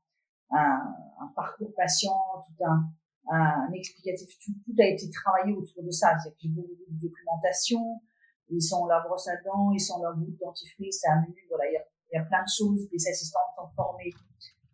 un, 0.51 0.95
un 1.23 1.33
parcours 1.35 1.73
patient, 1.75 2.13
tout 2.47 2.65
un, 2.65 2.91
un 3.31 3.73
explicatif, 3.73 4.29
tout, 4.45 4.53
tout, 4.67 4.75
a 4.79 4.85
été 4.85 5.09
travaillé 5.09 5.55
autour 5.55 5.83
de 5.83 5.91
ça. 5.91 6.19
C'est-à-dire 6.19 6.37
y 6.43 6.53
a 6.53 6.57
beaucoup 6.57 6.91
de 6.91 7.01
documentation, 7.01 8.03
ils 8.51 8.63
sont 8.63 8.87
leur 8.87 9.03
brosse 9.07 9.29
à 9.29 9.37
dents, 9.45 9.71
ils 9.73 9.81
sont 9.81 10.03
leur 10.03 10.17
bout 10.17 10.31
de 10.31 10.39
dentifrice, 10.39 11.05
un 11.07 11.23
menu, 11.23 11.47
voilà, 11.49 11.65
il 11.71 11.75
y, 12.13 12.17
a, 12.17 12.25
plein 12.25 12.43
de 12.43 12.49
choses, 12.49 12.89
les 12.93 13.09
assistants 13.09 13.39
sont 13.57 13.67
formés 13.75 14.13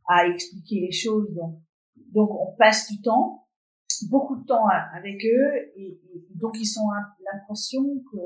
à 0.09 0.27
expliquer 0.27 0.81
les 0.81 0.93
choses, 0.93 1.33
donc, 1.35 1.61
donc 2.13 2.31
on 2.31 2.55
passe 2.57 2.91
du 2.91 3.01
temps, 3.03 3.47
beaucoup 4.09 4.37
de 4.37 4.45
temps 4.45 4.67
avec 4.95 5.17
eux, 5.25 5.73
et, 5.77 6.01
et 6.15 6.27
donc 6.35 6.57
ils 6.59 6.79
ont 6.79 6.91
l'impression 7.33 7.83
que, 8.11 8.19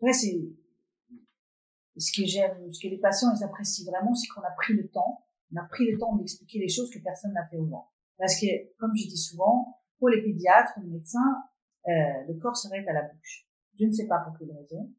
ouais, 0.00 0.12
c'est, 0.12 0.40
ce 1.98 2.12
que 2.12 2.26
j'aime, 2.26 2.72
ce 2.72 2.80
que 2.80 2.90
les 2.90 2.98
patients 2.98 3.28
ils 3.34 3.44
apprécient 3.44 3.90
vraiment, 3.90 4.14
c'est 4.14 4.28
qu'on 4.28 4.42
a 4.42 4.54
pris 4.56 4.74
le 4.74 4.88
temps, 4.88 5.24
on 5.52 5.56
a 5.56 5.64
pris 5.64 5.90
le 5.90 5.98
temps 5.98 6.16
d'expliquer 6.16 6.58
les 6.58 6.68
choses 6.68 6.90
que 6.90 6.98
personne 6.98 7.32
n'a 7.32 7.44
fait 7.46 7.58
avant. 7.58 7.90
Parce 8.18 8.40
que, 8.40 8.46
comme 8.78 8.92
je 8.96 9.08
dis 9.08 9.16
souvent, 9.16 9.80
pour 9.98 10.08
les 10.08 10.22
pédiatres, 10.22 10.72
les 10.82 10.88
médecins, 10.88 11.42
euh, 11.88 11.92
le 12.28 12.34
corps 12.40 12.56
s'arrête 12.56 12.86
à 12.88 12.92
la 12.92 13.02
bouche. 13.02 13.45
Je 13.78 13.84
ne 13.84 13.92
sais 13.92 14.06
pas 14.06 14.18
pour 14.18 14.38
quelle 14.38 14.52
raison. 14.56 14.90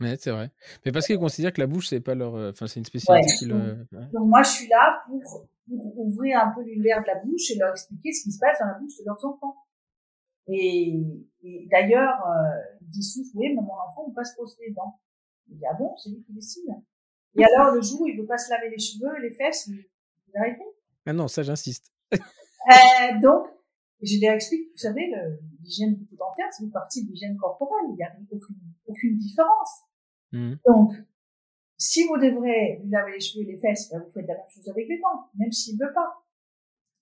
Mais 0.00 0.16
c'est 0.16 0.30
vrai. 0.30 0.50
Mais 0.84 0.92
parce 0.92 1.06
qu'ils 1.06 1.18
considèrent 1.18 1.52
que 1.52 1.60
la 1.60 1.66
bouche, 1.66 1.88
c'est 1.88 2.00
pas 2.00 2.14
leur, 2.14 2.34
euh, 2.34 2.50
enfin, 2.50 2.66
c'est 2.66 2.80
une 2.80 2.84
spécialité. 2.84 3.46
donc, 3.46 4.28
moi, 4.28 4.42
je 4.42 4.50
suis 4.50 4.68
là 4.68 5.02
pour, 5.06 5.46
pour 5.68 5.98
ouvrir 6.00 6.40
un 6.40 6.52
peu 6.52 6.62
l'univers 6.62 7.00
de 7.02 7.06
la 7.06 7.20
bouche 7.24 7.50
et 7.50 7.58
leur 7.58 7.70
expliquer 7.70 8.12
ce 8.12 8.24
qui 8.24 8.32
se 8.32 8.38
passe 8.38 8.58
dans 8.58 8.66
la 8.66 8.78
bouche 8.78 8.96
de 8.98 9.04
leurs 9.06 9.24
enfants. 9.24 9.56
Et, 10.48 11.00
et 11.44 11.68
d'ailleurs, 11.70 12.14
euh, 12.26 12.76
ils 12.80 12.88
disent 12.90 13.12
souvent, 13.12 13.40
oui, 13.40 13.54
mais 13.54 13.62
mon 13.62 13.74
enfant 13.74 14.08
ne 14.08 14.14
pas 14.14 14.24
se 14.24 14.34
poser 14.34 14.56
les 14.66 14.74
dents. 14.74 14.98
Il 15.48 15.58
dit, 15.58 15.64
ah 15.70 15.74
bon, 15.74 15.94
c'est 15.96 16.10
lui 16.10 16.22
qui 16.24 16.32
décide. 16.32 16.64
Et 17.36 17.44
alors, 17.44 17.74
le 17.74 17.80
jour 17.80 18.02
où 18.02 18.06
il 18.08 18.18
veut 18.18 18.26
pas 18.26 18.38
se 18.38 18.50
laver 18.50 18.70
les 18.70 18.78
cheveux, 18.78 19.16
les 19.20 19.30
fesses, 19.30 19.68
il 19.68 19.86
arrêté. 20.36 20.64
Ah 21.06 21.12
non, 21.12 21.28
ça, 21.28 21.42
j'insiste. 21.42 21.92
euh, 22.12 22.18
donc, 23.20 23.46
je 24.02 24.18
lui 24.18 24.26
explique, 24.26 24.70
vous 24.72 24.78
savez, 24.78 25.12
l'hygiène 25.62 25.94
bucco-dentaire, 25.94 26.46
c'est 26.50 26.64
une 26.64 26.72
partie 26.72 27.04
de 27.04 27.10
l'hygiène 27.10 27.36
corporelle. 27.36 27.86
Il 27.90 27.94
n'y 27.94 28.02
a 28.02 28.12
aucune, 28.30 28.56
aucune 28.86 29.16
différence. 29.16 29.82
Mmh. 30.32 30.54
Donc, 30.66 30.92
si 31.78 32.06
vous 32.06 32.16
devrez 32.16 32.80
lui 32.82 32.90
laver 32.90 33.12
les 33.12 33.20
cheveux 33.20 33.42
et 33.42 33.52
les 33.52 33.58
fesses, 33.58 33.90
ben 33.90 34.00
vous 34.00 34.10
faites 34.10 34.26
la 34.26 34.34
même 34.34 34.48
chose 34.48 34.68
avec 34.68 34.88
les 34.88 34.98
dents, 34.98 35.30
même 35.36 35.52
s'il 35.52 35.78
veut 35.78 35.92
pas. 35.92 36.24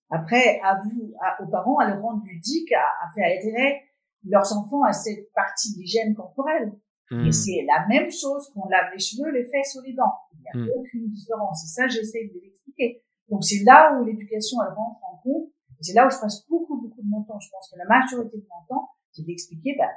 Après, 0.09 0.59
à 0.63 0.79
vous, 0.83 1.13
à, 1.21 1.41
aux 1.41 1.47
parents, 1.47 1.77
à 1.77 1.93
le 1.93 1.99
rendre 1.99 2.23
ludique, 2.25 2.71
à, 2.73 2.83
à 3.03 3.11
faire 3.13 3.25
adhérer 3.25 3.81
leurs 4.25 4.55
enfants 4.55 4.83
à 4.83 4.93
cette 4.93 5.31
partie 5.33 5.73
de 5.73 5.79
l'hygiène 5.79 6.13
corporelle. 6.13 6.71
Et 7.11 7.15
hmm. 7.15 7.31
c'est 7.31 7.65
la 7.67 7.87
même 7.87 8.09
chose 8.09 8.49
qu'on 8.53 8.67
lave 8.69 8.93
les 8.93 8.99
cheveux, 8.99 9.31
les 9.31 9.43
fesses 9.43 9.75
ou 9.75 9.81
les 9.85 9.93
dents. 9.93 10.15
Il 10.33 10.39
n'y 10.39 10.47
a 10.47 10.65
hmm. 10.65 10.79
aucune 10.79 11.09
différence. 11.09 11.63
Et 11.65 11.67
ça, 11.67 11.87
j'essaie 11.87 12.31
de 12.33 12.39
l'expliquer. 12.39 13.03
Donc 13.29 13.43
c'est 13.43 13.63
là 13.63 13.97
où 13.97 14.05
l'éducation, 14.05 14.57
elle 14.61 14.73
rentre 14.73 15.03
en 15.03 15.17
compte. 15.17 15.49
C'est 15.81 15.93
là 15.93 16.07
où 16.07 16.09
je 16.09 16.19
passe 16.19 16.47
beaucoup, 16.47 16.79
beaucoup 16.79 17.01
de 17.01 17.09
mon 17.09 17.23
temps. 17.23 17.39
Je 17.39 17.49
pense 17.49 17.69
que 17.69 17.77
la 17.77 17.85
majorité 17.85 18.37
de 18.37 18.47
mon 18.49 18.65
temps, 18.67 18.89
c'est 19.11 19.23
d'expliquer, 19.23 19.75
bah, 19.77 19.89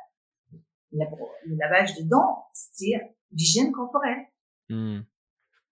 le 0.93 1.57
lavage 1.57 1.95
de 1.97 2.03
dents, 2.05 2.47
c'est 2.53 3.17
l'hygiène 3.33 3.73
corporelle. 3.73 4.27
Hmm. 4.69 5.01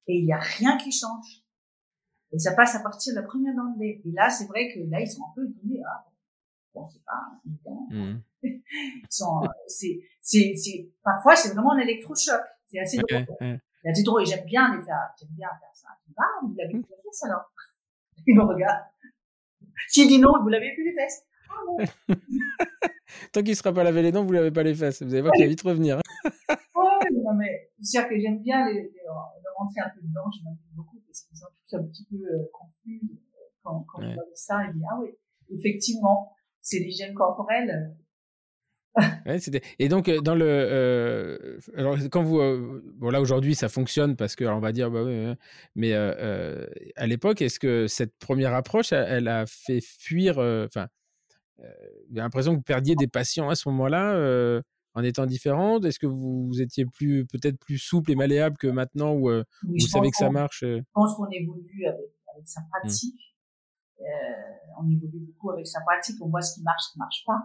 Et 0.08 0.18
il 0.18 0.26
n'y 0.26 0.32
a 0.32 0.38
rien 0.38 0.76
qui 0.76 0.92
change. 0.92 1.42
Et 2.32 2.38
ça 2.38 2.52
passe 2.54 2.74
à 2.74 2.80
partir 2.80 3.14
de 3.14 3.20
la 3.20 3.26
première 3.26 3.54
dent 3.54 3.72
de 3.74 3.80
lait. 3.80 4.00
Et 4.04 4.10
là, 4.12 4.30
c'est 4.30 4.46
vrai 4.46 4.72
que 4.72 4.80
là, 4.90 5.00
ils 5.00 5.10
sont 5.10 5.22
un 5.22 5.32
peu 5.34 5.48
étonnés. 5.48 5.82
Ah, 5.86 6.06
bon, 6.74 6.88
c'est 6.88 7.04
pas, 7.04 7.40
c'est, 9.68 10.00
c'est, 10.20 10.54
c'est, 10.56 10.90
parfois, 11.02 11.36
c'est 11.36 11.52
vraiment 11.52 11.72
un 11.72 11.78
électrochoc. 11.78 12.40
C'est 12.66 12.80
assez 12.80 12.98
drôle. 12.98 13.26
Il 13.84 13.90
a 13.90 13.92
dit 13.92 14.02
drôle 14.02 14.22
et 14.22 14.26
j'aime 14.26 14.44
bien 14.44 14.74
les 14.76 14.82
faire, 14.82 15.12
j'aime 15.18 15.30
bien 15.32 15.48
faire 15.48 15.74
ça. 15.74 15.88
Ah, 16.16 16.22
vous 16.42 16.54
l'avez 16.56 16.72
vu 16.72 16.80
les 16.88 16.96
fesses 16.96 17.24
alors? 17.24 17.52
Il 18.26 18.36
me 18.36 18.42
regarde. 18.42 18.84
S'il 19.88 20.08
dit 20.08 20.18
non, 20.18 20.32
vous 20.42 20.48
l'avez 20.48 20.74
vu 20.74 20.84
les 20.84 20.92
fesses? 20.92 21.22
Ah 21.48 21.54
non. 21.66 22.16
Tant 23.32 23.40
qu'il 23.40 23.50
ne 23.50 23.56
sera 23.56 23.72
pas 23.72 23.84
lavé 23.84 24.02
les 24.02 24.12
dents, 24.12 24.24
vous 24.24 24.32
l'avez 24.32 24.50
pas 24.50 24.62
les 24.62 24.74
fesses. 24.74 25.02
Vous 25.02 25.12
allez 25.12 25.22
voir 25.22 25.32
qu'il 25.32 25.44
va 25.44 25.48
vite 25.48 25.62
revenir. 25.62 26.00
ouais, 26.48 27.10
non, 27.12 27.34
mais 27.34 27.70
c'est-à-dire 27.80 28.08
que 28.10 28.18
j'aime 28.18 28.40
bien 28.40 28.66
les, 28.66 28.74
les, 28.74 28.90
rentrer 29.56 29.80
un 29.80 29.90
peu 29.90 30.00
dedans. 30.02 30.30
Je 30.36 30.44
m'amuse 30.44 30.60
beaucoup 30.74 31.00
parce 31.06 31.22
qu'ils 31.22 31.36
sont 31.36 31.46
tous 31.46 31.76
un 31.76 31.84
petit 31.84 32.06
peu 32.10 32.16
euh, 32.16 32.50
confus 32.52 33.00
euh, 33.02 33.38
quand, 33.62 33.84
quand 33.88 34.00
ouais. 34.00 34.14
je 34.14 34.34
ça. 34.34 34.64
Ils 34.66 34.72
disent, 34.74 34.86
ah 34.90 34.98
oui, 35.00 35.10
effectivement, 35.50 36.32
c'est 36.60 36.78
l'hygiène 36.78 37.14
corporelle. 37.14 37.94
Ouais, 39.26 39.38
et 39.78 39.88
donc 39.88 40.10
dans 40.10 40.34
le 40.34 40.46
euh, 40.46 41.58
alors 41.76 41.96
quand 42.10 42.22
vous 42.22 42.40
euh, 42.40 42.82
bon 42.96 43.10
là 43.10 43.20
aujourd'hui 43.20 43.54
ça 43.54 43.68
fonctionne 43.68 44.16
parce 44.16 44.36
que 44.36 44.44
on 44.44 44.60
va 44.60 44.72
dire 44.72 44.90
bah 44.90 45.04
mais 45.74 45.92
euh, 45.94 46.66
à 46.96 47.06
l'époque 47.06 47.40
est-ce 47.40 47.58
que 47.58 47.86
cette 47.86 48.18
première 48.18 48.54
approche 48.54 48.92
elle, 48.92 49.28
a 49.28 49.46
fait 49.46 49.80
fuir 49.80 50.38
enfin 50.38 50.88
j'ai 52.10 52.20
l'impression 52.20 52.52
que 52.52 52.56
vous 52.56 52.62
perdiez 52.62 52.94
des 52.94 53.08
patients 53.08 53.48
à 53.48 53.54
ce 53.54 53.68
moment-là 53.68 54.60
en 54.94 55.02
étant 55.04 55.24
différente? 55.24 55.86
Est-ce 55.86 55.98
que 55.98 56.06
vous, 56.06 56.60
étiez 56.60 56.84
plus 56.84 57.24
peut-être 57.24 57.58
plus 57.58 57.78
souple 57.78 58.10
et 58.10 58.14
malléable 58.14 58.56
que 58.58 58.66
maintenant 58.66 59.14
où 59.14 59.30
vous 59.30 59.78
savez 59.78 60.10
que 60.10 60.16
ça 60.16 60.28
marche 60.28 60.60
Je 60.60 60.82
pense 60.92 61.14
qu'on 61.14 61.30
évolue 61.30 61.86
avec, 61.86 62.10
avec 62.34 62.48
sa 62.48 62.60
mmh. 62.60 62.68
pratique. 62.68 63.32
Euh, 64.02 64.74
on 64.80 64.88
évolue 64.88 65.20
beaucoup 65.20 65.50
avec 65.50 65.66
sa 65.66 65.80
pratique. 65.80 66.16
On 66.20 66.28
voit 66.28 66.42
ce 66.42 66.54
qui 66.54 66.62
marche, 66.62 66.82
ce 66.86 66.92
qui 66.92 66.98
marche 66.98 67.22
pas. 67.26 67.40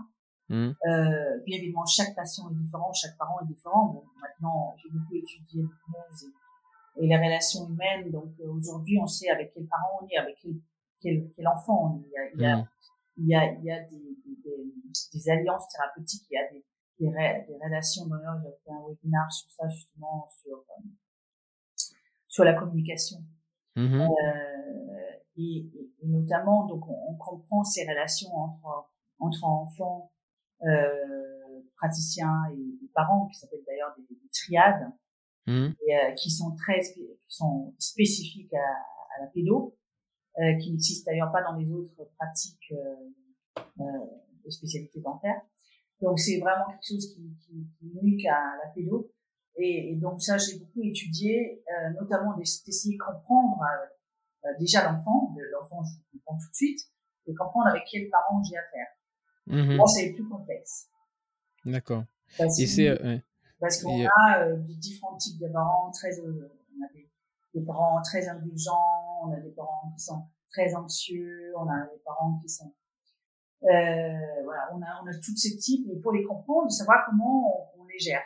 Mmh. 0.50 0.70
Euh, 0.86 1.40
bien 1.46 1.58
évidemment, 1.58 1.86
chaque 1.86 2.16
patient 2.16 2.50
est 2.50 2.56
différent, 2.56 2.94
chaque 2.94 3.18
parent 3.18 3.40
est 3.42 3.48
différent. 3.48 3.88
Bon, 3.88 4.04
maintenant, 4.22 4.76
j'ai 4.78 4.90
beaucoup 4.90 5.16
étudié 5.16 5.62
l'hypnose 5.62 6.24
et, 6.24 7.04
et, 7.04 7.08
les 7.08 7.18
relations 7.18 7.68
humaines. 7.68 8.10
Donc 8.12 8.32
euh, 8.40 8.50
aujourd'hui, 8.52 8.98
on 9.02 9.08
sait 9.08 9.30
avec 9.30 9.52
quel 9.54 9.68
parent 9.68 10.00
on 10.02 10.08
est, 10.08 10.18
avec 10.18 10.38
quel, 10.42 10.54
quel, 11.02 11.30
quel 11.36 11.48
enfant 11.48 11.96
on 11.96 12.00
est. 12.00 12.06
Il 12.06 12.12
y 12.12 12.18
a, 12.18 12.30
il 12.34 12.42
y 12.42 12.46
a, 12.46 12.56
mmh. 12.58 12.68
il 13.18 13.28
y 13.28 13.36
a, 13.36 13.54
il 13.54 13.64
y 13.66 13.72
a 13.72 13.80
des, 13.82 14.18
des, 14.26 14.74
des, 15.14 15.30
alliances 15.30 15.68
thérapeutiques, 15.68 16.26
il 16.32 16.36
y 16.36 16.38
a 16.38 16.50
des, 16.50 16.66
des, 17.00 17.46
des 17.48 17.66
relations. 17.66 18.06
D'ailleurs, 18.08 18.40
j'ai 18.42 18.52
fait 18.64 18.72
un 18.72 18.88
webinaire 18.88 19.30
sur 19.30 19.52
ça 19.52 19.68
justement, 19.68 20.30
sur 20.42 20.58
euh, 20.58 20.90
sur 22.30 22.46
la 22.46 22.54
communication. 22.54 23.18
Mmh. 23.76 24.02
Euh, 24.02 24.08
et, 25.36 25.70
et, 26.02 26.08
notamment, 26.08 26.66
donc, 26.66 26.88
on, 26.88 27.12
on, 27.12 27.16
comprend 27.16 27.64
ces 27.66 27.86
relations 27.86 28.34
entre 28.34 28.90
entre 29.20 29.44
enfants 29.44 30.12
praticiens 31.76 32.44
et, 32.54 32.90
parents, 32.94 33.28
qui 33.28 33.38
s'appellent 33.38 33.64
d'ailleurs 33.68 33.94
des, 33.96 34.16
des, 34.16 34.30
triades, 34.34 34.92
mmh. 35.46 35.68
et, 35.88 35.98
euh, 35.98 36.12
qui 36.14 36.32
sont 36.32 36.56
très 36.56 36.80
qui 36.80 37.06
sont 37.28 37.76
spécifiques 37.78 38.54
à, 38.54 39.18
à 39.18 39.22
la 39.22 39.28
pédo, 39.28 39.78
euh, 40.40 40.56
qui 40.58 40.72
n'existent 40.72 41.12
d'ailleurs 41.12 41.32
pas 41.32 41.44
dans 41.44 41.56
les 41.56 41.72
autres 41.72 42.10
pratiques 42.18 42.72
euh, 42.72 43.62
euh, 43.80 43.84
de 44.44 44.50
spécialité 44.50 45.00
dentaire. 45.00 45.42
Donc 46.02 46.20
c'est 46.20 46.40
vraiment 46.40 46.66
quelque 46.70 46.88
chose 46.88 47.14
qui, 47.14 47.36
qui, 47.40 47.68
qui 47.78 47.88
est 47.88 48.02
unique 48.02 48.26
à 48.26 48.58
la 48.64 48.72
pédo. 48.74 49.12
Et, 49.58 49.92
et 49.92 49.96
donc 49.96 50.22
ça, 50.22 50.38
j'ai 50.38 50.60
beaucoup 50.60 50.84
étudié, 50.84 51.64
euh, 51.68 51.90
notamment 52.00 52.36
d'essayer 52.38 52.96
de 52.96 53.04
comprendre 53.04 53.60
euh, 54.46 54.50
déjà 54.60 54.84
l'enfant, 54.84 55.36
l'enfant 55.52 55.84
je 55.84 56.18
comprends 56.18 56.38
tout 56.38 56.50
de 56.50 56.56
suite, 56.56 56.80
de 57.28 57.34
comprendre 57.34 57.68
avec 57.68 57.84
quel 57.92 58.10
parent 58.10 58.42
j'ai 58.44 58.58
affaire. 58.58 58.88
Mmh 59.48 59.76
Moi, 59.76 59.88
c'est 59.88 60.12
plus 60.14 60.28
complexe. 60.28 60.90
D'accord. 61.66 62.04
Parce, 62.38 62.60
euh, 62.80 63.18
parce 63.60 63.82
qu'on 63.82 64.06
a 64.06 64.44
euh, 64.44 64.58
différents 64.58 65.18
types 65.18 65.40
de 65.40 65.48
parents 65.48 65.90
très, 65.92 66.20
euh, 66.20 66.52
on 66.78 66.86
a 66.86 66.94
des, 66.94 67.10
des, 67.54 67.66
parents 67.66 68.02
très 68.02 68.28
indulgents, 68.28 69.24
on 69.24 69.32
a 69.32 69.40
des 69.40 69.52
parents 69.52 69.92
qui 69.96 70.04
sont 70.04 70.24
très 70.50 70.76
anxieux, 70.76 71.54
on 71.58 71.68
a 71.68 71.86
des 71.86 72.02
parents 72.06 72.40
qui 72.42 72.50
sont, 72.50 72.74
euh, 73.64 74.44
voilà, 74.44 74.70
on 74.74 74.82
a, 74.82 75.02
on 75.04 75.08
a 75.08 75.14
tous 75.14 75.36
ces 75.36 75.58
types, 75.58 75.88
il 75.90 76.02
faut 76.02 76.12
les 76.12 76.24
comprendre 76.24 76.68
et 76.68 76.72
savoir 76.72 77.06
comment 77.10 77.70
on, 77.78 77.84
on 77.84 77.86
les 77.86 78.00
gère. 78.00 78.24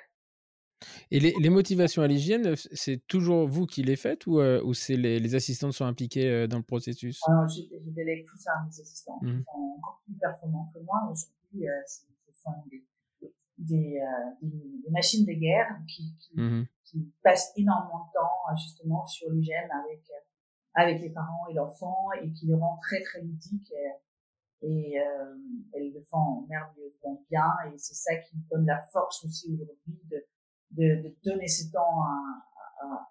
Et 1.12 1.20
les, 1.20 1.34
les, 1.40 1.50
motivations 1.50 2.02
à 2.02 2.08
l'hygiène, 2.08 2.56
c'est 2.56 3.06
toujours 3.08 3.48
vous 3.48 3.66
qui 3.66 3.84
les 3.84 3.98
faites 3.98 4.26
ou, 4.28 4.40
euh, 4.40 4.62
ou 4.64 4.74
c'est 4.74 4.96
les, 4.96 5.20
les 5.20 5.36
assistantes 5.36 5.74
sont 5.74 5.86
impliquées 5.86 6.48
dans 6.48 6.58
le 6.58 6.64
processus? 6.64 7.20
Alors, 7.28 7.48
je, 7.50 7.62
je 7.64 7.90
délègue 7.92 8.26
tout 8.26 8.38
ça 8.38 8.52
à 8.54 8.64
mes 8.64 8.70
assistants. 8.70 9.20
Mmh. 9.22 9.28
Ils 9.28 9.44
sont 9.44 9.76
encore 9.78 10.02
plus 10.06 10.16
performants 10.16 10.72
que 10.74 10.80
moi. 10.80 10.98
Aujourd'hui, 11.12 11.68
euh, 11.68 11.82
ce 11.86 12.42
sont 12.42 12.52
des, 12.70 12.86
des, 13.58 14.00
euh, 14.00 14.32
des, 14.42 14.80
des, 14.86 14.92
machines 14.92 15.26
de 15.26 15.34
guerre 15.34 15.78
qui, 15.88 16.16
qui, 16.18 16.40
mmh. 16.40 16.66
qui, 16.86 17.12
passent 17.22 17.52
énormément 17.58 18.08
de 18.08 18.14
temps 18.14 18.56
justement 18.56 19.06
sur 19.06 19.30
l'hygiène 19.32 19.70
avec, 19.84 20.02
avec 20.74 21.02
les 21.02 21.10
parents 21.10 21.46
et 21.50 21.54
l'enfant 21.54 22.08
et 22.22 22.32
qui 22.32 22.48
le 22.48 22.56
rend 22.56 22.78
très 22.78 23.02
très 23.02 23.22
ludique. 23.22 23.70
Et, 23.72 23.92
et 24.64 25.00
euh, 25.00 25.36
elles 25.74 25.92
le 25.92 26.02
font 26.02 26.46
merveilleusement 26.48 27.24
bien 27.30 27.52
et 27.68 27.78
c'est 27.78 27.96
ça 27.96 28.16
qui 28.18 28.36
donne 28.52 28.66
la 28.66 28.80
force 28.92 29.26
aussi 29.26 29.54
aujourd'hui 29.54 30.00
de 30.10 30.24
de, 30.72 31.02
de 31.04 31.16
donner 31.24 31.48
ce 31.48 31.72
temps 31.72 32.04
à, 32.04 32.86
à, 32.86 33.08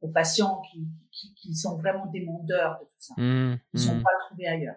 aux 0.00 0.08
patients 0.08 0.62
qui, 0.70 0.86
qui, 1.10 1.34
qui, 1.34 1.54
sont 1.54 1.76
vraiment 1.76 2.06
demandeurs 2.06 2.78
de 2.80 2.84
tout 2.84 2.96
ça. 2.98 3.14
Mmh, 3.16 3.58
Ils 3.74 3.80
ne 3.80 3.80
sont 3.80 3.94
mmh. 3.96 4.02
pas 4.02 4.10
trouvés 4.26 4.46
ailleurs. 4.46 4.76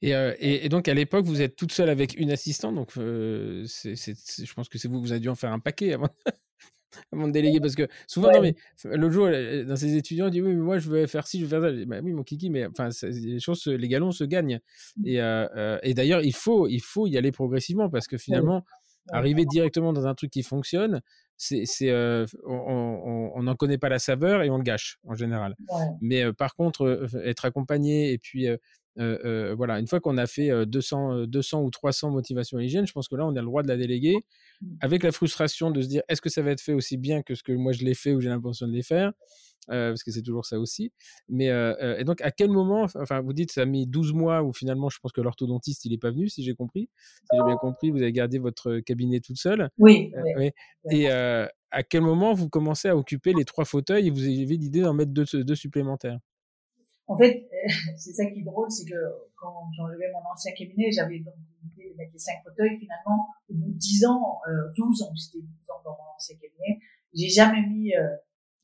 Et, 0.00 0.14
euh, 0.14 0.34
et, 0.38 0.64
et, 0.64 0.68
donc 0.68 0.88
à 0.88 0.94
l'époque, 0.94 1.26
vous 1.26 1.42
êtes 1.42 1.56
toute 1.56 1.72
seule 1.72 1.90
avec 1.90 2.18
une 2.18 2.30
assistante, 2.30 2.74
donc 2.74 2.96
euh, 2.96 3.66
je 3.66 4.54
pense 4.54 4.68
que 4.68 4.78
c'est 4.78 4.88
vous, 4.88 5.00
vous 5.00 5.12
avez 5.12 5.20
dû 5.20 5.28
en 5.28 5.34
faire 5.34 5.52
un 5.52 5.58
paquet 5.58 5.92
avant, 5.92 6.08
avant 7.12 7.26
de 7.28 7.32
déléguer, 7.32 7.60
parce 7.60 7.74
que 7.74 7.88
souvent, 8.06 8.28
ouais. 8.28 8.34
non 8.34 8.42
mais 8.42 8.96
l'autre 8.96 9.12
jour, 9.12 9.28
dans 9.28 9.76
ces 9.76 9.96
étudiants, 9.96 10.26
on 10.26 10.30
dit 10.30 10.40
oui, 10.40 10.54
mais 10.54 10.62
moi 10.62 10.78
je 10.78 10.88
veux 10.88 11.06
faire 11.06 11.26
ci, 11.26 11.40
je 11.40 11.44
veux 11.44 11.50
faire 11.50 11.62
ça. 11.62 11.84
Bah, 11.86 11.98
oui, 12.02 12.12
mon 12.12 12.22
kiki, 12.22 12.50
mais 12.50 12.66
enfin, 12.66 12.88
les 13.02 13.40
choses, 13.40 13.66
les 13.66 13.88
galons 13.88 14.12
se 14.12 14.24
gagnent. 14.24 14.60
Mmh. 14.96 15.06
Et, 15.06 15.20
euh, 15.20 15.46
euh, 15.56 15.78
et 15.82 15.94
d'ailleurs, 15.94 16.22
il 16.22 16.34
faut, 16.34 16.68
il 16.68 16.80
faut 16.80 17.06
y 17.06 17.18
aller 17.18 17.32
progressivement, 17.32 17.90
parce 17.90 18.06
que 18.06 18.16
finalement, 18.16 18.64
Arriver 19.12 19.44
directement 19.44 19.92
dans 19.92 20.06
un 20.06 20.14
truc 20.14 20.30
qui 20.30 20.42
fonctionne, 20.42 21.00
c'est, 21.36 21.64
c'est, 21.66 21.90
euh, 21.90 22.24
on 22.44 23.42
n'en 23.42 23.54
connaît 23.54 23.78
pas 23.78 23.88
la 23.88 23.98
saveur 23.98 24.42
et 24.42 24.50
on 24.50 24.56
le 24.56 24.62
gâche 24.62 24.98
en 25.04 25.14
général. 25.14 25.54
Ouais. 25.70 25.84
Mais 26.00 26.24
euh, 26.24 26.32
par 26.32 26.54
contre, 26.54 26.82
euh, 26.82 27.06
être 27.24 27.44
accompagné 27.44 28.12
et 28.12 28.18
puis 28.18 28.48
voilà, 28.96 29.78
une 29.78 29.86
fois 29.86 30.00
qu'on 30.00 30.16
a 30.16 30.26
fait 30.26 30.66
200, 30.66 31.26
200 31.26 31.62
ou 31.62 31.70
300 31.70 32.10
motivations 32.10 32.58
hygiène, 32.58 32.86
je 32.86 32.92
pense 32.92 33.08
que 33.08 33.16
là, 33.16 33.26
on 33.26 33.36
a 33.36 33.40
le 33.40 33.46
droit 33.46 33.62
de 33.62 33.68
la 33.68 33.76
déléguer 33.76 34.16
avec 34.80 35.02
la 35.02 35.12
frustration 35.12 35.70
de 35.70 35.82
se 35.82 35.88
dire 35.88 36.02
est-ce 36.08 36.22
que 36.22 36.30
ça 36.30 36.40
va 36.40 36.50
être 36.50 36.62
fait 36.62 36.72
aussi 36.72 36.96
bien 36.96 37.22
que 37.22 37.34
ce 37.34 37.42
que 37.42 37.52
moi 37.52 37.72
je 37.72 37.84
l'ai 37.84 37.94
fait 37.94 38.12
ou 38.12 38.20
j'ai 38.20 38.30
l'impression 38.30 38.66
de 38.66 38.72
les 38.72 38.82
faire? 38.82 39.12
Euh, 39.70 39.90
parce 39.90 40.02
que 40.02 40.10
c'est 40.10 40.22
toujours 40.22 40.46
ça 40.46 40.58
aussi. 40.58 40.92
Mais 41.28 41.50
euh, 41.50 41.98
et 41.98 42.04
donc, 42.04 42.20
à 42.20 42.30
quel 42.30 42.50
moment, 42.50 42.86
enfin, 42.94 43.20
vous 43.20 43.32
dites 43.32 43.52
ça 43.52 43.62
a 43.62 43.64
mis 43.64 43.86
12 43.86 44.12
mois 44.12 44.42
où 44.42 44.52
finalement, 44.52 44.88
je 44.88 44.98
pense 45.00 45.12
que 45.12 45.20
l'orthodontiste, 45.20 45.84
il 45.84 45.92
n'est 45.92 45.98
pas 45.98 46.10
venu, 46.10 46.28
si 46.28 46.42
j'ai 46.42 46.54
compris. 46.54 46.88
Si 47.30 47.36
j'ai 47.36 47.44
bien 47.44 47.56
compris, 47.56 47.90
vous 47.90 48.02
avez 48.02 48.12
gardé 48.12 48.38
votre 48.38 48.78
cabinet 48.80 49.20
toute 49.20 49.38
seule. 49.38 49.70
Oui. 49.78 50.12
Euh, 50.16 50.22
oui. 50.38 50.52
Et 50.90 51.10
à 51.10 51.82
quel 51.82 52.02
moment 52.02 52.32
vous 52.32 52.48
commencez 52.48 52.88
à 52.88 52.96
occuper 52.96 53.32
les 53.32 53.44
trois 53.44 53.64
fauteuils 53.64 54.06
et 54.06 54.10
vous 54.10 54.22
avez 54.22 54.56
l'idée 54.56 54.80
d'en 54.80 54.94
mettre 54.94 55.12
deux, 55.12 55.24
deux 55.44 55.54
supplémentaires? 55.54 56.18
En 57.08 57.16
fait, 57.16 57.48
c'est 57.96 58.12
ça 58.12 58.26
qui 58.26 58.40
est 58.40 58.44
drôle, 58.44 58.70
c'est 58.70 58.88
que 58.88 58.96
quand 59.36 59.68
j'enlevais 59.76 60.10
mon 60.12 60.30
ancien 60.30 60.52
cabinet, 60.52 60.90
j'avais 60.90 61.20
donc 61.20 61.34
l'idée 61.62 61.92
de 61.92 61.96
mettre 61.96 62.12
les 62.12 62.18
cinq 62.18 62.42
fauteuils. 62.44 62.78
Finalement, 62.78 63.28
au 63.48 63.54
bout 63.54 63.72
de 63.72 63.78
10 63.78 64.06
ans, 64.06 64.40
euh, 64.48 64.72
12 64.76 65.02
ans, 65.02 65.12
j'étais 65.14 65.44
12 65.44 65.70
ans 65.70 65.82
dans 65.84 65.92
mon 65.92 66.14
ancien 66.14 66.36
cabinet, 66.36 66.80
j'ai 67.14 67.28
jamais 67.28 67.62
mis 67.66 67.94
euh, 67.94 68.02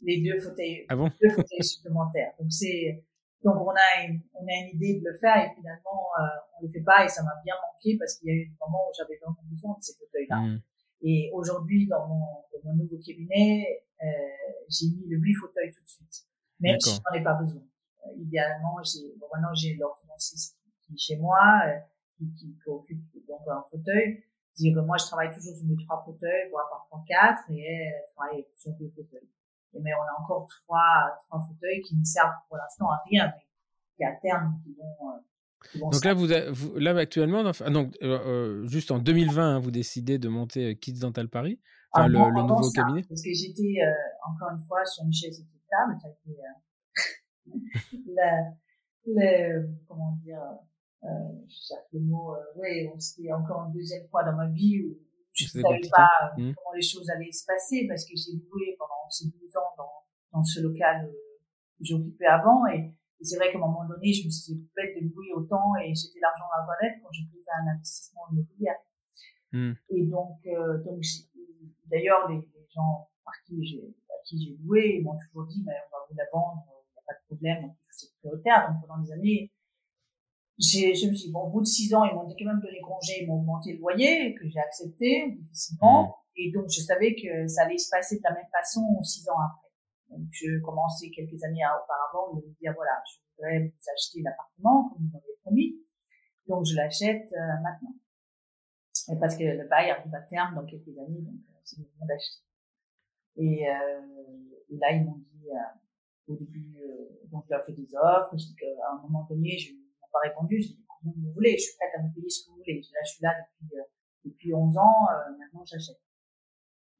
les 0.03 0.20
deux 0.23 0.41
fauteuils, 0.41 0.85
ah 0.89 0.97
bon? 0.97 1.11
deux 1.23 1.31
fauteuils 1.31 1.65
supplémentaires. 1.65 2.33
Donc 2.39 2.53
c'est 2.53 3.05
donc 3.43 3.57
on 3.57 3.70
a 3.70 4.07
une, 4.07 4.20
on 4.35 4.47
a 4.47 4.55
une 4.62 4.77
idée 4.77 5.01
de 5.01 5.09
le 5.09 5.16
faire 5.19 5.37
et 5.37 5.55
finalement 5.55 6.11
euh, 6.20 6.27
on 6.59 6.66
le 6.66 6.69
fait 6.69 6.83
pas 6.83 7.05
et 7.05 7.09
ça 7.09 7.23
m'a 7.23 7.35
bien 7.45 7.55
manqué 7.55 7.97
parce 7.99 8.15
qu'il 8.15 8.29
y 8.29 8.33
a 8.33 8.35
eu 8.35 8.47
des 8.47 8.57
moments 8.61 8.87
où 8.89 8.93
j'avais 8.97 9.16
vraiment 9.19 9.43
besoin 9.51 9.77
de 9.79 9.83
ces 9.83 9.95
fauteuils-là. 9.95 10.37
Mmh. 10.37 10.62
Et 11.03 11.31
aujourd'hui 11.33 11.89
dans 11.89 12.07
mon, 12.07 12.20
dans 12.53 12.61
mon 12.65 12.74
nouveau 12.74 12.99
cabinet, 12.99 13.85
euh, 14.03 14.07
j'ai 14.69 14.87
mis 14.87 15.09
le 15.09 15.19
huit 15.19 15.35
fauteuils 15.35 15.73
tout 15.73 15.83
de 15.83 15.89
suite, 15.89 16.27
même 16.61 16.79
si 16.79 16.91
je 16.91 17.01
n'en 17.01 17.20
ai 17.20 17.23
pas 17.23 17.35
besoin. 17.35 17.62
Euh, 18.07 18.11
idéalement, 18.16 18.77
j'ai 18.83 19.15
bon 19.19 19.27
maintenant 19.33 19.55
j'ai 19.55 19.74
l'orthodontiste 19.74 20.59
qui 20.87 20.95
est 20.95 20.99
chez 20.99 21.16
moi, 21.16 21.62
euh, 21.66 21.79
qui, 22.16 22.33
qui, 22.35 22.57
qui 22.62 22.69
occupe 22.69 23.03
donc 23.27 23.41
un 23.49 23.65
fauteuil. 23.70 24.24
Dire 24.57 24.83
moi 24.85 24.99
je 24.99 25.07
travaille 25.07 25.35
toujours 25.35 25.57
sur 25.57 25.66
mes 25.66 25.77
trois 25.85 26.03
fauteuils, 26.05 26.51
voire 26.51 26.69
parfois 26.70 27.03
quatre, 27.09 27.43
et 27.51 27.61
elle 27.61 28.05
travaille 28.15 28.47
sur 28.57 28.70
deux 28.73 28.93
fauteuils 28.95 29.29
mais 29.81 29.90
on 29.94 30.03
a 30.03 30.20
encore 30.20 30.47
trois, 30.65 31.16
trois 31.27 31.40
fauteuils 31.40 31.82
qui 31.82 31.97
ne 31.97 32.05
servent 32.05 32.35
pour 32.49 32.57
l'instant 32.57 32.90
à 32.90 33.03
rien, 33.11 33.32
mais 33.35 33.47
qui 33.97 34.05
à 34.05 34.12
terme 34.20 34.61
qui 34.62 34.74
vont. 34.74 35.11
Euh, 35.11 35.19
qui 35.70 35.78
vont 35.78 35.90
donc 35.90 36.05
là, 36.05 36.15
vous, 36.15 36.27
vous, 36.53 36.78
là 36.78 36.97
actuellement, 36.97 37.40
enfin, 37.40 37.70
donc 37.70 37.97
euh, 38.03 38.19
euh, 38.27 38.66
juste 38.66 38.90
en 38.90 38.99
2020, 38.99 39.57
hein, 39.57 39.59
vous 39.61 39.70
décidez 39.70 40.19
de 40.19 40.28
monter 40.28 40.77
Kids 40.77 40.99
Dental 40.99 41.28
Paris, 41.28 41.61
enfin 41.93 42.05
ah, 42.05 42.09
le, 42.09 42.19
le 42.19 42.43
nouveau 42.43 42.65
ça, 42.65 42.82
cabinet. 42.82 43.05
Parce 43.09 43.23
que 43.23 43.32
j'étais 43.32 43.77
euh, 43.81 44.31
encore 44.31 44.51
une 44.51 44.65
fois 44.65 44.85
sur 44.85 45.05
une 45.05 45.12
chaise 45.12 45.40
équitable, 45.40 45.97
ça 46.01 46.09
a 46.09 46.11
été 46.11 46.36
le, 48.07 49.15
le, 49.15 49.69
comment 49.86 50.19
dire, 50.24 50.43
euh, 51.05 51.09
je 51.49 51.55
cherche 51.69 51.86
le 51.93 52.01
mot, 52.01 52.35
oui, 52.57 52.90
c'était 52.99 53.32
encore 53.32 53.66
une 53.66 53.73
deuxième 53.73 54.07
fois 54.09 54.24
dans 54.24 54.36
ma 54.36 54.49
vie 54.49 54.82
où 54.82 54.99
je 55.32 55.44
ne 55.44 55.62
savais 55.62 55.80
pas 55.90 56.32
mmh. 56.36 56.52
comment 56.54 56.74
les 56.74 56.82
choses 56.82 57.09
allaient 57.10 57.32
se 57.32 57.44
passer 57.46 57.86
parce 57.88 58.04
que 58.04 58.12
j'ai 58.14 58.32
loué 58.32 58.76
pendant 58.78 59.09
ces 59.09 59.26
12 59.26 59.56
ans 59.56 59.72
dans, 59.78 59.92
dans 60.32 60.44
ce 60.44 60.60
local 60.60 61.06
euh, 61.06 61.12
que 61.78 61.84
j'ai 61.84 61.94
occupé 61.94 62.26
avant 62.26 62.66
et, 62.66 62.92
et 63.22 63.24
c'est 63.24 63.36
vrai 63.36 63.52
qu'à 63.52 63.59
un 63.59 63.60
moment 63.60 63.86
donné, 63.86 64.12
je 64.12 64.26
me 64.26 64.30
suis 64.30 64.54
dit 64.54 64.68
bête 64.74 64.96
de 64.96 65.09
louer 65.09 65.32
autant 65.34 65.76
et 65.80 65.94
j'étais 65.94 66.18
l'argent 66.20 66.44
dans 66.50 66.59
la 66.59 66.74
toilette 66.74 66.98
quand 67.02 67.12
j'ai 67.12 67.24
pu 67.24 67.38
faire 67.44 67.54
un 67.62 67.70
investissement 67.70 68.22
immobilier. 68.32 68.74
Mmh. 69.52 69.72
Et 69.90 70.06
donc, 70.06 70.38
euh, 70.46 70.82
donc 70.82 71.00
d'ailleurs, 71.86 72.28
les, 72.28 72.36
les, 72.36 72.66
gens 72.74 73.09
par 73.24 73.34
qui 73.46 73.64
j'ai, 73.64 73.94
à 74.10 74.14
qui 74.24 74.42
j'ai 74.42 74.56
loué 74.64 75.00
m'ont 75.02 75.16
toujours 75.18 75.46
dit, 75.46 75.62
mais 75.64 75.72
on 75.86 75.96
va 75.96 76.04
vous 76.10 76.16
la 76.16 76.24
vendre, 76.32 76.64
il 76.66 76.94
n'y 76.94 76.98
a 76.98 77.02
pas 77.06 77.12
de 77.14 77.26
problème, 77.26 77.74
c'est 77.90 78.12
prioritaire. 78.18 78.72
Donc 78.72 78.86
pendant 78.86 79.02
des 79.02 79.12
années, 79.12 79.52
je 80.59 81.09
me 81.09 81.15
suis 81.15 81.27
dit, 81.29 81.33
bon, 81.33 81.41
au 81.41 81.51
bout 81.51 81.61
de 81.61 81.66
six 81.66 81.95
ans, 81.95 82.05
ils 82.05 82.15
m'ont 82.15 82.29
quand 82.29 82.45
même 82.45 82.61
donné 82.61 82.81
congé, 82.81 83.23
ils 83.23 83.27
m'ont 83.27 83.41
augmenté 83.41 83.73
le 83.73 83.79
loyer, 83.79 84.35
que 84.35 84.49
j'ai 84.49 84.61
accepté 84.61 85.33
difficilement. 85.39 86.05
Mmh. 86.05 86.12
Et 86.37 86.53
donc, 86.53 86.66
je 86.69 86.81
savais 86.81 87.15
que 87.15 87.47
ça 87.49 87.62
allait 87.62 87.79
se 87.79 87.91
passer 87.91 88.16
de 88.16 88.23
la 88.24 88.35
même 88.35 88.49
façon 88.53 88.81
six 89.03 89.29
ans 89.29 89.39
après. 89.39 89.69
Donc, 90.11 90.29
je 90.31 90.61
commençais 90.61 91.11
quelques 91.11 91.43
années 91.43 91.62
auparavant 91.65 92.35
de 92.35 92.47
me 92.47 92.55
dire, 92.61 92.73
voilà, 92.74 93.03
je 93.07 93.19
voudrais 93.37 93.59
vous 93.61 93.91
acheter 93.95 94.23
l'appartement, 94.23 94.91
comme 94.91 95.05
vous 95.07 95.12
m'avez 95.12 95.37
promis. 95.43 95.77
Donc, 96.47 96.65
je 96.66 96.77
l'achète 96.77 97.33
maintenant. 97.62 97.95
Et 99.11 99.19
parce 99.19 99.37
que 99.37 99.45
le 99.45 99.69
bail 99.69 99.91
arrive 99.91 100.15
à 100.15 100.20
terme 100.20 100.55
dans 100.55 100.65
quelques 100.65 100.97
années, 100.99 101.20
donc 101.23 101.41
c'est 101.65 101.79
le 101.79 101.85
moment 101.95 102.07
d'acheter. 102.07 102.43
Et, 103.37 103.62
et, 103.62 104.77
là, 104.79 104.93
ils 104.93 105.05
m'ont 105.05 105.19
dit 105.19 105.49
au 106.29 106.37
début, 106.37 106.79
donc 107.31 107.45
je 107.47 107.55
leur 107.55 107.65
fait 107.65 107.73
des 107.73 107.89
offres. 107.95 108.35
Qu'à 108.59 108.66
un 108.93 109.03
moment 109.03 109.27
donné, 109.29 109.59
je 109.59 109.73
pas 110.12 110.20
répondu. 110.22 110.60
Je 110.60 110.68
dis 110.68 110.84
combien 110.86 111.12
vous 111.16 111.32
voulez, 111.32 111.56
je 111.56 111.64
suis 111.64 111.76
prête 111.76 111.90
à 111.98 112.02
me 112.02 112.12
payer 112.14 112.28
ce 112.28 112.44
que 112.44 112.51
vous 112.51 112.59
voulez. 112.59 112.80
Là, 112.93 113.01
je 113.05 113.10
suis 113.10 113.22
là 113.22 113.34
depuis 113.40 113.76
depuis 114.24 114.55
11 114.55 114.76
ans. 114.78 115.06
maintenant, 115.39 115.64
j'achète. 115.64 116.01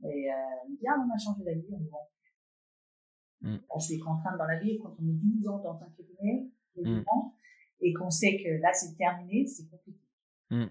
Et 0.05 0.33
euh, 0.33 0.69
me 0.69 0.77
dit, 0.77 0.87
ah, 0.89 0.97
on 0.99 1.15
a 1.15 1.19
changé 1.19 1.45
d'avis, 1.45 1.73
on 1.73 1.85
vend. 1.91 2.11
Mm. 3.43 3.59
C'est 3.79 3.95
des 3.95 4.01
contraintes 4.01 4.37
dans 4.37 4.47
la 4.47 4.59
vie, 4.59 4.79
quand 4.79 4.95
on 4.99 5.09
est 5.09 5.13
12 5.13 5.49
ans 5.49 5.59
dans 5.59 5.81
un 5.83 5.91
cabinet, 5.91 6.51
mm. 6.77 7.03
et 7.81 7.93
qu'on 7.93 8.11
sait 8.11 8.37
que 8.37 8.61
là, 8.61 8.73
c'est 8.73 8.97
terminé, 8.97 9.47
c'est 9.47 9.69
compliqué. 9.69 10.01
Mm. 10.51 10.67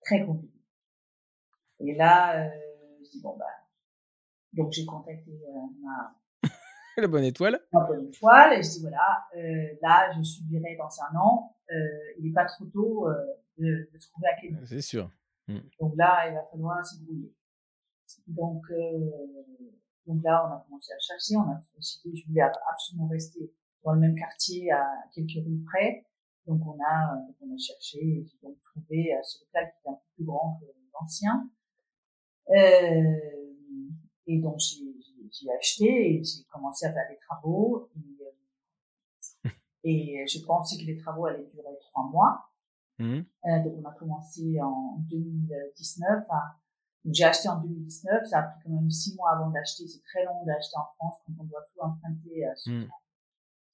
Très 0.00 0.24
compliqué. 0.24 0.58
Et 1.80 1.94
là, 1.94 2.46
euh, 2.46 2.50
je 3.04 3.10
dis, 3.10 3.20
bon, 3.20 3.36
bah, 3.36 3.44
donc 4.52 4.72
j'ai 4.72 4.86
contacté 4.86 5.30
euh, 5.30 5.82
ma... 5.82 6.16
la 7.02 7.08
bonne 7.08 7.24
étoile. 7.24 7.60
La 7.72 7.80
bonne 7.80 8.06
étoile, 8.06 8.58
et 8.58 8.62
je 8.62 8.70
dis, 8.70 8.80
voilà, 8.80 9.26
euh, 9.36 9.66
là, 9.82 10.12
je 10.16 10.22
subirai 10.22 10.76
dans 10.76 10.90
un 11.02 11.18
an, 11.18 11.56
euh, 11.70 11.74
il 12.18 12.26
n'est 12.26 12.32
pas 12.32 12.44
trop 12.44 12.64
tôt 12.66 13.08
euh, 13.08 13.14
de, 13.58 13.90
de 13.92 13.98
trouver 13.98 14.28
un 14.28 14.40
cabinet. 14.40 14.66
C'est 14.66 14.80
sûr. 14.80 15.10
Donc 15.78 15.94
là, 15.96 16.28
il 16.28 16.34
va 16.34 16.42
falloir 16.44 16.84
se 16.86 16.98
débrouiller. 16.98 17.34
Donc, 18.26 18.62
donc 20.06 20.22
là, 20.22 20.46
on 20.48 20.54
a 20.54 20.64
commencé 20.64 20.92
à 20.92 20.98
chercher. 20.98 21.36
On 21.36 21.50
a 21.50 21.60
décidé, 21.76 22.16
je 22.16 22.26
voulais 22.26 22.40
absolument 22.40 23.08
rester 23.08 23.52
dans 23.82 23.92
le 23.92 24.00
même 24.00 24.14
quartier 24.14 24.72
à 24.72 24.86
quelques 25.14 25.44
rues 25.44 25.62
près. 25.66 26.06
Donc 26.46 26.62
on 26.66 26.78
a, 26.82 27.18
on 27.42 27.54
a 27.54 27.58
cherché 27.58 27.98
et 27.98 28.24
j'ai 28.24 28.38
donc 28.42 28.56
trouvé 28.62 29.14
ce 29.22 29.40
local 29.44 29.70
qui 29.72 29.86
est 29.86 29.90
un 29.90 29.94
peu 29.94 30.00
plus 30.14 30.24
grand 30.24 30.60
que 30.60 30.66
l'ancien. 30.94 31.50
Et 34.26 34.38
donc 34.38 34.58
j'ai 34.60 34.94
acheté 35.58 36.16
et 36.18 36.24
j'ai 36.24 36.44
commencé 36.50 36.86
à 36.86 36.92
faire 36.92 37.08
des 37.08 37.18
travaux. 37.18 37.90
Et, 37.94 38.24
euh, 39.46 39.50
et 39.84 40.26
je 40.26 40.44
pensais 40.44 40.76
que 40.78 40.86
les 40.86 40.96
travaux 40.96 41.26
allaient 41.26 41.46
durer 41.52 41.76
trois 41.80 42.08
mois. 42.10 42.50
Mmh. 42.98 43.20
Euh, 43.46 43.62
donc 43.64 43.74
on 43.78 43.88
a 43.88 43.92
commencé 43.92 44.60
en 44.60 44.98
2019 45.08 46.24
à 46.30 46.56
j'ai 47.12 47.24
acheté 47.24 47.48
en 47.48 47.60
2019, 47.60 48.26
ça 48.26 48.38
a 48.38 48.42
pris 48.42 48.60
quand 48.64 48.70
même 48.70 48.90
six 48.90 49.14
mois 49.16 49.32
avant 49.32 49.50
d'acheter. 49.50 49.86
C'est 49.86 50.02
très 50.02 50.24
long 50.24 50.44
d'acheter 50.44 50.76
en 50.76 50.86
France 50.96 51.16
quand 51.26 51.32
on 51.38 51.44
doit 51.44 51.62
tout 51.72 51.80
emprunter 51.80 52.46
euh, 52.46 52.52
sur 52.56 52.72
mm. 52.72 52.88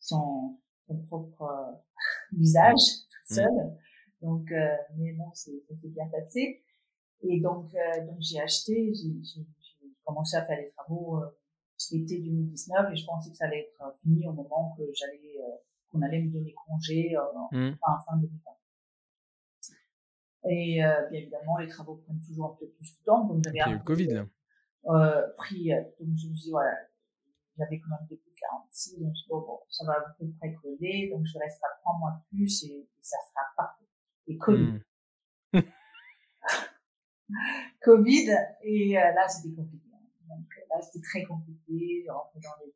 son, 0.01 0.59
son, 0.89 0.97
propre 1.02 1.43
euh, 1.43 1.72
visage 2.32 2.81
tout 3.09 3.32
mm. 3.32 3.35
seul. 3.35 3.77
Donc, 4.22 4.51
euh, 4.51 4.77
mais 4.97 5.12
bon, 5.12 5.31
c'est, 5.35 5.62
ça 5.68 5.77
s'est 5.77 5.89
bien 5.89 6.09
passé. 6.09 6.64
Et 7.22 7.40
donc, 7.40 7.72
euh, 7.74 8.06
donc 8.06 8.16
j'ai 8.18 8.40
acheté, 8.40 8.93
j'ai, 8.94 9.22
j'ai, 9.22 9.47
commencé 10.05 10.36
à 10.36 10.44
faire 10.44 10.59
les 10.59 10.70
travaux 10.70 11.22
l'été 11.93 12.19
2019 12.19 12.93
et 12.93 12.97
je 12.97 13.07
pensais 13.07 13.31
que 13.31 13.36
ça 13.36 13.47
allait 13.47 13.70
être 13.73 13.98
fini 14.02 14.27
au 14.27 14.32
moment 14.32 14.74
que 14.77 14.82
j'allais, 14.93 15.36
qu'on 15.90 16.02
allait 16.02 16.23
me 16.23 16.31
donner 16.31 16.52
congé 16.52 17.16
mm. 17.52 17.73
fin, 17.81 17.98
fin 18.07 18.16
2020. 18.16 18.51
Et 20.48 20.85
euh, 20.85 21.09
bien 21.11 21.20
évidemment, 21.20 21.59
les 21.59 21.69
travaux 21.69 21.97
prennent 21.97 22.20
toujours 22.20 22.52
un 22.52 22.57
peu 22.59 22.66
plus 22.66 22.98
de 22.98 23.05
temps. 23.05 23.24
Donc 23.27 23.44
j'avais 23.44 23.73
le 23.73 23.85
Covid 23.85 24.09
là. 24.09 24.27
Euh, 24.86 25.27
pris, 25.36 25.73
euh, 25.73 25.82
donc 26.01 26.16
je 26.16 26.28
me 26.28 26.35
suis 26.35 26.44
dit, 26.44 26.51
voilà, 26.51 26.74
j'avais 27.59 27.78
quand 27.81 27.90
même 27.90 28.07
depuis 28.11 28.32
46, 28.35 28.98
donc 29.01 29.12
je 29.15 29.28
bon, 29.28 29.40
bon, 29.40 29.61
ça 29.69 29.85
va 29.85 29.93
à 29.93 30.16
peu 30.19 30.27
près 30.39 30.55
coller, 30.55 31.11
donc 31.12 31.27
je 31.27 31.39
resterai 31.39 31.69
trois 31.81 31.98
mois 31.98 32.12
de 32.12 32.36
plus 32.36 32.65
et, 32.65 32.89
ça 33.02 33.19
sera 33.28 33.43
parfait. 33.57 33.85
Et 34.27 34.39
Covid. 34.39 34.81
Hmm. 35.52 35.61
Covid, 37.82 38.31
et 38.62 38.98
euh, 38.98 39.12
là 39.12 39.28
c'était 39.28 39.55
compliqué. 39.55 39.90
C'était 40.80 41.05
très 41.05 41.22
compliqué, 41.24 42.05
je 42.06 42.10
rentrais 42.10 42.40
dans 42.40 42.64
les 42.64 42.72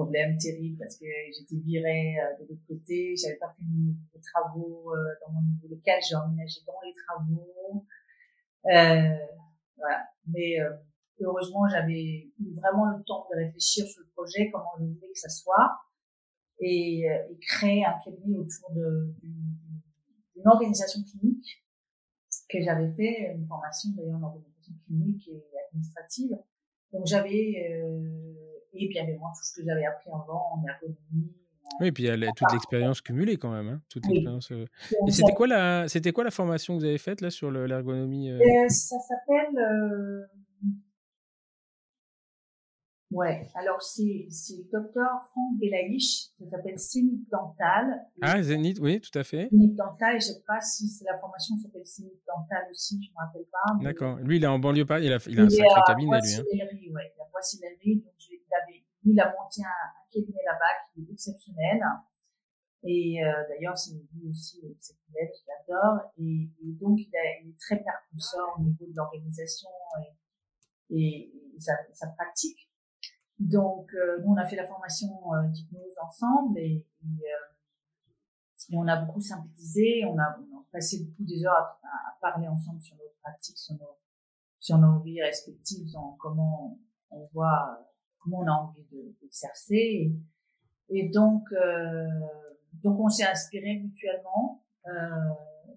problème 0.00 0.36
terrible 0.38 0.78
parce 0.78 0.96
que 0.96 1.04
j'étais 1.04 1.56
virée 1.56 2.16
euh, 2.18 2.42
de 2.42 2.48
l'autre 2.48 2.62
côté, 2.66 3.14
j'avais 3.16 3.36
pas 3.36 3.50
fini 3.50 3.96
les 4.14 4.20
travaux 4.20 4.94
euh, 4.94 4.96
dans 5.20 5.32
mon 5.32 5.42
nouveau 5.42 5.68
local, 5.68 6.00
j'ai 6.08 6.16
emménagé 6.16 6.60
dans 6.66 6.80
les 6.84 6.94
travaux. 6.94 7.84
Euh, 8.66 9.26
voilà. 9.76 10.04
Mais 10.26 10.56
heureusement, 11.20 11.68
j'avais 11.68 12.30
eu 12.38 12.54
vraiment 12.54 12.86
le 12.96 13.02
temps 13.04 13.26
de 13.30 13.36
réfléchir 13.36 13.86
sur 13.86 14.02
le 14.02 14.08
projet, 14.14 14.50
comment 14.50 14.72
je 14.78 14.84
voulais 14.84 15.12
que 15.12 15.18
ça 15.18 15.28
soit, 15.28 15.80
et, 16.60 17.00
et 17.00 17.38
créer 17.40 17.84
un 17.84 17.98
cabinet 18.04 18.36
autour 18.36 18.70
d'une 18.72 20.46
organisation 20.46 21.00
clinique 21.02 21.64
que 22.48 22.60
j'avais 22.62 22.90
fait, 22.92 23.32
une 23.34 23.46
formation 23.46 23.90
d'ailleurs 23.96 24.18
en 24.18 24.24
organisation 24.24 24.74
clinique 24.86 25.28
et 25.28 25.42
administrative. 25.68 26.36
Donc 26.92 27.06
j'avais 27.06 27.54
et 28.72 28.86
puis, 28.86 28.94
il 28.94 28.96
y 28.96 29.00
avait 29.00 29.16
tout 29.16 29.42
ce 29.42 29.60
que 29.60 29.66
j'avais 29.66 29.84
appris 29.84 30.10
avant 30.10 30.52
en 30.52 30.64
ergonomie. 30.66 31.32
Oui, 31.80 31.88
et 31.88 31.92
puis 31.92 32.04
il 32.04 32.06
y 32.06 32.10
a 32.10 32.32
toute 32.32 32.52
l'expérience 32.52 33.00
cumulée 33.00 33.36
quand 33.36 33.50
même. 33.50 33.68
Hein, 33.68 33.80
toute 33.88 34.06
l'expérience. 34.06 34.50
Euh. 34.52 34.66
Et 35.06 35.10
c'était 35.10 35.32
quoi 35.32 35.46
la, 35.46 35.88
c'était 35.88 36.12
quoi 36.12 36.24
la 36.24 36.30
formation 36.30 36.74
que 36.74 36.80
vous 36.80 36.84
avez 36.84 36.98
faite 36.98 37.20
là 37.20 37.30
sur 37.30 37.50
l'ergonomie 37.50 38.30
euh? 38.30 38.38
Euh, 38.38 38.68
Ça 38.68 38.96
s'appelle. 38.98 40.26
Ouais, 43.10 43.48
alors 43.56 43.82
c'est 43.82 44.26
c'est 44.30 44.70
docteur 44.70 45.08
Franck 45.30 45.58
Belaïch, 45.58 46.30
ça 46.38 46.46
s'appelle 46.46 46.78
Zénith 46.78 47.28
Dental. 47.28 48.06
Ah, 48.22 48.40
Zénith, 48.40 48.78
oui, 48.80 49.00
tout 49.00 49.18
à 49.18 49.24
fait. 49.24 49.48
Zénith 49.50 49.74
Dental, 49.74 50.12
je 50.12 50.28
ne 50.28 50.34
sais 50.34 50.42
pas 50.46 50.60
si 50.60 50.88
c'est 50.88 51.04
la 51.04 51.18
formation 51.18 51.56
s'appelle 51.56 51.84
Zénith 51.84 52.22
Dental 52.24 52.68
aussi, 52.70 53.02
je 53.02 53.08
ne 53.08 53.14
me 53.14 53.26
rappelle 53.26 53.46
pas. 53.50 53.82
D'accord. 53.82 54.16
Lui, 54.18 54.36
il 54.36 54.44
est 54.44 54.46
en 54.46 54.60
banlieue 54.60 54.86
pas, 54.86 55.00
il 55.00 55.12
a, 55.12 55.18
il 55.26 55.40
a 55.40 55.42
un 55.42 55.50
sacré 55.50 55.80
cabinet, 55.86 56.20
lui. 56.20 56.34
Hein. 56.36 56.44
Ouais, 56.94 57.12
la 57.18 57.24
poissonnerie, 57.24 57.96
donc 57.96 58.14
il 58.30 58.54
avait, 58.54 58.84
il 59.04 59.20
a 59.20 59.26
monté 59.26 59.62
un, 59.62 59.66
un 59.66 60.06
cabinet 60.12 60.42
là-bas 60.46 60.74
qui 60.94 61.00
est 61.00 61.12
exceptionnel. 61.12 61.82
Et 62.82 63.22
euh, 63.22 63.32
d'ailleurs, 63.48 63.76
c'est 63.76 63.92
lui 63.92 64.30
aussi 64.30 64.58
exceptionnel, 64.70 65.28
je 65.34 65.72
l'adore. 65.74 66.00
Et, 66.16 66.48
et, 66.62 66.72
donc, 66.80 66.98
il, 66.98 67.14
a, 67.14 67.40
il, 67.42 67.50
est 67.50 67.58
très 67.58 67.82
percusseur 67.82 68.56
au 68.58 68.62
niveau 68.62 68.86
de 68.86 68.94
l'organisation 68.94 69.68
et, 70.90 70.96
et, 70.96 71.32
sa, 71.58 71.74
sa, 71.92 72.06
pratique. 72.08 72.69
Donc, 73.40 73.92
euh, 73.94 74.20
nous, 74.22 74.32
on 74.32 74.36
a 74.36 74.44
fait 74.44 74.56
la 74.56 74.66
formation 74.66 75.08
euh, 75.34 75.48
d'hypnose 75.48 75.94
ensemble 76.02 76.58
et, 76.58 76.86
et, 77.02 78.76
on 78.76 78.86
a 78.86 78.96
beaucoup 79.04 79.20
synthétisé, 79.20 80.04
on 80.04 80.16
a, 80.16 80.38
on 80.52 80.58
a 80.58 80.64
passé 80.70 81.04
beaucoup 81.04 81.24
des 81.24 81.44
heures 81.44 81.52
à, 81.52 81.80
à, 81.82 82.18
parler 82.20 82.46
ensemble 82.46 82.80
sur 82.80 82.94
nos 82.96 83.10
pratiques, 83.20 83.58
sur 83.58 83.74
nos, 83.74 83.98
sur 84.60 84.78
nos 84.78 85.00
vies 85.00 85.20
respectives, 85.22 85.90
dans 85.92 86.16
comment 86.20 86.78
on 87.10 87.26
voit 87.32 87.90
comment 88.20 88.40
on 88.40 88.46
a 88.46 88.52
envie. 88.52 88.84
De, 88.92 89.16
et, 90.88 91.08
donc, 91.08 91.44
euh, 91.52 92.06
donc 92.74 93.00
on 93.00 93.08
s'est 93.08 93.26
inspiré 93.26 93.78
mutuellement 93.78 94.62
euh, 94.86 94.90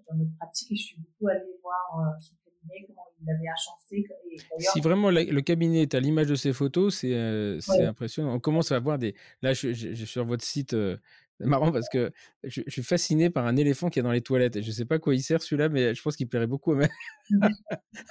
dans 0.09 0.17
notre 0.17 0.35
pratique 0.37 0.71
et 0.71 0.75
je 0.75 0.83
suis 0.83 0.97
beaucoup 0.97 1.27
allée 1.27 1.55
voir 1.61 1.99
euh, 1.99 2.19
son 2.19 2.35
cabinet, 2.67 2.85
comment 2.87 3.01
il 3.21 3.29
avait 3.29 3.47
agencé. 3.47 4.07
Si 4.59 4.81
vraiment 4.81 5.11
le 5.11 5.41
cabinet 5.41 5.83
est 5.83 5.95
à 5.95 5.99
l'image 5.99 6.27
de 6.27 6.35
ses 6.35 6.53
photos, 6.53 6.95
c'est 6.95 7.13
euh, 7.13 7.59
impressionnant. 7.79 8.33
On 8.33 8.39
commence 8.39 8.71
à 8.71 8.79
voir 8.79 8.97
des. 8.97 9.15
Là, 9.41 9.53
je, 9.53 9.73
je, 9.73 9.93
je, 9.93 10.05
sur 10.05 10.25
votre 10.25 10.43
site 10.43 10.75
c'est 11.39 11.47
marrant 11.47 11.71
parce 11.71 11.89
que 11.89 12.11
je, 12.43 12.61
je, 12.65 12.71
suis 12.71 12.83
fasciné 12.83 13.29
par 13.29 13.47
un 13.47 13.55
éléphant 13.55 13.89
qui 13.89 13.99
est 13.99 14.03
dans 14.03 14.11
les 14.11 14.21
toilettes. 14.21 14.61
Je 14.61 14.67
ne 14.67 14.71
sais 14.71 14.85
pas 14.85 14.99
quoi 14.99 15.15
il 15.15 15.21
sert 15.21 15.41
celui-là, 15.41 15.67
mais 15.67 15.95
je 15.95 16.01
pense 16.01 16.15
qu'il 16.15 16.27
plairait 16.27 16.47
beaucoup 16.47 16.73
à 16.73 16.75
ma. 16.75 16.87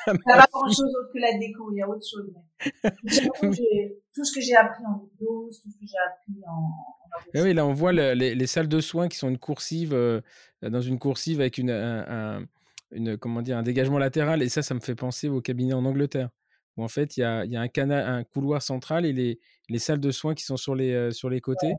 Ça 0.04 0.12
pas 0.24 0.46
grand-chose 0.52 0.80
autre 0.80 1.12
que 1.12 1.18
la 1.18 1.38
déco, 1.38 1.70
il 1.72 1.78
y 1.78 1.82
a 1.82 1.88
autre 1.88 2.04
chose. 2.06 2.32
tout 4.14 4.24
ce 4.24 4.34
que 4.34 4.40
j'ai 4.40 4.56
appris 4.56 4.84
en 4.84 5.04
hypnose, 5.04 5.60
tout 5.62 5.70
ce 5.70 5.78
que 5.78 5.86
j'ai 5.86 5.98
appris 6.06 6.42
en. 6.46 6.52
en 6.52 7.32
ah 7.34 7.42
oui, 7.42 7.54
là 7.54 7.64
on 7.64 7.72
voit 7.72 7.92
le, 7.92 8.14
les, 8.14 8.34
les, 8.34 8.46
salles 8.46 8.68
de 8.68 8.80
soins 8.80 9.08
qui 9.08 9.18
sont 9.18 9.28
une 9.28 9.38
coursive, 9.38 9.92
euh, 9.92 10.20
dans 10.62 10.80
une 10.80 10.98
coursive 10.98 11.40
avec 11.40 11.58
une, 11.58 11.70
un, 11.70 12.38
un, 12.38 12.46
une, 12.92 13.16
comment 13.16 13.42
dire, 13.42 13.56
un 13.58 13.62
dégagement 13.62 13.98
latéral. 13.98 14.42
Et 14.42 14.48
ça, 14.48 14.62
ça 14.62 14.74
me 14.74 14.80
fait 14.80 14.94
penser 14.94 15.28
au 15.28 15.40
cabinet 15.40 15.74
en 15.74 15.84
Angleterre 15.84 16.30
où 16.76 16.84
en 16.84 16.88
fait 16.88 17.16
il 17.16 17.20
y 17.20 17.24
a, 17.24 17.44
y 17.44 17.56
a 17.56 17.60
un, 17.60 17.68
canal, 17.68 18.06
un 18.06 18.24
couloir 18.24 18.62
central 18.62 19.04
et 19.04 19.12
les, 19.12 19.40
les 19.68 19.78
salles 19.78 20.00
de 20.00 20.10
soins 20.10 20.34
qui 20.34 20.44
sont 20.44 20.56
sur 20.56 20.74
les, 20.74 20.92
euh, 20.92 21.10
sur 21.10 21.28
les 21.28 21.40
côtés. 21.40 21.74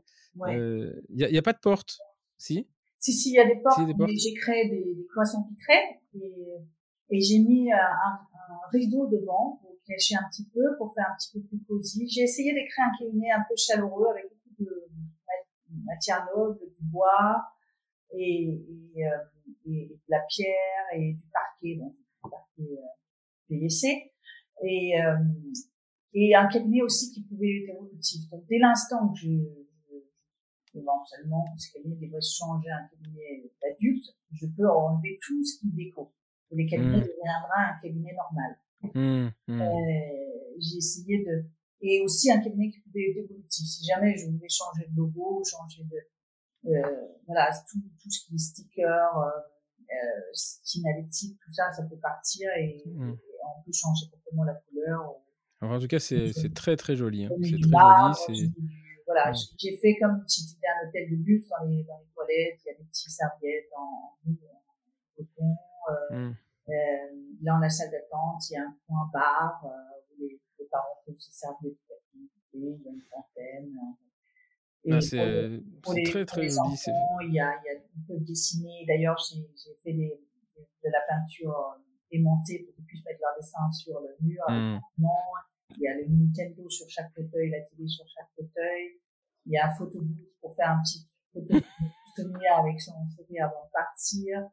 Il 0.48 1.02
n'y 1.10 1.24
a, 1.24 1.38
a, 1.38 1.42
pas 1.42 1.52
de 1.52 1.58
porte, 1.58 1.98
si? 2.38 2.68
Si, 2.98 3.12
si, 3.12 3.30
il 3.30 3.34
y 3.34 3.38
a 3.38 3.46
des 3.46 3.60
portes, 3.60 3.78
mais 3.78 4.16
j'ai 4.16 4.34
créé 4.34 4.68
des, 4.68 4.94
des 4.94 5.06
cloisons 5.12 5.46
vitrées 5.50 6.00
et, 6.14 7.16
et 7.16 7.20
j'ai 7.20 7.38
mis 7.38 7.70
un, 7.72 7.76
un, 7.76 8.68
rideau 8.72 9.06
devant 9.06 9.60
pour 9.62 9.76
cacher 9.86 10.14
un 10.16 10.26
petit 10.30 10.46
peu, 10.52 10.76
pour 10.78 10.94
faire 10.94 11.06
un 11.10 11.16
petit 11.16 11.30
peu 11.32 11.40
plus 11.46 11.60
cosy. 11.68 12.08
J'ai 12.08 12.22
essayé 12.22 12.52
de 12.52 12.58
créer 12.58 12.84
un 12.84 12.98
cabinet 12.98 13.30
un 13.30 13.44
peu 13.48 13.54
chaleureux 13.56 14.06
avec 14.10 14.24
beaucoup 14.24 14.70
de 14.70 14.86
matière 15.84 16.26
noble, 16.34 16.58
du 16.60 16.84
bois 16.90 17.44
et, 18.16 18.60
et, 18.96 19.06
euh, 19.06 19.10
et, 19.66 19.88
de 19.88 19.98
la 20.08 20.20
pierre 20.28 20.86
et 20.94 21.14
du 21.14 21.26
parquet, 21.32 21.76
bon, 21.76 21.88
du 21.88 22.30
parquet 22.30 22.78
euh, 22.78 22.86
PVC. 23.48 24.12
Et, 24.62 25.00
euh, 25.00 25.16
et 26.12 26.34
un 26.34 26.46
cabinet 26.46 26.82
aussi 26.82 27.12
qui 27.12 27.22
pouvait 27.24 27.62
être 27.62 27.70
évolutif. 27.76 28.28
Donc 28.30 28.44
dès 28.48 28.58
l'instant 28.58 29.08
que 29.08 29.18
je 29.18 29.30
éventuellement, 30.76 31.44
ce 31.56 31.72
cabinet 31.72 31.96
devrait 31.96 32.20
changer 32.20 32.68
un 32.68 32.88
cabinet 32.88 33.50
d'adulte, 33.62 34.04
je 34.32 34.46
peux 34.46 34.68
enlever 34.68 35.18
tout 35.24 35.44
ce 35.44 35.60
qui 35.60 35.70
déco. 35.72 36.12
Et 36.50 36.56
les 36.56 36.66
cabinets 36.66 36.98
mmh. 36.98 37.00
deviendra 37.00 37.58
un 37.70 37.80
cabinet 37.80 38.12
normal. 38.12 38.58
Mmh, 38.82 39.30
mmh. 39.48 39.62
Euh, 39.62 40.54
j'ai 40.58 40.76
essayé 40.76 41.24
de, 41.24 41.44
et 41.80 42.00
aussi 42.02 42.30
un 42.30 42.40
cabinet 42.40 42.70
qui 42.70 42.80
pouvait 42.80 43.10
être 43.10 43.18
évolutif. 43.18 43.66
Si 43.66 43.84
jamais 43.84 44.16
je 44.16 44.26
voulais 44.26 44.48
changer 44.48 44.86
de 44.88 44.96
logo, 44.96 45.42
changer 45.44 45.84
de, 45.84 46.70
euh, 46.70 47.08
voilà, 47.26 47.50
tout, 47.70 47.78
tout 48.00 48.10
ce 48.10 48.26
qui 48.26 48.34
est 48.34 48.38
sticker, 48.38 49.18
euh, 49.18 49.26
euh, 49.26 49.40
signalétique, 50.32 51.38
tout 51.44 51.52
ça, 51.52 51.72
ça 51.72 51.82
peut 51.82 51.98
partir 51.98 52.48
et, 52.58 52.82
et, 52.84 52.84
on 52.86 53.62
peut 53.62 53.72
changer 53.72 54.06
complètement 54.10 54.44
la 54.44 54.54
couleur. 54.54 55.16
en 55.60 55.78
tout 55.78 55.86
cas, 55.86 55.98
c'est 55.98 56.54
très 56.54 56.76
très 56.76 56.96
joli. 56.96 57.24
Hein. 57.24 57.30
C'est 57.42 57.60
très 57.60 58.34
joli. 58.34 58.52
Voilà, 59.06 59.32
j'ai 59.58 59.76
fait 59.76 59.98
comme 60.00 60.24
si 60.26 60.42
c'était 60.42 60.66
un 60.66 60.88
hôtel 60.88 61.10
de 61.10 61.16
luxe 61.24 61.48
dans 61.48 61.66
les, 61.66 61.82
dans 61.84 61.98
les 61.98 62.06
toilettes. 62.14 62.60
Il 62.64 62.68
y 62.68 62.70
a 62.70 62.78
des 62.78 62.84
petites 62.84 63.10
serviettes 63.10 63.70
en, 63.76 64.16
coton. 65.16 65.56
Euh, 65.90 66.16
mmh. 66.16 66.36
euh, 66.70 66.72
là, 67.42 67.52
dans 67.52 67.58
la 67.58 67.68
salle 67.68 67.90
d'attente, 67.90 68.48
il 68.48 68.54
y 68.54 68.56
a 68.56 68.62
un 68.62 68.76
point 68.86 69.10
bar 69.12 69.62
euh, 69.66 69.68
où 70.10 70.22
les, 70.22 70.40
les, 70.58 70.64
parents 70.66 71.02
peuvent 71.04 71.18
se 71.18 71.32
servir 71.32 71.70
de. 71.70 71.76
Il 72.54 72.62
y 72.62 72.88
a 72.88 72.90
une 72.90 73.02
fontaine. 73.10 73.76
Ah, 74.90 75.00
c'est 75.00 76.02
très 76.04 76.24
très 76.26 76.48
joli. 76.48 76.76
Il 77.26 77.34
y 77.34 77.40
a, 77.40 77.52
il 77.60 77.66
y 77.66 77.70
a, 77.70 77.80
ils 77.96 78.04
peuvent 78.06 78.24
dessiner. 78.24 78.84
D'ailleurs, 78.86 79.16
j'ai 79.30 79.74
fait 79.82 79.92
des, 79.92 80.12
de 80.56 80.90
la 80.90 81.00
peinture 81.08 81.78
aimantée 82.10 82.64
pour 82.64 82.74
qu'ils 82.74 82.84
puissent 82.84 83.04
mettre 83.04 83.20
leur 83.20 83.34
dessin 83.36 83.70
sur 83.72 84.00
le 84.00 84.16
mur. 84.20 84.44
Mmh. 84.48 84.80
Il 85.76 85.82
y 85.82 85.88
a 85.88 85.94
le 85.96 86.06
Nintendo 86.08 86.68
sur 86.68 86.88
chaque 86.88 87.12
fauteuil, 87.14 87.50
la 87.50 87.60
télé 87.62 87.88
sur 87.88 88.04
chaque 88.08 88.28
fauteuil. 88.36 89.00
Il 89.46 89.52
y 89.52 89.56
a 89.56 89.66
un 89.66 89.74
photobooth 89.74 90.34
pour 90.40 90.54
faire 90.54 90.70
un 90.70 90.82
petit 90.82 91.04
photo 91.32 91.54
souvenir 92.16 92.52
avec 92.58 92.80
son 92.80 92.92
sourire 93.16 93.46
avant 93.46 93.66
de 93.66 93.70
partir. 93.72 94.48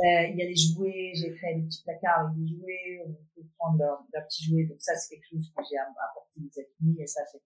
Euh, 0.00 0.26
il 0.32 0.36
y 0.36 0.42
a 0.42 0.46
des 0.46 0.56
jouets, 0.56 1.12
j'ai 1.14 1.34
créé 1.34 1.56
des 1.56 1.66
petits 1.66 1.82
placards 1.82 2.26
avec 2.26 2.36
des 2.36 2.46
jouets, 2.48 3.02
on 3.06 3.12
peut 3.34 3.46
prendre 3.58 3.78
leurs 3.78 4.04
leur 4.12 4.24
petits 4.24 4.44
jouets. 4.44 4.64
Donc 4.64 4.80
ça, 4.80 4.96
c'est 4.96 5.14
quelque 5.14 5.28
chose 5.28 5.52
que 5.54 5.62
j'ai 5.68 5.76
apporté 5.78 6.40
des 6.40 6.50
amis 6.80 6.96
et 7.00 7.06
ça, 7.06 7.20
c'est 7.30 7.40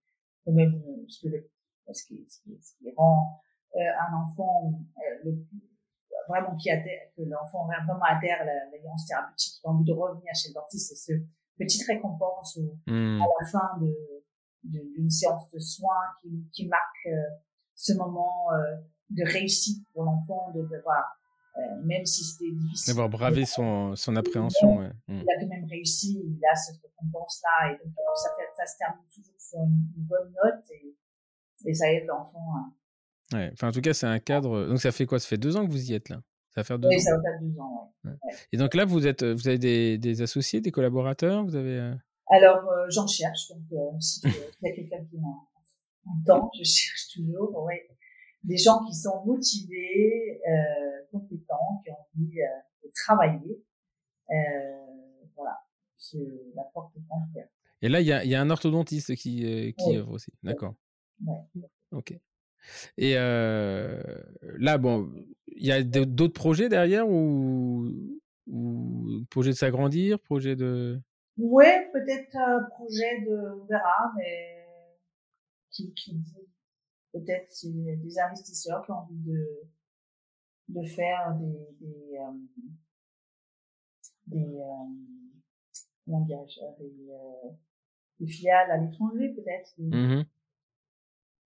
quand 0.44 0.52
même 0.52 0.74
euh, 0.74 1.04
ce, 1.08 1.28
que 1.28 1.34
ce, 1.92 2.04
qui, 2.06 2.26
ce, 2.28 2.42
qui, 2.42 2.58
ce 2.60 2.76
qui 2.78 2.92
rend 2.96 3.40
euh, 3.76 3.78
un 3.78 4.22
enfant 4.22 4.72
euh, 4.98 5.00
le 5.24 5.36
plus, 5.36 5.70
vraiment 6.28 6.54
qui 6.56 6.70
adhère, 6.70 7.08
que 7.16 7.22
l'enfant 7.22 7.66
vraiment 7.66 8.00
adhère 8.02 8.40
à 8.40 8.44
l'alliance 8.44 9.06
thérapeutique, 9.06 9.60
qui 9.60 9.66
a 9.66 9.70
envie 9.70 9.84
de 9.84 9.92
revenir 9.92 10.34
chez 10.34 10.48
le 10.48 10.54
dentiste, 10.54 10.94
c'est 10.94 11.12
ce 11.12 11.18
petite 11.58 11.86
récompense 11.86 12.58
mmh. 12.86 13.20
à 13.20 13.26
la 13.40 13.46
fin 13.46 13.78
de 13.80 13.94
d'une 14.62 15.10
séance 15.10 15.50
de 15.50 15.58
soins 15.58 16.04
qui, 16.20 16.28
qui 16.52 16.68
marque 16.68 17.06
euh, 17.06 17.16
ce 17.74 17.94
moment 17.94 18.52
euh, 18.52 18.76
de 19.10 19.24
réussite 19.24 19.86
pour 19.92 20.04
l'enfant 20.04 20.52
de 20.54 20.62
devoir 20.62 21.18
euh, 21.56 21.82
même 21.82 22.04
si 22.04 22.24
c'était 22.24 22.52
difficile 22.52 22.92
d'avoir 22.92 23.08
bravé 23.08 23.44
son 23.44 23.96
son 23.96 24.16
appréhension 24.16 24.78
ouais. 24.78 24.90
Mmh. 25.08 25.22
il 25.22 25.30
a 25.30 25.40
quand 25.40 25.48
même 25.48 25.64
réussi 25.64 26.22
il 26.22 26.40
a 26.44 26.54
cette 26.54 26.80
récompense 26.82 27.42
là 27.42 27.72
et 27.72 27.78
donc 27.78 27.94
ça 28.14 28.66
se 28.66 28.76
termine 28.76 29.06
toujours 29.12 29.34
sur 29.38 29.60
une, 29.60 29.88
bonne 29.96 30.32
note 30.44 30.64
et, 30.70 30.94
et 31.66 31.74
ça 31.74 31.92
aide 31.92 32.06
l'enfant 32.06 32.44
à... 33.32 33.36
ouais 33.36 33.50
enfin 33.52 33.68
en 33.68 33.72
tout 33.72 33.80
cas 33.80 33.92
c'est 33.92 34.06
un 34.06 34.18
cadre 34.18 34.66
donc 34.66 34.80
ça 34.80 34.92
fait 34.92 35.06
quoi? 35.06 35.18
Ça 35.18 35.28
fait 35.28 35.38
deux 35.38 35.56
ans 35.56 35.66
que 35.66 35.70
vous 35.70 35.90
y 35.90 35.94
êtes 35.94 36.08
là? 36.08 36.22
Ça 36.50 36.62
va 36.62 36.64
faire 36.64 36.78
deux 36.80 36.88
oui, 36.88 36.96
ans? 36.96 36.98
ça 36.98 37.16
va 37.16 37.22
faire 37.22 37.40
deux 37.40 37.60
ans, 37.60 37.94
ouais. 38.04 38.10
Ouais. 38.10 38.32
Et 38.52 38.56
donc 38.56 38.74
là, 38.74 38.84
vous 38.84 39.06
êtes, 39.06 39.22
vous 39.22 39.46
avez 39.46 39.58
des, 39.58 39.98
des 39.98 40.22
associés, 40.22 40.60
des 40.60 40.72
collaborateurs, 40.72 41.44
vous 41.44 41.54
avez. 41.54 41.78
Euh 41.78 41.94
Alors 42.28 42.68
euh, 42.68 42.86
j'en 42.88 43.06
cherche. 43.06 43.48
Donc 43.50 43.62
euh, 43.72 44.00
si 44.00 44.20
il 44.24 44.68
y 44.68 44.68
a 44.68 44.74
quelqu'un 44.74 45.04
qui 45.04 45.16
entend, 46.06 46.50
je 46.58 46.64
cherche 46.64 47.08
toujours. 47.14 47.62
Ouais. 47.62 47.88
Des 48.42 48.56
gens 48.56 48.84
qui 48.84 48.94
sont 48.94 49.24
motivés, 49.24 50.40
euh, 50.48 51.06
compétents, 51.12 51.82
qui 51.84 51.92
ont 51.92 51.96
envie 52.16 52.36
de 52.82 52.90
travailler. 52.94 53.62
voilà, 55.36 55.60
je, 55.98 56.18
la 56.56 56.62
porte 56.74 56.96
est 56.96 57.00
ouverte. 57.00 57.50
Et 57.82 57.88
là, 57.88 58.00
il 58.00 58.06
y 58.06 58.12
a, 58.12 58.24
y 58.24 58.34
a, 58.34 58.40
un 58.40 58.50
orthodontiste 58.50 59.14
qui, 59.14 59.74
qui 59.78 59.96
œuvre 59.96 60.12
aussi. 60.12 60.32
D'accord. 60.42 60.74
Ouais. 61.24 61.62
Ok. 61.92 62.18
Et 62.96 63.14
euh, 63.16 64.02
là, 64.58 64.78
bon, 64.78 65.12
il 65.48 65.66
y 65.66 65.72
a 65.72 65.82
d'autres 65.82 66.34
projets 66.34 66.68
derrière 66.68 67.08
ou, 67.08 67.90
ou 68.46 69.24
projet 69.30 69.50
de 69.50 69.56
s'agrandir, 69.56 70.20
projet 70.20 70.56
de. 70.56 71.00
Ouais, 71.38 71.88
peut-être 71.92 72.36
un 72.36 72.62
projet 72.70 73.22
de, 73.22 73.60
on 73.60 73.64
verra, 73.64 74.12
mais 74.16 74.66
qui, 75.70 75.92
qui 75.94 76.14
dit 76.14 76.48
peut-être 77.12 77.48
c'est 77.50 77.70
des 77.70 78.18
investisseurs 78.18 78.84
qui 78.84 78.90
ont 78.92 78.96
envie 78.96 79.18
de, 79.20 79.46
de 80.68 80.82
faire 80.86 81.34
des, 81.40 81.86
des, 81.86 82.18
euh, 82.18 82.32
des, 84.26 84.58
euh, 84.58 84.86
comment 86.04 86.20
dire, 86.20 86.44
des, 86.78 87.10
euh, 87.10 87.50
des 88.20 88.26
filiales 88.26 88.70
à 88.70 88.76
l'étranger 88.76 89.30
peut-être. 89.30 89.74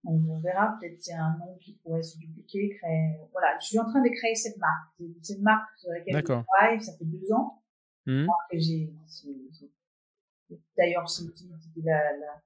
On 0.05 0.39
verra, 0.41 0.77
peut-être 0.81 1.01
c'est 1.01 1.15
un 1.15 1.37
nom 1.39 1.57
qui 1.61 1.75
pourrait 1.75 2.03
se 2.03 2.19
dupliquer, 2.19 2.71
créer, 2.77 3.17
voilà. 3.31 3.57
Je 3.61 3.67
suis 3.67 3.79
en 3.79 3.85
train 3.85 4.03
de 4.03 4.09
créer 4.09 4.35
cette 4.35 4.57
marque. 4.59 4.89
C'est 5.21 5.35
une 5.35 5.43
marque 5.43 5.69
sur 5.79 5.91
laquelle 5.91 6.17
je 6.17 6.23
travaille, 6.23 6.81
ça 6.81 6.93
fait 6.97 7.05
deux 7.05 7.33
ans. 7.33 7.63
Mmh. 8.07 8.27
J'ai, 8.53 8.93
d'ailleurs, 10.77 11.09
c'est 11.09 11.25
la, 11.85 12.17
la, 12.17 12.43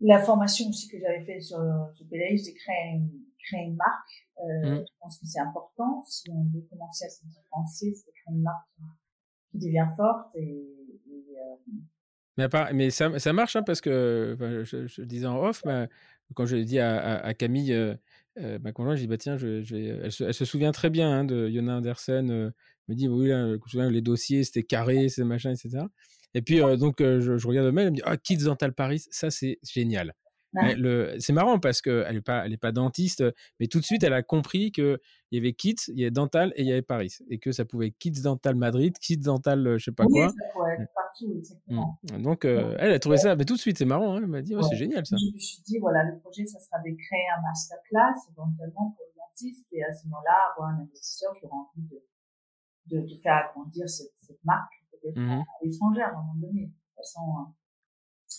la 0.00 0.18
formation 0.18 0.68
aussi 0.68 0.88
que 0.88 0.98
j'avais 0.98 1.24
fait 1.24 1.40
sur, 1.40 1.58
sur 1.94 2.06
PLA, 2.08 2.36
j'ai 2.36 2.54
créé 2.54 2.94
une, 2.94 3.10
créer 3.46 3.64
une 3.64 3.76
marque. 3.76 4.28
Euh, 4.38 4.80
mmh. 4.80 4.84
Je 4.86 4.92
pense 5.00 5.18
que 5.18 5.26
c'est 5.26 5.40
important. 5.40 6.02
Si 6.04 6.30
on 6.30 6.44
veut 6.44 6.66
commencer 6.70 7.04
à 7.04 7.08
se 7.10 7.24
différencier, 7.26 7.94
c'est 7.94 8.10
créer 8.12 8.34
une 8.34 8.42
marque 8.42 8.66
qui, 9.50 9.58
devient 9.58 9.86
forte 9.96 10.34
et, 10.34 10.42
et 10.42 11.38
euh... 11.38 11.72
mais, 12.36 12.48
mais 12.74 12.90
ça, 12.90 13.18
ça 13.18 13.32
marche 13.32 13.56
hein, 13.56 13.62
parce 13.62 13.80
que 13.80 14.34
enfin, 14.34 14.64
je, 14.64 14.86
je, 14.86 15.02
disais 15.02 15.26
en 15.26 15.38
off, 15.38 15.62
mais 15.64 15.88
quand 16.34 16.46
je 16.46 16.56
dit 16.56 16.78
à, 16.78 17.34
Camille, 17.34 17.72
euh, 17.72 17.94
euh, 18.38 18.58
ma 18.62 18.72
conjointe, 18.72 18.96
je 18.96 19.02
dis 19.02 19.08
bah 19.08 19.18
tiens, 19.18 19.36
je, 19.36 19.62
elle, 19.74 20.12
se, 20.12 20.44
souvient 20.44 20.72
très 20.72 20.90
bien 20.90 21.10
hein, 21.10 21.24
de 21.24 21.48
Yona 21.48 21.76
Andersen. 21.76 22.30
Euh, 22.30 22.50
me 22.88 22.94
dit 22.94 23.08
oui, 23.08 23.28
là, 23.28 23.56
je 23.66 23.80
les 23.88 24.02
dossiers, 24.02 24.44
c'était 24.44 24.62
carré, 24.62 25.08
c'est 25.08 25.24
machin, 25.24 25.52
etc. 25.52 25.84
Et 26.34 26.42
puis 26.42 26.60
donc 26.78 26.96
je, 27.00 27.36
je, 27.36 27.46
regarde 27.46 27.66
le 27.66 27.72
mail, 27.72 27.86
elle 27.86 27.92
me 27.92 27.96
dit 27.96 28.02
ah 28.04 28.16
Kids 28.16 28.44
Dental 28.44 28.72
Paris, 28.72 29.04
ça 29.10 29.30
c'est 29.30 29.58
génial. 29.62 30.14
C'est 31.18 31.32
marrant 31.32 31.58
parce 31.58 31.80
qu'elle 31.80 32.14
n'est 32.14 32.20
pas, 32.20 32.46
elle 32.46 32.52
est 32.52 32.58
pas 32.58 32.72
dentiste, 32.72 33.24
mais 33.60 33.66
tout 33.66 33.80
de 33.80 33.84
suite, 33.84 34.02
elle 34.02 34.12
a 34.12 34.22
compris 34.22 34.72
qu'il 34.72 34.98
y 35.32 35.38
avait 35.38 35.52
Kids, 35.52 35.88
il 35.88 35.98
y 35.98 36.02
avait 36.02 36.10
Dental 36.10 36.52
et 36.56 36.62
il 36.62 36.68
y 36.68 36.72
avait 36.72 36.82
Paris. 36.82 37.16
Et 37.30 37.38
que 37.38 37.52
ça 37.52 37.64
pouvait 37.64 37.88
être 37.88 37.98
Kids 37.98 38.22
Dental 38.22 38.54
Madrid, 38.54 38.96
Kids 38.98 39.18
Dental 39.18 39.78
je 39.78 39.84
sais 39.84 39.92
pas 39.92 40.04
oui, 40.04 40.12
quoi. 40.12 40.28
Ça 40.28 40.34
pourrait 40.52 40.74
être 40.80 40.92
partout, 40.94 41.32
exactement. 41.36 42.00
Mmh. 42.02 42.22
Donc, 42.22 42.44
euh, 42.44 42.76
elle 42.78 42.92
a 42.92 42.98
trouvé 42.98 43.16
ça 43.16 43.36
mais 43.36 43.44
tout 43.44 43.54
de 43.54 43.60
suite, 43.60 43.78
c'est 43.78 43.84
marrant. 43.84 44.16
Hein. 44.16 44.20
Elle 44.22 44.28
m'a 44.28 44.42
dit, 44.42 44.54
oh, 44.56 44.62
c'est 44.62 44.76
génial 44.76 45.04
ça. 45.06 45.16
Je 45.18 45.34
me 45.34 45.38
suis 45.38 45.62
dit, 45.62 45.78
voilà, 45.78 46.04
le 46.04 46.18
projet, 46.18 46.44
ça 46.46 46.58
sera 46.58 46.78
de 46.78 46.90
créer 46.94 47.26
un 47.36 47.42
masterclass 47.42 48.30
éventuellement 48.32 48.94
pour 48.96 49.04
les 49.06 49.14
dentistes 49.16 49.66
et 49.72 49.82
à 49.84 49.92
ce 49.92 50.04
moment-là, 50.06 50.52
avoir 50.52 50.70
un 50.70 50.80
investisseur 50.82 51.32
qui 51.38 51.46
aura 51.46 51.56
envie 51.56 51.86
de, 51.88 52.02
de, 52.86 53.00
de 53.02 53.20
faire 53.22 53.34
agrandir 53.48 53.88
cette, 53.88 54.12
cette 54.16 54.44
marque, 54.44 54.72
peut-être 54.92 55.18
mmh. 55.18 55.30
à 55.30 55.44
l'étranger 55.62 56.02
à 56.02 56.10
un 56.10 56.12
moment 56.12 56.34
donné. 56.36 56.66
De 56.66 56.72
toute 56.72 56.96
façon, 56.96 57.20
hein 57.38 57.54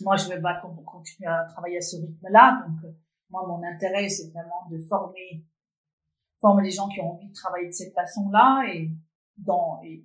moi, 0.02 0.16
je 0.16 0.30
vais 0.30 0.42
pas 0.42 0.62
continuer 0.86 1.30
à 1.30 1.46
travailler 1.46 1.78
à 1.78 1.82
ce 1.82 1.98
rythme-là. 1.98 2.66
Donc, 2.68 2.84
euh, 2.84 2.92
moi, 3.30 3.46
mon 3.48 3.62
intérêt, 3.64 4.10
c'est 4.10 4.30
vraiment 4.32 4.68
de 4.70 4.78
former, 4.78 5.46
former 6.40 6.64
les 6.64 6.72
gens 6.72 6.88
qui 6.88 7.00
ont 7.02 7.14
envie 7.14 7.28
de 7.28 7.34
travailler 7.34 7.68
de 7.68 7.74
cette 7.74 7.94
façon-là 7.94 8.66
et 8.74 8.90
dans 9.38 9.82
et, 9.84 10.04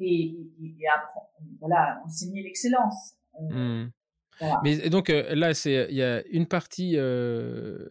et, 0.00 0.06
et, 0.06 0.76
et 0.80 0.88
apprendre, 0.88 1.30
voilà, 1.60 2.00
enseigner 2.04 2.42
l'excellence. 2.42 3.14
Euh, 3.40 3.82
mmh. 3.84 3.92
voilà. 4.40 4.60
Mais 4.62 4.90
donc 4.90 5.10
euh, 5.10 5.34
là, 5.34 5.54
c'est 5.54 5.86
il 5.90 5.96
y 5.96 6.02
a 6.02 6.26
une 6.28 6.46
partie, 6.46 6.94
euh, 6.96 7.86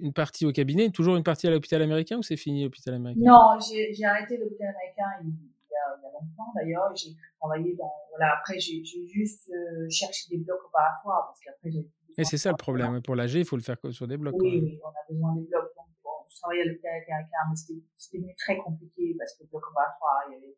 une 0.00 0.12
partie 0.12 0.46
au 0.46 0.52
cabinet, 0.52 0.90
toujours 0.90 1.16
une 1.16 1.22
partie 1.22 1.46
à 1.46 1.50
l'hôpital 1.50 1.82
américain 1.82 2.18
ou 2.18 2.22
c'est 2.22 2.36
fini 2.36 2.64
l'hôpital 2.64 2.94
américain? 2.94 3.20
Non, 3.22 3.58
j'ai 3.60 4.04
arrêté 4.04 4.36
l'hôpital 4.36 4.68
américain 4.68 5.04
il, 5.24 5.32
a, 5.80 5.96
il 5.98 6.04
y 6.04 6.06
a 6.06 6.12
longtemps 6.12 6.52
d'ailleurs. 6.54 6.94
J'ai 6.94 7.10
travaillé 7.38 7.74
dans 7.76 7.92
voilà 8.10 8.36
après 8.38 8.58
j'ai 8.58 8.84
juste 8.84 9.50
euh, 9.50 9.88
cherché 9.88 10.28
des 10.30 10.38
blocs 10.38 10.64
opératoires 10.66 11.26
parce 11.28 11.40
qu'après 11.40 11.70
j'ai 11.70 11.88
et 12.18 12.24
c'est 12.24 12.38
ça 12.38 12.50
le 12.50 12.56
problème 12.56 13.00
pour 13.02 13.14
l'AG 13.14 13.34
il 13.34 13.44
faut 13.44 13.56
le 13.56 13.62
faire 13.62 13.78
sur 13.90 14.06
des 14.06 14.16
blocs 14.16 14.34
oui, 14.38 14.60
oui 14.60 14.80
on 14.84 14.88
a 14.88 15.04
besoin 15.08 15.34
des 15.36 15.46
blocs 15.46 15.72
donc 15.76 15.86
bon, 16.02 16.10
je 16.28 16.36
travaillais 16.36 16.62
à 16.62 16.64
l'hôpital 16.66 16.92
américain 16.92 17.42
mais 17.48 17.56
c'était 17.56 18.18
devenu 18.18 18.34
très 18.36 18.56
compliqué 18.58 19.14
parce 19.18 19.34
que 19.36 19.44
le 19.44 19.48
bloc 19.48 19.62
opératoire 19.70 20.20
il 20.28 20.32
y 20.32 20.36
avait 20.36 20.56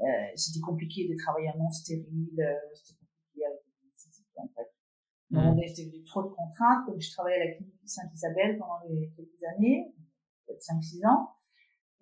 euh, 0.00 0.32
c'était 0.36 0.60
compliqué 0.60 1.08
de 1.08 1.16
travailler 1.16 1.50
en 1.50 1.58
non 1.58 1.70
stérile 1.70 2.38
euh, 2.38 2.54
c'était 2.74 2.98
compliqué 3.00 3.46
avec 3.46 3.60
les 3.66 4.40
en 4.40 4.48
fait 4.54 4.70
mmh. 5.30 5.74
c'était 5.74 6.04
trop 6.04 6.22
de 6.22 6.28
contraintes 6.28 6.86
donc 6.86 7.00
je 7.00 7.10
travaillais 7.10 7.40
à 7.40 7.44
la 7.46 7.50
clinique 7.54 7.80
Sainte-Isabelle 7.84 8.58
pendant 8.58 8.80
les, 8.88 9.10
quelques 9.16 9.42
années 9.56 9.94
peut-être 10.46 10.60
5-6 10.60 11.06
ans 11.08 11.34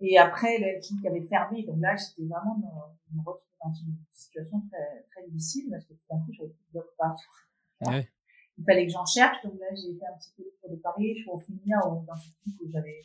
et 0.00 0.18
après, 0.18 0.58
la 0.58 0.78
clinique 0.80 1.06
avait 1.06 1.22
fermé. 1.22 1.64
Donc 1.64 1.80
là, 1.80 1.94
j'étais 1.96 2.26
vraiment 2.26 2.56
me, 2.56 3.16
me 3.16 3.20
retrouver 3.20 3.50
dans 3.62 3.72
une 3.72 3.96
situation 4.10 4.62
très, 4.70 5.02
très 5.10 5.28
difficile 5.28 5.68
parce 5.70 5.84
que 5.84 5.92
tout 5.92 6.04
d'un 6.10 6.18
coup, 6.20 6.32
j'avais 6.32 6.48
plus 6.48 6.78
de 6.78 6.80
partout. 6.96 7.30
Ouais. 7.82 8.08
Il 8.58 8.64
fallait 8.64 8.86
que 8.86 8.92
j'en 8.92 9.04
cherche. 9.04 9.42
Donc 9.44 9.58
là, 9.60 9.66
j'ai 9.74 9.94
fait 9.98 10.06
un 10.06 10.18
petit 10.18 10.32
peu 10.36 10.44
le 10.44 10.50
tour 10.60 10.70
de 10.70 10.76
Paris 10.76 11.16
je 11.18 11.30
vais 11.30 11.44
finir 11.44 11.78
dans 12.06 12.16
ce 12.16 12.30
truc 12.40 12.54
où 12.62 12.70
j'avais, 12.70 13.02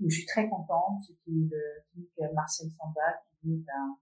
où 0.00 0.08
je 0.08 0.16
suis 0.16 0.26
très 0.26 0.48
contente, 0.48 1.02
qui 1.24 1.30
est 1.30 1.50
le 1.50 1.62
clinique 1.90 2.34
Marcel 2.34 2.70
Samba, 2.70 3.22
qui 3.40 3.52
est 3.52 3.70
un, 3.74 3.96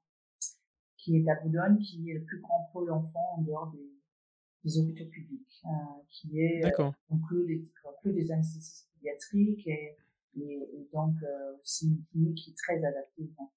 qui 0.97 1.17
est 1.17 1.29
à 1.29 1.35
Boulogne, 1.37 1.79
qui 1.79 2.11
est 2.11 2.15
le 2.15 2.25
plus 2.25 2.41
grand 2.41 2.71
pôle 2.73 2.93
enfant 2.93 3.39
en 3.39 3.43
dehors 3.43 3.73
des, 3.73 3.91
des 4.65 4.79
hôpitaux 4.79 5.07
publics, 5.07 5.63
euh, 5.65 5.69
qui 6.09 6.41
est 6.41 6.61
D'accord. 6.61 6.95
inclut 7.11 7.47
des, 7.47 7.73
inclut 7.89 8.13
des 8.13 8.31
anesthésistes 8.31 8.89
pédiatriques 8.95 9.67
et, 9.67 9.97
et, 10.37 10.41
et 10.41 10.89
donc 10.93 11.15
euh, 11.23 11.57
aussi 11.61 11.87
une 11.89 12.05
clinique 12.11 12.37
qui 12.39 12.51
est 12.51 12.55
très 12.57 12.77
adaptée 12.77 13.23
aux 13.23 13.33
enfants. 13.43 13.53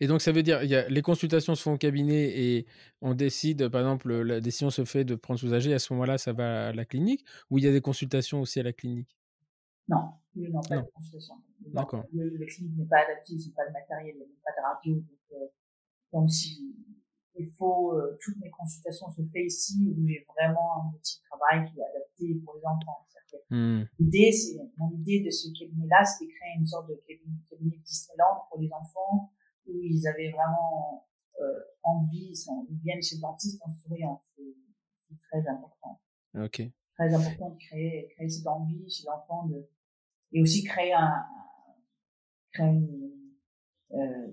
Et 0.00 0.06
donc, 0.06 0.20
ça 0.20 0.30
veut 0.30 0.44
dire, 0.44 0.62
il 0.62 0.70
y 0.70 0.76
a, 0.76 0.88
les 0.88 1.02
consultations 1.02 1.54
se 1.56 1.62
font 1.62 1.72
au 1.74 1.78
cabinet 1.78 2.38
et 2.38 2.66
on 3.00 3.14
décide, 3.14 3.68
par 3.68 3.80
exemple, 3.80 4.12
la 4.22 4.40
décision 4.40 4.70
se 4.70 4.84
fait 4.84 5.04
de 5.04 5.16
prendre 5.16 5.40
sous 5.40 5.52
âgé, 5.52 5.74
à 5.74 5.80
ce 5.80 5.92
moment-là, 5.94 6.16
ça 6.16 6.32
va 6.32 6.68
à 6.68 6.72
la 6.72 6.84
clinique, 6.84 7.24
ou 7.50 7.58
il 7.58 7.64
y 7.64 7.68
a 7.68 7.72
des 7.72 7.80
consultations 7.80 8.40
aussi 8.40 8.60
à 8.60 8.62
la 8.62 8.72
clinique? 8.72 9.16
Non, 9.88 10.12
n'ont 10.36 10.60
pas 10.62 10.76
Non. 10.76 10.82
de 10.82 10.86
consultation. 10.94 11.34
Non, 11.34 11.72
D'accord. 11.72 12.04
Le 12.12 12.46
clinique 12.46 12.76
n'est 12.76 12.86
pas 12.86 12.98
adapté, 12.98 13.32
ils 13.32 13.48
n'ont 13.48 13.54
pas 13.54 13.66
de 13.66 13.72
matériel, 13.72 14.14
ils 14.16 14.20
n'ont 14.20 14.42
pas 14.44 14.52
de 14.52 14.74
radio. 14.74 14.94
Donc, 14.94 15.18
euh, 15.32 15.46
donc 16.12 16.30
si, 16.30 16.72
il 17.36 17.50
faut, 17.52 17.92
euh, 17.94 18.16
toutes 18.22 18.38
mes 18.38 18.50
consultations 18.50 19.10
se 19.10 19.22
font 19.22 19.28
ici 19.34 19.94
où 19.96 20.06
j'ai 20.06 20.24
vraiment 20.36 20.82
un 20.82 20.94
outil 20.94 21.18
de 21.18 21.24
travail 21.24 21.70
qui 21.70 21.80
est 21.80 21.84
adapté 21.84 22.34
pour 22.44 22.54
les 22.54 22.64
enfants. 22.64 23.06
Hmm. 23.50 23.82
L'idée, 23.98 24.32
c'est, 24.32 24.56
mon 24.76 24.90
idée 24.92 25.20
de 25.20 25.30
ce 25.30 25.48
cabinet-là, 25.58 26.04
c'était 26.04 26.30
de 26.30 26.36
créer 26.36 26.54
une 26.58 26.66
sorte 26.66 26.88
de 26.88 26.94
cabinet, 27.06 27.36
cabinet 27.50 27.78
Disneyland 27.78 28.46
pour 28.48 28.60
les 28.60 28.70
enfants 28.72 29.32
où 29.66 29.72
ils 29.82 30.06
avaient 30.06 30.30
vraiment 30.30 31.06
euh, 31.40 31.60
envie, 31.82 32.28
ils, 32.30 32.36
sont, 32.36 32.66
ils 32.70 32.78
viennent 32.78 33.02
chez 33.02 33.16
le 33.16 33.22
dentiste 33.22 33.60
en 33.64 33.70
souriant. 33.70 34.22
C'est, 34.36 34.44
très 35.30 35.48
important. 35.48 36.00
Ok. 36.34 36.62
Très 36.96 37.14
important 37.14 37.50
de 37.50 37.58
créer, 37.58 38.08
créer 38.14 38.28
cette 38.28 38.46
envie 38.46 38.88
chez 38.88 39.04
l'enfant 39.06 39.46
de, 39.46 39.68
et 40.32 40.40
aussi 40.40 40.62
créer 40.62 40.92
un, 40.92 41.00
un- 41.00 41.24
créer 42.52 42.68
une, 42.68 43.10
euh, 43.92 44.32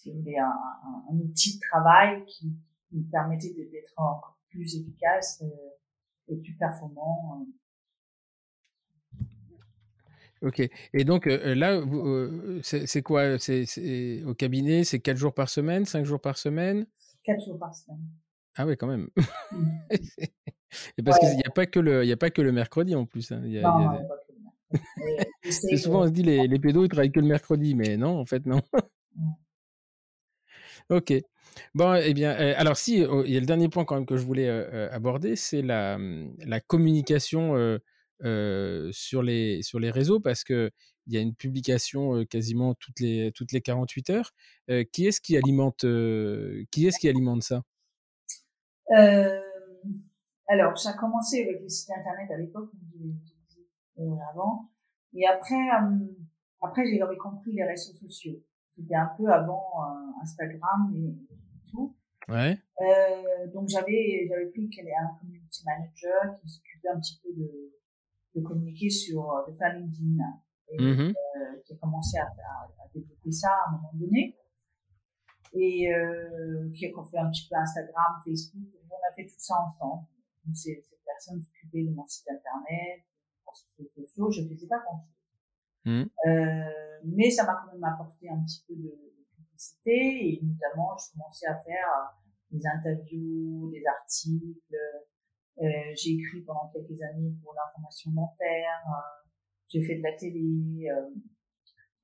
si 0.00 0.10
vous 0.12 0.20
voulez, 0.20 0.38
un, 0.38 0.46
un, 0.46 1.04
un 1.10 1.16
outil 1.16 1.56
de 1.56 1.60
travail 1.70 2.24
qui, 2.26 2.52
me 2.92 3.02
permettait 3.10 3.52
d'être 3.52 3.92
encore 3.98 4.38
plus 4.48 4.74
efficace 4.76 5.42
euh, 5.42 5.46
et 6.28 6.36
plus 6.36 6.54
performant. 6.54 7.44
euh. 9.20 10.46
Ok. 10.48 10.62
Et 10.94 11.04
donc, 11.04 11.26
euh, 11.26 11.54
là, 11.54 11.72
euh, 11.74 12.60
c'est 12.62 13.02
quoi 13.02 13.38
c'est, 13.38 14.22
Au 14.24 14.34
cabinet, 14.34 14.84
c'est 14.84 15.00
4 15.00 15.16
jours 15.18 15.34
par 15.34 15.48
semaine, 15.50 15.84
5 15.84 16.04
jours 16.06 16.20
par 16.20 16.38
semaine? 16.38 16.86
Quatre 17.22 17.44
jours 17.44 17.58
par 17.58 17.74
semaine. 17.74 18.06
Ah 18.56 18.64
ouais, 18.66 18.76
quand 18.76 18.86
même. 18.86 19.08
Mm. 19.52 19.66
Et 20.98 21.02
parce 21.02 21.18
Ouais. 21.18 21.28
qu'il 21.28 21.36
n'y 21.36 21.44
a, 21.44 21.50
pas 21.50 21.66
que 21.66 21.80
le- 21.80 22.04
il 22.04 22.08
y 22.08 22.12
a 22.12 22.16
pas 22.16 22.30
que 22.30 22.40
le 22.42 22.52
mercredi 22.52 22.94
en 22.94 23.04
plus. 23.06 23.32
hein. 23.32 23.40
Il 23.44 23.52
y 23.52 23.58
a- 23.58 23.62
Non, 23.62 23.80
y 23.80 23.84
a 23.84 24.00
pas 24.04 24.16
que 24.26 24.32
le 24.32 24.38
mercredi. 24.42 25.66
Et 25.70 25.76
souvent, 25.76 26.02
on 26.02 26.06
se 26.06 26.10
dit, 26.12 26.22
les, 26.22 26.46
les 26.46 26.58
pédos, 26.58 26.84
ils 26.84 26.88
travaillent 26.88 27.12
que 27.12 27.20
le 27.20 27.26
mercredi, 27.26 27.74
mais 27.74 27.96
non, 27.96 28.18
en 28.18 28.24
fait, 28.26 28.46
non. 28.46 28.60
Ok. 30.90 31.12
Bon, 31.74 31.94
eh 31.94 32.14
bien, 32.14 32.32
euh, 32.40 32.54
alors 32.56 32.76
si, 32.76 33.04
oh, 33.04 33.22
il 33.24 33.32
y 33.32 33.36
a 33.36 33.40
le 33.40 33.46
dernier 33.46 33.68
point 33.68 33.84
quand 33.84 33.96
même 33.96 34.06
que 34.06 34.16
je 34.16 34.24
voulais 34.24 34.48
euh, 34.48 34.68
euh, 34.72 34.88
aborder, 34.90 35.36
c'est 35.36 35.62
la, 35.62 35.98
communication 36.66 37.78
sur, 38.90 39.22
les, 39.22 39.62
sur 39.62 39.80
les 39.80 39.90
réseaux, 39.90 40.20
parce 40.20 40.44
que 40.44 40.70
il 41.06 41.14
y 41.14 41.16
a 41.16 41.20
une 41.20 41.34
publication 41.34 42.24
quasiment 42.26 42.74
toutes 42.74 43.00
les, 43.00 43.32
toutes 43.32 43.52
les 43.52 43.62
48 43.62 44.10
heures. 44.10 44.32
Qui 44.92 45.06
est-ce 45.06 45.20
qui 45.20 45.36
alimente, 45.36 45.86
qui 46.70 46.86
est-ce 46.86 46.98
qui 46.98 47.08
alimente 47.08 47.42
ça? 47.42 47.62
Alors, 50.50 50.78
ça 50.78 50.90
a 50.90 50.92
commencé 50.94 51.42
avec 51.42 51.60
les 51.62 51.68
sites 51.68 51.90
internet 51.90 52.30
à 52.30 52.36
l'époque, 52.36 52.70
avant. 54.30 54.70
Et 55.14 55.26
après, 55.26 55.68
après 56.62 56.86
j'ai 56.86 57.00
compris 57.18 57.52
les 57.52 57.64
réseaux 57.64 57.94
sociaux. 57.94 58.42
C'était 58.78 58.94
un 58.94 59.10
peu 59.16 59.26
avant 59.28 59.72
euh, 59.82 60.22
Instagram 60.22 60.92
et, 60.94 61.08
et 61.34 61.70
tout. 61.70 61.96
Ouais. 62.28 62.56
Euh, 62.80 63.46
donc 63.52 63.68
j'avais 63.68 64.26
j'avais 64.28 64.46
pris 64.50 64.68
quel 64.70 64.86
est 64.86 64.94
un 64.94 65.18
community 65.18 65.64
manager 65.64 66.38
qui 66.40 66.48
s'occupait 66.48 66.88
un 66.88 67.00
petit 67.00 67.18
peu 67.22 67.32
de, 67.34 67.74
de 68.36 68.40
communiquer 68.46 68.88
sur 68.90 69.32
euh, 69.32 69.50
de 69.50 69.52
faire 69.56 69.74
LinkedIn 69.74 70.22
et 70.70 70.80
euh, 70.80 71.12
qui 71.64 71.72
a 71.72 71.76
commencé 71.78 72.18
à, 72.18 72.26
à, 72.26 72.84
à 72.84 72.88
développer 72.94 73.32
ça 73.32 73.48
à 73.48 73.68
un 73.68 73.72
moment 73.72 73.90
donné 73.94 74.36
et 75.54 75.92
euh, 75.92 76.70
qui 76.72 76.86
a 76.86 76.90
fait 77.10 77.18
un 77.18 77.30
petit 77.30 77.48
peu 77.48 77.56
Instagram, 77.56 78.20
Facebook. 78.24 78.68
On 78.90 78.94
a 79.10 79.14
fait 79.16 79.26
tout 79.26 79.38
ça 79.38 79.54
ensemble. 79.66 80.06
Donc 80.44 80.54
c'est 80.54 80.84
cette 80.88 81.04
personne 81.04 81.40
s'occupait 81.40 81.82
de 81.82 81.90
mon 81.90 82.06
site 82.06 82.28
internet, 82.28 83.02
ses 83.54 83.82
réseaux 83.96 84.06
sociaux. 84.06 84.30
Je 84.30 84.42
faisais 84.42 84.66
pas 84.66 84.78
grand 84.80 85.06
Mhm. 85.88 86.08
Euh, 86.26 87.00
mais 87.04 87.30
ça 87.30 87.44
m'a 87.44 87.54
quand 87.64 87.72
même 87.72 87.84
apporté 87.84 88.28
un 88.28 88.42
petit 88.44 88.62
peu 88.68 88.74
de, 88.74 88.82
de 88.90 89.36
publicité 89.36 90.34
et 90.34 90.40
notamment 90.42 90.96
je 90.98 91.12
commençais 91.12 91.46
à 91.46 91.56
faire 91.56 91.88
euh, 91.88 92.56
des 92.56 92.66
interviews, 92.66 93.70
des 93.72 93.82
articles. 93.86 94.76
Euh, 95.60 95.64
j'ai 95.94 96.10
écrit 96.14 96.42
pendant 96.42 96.68
quelques 96.72 97.00
années 97.02 97.32
pour 97.42 97.54
l'information 97.54 98.10
dentaire. 98.12 98.82
euh, 98.86 99.28
j'ai 99.68 99.82
fait 99.84 99.96
de 99.96 100.02
la 100.02 100.12
télé. 100.12 100.88
Euh, 100.90 101.10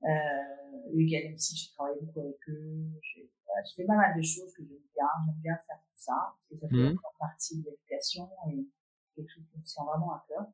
euh, 0.04 0.92
Hugues 0.92 1.32
MC, 1.32 1.56
j'ai 1.56 1.70
travaillé 1.72 1.98
beaucoup 2.00 2.20
avec 2.20 2.36
eux. 2.48 2.84
J'ai 3.02 3.30
voilà, 3.46 3.62
fait 3.74 3.84
pas 3.84 3.96
mal 3.96 4.16
de 4.16 4.22
choses 4.22 4.52
que 4.54 4.62
j'aime 4.62 4.86
bien. 4.94 5.08
J'aime 5.26 5.40
bien 5.42 5.56
faire 5.66 5.78
tout 5.78 5.96
ça 5.96 6.14
parce 6.34 6.48
que 6.50 6.56
ça 6.56 6.68
fait 6.68 6.88
encore 6.92 7.14
partie 7.18 7.58
de 7.62 7.70
l'éducation 7.70 8.28
et 8.50 8.66
quelque 9.14 9.30
chose 9.30 9.44
qui 9.50 9.58
me 9.58 9.64
tient 9.64 9.84
vraiment 9.84 10.12
à 10.12 10.24
cœur. 10.28 10.46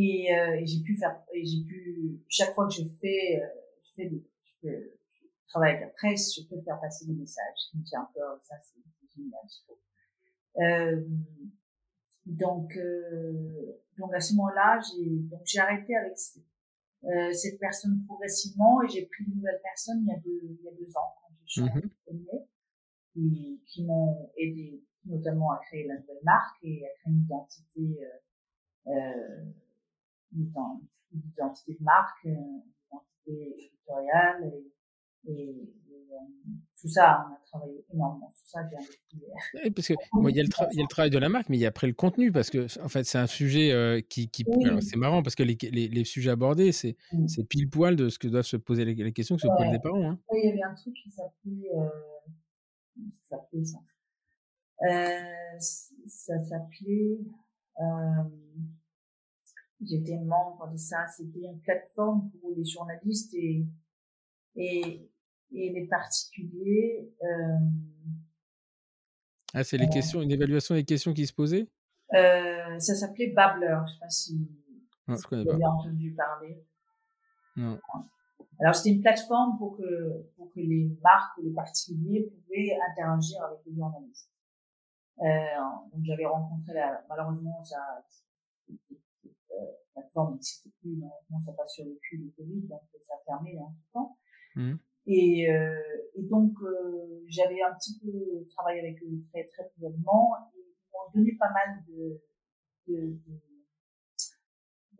Et, 0.00 0.32
euh, 0.32 0.60
et 0.60 0.66
j'ai 0.66 0.80
pu 0.82 0.96
faire, 0.96 1.20
et 1.34 1.44
j'ai 1.44 1.64
pu, 1.64 2.20
chaque 2.28 2.54
fois 2.54 2.68
que 2.68 2.74
je 2.74 2.84
fais, 3.00 3.40
euh, 3.42 3.46
je 3.82 3.90
fais, 3.96 4.08
de, 4.08 4.22
je, 4.62 4.68
je 4.68 5.48
travaille 5.48 5.70
avec 5.74 5.82
la 5.82 5.88
presse, 5.88 6.34
je 6.36 6.42
peux 6.48 6.60
faire 6.60 6.78
passer 6.80 7.06
des 7.06 7.14
messages 7.14 7.58
qui 7.70 7.78
me 7.78 7.84
tiennent 7.84 8.02
à 8.02 8.10
cœur. 8.14 8.38
Ça, 8.42 8.54
c'est 8.60 8.80
génial, 9.16 9.40
je 9.48 9.64
trouve. 9.64 9.78
Euh, 10.62 11.04
donc, 12.26 12.76
euh, 12.76 13.80
donc 13.96 14.14
à 14.14 14.20
ce 14.20 14.34
moment-là, 14.34 14.78
j'ai 14.80 15.08
donc 15.30 15.40
j'ai 15.44 15.58
arrêté 15.60 15.96
avec 15.96 16.14
euh, 17.04 17.32
cette 17.32 17.58
personne 17.58 18.04
progressivement 18.06 18.82
et 18.82 18.88
j'ai 18.88 19.06
pris 19.06 19.24
une 19.24 19.36
nouvelle 19.36 19.60
personne 19.62 19.98
il 20.02 20.08
y 20.08 20.12
a 20.12 20.18
deux, 20.18 20.40
il 20.42 20.64
y 20.64 20.68
a 20.68 20.72
deux 20.72 20.90
ans 20.96 21.14
quand 21.20 21.32
j'ai 21.44 21.62
changé 21.62 21.80
Mhm. 21.80 21.90
de 22.12 22.38
qui, 23.12 23.62
qui 23.66 23.84
m'ont 23.84 24.30
aidé 24.36 24.82
notamment 25.06 25.52
à 25.52 25.58
créer 25.66 25.86
la 25.86 25.98
nouvelle 25.98 26.22
marque 26.22 26.56
et 26.62 26.84
à 26.86 26.90
créer 27.00 27.12
une 27.14 27.22
identité, 27.22 27.98
euh, 28.02 28.92
euh, 28.92 29.44
une 30.34 30.44
ident- 30.46 30.80
une 31.12 31.22
identité 31.32 31.74
de 31.78 31.82
marque, 31.84 32.26
euh, 32.26 32.30
une 32.30 32.62
identité 32.90 33.66
éditoriale 33.66 34.44
et, 34.44 35.30
et, 35.30 35.50
et, 35.90 36.12
euh, 36.12 36.16
tout 36.80 36.88
ça, 36.88 37.26
on 37.28 37.34
a 37.34 37.38
travaillé 37.44 37.84
énormément 37.92 38.30
sur 38.30 38.46
ça. 38.46 38.60
Oui, 39.54 39.70
parce 39.72 39.88
que 39.88 39.94
bon, 40.12 40.28
il 40.28 40.36
y, 40.36 40.40
a 40.40 40.42
le 40.44 40.48
tra- 40.48 40.68
il 40.70 40.76
y 40.76 40.80
a 40.80 40.84
le 40.84 40.88
travail 40.88 41.10
de 41.10 41.18
la 41.18 41.28
marque, 41.28 41.48
mais 41.48 41.56
il 41.56 41.60
y 41.60 41.64
a 41.64 41.68
après 41.68 41.88
le 41.88 41.92
contenu, 41.92 42.30
parce 42.30 42.50
que 42.50 42.66
en 42.82 42.88
fait, 42.88 43.04
c'est 43.04 43.18
un 43.18 43.26
sujet 43.26 43.72
euh, 43.72 44.00
qui, 44.00 44.30
Oui. 44.46 44.82
c'est 44.82 44.96
marrant 44.96 45.22
parce 45.22 45.34
que 45.34 45.42
les, 45.42 45.58
les, 45.72 45.88
les 45.88 46.04
sujets 46.04 46.30
abordés, 46.30 46.70
c'est 46.72 46.96
c'est 47.26 47.44
pile 47.44 47.68
poil 47.68 47.96
de 47.96 48.08
ce 48.08 48.18
que 48.18 48.28
doivent 48.28 48.44
se 48.44 48.56
poser 48.56 48.84
les, 48.84 48.94
les 48.94 49.12
questions 49.12 49.34
que 49.36 49.42
se 49.42 49.48
posent 49.48 49.72
les 49.72 49.80
parents. 49.80 50.10
Hein. 50.10 50.18
Ouais, 50.30 50.40
il 50.44 50.48
y 50.48 50.52
avait 50.52 50.62
un 50.62 50.74
truc 50.74 50.94
qui 50.94 51.10
s'appelait, 51.10 51.70
euh, 51.74 51.88
ça 53.22 53.36
s'appelait 53.36 53.64
ça? 53.64 53.78
Euh, 54.88 55.58
ça 56.06 56.38
s'appelait, 56.44 57.18
euh, 57.80 58.22
j'étais 59.80 60.16
membre 60.18 60.70
de 60.70 60.76
ça, 60.76 61.06
c'était 61.08 61.40
une 61.40 61.60
plateforme 61.60 62.30
pour 62.40 62.50
les 62.56 62.64
journalistes 62.64 63.32
et, 63.34 63.66
et, 64.56 65.10
et 65.52 65.72
les 65.72 65.86
particuliers, 65.86 67.12
euh, 67.22 67.58
Ah, 69.54 69.64
c'est 69.64 69.78
les 69.78 69.88
questions, 69.88 70.20
une 70.20 70.30
évaluation 70.30 70.74
des 70.74 70.84
questions 70.84 71.14
qui 71.14 71.26
se 71.26 71.32
posaient? 71.32 71.68
Euh, 72.14 72.78
ça 72.78 72.94
s'appelait 72.94 73.28
Babbler, 73.32 73.78
je 73.86 73.92
sais 73.92 73.98
pas 74.00 74.08
si 74.10 74.48
Non, 75.06 75.16
je 75.16 75.26
connais 75.26 75.42
vous 75.44 75.48
pas. 75.50 75.54
avez 75.56 75.64
entendu 75.66 76.12
parler. 76.14 76.64
Non. 77.56 77.78
Alors, 78.60 78.74
c'était 78.74 78.90
une 78.96 79.00
plateforme 79.00 79.56
pour 79.58 79.76
que, 79.76 80.22
pour 80.36 80.48
que 80.52 80.60
les 80.60 80.90
marques 81.02 81.38
ou 81.38 81.42
les 81.42 81.52
particuliers 81.52 82.24
pouvaient 82.28 82.76
interagir 82.90 83.42
avec 83.44 83.58
les 83.66 83.74
journalistes. 83.76 84.30
Euh, 85.20 85.24
donc, 85.92 86.02
j'avais 86.04 86.26
rencontré 86.26 86.72
la, 86.74 87.04
malheureusement, 87.08 87.62
ça, 87.64 88.04
plateforme 89.94 90.34
n'existe 90.34 90.68
plus, 90.80 90.96
malheureusement, 90.96 91.40
ça 91.44 91.52
passe 91.52 91.72
sur 91.74 91.84
le 91.84 91.98
cul 92.02 92.18
du 92.18 92.32
Covid, 92.32 92.60
donc 92.62 92.82
ça 93.00 93.14
a 93.14 93.24
fermé 93.24 93.58
tout 93.58 93.74
temps. 93.92 94.18
Et, 95.06 95.50
euh, 95.50 95.78
et 96.16 96.22
donc, 96.22 96.52
euh, 96.62 97.22
j'avais 97.28 97.62
un 97.62 97.74
petit 97.76 97.98
peu 97.98 98.46
travaillé 98.50 98.80
avec 98.80 99.02
eux 99.02 99.18
très, 99.30 99.44
très 99.44 99.70
brièvement, 99.76 100.34
ils 100.54 100.74
m'ont 100.92 101.10
donné 101.14 101.36
pas 101.38 101.50
mal 101.50 101.82
de, 101.88 102.20
de, 102.88 103.18
de, 103.26 103.40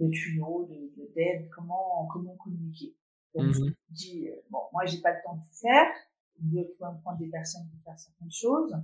de 0.01 0.11
tuyaux, 0.11 0.67
de, 0.71 0.75
de, 0.97 1.13
d'aide, 1.15 1.49
comment, 1.51 2.07
comment 2.07 2.37
communiquer. 2.37 2.95
Donc, 3.35 3.53
je 3.53 3.61
Mhm. 3.61 3.67
me 3.69 3.75
dit, 3.91 4.29
euh, 4.31 4.37
bon, 4.51 4.61
moi, 4.73 4.87
j'ai 4.87 5.01
pas 5.03 5.13
le 5.13 5.19
temps 5.23 5.35
de 5.37 5.41
tout 5.43 5.55
faire. 5.61 5.87
Je 6.41 6.45
même 6.93 7.01
prendre 7.03 7.19
des 7.19 7.29
personnes 7.29 7.69
pour 7.71 7.81
faire 7.83 7.99
certaines 7.99 8.31
choses. 8.31 8.75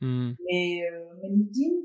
Mhm. 0.00 0.36
Mais, 0.48 0.82
mais 1.20 1.28
LinkedIn, 1.28 1.82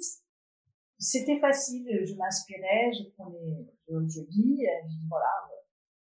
c'était 0.98 1.40
facile, 1.40 1.88
je 2.06 2.14
m'inspirais, 2.16 2.92
je 2.94 3.10
prenais, 3.16 3.68
je, 3.88 3.94
je 4.08 4.22
lis, 4.30 4.66
je 4.84 4.88
dis 4.88 5.08
voilà, 5.10 5.28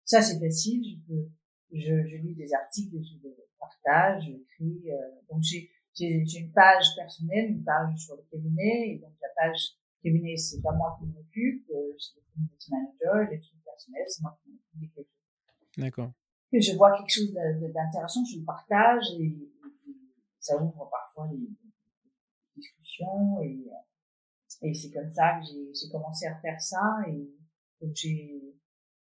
ça 0.04 0.20
c'est 0.20 0.38
facile, 0.38 0.82
je 0.84 1.06
peux, 1.06 1.28
je, 1.72 2.06
je 2.06 2.16
lis 2.16 2.34
des 2.34 2.52
articles, 2.52 2.96
je 3.02 3.28
partage, 3.58 4.24
j'écris, 4.24 4.90
euh, 4.90 4.96
donc 5.30 5.42
j'ai, 5.42 5.70
j'ai, 5.94 6.38
une 6.38 6.52
page 6.52 6.84
personnelle, 6.96 7.50
une 7.50 7.64
page 7.64 7.96
sur 7.96 8.16
le 8.16 8.22
cabinet, 8.30 8.90
et 8.90 8.98
donc 8.98 9.12
la 9.20 9.28
page 9.36 9.76
cabinet, 10.02 10.36
c'est 10.36 10.60
pas 10.60 10.72
moi 10.72 10.96
qui 10.98 11.06
m'occupe, 11.06 11.68
euh, 11.70 11.94
c'est 11.98 12.16
le 12.16 12.22
community 12.32 12.70
manager, 12.70 13.30
les 13.30 13.40
trucs 13.40 13.64
personnels, 13.64 14.04
c'est 14.08 14.22
moi 14.22 14.38
qui 14.42 14.50
m'occupe 14.50 14.94
quelque 14.94 14.94
chose. 14.96 15.06
D'accord. 15.78 16.12
Et 16.52 16.60
je 16.60 16.76
vois 16.76 16.96
quelque 16.96 17.10
chose 17.10 17.32
d'intéressant, 17.32 18.24
je 18.24 18.38
le 18.38 18.44
partage, 18.44 19.04
et, 19.18 19.24
et, 19.24 19.52
ça 20.38 20.60
ouvre 20.60 20.88
parfois 20.90 21.28
les, 21.32 21.48
discussions, 22.56 23.40
et, 23.42 23.64
et 24.62 24.74
c'est 24.74 24.90
comme 24.90 25.10
ça 25.10 25.40
que 25.40 25.46
j'ai, 25.46 25.88
commencé 25.90 26.26
à 26.26 26.36
faire 26.40 26.60
ça, 26.60 26.98
et 27.08 27.28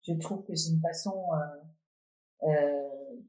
je 0.08 0.14
trouve 0.20 0.44
que 0.46 0.56
c'est 0.56 0.72
une 0.72 0.82
façon 0.82 1.14
euh, 1.34 2.50
euh, 2.50 3.22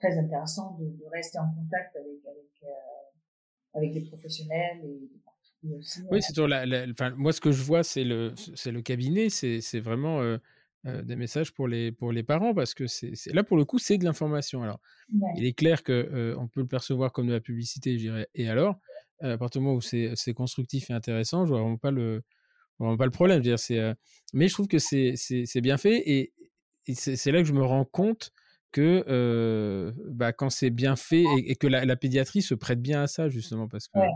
très 0.00 0.18
intéressante 0.18 0.78
de, 0.80 0.86
de, 0.86 1.04
rester 1.12 1.38
en 1.38 1.48
contact 1.54 1.96
avec 1.96 2.26
avec 2.26 2.62
euh, 2.64 3.78
avec 3.78 3.94
les 3.94 4.02
professionnels 4.02 4.84
et 4.84 5.74
aussi, 5.74 6.02
oui, 6.10 6.22
c'est 6.22 6.32
toujours 6.32 6.46
la, 6.46 6.64
la, 6.66 6.86
enfin, 6.88 7.10
moi 7.16 7.32
ce 7.32 7.40
que 7.40 7.50
je 7.50 7.62
vois 7.62 7.82
c'est 7.82 8.04
le 8.04 8.32
c'est 8.36 8.70
le 8.70 8.80
cabinet, 8.80 9.28
c'est 9.28 9.80
vraiment 9.80 10.20
des 10.84 11.16
messages 11.16 11.52
pour 11.52 11.66
les 11.66 11.90
pour 11.90 12.12
les 12.12 12.22
parents 12.22 12.54
parce 12.54 12.74
que 12.74 12.86
c'est 12.86 13.12
là 13.32 13.42
pour 13.42 13.56
le 13.56 13.64
coup 13.64 13.78
c'est 13.78 13.98
de 13.98 14.04
l'information. 14.04 14.62
Alors 14.62 14.80
ouais. 15.12 15.28
il 15.36 15.44
est 15.44 15.54
clair 15.54 15.82
que 15.82 16.36
on 16.38 16.46
peut 16.46 16.60
le 16.60 16.68
percevoir 16.68 17.12
comme 17.12 17.26
de 17.26 17.32
la 17.32 17.40
publicité, 17.40 17.94
je 17.94 17.98
dirais. 17.98 18.28
Et 18.34 18.48
alors? 18.48 18.80
À 19.20 19.38
partir 19.38 19.60
du 19.60 19.66
moment 19.66 19.76
où 19.76 19.80
c'est 19.80 20.34
constructif 20.34 20.90
et 20.90 20.92
intéressant, 20.92 21.44
je 21.44 21.50
vois 21.50 21.60
vraiment 21.60 21.78
pas 21.78 21.90
le 21.90 22.22
vraiment 22.78 22.96
pas 22.96 23.04
le 23.04 23.10
problème. 23.10 23.42
Je 23.42 23.50
veux 23.50 23.56
dire, 23.56 23.58
c'est 23.58 23.94
mais 24.32 24.48
je 24.48 24.54
trouve 24.54 24.68
que 24.68 24.78
c'est 24.78 25.60
bien 25.60 25.76
fait 25.76 25.96
et, 26.08 26.32
et 26.86 26.94
c'est 26.94 27.32
là 27.32 27.40
que 27.40 27.48
je 27.48 27.52
me 27.52 27.64
rends 27.64 27.84
compte 27.84 28.32
que 28.70 29.04
euh, 29.08 29.92
bah, 30.10 30.32
quand 30.32 30.50
c'est 30.50 30.70
bien 30.70 30.94
fait 30.94 31.22
et, 31.22 31.52
et 31.52 31.56
que 31.56 31.66
la, 31.66 31.86
la, 31.86 31.96
pédiatrie 31.96 32.42
se 32.42 32.54
prête 32.54 32.82
bien 32.82 33.02
à 33.02 33.06
ça 33.06 33.30
justement 33.30 33.66
parce 33.66 33.88
que 33.88 33.98
ouais. 33.98 34.08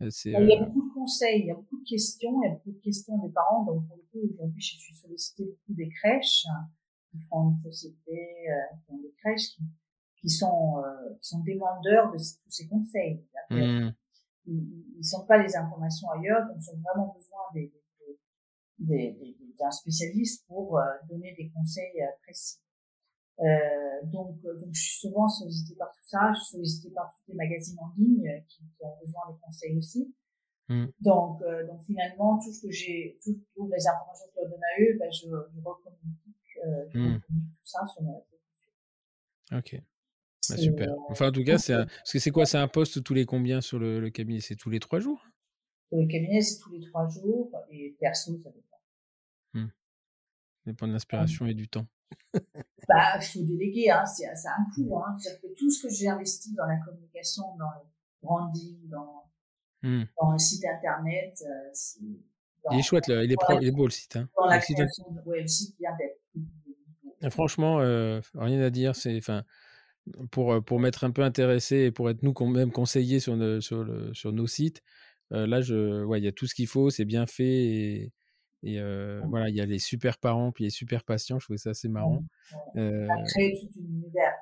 Il 0.00 0.32
y 0.32 0.34
a 0.34 0.64
beaucoup 0.64 0.88
de 0.88 0.94
conseils, 0.94 1.40
il 1.42 1.46
y 1.46 1.50
a 1.50 1.54
beaucoup 1.54 1.78
de 1.78 1.88
questions, 1.88 2.42
il 2.42 2.48
y 2.48 2.50
a 2.50 2.54
beaucoup 2.54 2.72
de 2.72 2.82
questions 2.82 3.16
des 3.18 3.32
parents. 3.32 3.64
Donc, 3.64 3.86
pour 3.86 3.96
le 3.96 4.02
coup, 4.10 4.34
aujourd'hui, 4.34 4.60
je 4.60 4.76
suis 4.76 4.94
sollicitée 4.94 5.44
beaucoup 5.44 5.74
des 5.74 5.88
crèches 5.88 6.44
qui 7.10 7.18
font 7.30 7.50
une 7.50 7.56
société, 7.58 8.12
euh, 8.12 8.76
qui 8.84 8.92
ont 8.92 8.98
des 8.98 9.14
crèches 9.22 9.54
qui, 9.54 9.62
qui 10.20 10.28
sont, 10.28 10.78
euh, 10.78 11.14
qui 11.20 11.28
sont 11.28 11.40
demandeurs 11.40 12.10
de 12.10 12.18
tous 12.18 12.50
ces 12.50 12.66
conseils. 12.66 13.24
Mmh. 13.50 13.90
Ils, 14.46 14.84
ils 14.98 15.04
sont 15.04 15.26
pas 15.26 15.38
les 15.42 15.56
informations 15.56 16.08
ailleurs, 16.10 16.46
donc 16.46 16.56
ils 16.60 16.70
ont 16.70 16.80
vraiment 16.82 17.14
besoin 17.14 17.40
des, 17.54 17.72
des, 18.78 19.12
des, 19.12 19.36
d'un 19.58 19.70
spécialiste 19.70 20.46
pour 20.46 20.78
euh, 20.78 20.82
donner 21.08 21.34
des 21.34 21.50
conseils 21.50 22.02
euh, 22.02 22.06
précis. 22.22 22.58
Euh, 23.40 23.44
donc, 24.04 24.36
euh, 24.44 24.58
donc, 24.58 24.72
je 24.72 24.80
suis 24.80 24.98
souvent 25.00 25.28
sollicitée 25.28 25.76
par 25.76 25.90
tout 25.92 26.04
ça. 26.04 26.32
Je 26.34 26.40
suis 26.40 26.50
sollicitée 26.56 26.90
par 26.90 27.12
tous 27.12 27.32
les 27.32 27.36
magazines 27.36 27.78
en 27.80 27.92
ligne 27.96 28.28
euh, 28.28 28.40
qui, 28.48 28.58
qui 28.58 28.84
ont 28.84 28.96
besoin 29.00 29.22
de 29.32 29.40
conseils 29.40 29.76
aussi. 29.76 30.14
Mmh. 30.68 30.86
Donc, 31.00 31.42
euh, 31.42 31.66
donc 31.66 31.82
finalement, 31.82 32.38
tout 32.38 32.52
ce 32.52 32.62
que 32.66 32.70
j'ai, 32.70 33.18
toutes, 33.22 33.42
toutes 33.54 33.70
les 33.70 33.86
informations 33.86 34.26
que 34.26 34.32
je 34.36 34.40
leur 34.40 34.50
donne 34.50 34.60
à 34.62 34.80
eux, 34.82 34.98
ben, 34.98 35.10
je, 35.12 35.26
je 35.26 35.60
recommunique, 35.60 36.58
euh, 36.64 36.86
mmh. 36.94 37.20
tout 37.20 37.64
ça 37.64 37.86
sur 37.86 38.02
sociaux. 38.02 39.58
Ok. 39.58 39.82
Bah, 40.50 40.56
super. 40.56 40.94
Enfin, 41.08 41.28
en 41.28 41.32
tout 41.32 41.44
cas, 41.44 41.58
c'est 41.58 41.74
un... 41.74 41.86
parce 41.86 42.12
que 42.12 42.18
c'est 42.18 42.30
quoi? 42.30 42.46
C'est 42.46 42.58
un 42.58 42.68
poste 42.68 43.02
tous 43.02 43.14
les 43.14 43.24
combien 43.24 43.60
sur 43.60 43.78
le, 43.78 44.00
le 44.00 44.10
cabinet? 44.10 44.40
C'est 44.40 44.56
tous 44.56 44.70
les 44.70 44.80
trois 44.80 45.00
jours? 45.00 45.26
Sur 45.88 45.98
le 45.98 46.06
cabinet, 46.06 46.40
c'est 46.40 46.58
tous 46.58 46.70
les 46.70 46.80
trois 46.80 47.08
jours. 47.08 47.50
Et 47.70 47.96
perso, 48.00 48.38
ça 48.42 48.50
dépend. 48.50 48.80
Mmh. 49.54 49.66
Ça 49.66 50.70
dépend 50.70 50.86
de 50.88 50.92
l'inspiration 50.92 51.46
et 51.46 51.54
du 51.54 51.68
temps 51.68 51.86
bah, 52.88 53.18
il 53.20 53.24
faut 53.24 53.42
déléguer, 53.42 53.90
hein, 53.90 54.04
c'est, 54.04 54.26
un 54.26 54.64
coût. 54.74 54.98
Hein. 54.98 55.16
C'est-à-dire 55.18 55.40
que 55.40 55.58
tout 55.58 55.70
ce 55.70 55.82
que 55.82 55.92
j'ai 55.92 56.08
investi 56.08 56.54
dans 56.54 56.66
la 56.66 56.76
communication, 56.76 57.44
dans 57.58 57.70
le 57.70 57.88
branding, 58.22 58.88
dans, 58.88 59.30
dans 59.82 60.32
le 60.32 60.38
site 60.38 60.64
internet, 60.64 61.42
euh, 61.46 61.70
c'est, 61.72 62.00
il 62.72 62.78
est 62.78 62.82
chouette, 62.82 63.08
là. 63.08 63.22
Il, 63.22 63.30
est 63.30 63.36
pro, 63.36 63.58
il 63.60 63.68
est 63.68 63.72
beau 63.72 63.84
le 63.84 63.90
site. 63.90 64.16
Hein. 64.16 64.28
Dans 64.36 64.46
la 64.46 64.56
le 64.56 64.62
création, 64.62 64.86
site... 64.86 65.26
ouais, 65.26 65.42
le 65.42 65.46
site 65.46 65.76
vient 65.78 65.90
d'être. 65.98 67.32
Franchement, 67.32 67.80
euh, 67.80 68.20
rien 68.34 68.60
à 68.60 68.70
dire. 68.70 68.96
C'est, 68.96 69.16
enfin, 69.18 69.44
pour, 70.30 70.62
pour 70.64 70.80
m'être 70.80 71.04
un 71.04 71.10
peu 71.10 71.22
intéressé 71.22 71.76
et 71.76 71.90
pour 71.90 72.10
être 72.10 72.22
nous 72.22 72.34
même 72.46 72.70
conseillés 72.70 73.20
sur, 73.20 73.36
le, 73.36 73.60
sur, 73.60 73.84
le, 73.84 74.12
sur 74.14 74.32
nos 74.32 74.46
sites, 74.46 74.82
euh, 75.32 75.46
là, 75.46 75.60
je, 75.60 76.04
ouais, 76.04 76.20
il 76.20 76.24
y 76.24 76.28
a 76.28 76.32
tout 76.32 76.46
ce 76.46 76.54
qu'il 76.54 76.66
faut, 76.66 76.90
c'est 76.90 77.04
bien 77.04 77.26
fait 77.26 77.44
et, 77.44 78.12
et 78.62 78.78
euh, 78.80 79.22
mmh. 79.22 79.28
voilà, 79.30 79.48
il 79.48 79.56
y 79.56 79.60
a 79.60 79.66
les 79.66 79.78
super 79.78 80.18
parents 80.18 80.52
puis 80.52 80.64
les 80.64 80.70
super 80.70 81.04
patients. 81.04 81.38
Je 81.38 81.46
trouvais 81.46 81.58
ça 81.58 81.70
assez 81.70 81.88
marrant. 81.88 82.22
Mmh. 82.74 82.78
Euh... 82.78 83.06
Ça 83.06 83.14
crée 83.34 83.54
tout 83.60 83.80
un 83.80 83.84
univers. 83.84 84.34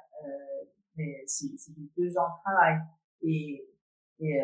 Mais 0.97 1.23
c'est, 1.27 1.49
deux 1.97 2.19
ans 2.19 2.29
de 2.29 2.43
travail 2.45 2.79
et, 3.23 3.65
et 4.21 4.41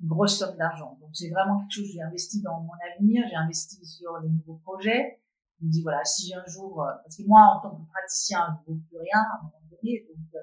une 0.00 0.08
grosse 0.08 0.38
somme 0.38 0.56
d'argent. 0.56 0.98
Donc 1.00 1.10
c'est 1.12 1.28
vraiment 1.28 1.60
quelque 1.60 1.74
chose. 1.74 1.92
J'ai 1.92 2.02
investi 2.02 2.42
dans 2.42 2.60
mon 2.60 2.72
avenir. 2.92 3.24
J'ai 3.28 3.36
investi 3.36 3.84
sur 3.86 4.18
les 4.18 4.28
nouveaux 4.28 4.60
projets. 4.64 5.20
Je 5.60 5.66
me 5.66 5.70
dis 5.70 5.82
voilà, 5.82 6.04
si 6.04 6.34
un 6.34 6.44
jour, 6.46 6.84
parce 7.04 7.16
que 7.16 7.22
moi 7.22 7.42
en 7.42 7.60
tant 7.60 7.76
que 7.76 7.88
praticien, 7.88 8.58
je 8.66 8.72
ne 8.72 8.76
vaux 8.76 8.82
plus 8.88 8.98
rien 8.98 9.20
à 9.20 9.38
un 9.38 9.42
moment 9.44 9.59
Donc 9.82 10.34
euh, 10.34 10.38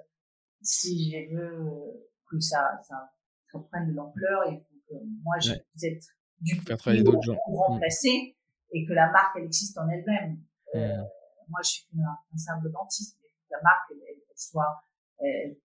si 0.61 1.11
je 1.11 1.35
veux 1.35 2.09
que 2.29 2.39
ça, 2.39 2.79
ça, 2.87 3.11
ça 3.51 3.59
prenne 3.69 3.89
de 3.89 3.93
l'ampleur, 3.93 4.43
il 4.49 4.57
faut 4.57 4.75
que 4.89 4.95
moi 5.23 5.37
je 5.39 5.53
puisse 5.53 5.83
être 5.83 6.07
du 6.41 6.55
pour 6.61 7.67
remplacer. 7.67 8.09
Mmh 8.09 8.37
et 8.71 8.85
que 8.85 8.93
la 8.93 9.11
marque 9.11 9.37
elle 9.37 9.45
existe 9.45 9.77
en 9.77 9.87
elle-même. 9.89 10.39
Euh, 10.75 10.97
mmh. 10.97 11.07
Moi, 11.49 11.61
je 11.63 11.69
suis 11.69 11.87
un, 11.97 12.17
un 12.33 12.37
simple 12.37 12.69
dentiste, 12.71 13.17
mais 13.21 13.29
que 13.29 13.51
la 13.51 13.61
marque 13.61 13.91
elle, 13.91 13.97
elle, 14.09 14.21
elle 14.29 14.37
soit 14.37 14.83
elle, 15.19 15.57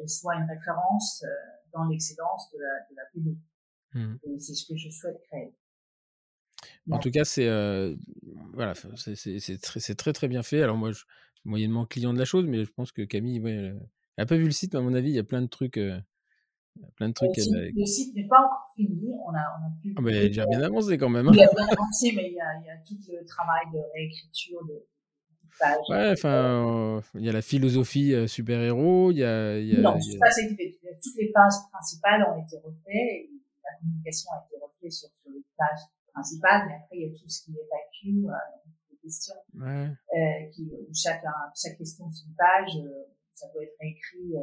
elle, 0.00 0.08
soit 0.08 0.34
une 0.34 0.48
référence 0.48 1.22
euh, 1.22 1.28
dans 1.72 1.84
l'excellence 1.84 2.50
de 2.52 2.58
la 2.58 2.68
de 2.90 2.96
la. 2.96 4.00
Mmh. 4.00 4.18
Et 4.24 4.38
c'est 4.38 4.54
ce 4.54 4.66
que 4.66 4.76
je 4.76 4.90
souhaite 4.90 5.20
créer. 5.28 5.54
En 6.90 6.98
tout 6.98 7.10
cas, 7.10 7.24
c'est 7.24 7.48
euh, 7.48 7.96
voilà, 8.52 8.74
c'est 8.74 9.60
très, 9.60 9.94
très 9.94 10.12
très 10.12 10.28
bien 10.28 10.42
fait. 10.42 10.62
Alors 10.62 10.76
moi, 10.76 10.92
je 10.92 11.04
moyennement 11.46 11.86
client 11.86 12.12
de 12.12 12.18
la 12.18 12.24
chose, 12.24 12.46
mais 12.46 12.64
je 12.64 12.72
pense 12.72 12.92
que 12.92 13.02
Camille, 13.02 13.40
ouais, 13.40 13.52
elle 13.52 13.80
n'a 14.18 14.26
pas 14.26 14.36
vu 14.36 14.44
le 14.44 14.50
site, 14.50 14.74
mais 14.74 14.80
à 14.80 14.82
mon 14.82 14.94
avis, 14.94 15.10
il 15.10 15.16
y 15.16 15.18
a 15.18 15.24
plein 15.24 15.42
de 15.42 15.46
trucs. 15.46 15.78
Euh, 15.78 15.98
plein 16.96 17.08
de 17.08 17.14
trucs. 17.14 17.36
Le 17.36 17.86
site, 17.86 18.14
n'est 18.14 18.26
pas 18.26 18.44
encore 18.44 18.66
fini. 18.74 19.10
On 19.26 19.30
a, 19.30 19.40
on 19.58 19.66
a 19.66 19.70
pu. 19.80 19.94
Ah, 19.96 20.00
mais 20.02 20.12
il 20.12 20.18
a 20.18 20.28
déjà 20.28 20.46
bien 20.46 20.62
avancé 20.62 20.98
quand 20.98 21.08
même. 21.08 21.28
Hein. 21.28 21.32
Il 21.34 21.42
a 21.42 21.48
bien 21.54 21.66
avancé, 21.66 22.12
mais 22.14 22.28
il 22.28 22.34
y 22.34 22.40
a, 22.40 22.60
il 22.60 22.66
y 22.66 22.70
a 22.70 22.76
tout 22.86 22.98
le 23.08 23.24
travail 23.24 23.64
de 23.72 23.78
réécriture 23.94 24.64
de. 24.66 24.86
Page. 25.58 25.76
Ouais, 25.88 26.10
enfin, 26.12 26.98
euh, 26.98 27.00
il 27.14 27.24
y 27.24 27.30
a 27.30 27.32
la 27.32 27.40
philosophie 27.40 28.12
euh, 28.12 28.26
super-héros, 28.26 29.10
il 29.10 29.18
y 29.18 29.24
a. 29.24 29.58
Il 29.58 29.68
y 29.68 29.76
a 29.76 29.80
non, 29.80 29.96
il 29.96 30.12
y 30.12 30.16
a... 30.22 30.28
Toutes 31.02 31.16
les 31.16 31.32
pages 31.32 31.54
principales 31.72 32.26
ont 32.28 32.42
été 32.42 32.58
refaites, 32.58 32.92
et 32.92 33.30
la 33.64 33.78
communication 33.78 34.32
a 34.32 34.44
été 34.44 34.62
refaite 34.62 34.92
sur, 34.92 35.08
sur 35.08 35.30
les 35.30 35.42
pages 35.56 35.80
principales, 36.12 36.66
mais 36.68 36.74
après 36.74 36.96
il 36.98 37.02
y 37.02 37.06
a 37.06 37.08
tout 37.08 37.26
ce 37.26 37.44
qui 37.44 37.52
est 37.52 37.64
FAQ, 37.70 38.26
euh, 39.06 39.64
ouais. 39.64 39.88
euh, 40.14 40.50
qui, 40.52 40.62
où 40.62 40.94
chaque, 40.94 41.24
chaque 41.54 41.78
question 41.78 42.08
c'est 42.10 42.26
une 42.26 42.34
page, 42.34 42.76
euh, 42.76 43.04
ça 43.32 43.46
peut 43.52 43.62
être 43.62 43.76
écrit. 43.80 44.36
Euh, 44.36 44.42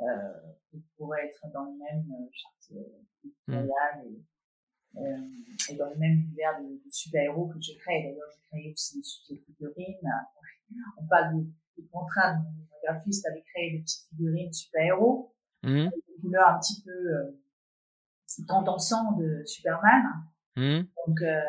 euh, 0.00 0.78
pourrait 0.96 1.26
être 1.26 1.52
dans 1.52 1.64
le 1.64 1.78
même 1.78 2.28
charte 2.32 2.72
mmh. 3.46 3.52
et, 3.52 3.56
euh, 4.96 5.16
et 5.70 5.76
dans 5.76 5.90
le 5.90 5.96
même 5.96 6.12
univers 6.12 6.60
de, 6.60 6.82
de 6.82 6.90
super-héros 6.90 7.48
que 7.48 7.60
j'ai 7.60 7.76
créé. 7.76 8.02
D'ailleurs, 8.02 8.28
j'ai 8.32 8.40
créé 8.48 8.72
aussi 8.72 9.00
des, 9.28 9.34
des 9.34 9.40
figurines. 9.42 10.10
On 10.96 11.06
parle 11.06 11.36
de, 11.36 11.42
de 11.76 11.86
contraintes. 11.88 12.42
Mon 12.42 12.76
graphiste 12.82 13.26
avait 13.26 13.42
créé 13.42 13.72
des 13.72 13.80
petites 13.82 14.08
figurines 14.08 14.52
super-héros, 14.52 15.34
mmh. 15.62 15.88
des 15.90 16.20
couleurs 16.20 16.48
un 16.48 16.58
petit 16.58 16.82
peu 16.82 17.36
tendançant 18.48 19.12
de 19.12 19.44
Superman. 19.44 20.02
Mmh. 20.56 20.80
Donc, 21.06 21.20
euh, 21.20 21.40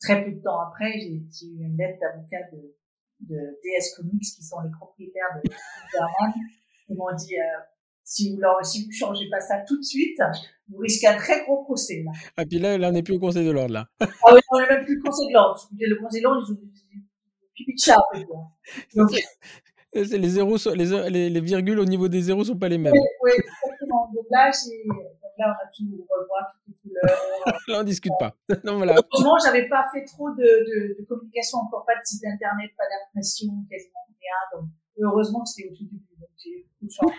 très 0.00 0.24
peu 0.24 0.32
de 0.32 0.42
temps 0.42 0.60
après, 0.60 0.92
j'ai 0.98 1.46
eu 1.46 1.62
une 1.62 1.76
lettre 1.76 2.00
d'avocat 2.00 2.50
de, 2.52 2.74
de 3.20 3.60
DS 3.62 3.96
Comics, 3.96 4.22
qui 4.22 4.42
sont 4.42 4.60
les 4.62 4.70
propriétaires 4.70 5.40
de 5.42 5.50
Superman. 5.50 6.34
Ils 6.88 6.96
m'ont 6.96 7.14
dit, 7.14 7.36
euh, 7.36 7.60
si 8.02 8.34
vous 8.34 8.42
si 8.64 8.84
vous 8.84 8.92
changez 8.92 9.28
pas 9.30 9.40
ça 9.40 9.58
tout 9.66 9.78
de 9.78 9.84
suite, 9.84 10.20
vous 10.68 10.78
risquez 10.78 11.06
un 11.06 11.16
très 11.16 11.44
gros 11.44 11.62
procès, 11.64 12.02
là. 12.04 12.10
Ah, 12.36 12.44
puis 12.44 12.58
là, 12.58 12.76
là, 12.78 12.88
on 12.88 12.92
n'est 12.92 13.02
plus 13.02 13.14
au 13.14 13.20
conseil 13.20 13.46
de 13.46 13.50
l'ordre, 13.52 13.74
là. 13.74 13.86
ah 14.00 14.06
oui, 14.32 14.40
on 14.50 14.60
n'est 14.60 14.68
même 14.68 14.84
plus 14.84 14.98
au 14.98 15.02
conseil 15.02 15.28
de 15.28 15.32
l'ordre. 15.34 15.68
Le 15.78 15.94
conseil 15.96 16.20
de 16.20 16.24
l'ordre, 16.24 16.44
ils 16.48 16.52
ont 16.52 16.56
pipi 17.54 17.74
de 17.74 17.78
chat. 17.78 17.98
Donc, 18.96 19.10
les 19.92 20.28
zéros, 20.28 20.56
les, 20.74 21.10
les, 21.10 21.30
les, 21.30 21.40
virgules 21.40 21.78
au 21.78 21.84
niveau 21.84 22.08
des 22.08 22.22
zéros 22.22 22.44
sont 22.44 22.56
pas 22.56 22.68
les 22.68 22.78
mêmes. 22.78 22.92
Oui, 22.92 23.00
oui 23.22 23.32
exactement. 23.64 24.10
Donc 24.14 24.26
là, 24.30 24.50
on 25.38 25.50
a 25.50 25.70
tout 25.74 26.06
revoir, 26.08 26.54
couleurs. 27.68 27.80
on 27.80 27.82
discute 27.84 28.12
pas. 28.18 28.36
non, 28.64 28.76
voilà. 28.76 28.94
Heureusement, 28.94 29.36
j'avais 29.44 29.68
pas 29.68 29.86
fait 29.92 30.04
trop 30.04 30.30
de, 30.30 30.36
de, 30.36 30.96
de, 30.98 31.04
communication, 31.04 31.58
encore 31.58 31.84
pas 31.84 31.94
de 31.94 32.04
site 32.04 32.24
internet, 32.24 32.70
pas 32.76 32.84
d'impression, 32.84 33.48
quasiment 33.68 34.06
rien. 34.08 34.60
Donc, 34.60 34.70
heureusement 34.98 35.42
que 35.42 35.48
c'était 35.48 35.68
au 35.70 35.74
tout 35.74 35.84
début. 35.84 36.16
Donc, 36.18 36.30
j'ai 36.36 36.66
beaucoup 36.68 36.86
de 36.86 36.90
chance. 36.90 37.12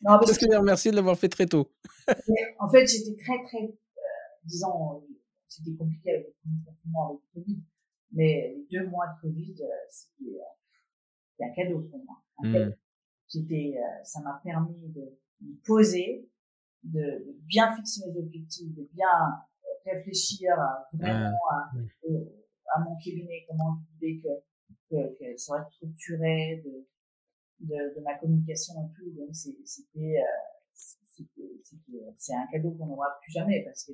Non, 0.00 0.12
parce, 0.12 0.26
parce 0.26 0.38
que, 0.38 0.90
de 0.90 0.94
l'avoir 0.94 1.18
fait 1.18 1.28
très 1.28 1.46
tôt. 1.46 1.70
en 2.60 2.70
fait, 2.70 2.86
j'étais 2.86 3.16
très, 3.16 3.42
très, 3.44 3.64
euh, 3.64 4.00
disons, 4.44 5.04
c'était 5.48 5.76
compliqué 5.76 6.10
avec 6.10 6.26
le 6.26 6.64
confinement, 6.64 7.10
avec 7.10 7.20
le 7.34 7.40
Covid. 7.40 7.62
Mais 8.12 8.54
les 8.56 8.66
deux 8.70 8.86
mois 8.86 9.06
de 9.06 9.28
Covid, 9.28 9.56
euh, 9.60 9.66
c'était 9.88 11.44
un 11.44 11.50
cadeau 11.54 11.80
pour 11.90 12.04
moi. 12.04 12.22
Mmh. 12.40 12.72
J'étais, 13.28 13.74
ça 14.04 14.20
m'a 14.22 14.40
permis 14.42 14.88
de 14.88 15.02
me 15.42 15.54
poser, 15.66 16.28
de, 16.82 17.36
bien 17.46 17.74
fixer 17.76 18.06
mes 18.06 18.18
objectifs, 18.18 18.74
de 18.74 18.88
bien 18.92 19.08
réfléchir 19.84 20.50
vraiment 20.92 21.36
à, 21.50 21.70
à, 22.74 22.80
mon 22.80 22.96
cabinet, 22.96 23.44
comment 23.48 23.78
je 23.78 23.94
voulais 23.94 24.20
que, 24.20 24.28
que, 24.90 25.18
que 25.18 25.36
ça 25.36 25.46
soit 25.46 25.70
structuré, 25.70 26.62
de, 26.64 26.86
de, 27.60 27.94
de, 27.96 28.00
ma 28.02 28.18
communication 28.18 28.74
et 28.82 28.92
tout. 28.94 29.10
Donc 29.18 29.34
c'était 29.34 30.22
c'est 32.16 32.34
un 32.34 32.46
cadeau 32.52 32.70
qu'on 32.72 32.86
n'aura 32.86 33.06
plus 33.22 33.32
jamais 33.32 33.62
parce 33.64 33.84
que 33.84 33.92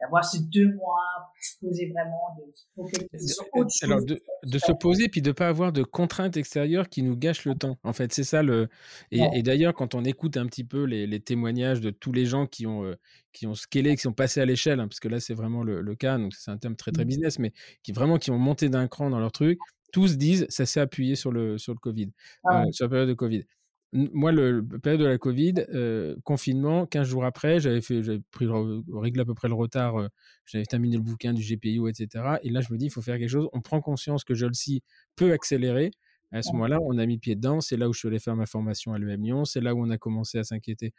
d'avoir 0.00 0.24
ces 0.24 0.40
deux 0.40 0.74
mois 0.74 1.32
pour 1.34 1.42
se 1.42 1.58
poser 1.58 1.90
vraiment, 1.90 2.36
de 2.38 2.52
se 2.52 2.64
focaliser 2.74 3.28
sur 3.28 3.44
autre 3.54 3.70
chose. 3.70 3.90
Alors, 3.90 4.04
de, 4.04 4.20
de 4.44 4.58
se 4.58 4.72
poser 4.72 5.08
puis 5.08 5.22
de 5.22 5.28
ne 5.28 5.32
pas 5.32 5.48
avoir 5.48 5.72
de 5.72 5.82
contraintes 5.82 6.36
extérieures 6.36 6.88
qui 6.88 7.02
nous 7.02 7.16
gâchent 7.16 7.44
le 7.44 7.54
temps. 7.54 7.78
En 7.82 7.92
fait, 7.92 8.12
c'est 8.12 8.24
ça 8.24 8.42
le. 8.42 8.68
Et, 9.10 9.20
et 9.34 9.42
d'ailleurs, 9.42 9.74
quand 9.74 9.94
on 9.94 10.04
écoute 10.04 10.36
un 10.36 10.46
petit 10.46 10.64
peu 10.64 10.84
les, 10.84 11.06
les, 11.06 11.20
témoignages 11.20 11.80
de 11.80 11.90
tous 11.90 12.12
les 12.12 12.26
gens 12.26 12.46
qui 12.46 12.66
ont, 12.66 12.84
euh, 12.84 12.94
qui 13.32 13.46
ont 13.46 13.54
scalé, 13.54 13.96
qui 13.96 14.02
sont 14.02 14.12
passés 14.12 14.40
à 14.40 14.44
l'échelle, 14.44 14.80
hein, 14.80 14.88
parce 14.88 15.00
que 15.00 15.08
là, 15.08 15.20
c'est 15.20 15.34
vraiment 15.34 15.62
le, 15.62 15.80
le, 15.80 15.94
cas, 15.94 16.18
donc 16.18 16.34
c'est 16.34 16.50
un 16.50 16.58
terme 16.58 16.76
très, 16.76 16.92
très 16.92 17.04
mmh. 17.04 17.08
business, 17.08 17.38
mais 17.38 17.52
qui 17.82 17.92
vraiment 17.92 18.18
qui 18.18 18.30
ont 18.30 18.38
monté 18.38 18.68
d'un 18.68 18.88
cran 18.88 19.10
dans 19.10 19.18
leur 19.18 19.32
truc, 19.32 19.58
tous 19.92 20.18
disent 20.18 20.46
ça 20.50 20.66
s'est 20.66 20.80
appuyé 20.80 21.14
sur 21.14 21.32
le, 21.32 21.58
sur 21.58 21.72
le 21.72 21.78
Covid, 21.78 22.12
ah 22.44 22.64
euh, 22.64 22.72
sur 22.72 22.84
la 22.84 22.90
période 22.90 23.08
de 23.08 23.14
Covid 23.14 23.44
moi, 23.92 24.32
le, 24.32 24.66
période 24.82 25.00
de 25.00 25.06
la 25.06 25.18
Covid, 25.18 25.54
euh, 25.72 26.16
confinement, 26.24 26.86
15 26.86 27.06
jours 27.06 27.24
après, 27.24 27.60
j'avais 27.60 27.80
fait, 27.80 28.02
j'avais 28.02 28.20
pris 28.30 28.46
règle 28.92 29.20
à 29.20 29.24
peu 29.24 29.34
près 29.34 29.48
le 29.48 29.54
retard, 29.54 30.00
euh, 30.00 30.08
j'avais 30.44 30.64
terminé 30.64 30.96
le 30.96 31.02
bouquin 31.02 31.32
du 31.32 31.42
GPIO, 31.42 31.88
etc. 31.88 32.38
Et 32.42 32.50
là, 32.50 32.60
je 32.60 32.72
me 32.72 32.78
dis, 32.78 32.86
il 32.86 32.90
faut 32.90 33.02
faire 33.02 33.18
quelque 33.18 33.30
chose. 33.30 33.48
On 33.52 33.60
prend 33.60 33.80
conscience 33.80 34.24
que 34.24 34.34
Jolsi 34.34 34.82
peut 35.14 35.32
accélérer. 35.32 35.92
À 36.32 36.42
ce 36.42 36.50
moment-là, 36.52 36.78
on 36.82 36.98
a 36.98 37.06
mis 37.06 37.18
pied 37.18 37.36
dedans. 37.36 37.60
C'est 37.60 37.76
là 37.76 37.88
où 37.88 37.92
je 37.92 38.00
suis 38.00 38.08
allé 38.08 38.18
faire 38.18 38.34
ma 38.34 38.46
formation 38.46 38.92
à 38.92 38.98
l'EM 38.98 39.22
Lyon. 39.22 39.44
C'est 39.44 39.60
là 39.60 39.74
où 39.74 39.82
on 39.86 39.90
a 39.90 39.96
commencé 39.96 40.38
à 40.38 40.44
s'inquiéter. 40.44 40.92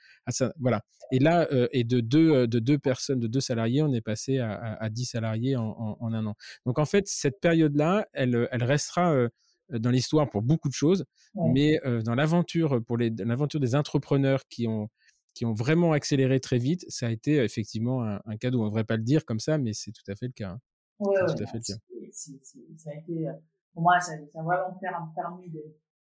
voilà. 0.58 0.82
Et 1.12 1.20
là, 1.20 1.48
euh, 1.52 1.68
et 1.74 1.84
de 1.84 2.00
deux, 2.00 2.48
de 2.48 2.60
deux 2.60 2.80
personnes, 2.80 3.20
de 3.20 3.28
deux 3.28 3.42
salariés, 3.42 3.82
on 3.84 3.92
est 3.94 4.02
passé 4.02 4.40
à, 4.40 4.54
à, 4.80 4.90
10 4.90 5.06
salariés 5.06 5.58
en, 5.58 5.98
en, 6.00 6.14
un 6.14 6.26
an. 6.26 6.36
Donc, 6.66 6.80
en 6.80 6.86
fait, 6.86 7.08
cette 7.08 7.42
période-là, 7.42 8.08
elle, 8.14 8.48
elle 8.52 8.64
restera 8.64 9.28
dans 9.70 9.90
l'histoire 9.90 10.30
pour 10.30 10.42
beaucoup 10.42 10.70
de 10.70 10.74
choses, 10.74 11.06
mais 11.36 11.80
dans 12.04 12.16
l'aventure 12.16 12.84
pour 12.86 12.98
les 12.98 13.10
l'aventure 13.10 13.60
des 13.60 13.76
entrepreneurs 13.76 14.48
qui 14.50 14.68
ont 14.68 14.90
qui 15.34 15.46
ont 15.46 15.54
vraiment 15.54 15.92
accéléré 15.92 16.40
très 16.40 16.58
vite, 16.58 16.84
ça 16.90 17.08
a 17.08 17.10
été 17.12 17.36
effectivement 17.36 18.02
un, 18.04 18.38
cadeau. 18.38 18.62
On 18.62 18.64
ne 18.64 18.70
devrait 18.70 18.86
pas 18.86 18.98
le 18.98 19.04
dire 19.04 19.24
comme 19.24 19.40
ça, 19.40 19.60
mais 19.60 19.72
c'est 19.74 19.92
tout 19.92 20.10
à 20.10 20.16
fait 20.16 20.26
le 20.26 20.34
cas. 20.34 20.58
Oui, 21.00 21.14
tout 21.28 21.44
à 21.44 21.46
fait 21.46 21.60
le 21.60 21.74
cas. 21.74 21.80
ça 22.12 22.90
a 22.90 22.94
été 22.96 23.28
pour 23.74 23.84
moi 23.84 24.00
ça, 24.00 24.14
ça 24.34 24.40
a 24.40 24.44
vraiment 24.44 24.74
permis 25.16 25.50
de, 25.52 25.62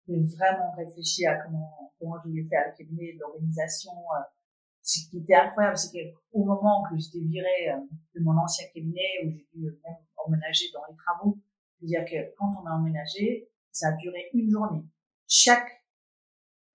de, 0.09 0.21
vraiment 0.35 0.71
réfléchir 0.75 1.31
à 1.31 1.35
comment 1.35 1.93
comment 1.97 2.17
je 2.19 2.27
voulais 2.27 2.43
faire 2.43 2.65
le 2.67 2.77
cabinet, 2.77 3.15
l'organisation. 3.17 3.91
ce 4.81 5.09
qui 5.09 5.19
était 5.19 5.35
incroyable, 5.35 5.77
c'est 5.77 5.91
qu'au 5.91 6.43
moment 6.43 6.83
que 6.89 6.97
j'étais 6.97 7.19
virée 7.19 7.71
de 8.15 8.21
mon 8.21 8.37
ancien 8.37 8.67
cabinet, 8.73 9.23
où 9.23 9.29
j'ai 9.29 9.47
dû 9.53 9.79
emménager 10.17 10.65
dans 10.73 10.81
les 10.89 10.95
travaux, 10.95 11.39
c'est-à-dire 11.79 12.03
que 12.05 12.35
quand 12.37 12.51
on 12.61 12.65
a 12.65 12.71
emménagé, 12.71 13.49
ça 13.71 13.89
a 13.89 13.91
duré 13.93 14.29
une 14.33 14.49
journée. 14.49 14.83
Chaque 15.27 15.81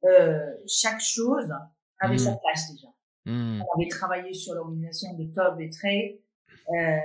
euh, 0.05 0.55
chaque 0.66 1.01
chose 1.01 1.52
avait 2.01 2.14
mmh. 2.14 2.18
sa 2.18 2.36
place 2.36 2.73
déjà. 2.73 2.89
Mmh. 3.24 3.62
On 3.62 3.81
avait 3.81 3.89
travaillé 3.89 4.32
sur 4.32 4.55
l'organisation 4.55 5.14
de 5.14 5.24
Tob 5.32 5.60
et 5.60 5.70
Trey. 5.70 6.20
Euh, 6.68 6.98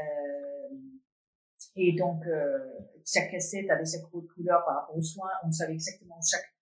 et 1.76 1.94
donc, 1.94 2.26
euh, 2.28 2.60
chaque 3.06 3.32
cassette 3.32 3.70
avait 3.70 3.86
sa 3.86 4.00
couleur 4.02 4.64
par 4.66 4.82
rapport 4.82 4.98
aux 4.98 5.02
soins. 5.02 5.32
On 5.44 5.52
savait 5.52 5.74
exactement 5.74 6.18
où 6.18 6.26
chaque, 6.26 6.54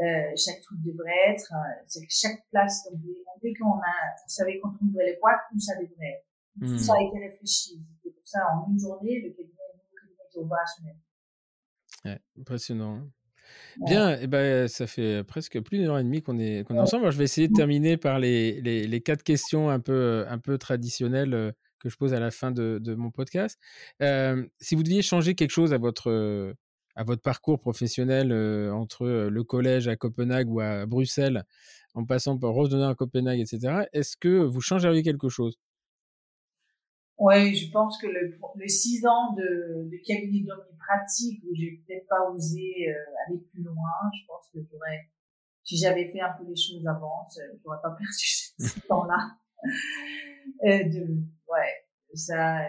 euh, 0.00 0.32
chaque 0.36 0.60
truc 0.60 0.78
devrait 0.82 1.30
être. 1.30 1.52
Euh, 1.52 2.00
chaque 2.08 2.46
place, 2.50 2.88
donc, 2.90 3.00
dès 3.42 3.52
qu'on 3.54 3.78
a, 3.78 3.94
on 4.24 4.28
savait 4.28 4.60
quand 4.60 4.72
on 4.80 4.86
ouvrait 4.86 5.06
les 5.06 5.18
boîtes, 5.20 5.42
où 5.54 5.58
ça 5.58 5.74
devrait 5.74 6.06
être. 6.06 6.26
Tout 6.60 6.74
mmh. 6.74 6.78
ça 6.78 6.92
a 6.94 7.02
été 7.02 7.18
réfléchi. 7.18 7.82
C'était 7.96 8.14
pour 8.14 8.26
ça, 8.26 8.40
en 8.54 8.70
une 8.70 8.78
journée, 8.78 9.20
le 9.20 9.30
cabinet, 9.30 9.56
le 9.90 10.00
cabinet 10.00 10.24
était 10.30 10.38
opérationnel. 10.38 10.96
Ouais, 12.04 12.18
impressionnant. 12.38 13.08
Bien, 13.86 14.12
et 14.12 14.20
eh 14.22 14.26
ben, 14.26 14.68
ça 14.68 14.86
fait 14.86 15.24
presque 15.24 15.60
plus 15.60 15.78
d'une 15.78 15.88
heure 15.88 15.98
et 15.98 16.04
demie 16.04 16.22
qu'on 16.22 16.38
est, 16.38 16.66
qu'on 16.66 16.74
est 16.76 16.80
ensemble. 16.80 17.10
je 17.10 17.18
vais 17.18 17.24
essayer 17.24 17.48
de 17.48 17.52
terminer 17.52 17.96
par 17.96 18.18
les, 18.18 18.60
les, 18.60 18.86
les, 18.86 19.00
quatre 19.00 19.22
questions 19.22 19.68
un 19.68 19.80
peu, 19.80 20.24
un 20.28 20.38
peu 20.38 20.58
traditionnelles 20.58 21.52
que 21.78 21.88
je 21.88 21.96
pose 21.96 22.14
à 22.14 22.20
la 22.20 22.30
fin 22.30 22.50
de, 22.50 22.78
de 22.80 22.94
mon 22.94 23.10
podcast. 23.10 23.58
Euh, 24.00 24.46
si 24.60 24.74
vous 24.74 24.82
deviez 24.82 25.02
changer 25.02 25.34
quelque 25.34 25.50
chose 25.50 25.72
à 25.72 25.78
votre, 25.78 26.54
à 26.94 27.04
votre 27.04 27.22
parcours 27.22 27.58
professionnel 27.58 28.32
entre 28.72 29.06
le 29.06 29.44
collège 29.44 29.88
à 29.88 29.96
Copenhague 29.96 30.48
ou 30.50 30.60
à 30.60 30.86
Bruxelles, 30.86 31.44
en 31.94 32.04
passant 32.04 32.38
par 32.38 32.50
Rose 32.50 32.74
à 32.74 32.94
Copenhague, 32.94 33.40
etc., 33.40 33.84
est-ce 33.92 34.16
que 34.16 34.42
vous 34.44 34.60
changeriez 34.60 35.02
quelque 35.02 35.28
chose? 35.28 35.58
Oui, 37.18 37.54
je 37.54 37.70
pense 37.70 37.98
que 37.98 38.06
le, 38.06 38.38
les 38.56 38.68
six 38.68 39.06
ans 39.06 39.34
de, 39.34 39.88
de 39.90 39.96
cabinet 40.04 40.44
pratique 40.78 41.42
où 41.44 41.54
j'ai 41.54 41.82
peut-être 41.86 42.06
pas 42.08 42.30
osé 42.30 42.88
euh, 42.88 42.94
aller 43.26 43.38
plus 43.38 43.62
loin, 43.62 43.90
je 44.12 44.26
pense 44.26 44.48
que 44.52 44.58
j'aurais, 44.70 45.08
si 45.62 45.76
j'avais 45.76 46.10
fait 46.10 46.20
un 46.20 46.32
peu 46.32 46.44
les 46.44 46.56
choses 46.56 46.86
avant, 46.86 47.26
j'aurais 47.62 47.80
pas 47.82 47.90
perdu 47.98 48.26
ce 48.58 48.80
temps-là. 48.88 49.36
euh, 50.64 50.84
de, 50.84 51.22
ouais, 51.48 51.86
ça, 52.14 52.62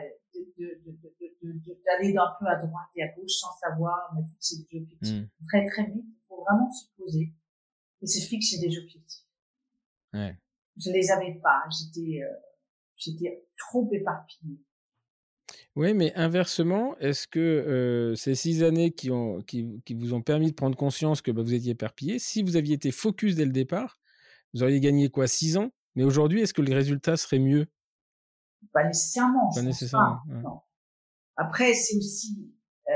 d'aller 1.85 2.13
d'un 2.13 2.35
peu 2.39 2.45
à 2.47 2.55
droite 2.55 2.89
et 2.95 3.03
à 3.03 3.07
gauche 3.09 3.31
sans 3.31 3.51
savoir, 3.59 4.13
mais 4.15 4.23
fixer 4.23 4.65
des 4.69 4.77
objectifs. 4.79 5.23
Mmh. 5.23 5.47
Très, 5.47 5.65
très 5.65 5.85
vite, 5.85 6.05
il 6.05 6.23
faut 6.27 6.43
vraiment 6.43 6.69
se 6.69 6.85
poser 6.97 7.33
et 8.01 8.07
se 8.07 8.27
fixer 8.27 8.59
des 8.59 8.77
objectifs. 8.77 9.23
Ouais. 10.13 10.37
Je 10.77 10.91
les 10.91 11.11
avais 11.11 11.35
pas, 11.41 11.63
j'étais, 11.69 12.21
euh, 12.21 12.33
j'étais 13.03 13.45
trop 13.57 13.89
éparpillée. 13.91 14.59
Oui, 15.75 15.93
mais 15.93 16.13
inversement, 16.15 16.95
est-ce 16.99 17.27
que 17.27 17.39
euh, 17.39 18.15
ces 18.15 18.35
six 18.35 18.63
années 18.63 18.91
qui, 18.91 19.09
ont, 19.09 19.41
qui, 19.41 19.81
qui, 19.85 19.95
vous 19.95 20.13
ont 20.13 20.21
permis 20.21 20.51
de 20.51 20.55
prendre 20.55 20.77
conscience 20.77 21.21
que 21.21 21.31
bah, 21.31 21.41
vous 21.41 21.53
étiez 21.53 21.71
éparpillé, 21.71 22.19
si 22.19 22.43
vous 22.43 22.57
aviez 22.57 22.75
été 22.75 22.91
focus 22.91 23.35
dès 23.35 23.45
le 23.45 23.51
départ, 23.51 23.99
vous 24.53 24.61
auriez 24.61 24.79
gagné 24.79 25.09
quoi 25.09 25.27
Six 25.27 25.57
ans? 25.57 25.71
Mais 25.95 26.03
aujourd'hui, 26.03 26.41
est-ce 26.41 26.53
que 26.53 26.61
le 26.61 26.73
résultat 26.73 27.17
serait 27.17 27.39
mieux? 27.39 27.67
Pas 28.71 28.85
nécessairement. 28.85 29.51
Pas 29.53 29.61
nécessairement. 29.63 30.21
Après, 31.35 31.73
c'est 31.73 31.97
aussi 31.97 32.53
euh, 32.89 32.93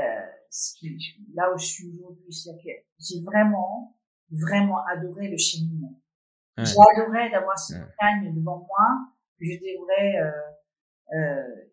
ce 0.50 0.74
qui, 0.78 0.96
là 1.34 1.52
où 1.52 1.58
je 1.58 1.66
suis 1.66 1.88
aujourd'hui, 1.88 2.32
c'est 2.32 2.52
que 2.52 2.70
j'ai 3.00 3.20
vraiment, 3.22 3.98
vraiment 4.30 4.84
adoré 4.86 5.28
le 5.28 5.36
cheminement. 5.36 6.00
J'ai 6.58 6.74
adoré 6.96 7.30
d'avoir 7.30 7.58
ce 7.58 7.74
montagne 7.74 8.34
devant 8.34 8.58
moi 8.58 9.12
je 9.40 9.54
devrais 9.54 10.16
euh, 10.16 11.16
euh, 11.16 11.66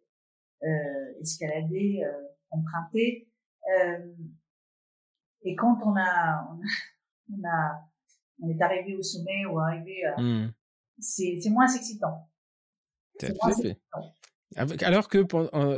euh, 0.63 1.21
escalader, 1.21 2.03
emprunter. 2.51 3.27
et 5.43 5.55
quand 5.55 5.77
on 5.85 5.95
a, 5.95 6.47
on 7.31 7.47
a, 7.47 7.89
on 8.41 8.49
est 8.49 8.61
arrivé 8.61 8.95
au 8.95 9.01
sommet 9.01 9.45
ou 9.45 9.59
arrivé, 9.59 10.03
mmh. 10.17 10.47
c'est 10.99 11.39
c'est 11.41 11.49
moins 11.49 11.67
excitant. 11.67 12.29
C'est 13.19 13.35
moins 13.41 13.51
excitant. 13.51 14.13
Alors 14.55 15.09
que 15.09 15.25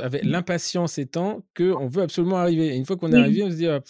avec 0.02 0.24
l'impatience 0.24 0.98
étant 0.98 1.42
qu'on 1.56 1.88
veut 1.88 2.02
absolument 2.02 2.36
arriver. 2.36 2.68
Et 2.68 2.76
une 2.76 2.84
fois 2.84 2.96
qu'on 2.96 3.12
est 3.12 3.18
arrivé, 3.18 3.42
on 3.42 3.50
se 3.50 3.56
dit, 3.56 3.66
ah, 3.66 3.80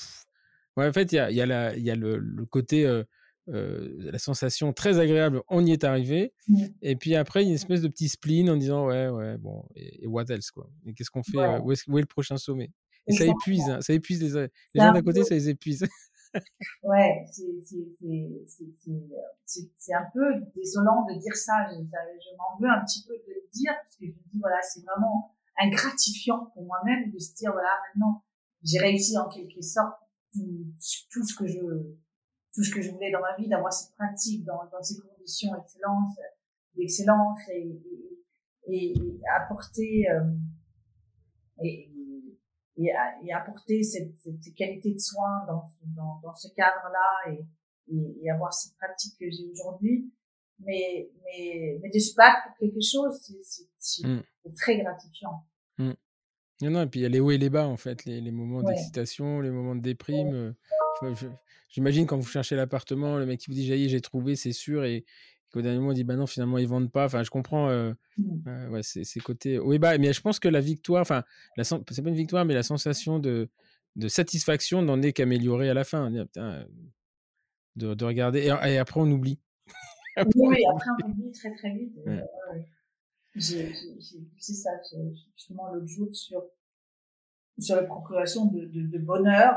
ouais, 0.76 0.88
en 0.88 0.92
fait, 0.92 1.12
il 1.12 1.16
y 1.16 1.18
a, 1.18 1.30
y 1.30 1.40
a, 1.40 1.46
la, 1.46 1.76
y 1.76 1.90
a 1.90 1.94
le, 1.94 2.16
le 2.16 2.46
côté 2.46 2.86
euh, 2.86 3.04
euh, 3.48 3.94
la 3.98 4.18
sensation 4.18 4.72
très 4.72 4.98
agréable, 4.98 5.42
on 5.48 5.64
y 5.64 5.72
est 5.72 5.84
arrivé. 5.84 6.32
Mmh. 6.48 6.64
Et 6.82 6.96
puis 6.96 7.14
après, 7.14 7.42
il 7.42 7.46
y 7.46 7.48
a 7.48 7.50
une 7.50 7.54
espèce 7.56 7.80
de 7.80 7.88
petit 7.88 8.08
spleen 8.08 8.50
en 8.50 8.56
disant 8.56 8.86
ouais, 8.86 9.08
ouais, 9.08 9.38
bon, 9.38 9.64
et, 9.74 10.06
what 10.06 10.24
else 10.28 10.50
quoi 10.50 10.68
Et 10.86 10.94
qu'est-ce 10.94 11.10
qu'on 11.10 11.22
fait 11.22 11.38
où, 11.38 11.72
est, 11.72 11.88
où, 11.88 11.98
est, 11.98 12.02
le 12.02 12.06
prochain 12.06 12.36
sommet? 12.36 12.70
Et 13.06 13.12
ça 13.12 13.24
épuise, 13.24 13.68
hein, 13.70 13.80
ça 13.80 13.94
épuise 13.94 14.22
les, 14.22 14.48
les 14.74 14.80
gens 14.80 14.92
d'à 14.92 15.02
côté, 15.02 15.24
ça 15.24 15.34
les 15.34 15.48
épuise. 15.48 15.86
ouais, 16.82 17.24
c'est 17.26 17.46
un 19.94 20.06
peu 20.12 20.26
désolant 20.54 21.06
de 21.06 21.18
dire 21.18 21.34
ça. 21.34 21.54
Je, 21.70 21.76
je 21.76 22.36
m'en 22.36 22.58
veux 22.60 22.68
un 22.68 22.84
petit 22.84 23.02
peu 23.06 23.14
de 23.14 23.32
le 23.32 23.48
dire 23.52 23.72
parce 23.82 23.96
que 23.96 24.04
je 24.06 24.10
me 24.10 24.30
dis 24.30 24.38
voilà, 24.38 24.60
c'est 24.62 24.84
vraiment 24.84 25.34
un 25.58 25.70
gratifiant 25.70 26.50
pour 26.54 26.64
moi-même 26.64 27.10
de 27.10 27.18
se 27.18 27.34
dire 27.34 27.52
voilà, 27.52 27.70
maintenant 27.88 28.22
j'ai 28.62 28.78
réussi 28.78 29.16
en 29.16 29.28
quelque 29.28 29.62
sorte 29.62 29.94
tout, 30.32 30.66
tout 31.10 31.24
ce 31.24 31.34
que 31.34 31.46
je 31.46 31.58
tout 32.58 32.64
ce 32.64 32.74
que 32.74 32.82
je 32.82 32.90
voulais 32.90 33.12
dans 33.12 33.20
ma 33.20 33.36
vie, 33.36 33.48
d'avoir 33.48 33.72
cette 33.72 33.94
pratique 33.94 34.44
dans, 34.44 34.68
dans 34.72 34.82
ces 34.82 35.00
conditions 35.00 35.54
d'excellence, 35.54 36.16
d'excellence 36.74 37.38
et, 37.54 37.80
et, 38.66 38.92
et, 38.98 39.20
apporter 39.40 40.10
euh, 40.10 40.34
et, 41.62 41.88
et, 42.78 42.92
et, 43.22 43.32
apporter 43.32 43.84
cette, 43.84 44.18
cette, 44.18 44.54
qualité 44.56 44.92
de 44.92 44.98
soins 44.98 45.46
dans, 45.46 45.62
dans, 45.94 46.18
dans 46.20 46.34
ce 46.34 46.48
cadre-là 46.56 47.32
et, 47.32 47.46
et, 48.24 48.28
avoir 48.28 48.52
cette 48.52 48.74
pratique 48.76 49.16
que 49.20 49.30
j'ai 49.30 49.48
aujourd'hui. 49.52 50.12
Mais, 50.58 51.12
mais, 51.22 51.78
mais 51.80 51.90
de 51.90 51.98
se 52.00 52.16
battre 52.16 52.38
pour 52.44 52.56
quelque 52.58 52.82
chose, 52.82 53.20
c'est 53.78 54.04
mmh. 54.04 54.24
très 54.56 54.78
gratifiant. 54.78 55.46
Mmh. 55.78 55.92
Non, 56.62 56.70
non, 56.70 56.82
et 56.82 56.86
puis 56.88 56.98
il 56.98 57.02
y 57.04 57.06
a 57.06 57.08
les 57.08 57.20
hauts 57.20 57.30
et 57.30 57.38
les 57.38 57.50
bas, 57.50 57.68
en 57.68 57.76
fait, 57.76 58.04
les, 58.04 58.20
les 58.20 58.32
moments 58.32 58.64
d'excitation, 58.64 59.40
les 59.40 59.52
moments 59.52 59.76
de 59.76 59.80
déprime. 59.80 60.56
J'imagine 61.68 62.06
quand 62.06 62.16
vous 62.16 62.26
cherchez 62.28 62.56
l'appartement, 62.56 63.18
le 63.18 63.26
mec 63.26 63.40
qui 63.40 63.46
vous 63.50 63.54
dit 63.54 63.88
j'ai 63.88 64.00
trouvé, 64.00 64.36
c'est 64.36 64.52
sûr, 64.52 64.84
et 64.84 65.04
qu'au 65.52 65.60
dernier 65.60 65.78
moment, 65.78 65.92
il 65.92 65.96
dit 65.96 66.04
bah 66.04 66.16
non, 66.16 66.26
finalement, 66.26 66.58
ils 66.58 66.66
vendent 66.66 66.90
pas. 66.90 67.04
Enfin, 67.04 67.22
je 67.22 67.30
comprends 67.30 67.68
euh, 67.68 67.92
mmh. 68.16 68.48
euh, 68.48 68.68
ouais, 68.70 68.80
c'est 68.82 69.20
côtés 69.20 69.58
hauts 69.58 69.72
et 69.72 69.78
bas. 69.78 69.96
Mais 69.98 70.12
je 70.12 70.20
pense 70.20 70.40
que 70.40 70.48
la 70.48 70.60
victoire, 70.60 71.02
enfin, 71.02 71.24
c'est 71.62 72.02
pas 72.02 72.08
une 72.08 72.14
victoire, 72.14 72.44
mais 72.44 72.54
la 72.54 72.62
sensation 72.62 73.18
de, 73.18 73.50
de 73.96 74.08
satisfaction 74.08 74.80
n'en 74.82 75.02
est 75.02 75.12
qu'améliorée 75.12 75.68
à 75.68 75.74
la 75.74 75.84
fin. 75.84 76.10
Putain, 76.10 76.66
de, 77.76 77.94
de, 77.94 78.04
regarder, 78.04 78.46
et, 78.46 78.78
après, 78.78 79.00
on 79.00 79.10
oublie. 79.10 79.38
oui, 80.36 80.64
après, 80.70 80.90
on 81.04 81.10
oublie 81.10 81.32
très 81.32 81.54
très 81.54 81.70
vite. 81.72 81.92
Ouais. 82.06 82.24
J'ai 83.36 83.72
c'est 84.38 84.54
ça, 84.54 84.70
justement 85.34 85.72
l'autre 85.72 85.86
jour 85.86 86.08
sur, 86.12 86.42
sur 87.58 87.76
la 87.76 87.84
procuration 87.84 88.46
de, 88.46 88.64
de, 88.64 88.82
de 88.82 88.98
bonheur. 88.98 89.54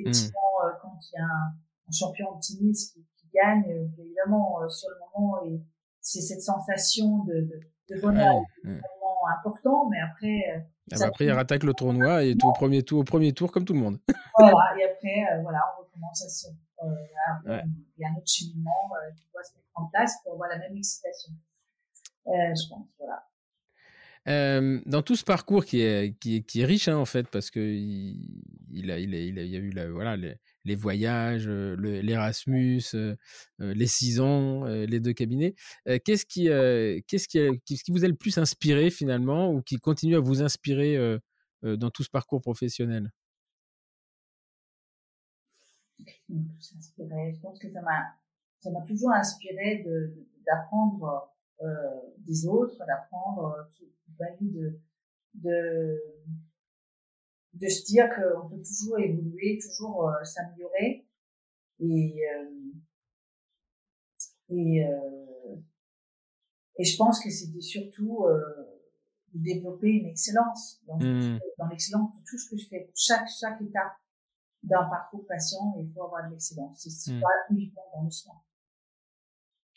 Effectivement, 0.00 0.40
mmh. 0.62 0.78
quand 0.82 0.98
il 1.00 1.16
y 1.16 1.20
a 1.20 1.24
un, 1.24 1.92
champion 1.92 2.38
tennis 2.38 2.92
qui, 2.92 3.04
qui 3.16 3.28
gagne, 3.34 3.64
euh, 3.68 3.88
évidemment, 3.98 4.62
euh, 4.62 4.68
sur 4.68 4.88
le 4.90 4.96
moment, 5.00 5.44
et 5.44 5.60
c'est 6.00 6.20
cette 6.20 6.42
sensation 6.42 7.24
de, 7.24 7.32
de, 7.32 7.60
de 7.96 8.00
bonheur 8.00 8.36
ouais, 8.36 8.44
vraiment 8.64 9.26
important, 9.36 9.88
mais 9.90 9.98
après. 10.00 10.44
Euh, 10.54 10.60
ah 10.92 10.96
bah 10.98 11.06
après, 11.06 11.24
il 11.24 11.32
rattaque 11.32 11.64
le 11.64 11.74
tournoi 11.74 12.24
et 12.24 12.36
tout 12.36 12.48
au 12.48 12.52
premier 12.52 12.82
tour, 12.82 13.00
au 13.00 13.04
premier 13.04 13.32
tour, 13.32 13.50
comme 13.50 13.64
tout 13.64 13.74
le 13.74 13.80
monde. 13.80 13.98
voilà, 14.38 14.74
et 14.78 14.84
après, 14.84 15.42
voilà, 15.42 15.60
on 15.76 15.82
recommence 15.82 16.24
à 16.24 16.28
se. 16.28 16.46
ouais. 17.46 17.62
Il 17.96 18.02
y 18.02 18.04
a 18.04 18.08
un 18.08 18.16
autre 18.16 18.26
cheminement 18.26 18.90
qui 19.16 19.28
doit 19.32 19.42
se 19.42 19.54
mettre 19.56 19.68
en 19.74 19.86
place 19.86 20.14
pour 20.24 20.34
avoir 20.34 20.48
la 20.48 20.58
même 20.58 20.76
excitation. 20.76 21.32
Euh, 22.26 22.54
je 22.54 22.68
pense, 22.68 22.86
voilà. 22.98 23.24
Euh, 24.28 24.80
dans 24.86 25.02
tout 25.02 25.16
ce 25.16 25.24
parcours 25.24 25.64
qui 25.64 25.80
est, 25.80 26.14
riche, 26.56 26.88
hein, 26.88 26.96
en 26.96 27.04
fait, 27.04 27.26
parce 27.28 27.50
que 27.50 27.60
il, 27.60 28.40
il, 28.70 28.90
a, 28.90 28.98
eu 28.98 29.70
les, 30.64 30.74
voyages, 30.74 31.48
euh, 31.48 31.74
l'Erasmus, 31.76 32.82
les 33.58 33.86
six 33.86 34.20
ans, 34.20 34.64
les 34.64 35.00
deux 35.00 35.12
cabinets. 35.12 35.54
qu'est-ce 36.04 36.26
qui, 36.26 36.48
vous 36.48 38.04
a 38.04 38.08
le 38.08 38.14
plus 38.14 38.38
inspiré 38.38 38.90
finalement, 38.90 39.50
ou 39.52 39.62
qui 39.62 39.76
continue 39.76 40.16
à 40.16 40.20
vous 40.20 40.42
inspirer 40.42 41.18
dans 41.62 41.90
tout 41.90 42.02
ce 42.02 42.10
parcours 42.10 42.40
professionnel? 42.40 43.10
Je 46.28 47.40
pense 47.40 47.58
que 47.58 47.68
ça 47.70 47.80
m'a, 47.82 48.80
toujours 48.86 49.12
inspiré 49.12 49.84
d'apprendre 50.46 51.04
euh, 51.04 51.18
des 52.18 52.46
autres, 52.46 52.78
d'apprendre 52.86 53.54
euh, 53.58 53.62
toute 53.76 53.92
de, 54.40 54.80
de, 55.34 55.98
de 57.54 57.68
se 57.68 57.84
dire 57.84 58.08
qu'on 58.08 58.48
peut 58.48 58.62
toujours 58.62 58.98
évoluer, 58.98 59.58
toujours 59.62 60.08
euh, 60.08 60.24
s'améliorer. 60.24 61.06
Et, 61.80 62.20
et, 64.50 64.84
et 66.76 66.84
je 66.84 66.96
pense 66.98 67.22
que 67.22 67.30
c'était 67.30 67.60
surtout 67.62 68.26
de 69.32 69.38
développer 69.42 69.88
une 69.88 70.06
excellence 70.06 70.82
dans, 70.86 70.98
mmh. 70.98 71.38
dans 71.56 71.68
l'excellence 71.68 72.12
de 72.18 72.24
tout 72.26 72.36
ce 72.36 72.50
que 72.50 72.56
je 72.58 72.68
fais. 72.68 72.90
Chaque, 72.94 73.28
chaque 73.28 73.62
étape 73.62 73.92
d'un 74.62 74.84
parcours 74.90 75.26
patient, 75.26 75.74
il 75.80 75.88
faut 75.90 76.04
avoir 76.04 76.26
de 76.26 76.32
l'excellence. 76.32 76.86
C'est 76.86 77.12
mmh. 77.14 77.20
pas 77.20 77.28
uniquement 77.50 77.86
dans 77.94 78.04
le 78.04 78.10
soin. 78.10 78.34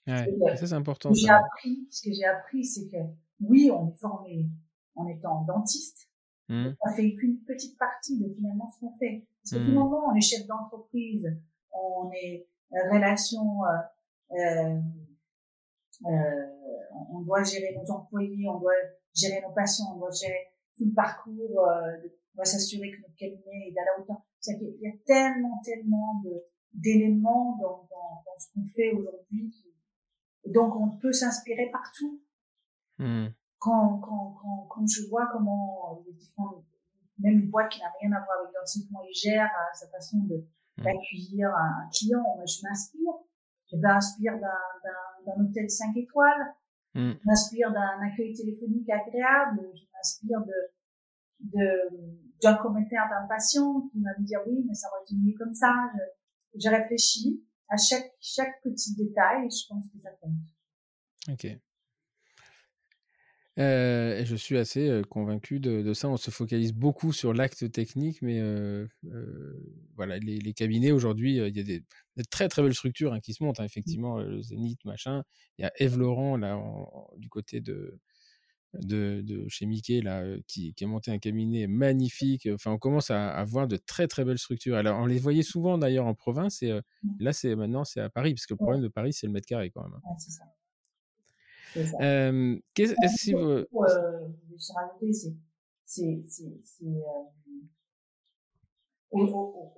Ouais, 0.07 0.57
ça 0.57 0.67
c'est 0.67 0.73
important. 0.73 1.13
Ce 1.13 1.21
que 1.21 1.27
j'ai 1.27 1.33
appris, 1.33 1.87
ce 1.89 2.01
que 2.01 2.13
j'ai 2.13 2.25
appris, 2.25 2.65
c'est 2.65 2.87
que 2.87 2.97
oui, 3.41 3.71
on 3.71 3.89
est 3.89 3.97
formé 3.97 4.49
en 4.95 5.07
étant 5.07 5.41
dentiste. 5.43 6.09
Mmh. 6.49 6.71
On 6.81 6.93
fait 6.93 7.15
qu'une 7.15 7.39
petite 7.39 7.77
partie 7.77 8.19
de 8.19 8.29
finalement 8.33 8.69
ce 8.69 8.79
qu'on 8.79 8.91
fait. 8.97 9.25
Parce 9.43 9.55
que 9.55 9.63
mmh. 9.63 9.69
finalement, 9.69 10.03
on 10.11 10.15
est 10.15 10.21
chef 10.21 10.45
d'entreprise, 10.45 11.25
on 11.71 12.11
est 12.11 12.47
euh, 12.73 12.91
relation, 12.91 13.63
euh, 13.65 13.77
euh, 14.35 14.79
euh, 16.05 16.47
on 17.11 17.21
doit 17.21 17.43
gérer 17.43 17.75
nos 17.75 17.89
employés, 17.91 18.47
on 18.49 18.59
doit 18.59 18.73
gérer 19.13 19.41
nos 19.41 19.53
patients, 19.53 19.93
on 19.95 19.99
doit 19.99 20.11
gérer 20.11 20.47
tout 20.77 20.85
le 20.85 20.93
parcours, 20.93 21.67
euh, 21.67 22.07
on 22.35 22.39
va 22.39 22.45
s'assurer 22.45 22.91
que 22.91 23.01
notre 23.01 23.15
cabinet 23.15 23.69
est 23.69 23.77
à 23.77 23.85
la 23.85 24.01
hauteur. 24.01 24.17
Il 24.47 24.81
y 24.81 24.87
a 24.87 24.91
tellement, 25.05 25.61
tellement 25.63 26.21
d'éléments 26.73 27.57
dans, 27.61 27.87
dans, 27.89 28.23
dans, 28.25 28.39
ce 28.39 28.47
qu'on 28.53 28.65
fait 28.75 28.91
aujourd'hui 28.91 29.51
qui, 29.51 29.72
donc, 30.45 30.75
on 30.75 30.97
peut 30.97 31.13
s'inspirer 31.13 31.69
partout. 31.71 32.21
Mmh. 32.99 33.27
Quand, 33.59 33.99
quand, 33.99 34.35
quand, 34.41 34.67
quand, 34.69 34.85
je 34.87 35.07
vois 35.09 35.27
comment 35.31 36.03
les 36.05 36.13
différents, 36.13 36.63
même 37.19 37.39
une 37.39 37.49
boîte 37.49 37.71
qui 37.71 37.79
n'a 37.79 37.91
rien 38.01 38.11
à 38.11 38.19
voir 38.19 38.39
avec 38.41 38.53
l'enseignement, 38.53 39.01
il 39.09 39.13
gère 39.13 39.45
euh, 39.45 39.73
sa 39.73 39.87
façon 39.87 40.17
de, 40.19 40.45
mmh. 40.77 40.83
d'accueillir 40.83 41.49
un, 41.55 41.89
client, 41.93 42.23
je 42.45 42.67
m'inspire. 42.67 43.13
Je 43.71 43.77
m'inspire 43.77 44.33
d'un, 44.33 45.25
d'un, 45.25 45.43
hôtel 45.43 45.69
5 45.69 45.95
étoiles. 45.95 46.53
Mmh. 46.93 47.11
Je 47.11 47.25
m'inspire 47.25 47.71
d'un 47.71 48.01
accueil 48.01 48.33
téléphonique 48.33 48.89
agréable. 48.89 49.61
Je 49.73 49.83
m'inspire 49.93 50.41
de, 50.41 51.57
de, 51.57 52.27
d'un 52.41 52.55
commentaire 52.55 53.07
d'un 53.09 53.25
patient 53.27 53.81
qui 53.91 54.01
va 54.01 54.11
me 54.19 54.25
dire 54.25 54.41
oui, 54.45 54.65
mais 54.67 54.73
ça 54.73 54.89
aurait 54.89 55.03
été 55.03 55.15
mieux 55.15 55.35
comme 55.37 55.53
ça. 55.53 55.73
Je, 55.95 56.59
je 56.59 56.69
réfléchis 56.69 57.41
à 57.73 57.77
chaque, 57.77 58.11
chaque 58.21 58.61
petit 58.63 58.93
détail, 58.95 59.49
je 59.49 59.67
pense 59.67 59.85
que 59.91 59.99
ça 59.99 60.11
compte. 60.21 60.33
Ok. 61.29 61.47
Euh, 63.59 64.25
je 64.25 64.35
suis 64.35 64.57
assez 64.57 64.87
euh, 64.89 65.03
convaincu 65.03 65.59
de, 65.59 65.93
ça. 65.93 66.07
On 66.07 66.17
se 66.17 66.31
focalise 66.31 66.73
beaucoup 66.73 67.13
sur 67.13 67.33
l'acte 67.33 67.71
technique, 67.71 68.21
mais 68.21 68.39
euh, 68.39 68.87
voilà, 69.95 70.17
les, 70.19 70.53
cabinets 70.53 70.91
aujourd'hui, 70.91 71.37
il 71.37 71.55
y 71.55 71.59
a 71.59 71.63
des, 71.63 71.83
très 72.29 72.47
très 72.47 72.61
belles 72.61 72.73
structures 72.75 73.13
hein, 73.13 73.19
qui 73.19 73.33
se 73.33 73.43
montent. 73.43 73.59
Hein, 73.59 73.65
effectivement, 73.65 74.19
le 74.19 74.41
Zénith, 74.41 74.83
machin. 74.85 75.23
Il 75.57 75.63
y 75.63 75.65
a 75.65 75.71
Eve 75.77 75.97
Laurent 75.97 76.37
là, 76.37 76.59
du 77.17 77.29
côté 77.29 77.59
de, 77.59 77.99
de, 78.81 79.45
chez 79.47 79.65
Mickey 79.65 80.01
là, 80.01 80.23
qui, 80.47 80.73
qui, 80.73 80.83
a 80.83 80.87
monté 80.87 81.11
un 81.11 81.19
cabinet 81.19 81.67
magnifique. 81.67 82.47
Enfin, 82.53 82.71
on 82.71 82.77
commence 82.77 83.11
à, 83.11 83.29
à, 83.29 83.43
voir 83.43 83.67
de 83.67 83.77
très 83.77 84.07
très 84.07 84.25
belles 84.25 84.39
structures. 84.39 84.75
Alors, 84.75 84.99
on 84.99 85.05
les 85.05 85.19
voyait 85.19 85.43
souvent 85.43 85.77
d'ailleurs 85.77 86.05
en 86.05 86.13
province 86.13 86.63
et 86.63 86.73
mmh. 86.73 87.09
là, 87.19 87.33
c'est 87.33 87.55
maintenant 87.55 87.83
c'est 87.83 88.01
à 88.01 88.09
Paris, 88.09 88.33
parce 88.33 88.45
que 88.45 88.53
le 88.53 88.57
problème 88.57 88.81
de 88.81 88.87
Paris, 88.87 89.13
c'est 89.13 89.27
le 89.27 89.33
mètre 89.33 89.47
carré 89.47 89.69
quand 89.69 89.83
même. 89.83 89.93
Hein. 89.95 90.15
c'est 90.17 90.31
ça. 90.31 90.43
Euh, 92.01 92.59
qu'est-ce 92.73 92.93
que 92.93 93.35
vous... 93.35 93.41
Euh, 93.41 93.65
c'est 95.85 96.03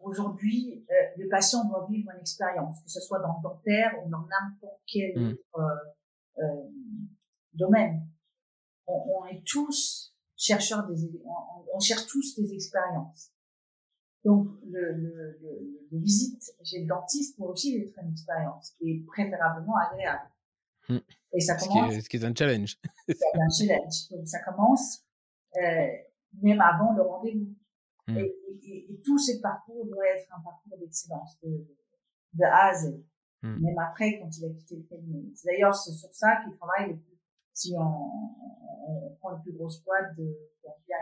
aujourd'hui, 0.02 0.86
le 1.18 1.28
patient 1.30 1.66
doit 1.66 1.88
vivre 1.90 2.10
une 2.14 2.22
expérience, 2.22 2.82
que 2.84 2.90
ce 2.90 3.02
soit 3.02 3.20
dans 3.20 3.38
le 3.38 3.44
dentaire 3.44 3.94
ou 4.06 4.10
dans 4.10 4.22
n'importe 4.22 4.82
quel 4.88 5.18
mmh. 5.18 5.36
autre 5.54 5.96
domaine 7.54 8.08
on, 8.88 8.94
on, 8.94 9.26
est 9.26 9.44
tous 9.46 10.14
chercheurs 10.36 10.88
des, 10.88 11.22
on, 11.26 11.66
on, 11.74 11.80
cherche 11.80 12.06
tous 12.08 12.36
des 12.40 12.54
expériences. 12.54 13.32
Donc, 14.24 14.48
le, 14.68 14.94
le, 14.94 15.38
le, 15.42 15.88
le 15.92 16.00
visite 16.00 16.52
chez 16.64 16.82
le 16.82 16.88
dentiste 16.88 17.38
pour 17.38 17.50
aussi 17.50 17.78
être 17.78 17.98
une 18.02 18.12
expérience 18.12 18.74
et 18.82 19.04
préférablement 19.08 19.76
agréable. 19.78 20.30
Hmm. 20.90 20.98
Et 21.34 21.40
ça 21.40 21.56
commence. 21.56 21.94
Ce 21.94 22.10
qui 22.10 22.18
est, 22.18 22.26
un 22.26 22.34
challenge. 22.34 22.78
C'est 23.08 23.16
un 23.36 23.50
challenge. 23.50 24.10
Donc, 24.12 24.28
ça 24.28 24.40
commence 24.44 25.04
euh, 25.58 25.88
même 26.42 26.62
avant 26.62 26.94
le 26.94 27.02
rendez-vous. 27.02 27.54
Hmm. 28.08 28.18
Et, 28.18 28.36
et, 28.64 28.92
et, 28.92 29.02
tout 29.04 29.18
ce 29.18 29.40
parcours 29.42 29.86
doit 29.86 30.08
être 30.08 30.28
un 30.36 30.42
parcours 30.42 30.78
d'excellence 30.78 31.40
de, 31.44 31.68
de 32.34 32.44
A 32.44 32.70
à 32.70 32.74
Z. 32.74 33.04
Hmm. 33.42 33.58
Même 33.62 33.80
après, 33.80 34.20
quand 34.20 34.30
il 34.38 34.46
a 34.46 34.50
quitté 34.50 34.76
le 34.76 34.84
cabinet. 34.84 35.24
D'ailleurs, 35.44 35.76
c'est 35.76 35.94
sur 35.94 36.14
ça 36.14 36.38
qu'il 36.44 36.56
travaille 36.58 36.94
le 36.94 36.98
plus 36.98 37.15
si 37.56 37.74
on, 37.78 37.82
on, 37.82 39.16
prend 39.20 39.32
les 39.32 39.42
plus 39.42 39.54
grosses 39.54 39.82
boîtes 39.84 40.16
de, 40.18 40.38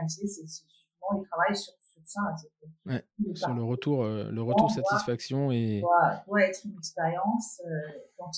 c'est 0.08 0.28
justement, 0.28 1.20
ils 1.20 1.28
travaillent 1.28 1.56
sur, 1.56 1.74
sur 1.82 2.02
ça. 2.06 2.22
Ouais, 2.86 3.04
sur 3.34 3.54
le 3.54 3.64
retour, 3.64 4.04
euh, 4.04 4.30
le 4.30 4.42
retour 4.42 4.72
satisfaction 4.72 5.52
et. 5.52 5.82
Doit, 5.82 6.24
doit 6.28 6.42
être 6.44 6.62
une 6.66 6.78
expérience 6.78 7.62
euh, 7.66 7.70
dont, 8.20 8.30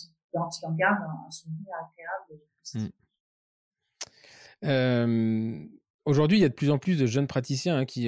il, 0.50 0.66
en 0.66 0.72
garde 0.72 1.04
un, 1.04 1.30
souvenir 1.30 1.68
agréable. 1.76 2.42
Mm. 2.74 2.88
Euh, 4.64 5.66
Aujourd'hui, 6.06 6.38
il 6.38 6.42
y 6.42 6.46
a 6.46 6.50
de 6.50 6.54
plus 6.54 6.70
en 6.70 6.78
plus 6.78 7.00
de 7.00 7.08
jeunes 7.08 7.26
praticiens 7.26 7.78
hein, 7.80 7.86
qui, 7.86 8.08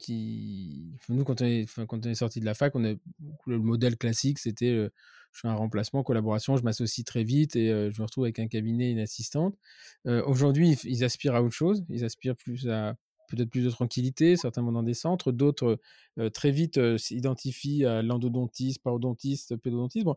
qui, 0.00 0.92
nous, 1.08 1.22
quand 1.22 1.40
on 1.40 1.44
est, 1.44 1.72
quand 1.86 2.04
on 2.04 2.10
est 2.10 2.16
sorti 2.16 2.40
de 2.40 2.44
la 2.44 2.54
fac, 2.54 2.74
on 2.74 2.84
a 2.84 2.94
le 3.46 3.58
modèle 3.60 3.96
classique, 3.96 4.40
c'était 4.40 4.90
je 5.32 5.40
fais 5.40 5.48
un 5.48 5.54
remplacement, 5.54 6.02
collaboration, 6.02 6.56
je 6.56 6.62
m'associe 6.62 7.04
très 7.04 7.22
vite 7.22 7.54
et 7.56 7.68
je 7.68 8.00
me 8.00 8.04
retrouve 8.04 8.24
avec 8.24 8.38
un 8.38 8.48
cabinet, 8.48 8.90
une 8.90 8.98
assistante. 8.98 9.56
Aujourd'hui, 10.04 10.76
ils 10.84 11.04
aspirent 11.04 11.34
à 11.34 11.42
autre 11.42 11.54
chose. 11.54 11.84
Ils 11.88 12.04
aspirent 12.04 12.36
plus 12.36 12.68
à 12.68 12.94
peut-être 13.28 13.50
plus 13.50 13.64
de 13.64 13.70
tranquillité, 13.70 14.36
certainement 14.36 14.72
dans 14.72 14.82
des 14.82 14.94
centres. 14.94 15.32
D'autres, 15.32 15.78
très 16.32 16.50
vite, 16.50 16.98
s'identifient 16.98 17.84
à 17.84 18.02
l'endodontiste, 18.02 18.82
parodontiste, 18.82 19.56
pédodontiste. 19.56 20.06
Bon. 20.06 20.16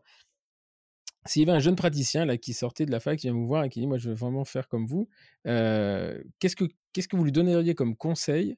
s'il 1.26 1.40
y 1.40 1.44
avait 1.44 1.56
un 1.56 1.60
jeune 1.60 1.76
praticien 1.76 2.24
là, 2.24 2.36
qui 2.36 2.52
sortait 2.52 2.86
de 2.86 2.90
la 2.90 3.00
fac, 3.00 3.18
qui 3.18 3.26
vient 3.26 3.34
vous 3.34 3.46
voir 3.46 3.64
et 3.64 3.68
qui 3.68 3.80
dit 3.80 3.86
Moi, 3.86 3.98
je 3.98 4.08
veux 4.08 4.14
vraiment 4.14 4.44
faire 4.44 4.66
comme 4.66 4.86
vous, 4.86 5.08
qu'est-ce, 5.44 6.56
que, 6.56 6.64
qu'est-ce 6.92 7.06
que 7.06 7.16
vous 7.16 7.24
lui 7.24 7.32
donneriez 7.32 7.74
comme 7.74 7.96
conseil 7.96 8.56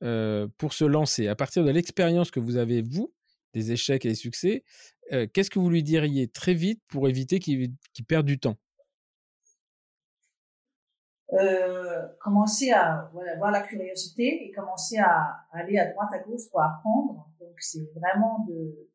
pour 0.00 0.74
se 0.74 0.84
lancer? 0.84 1.28
À 1.28 1.34
partir 1.34 1.64
de 1.64 1.70
l'expérience 1.70 2.30
que 2.30 2.40
vous 2.40 2.56
avez, 2.56 2.82
vous, 2.82 3.12
des 3.54 3.72
échecs 3.72 4.04
et 4.04 4.08
des 4.08 4.14
succès, 4.14 4.64
qu'est-ce 5.10 5.50
que 5.50 5.58
vous 5.58 5.70
lui 5.70 5.82
diriez 5.82 6.28
très 6.28 6.54
vite 6.54 6.82
pour 6.88 7.08
éviter 7.08 7.38
qu'il, 7.38 7.72
qu'il 7.92 8.04
perde 8.04 8.26
du 8.26 8.38
temps? 8.38 8.56
Commencer 12.20 12.70
à 12.70 13.10
voilà, 13.12 13.32
avoir 13.32 13.50
la 13.50 13.62
curiosité 13.62 14.46
et 14.46 14.52
commencer 14.52 14.98
à, 14.98 15.46
aller 15.52 15.78
à 15.78 15.90
droite 15.90 16.10
à 16.12 16.18
gauche 16.18 16.48
pour 16.50 16.62
apprendre. 16.62 17.28
Donc 17.40 17.54
c'est 17.58 17.90
vraiment 17.94 18.44
de 18.48 18.90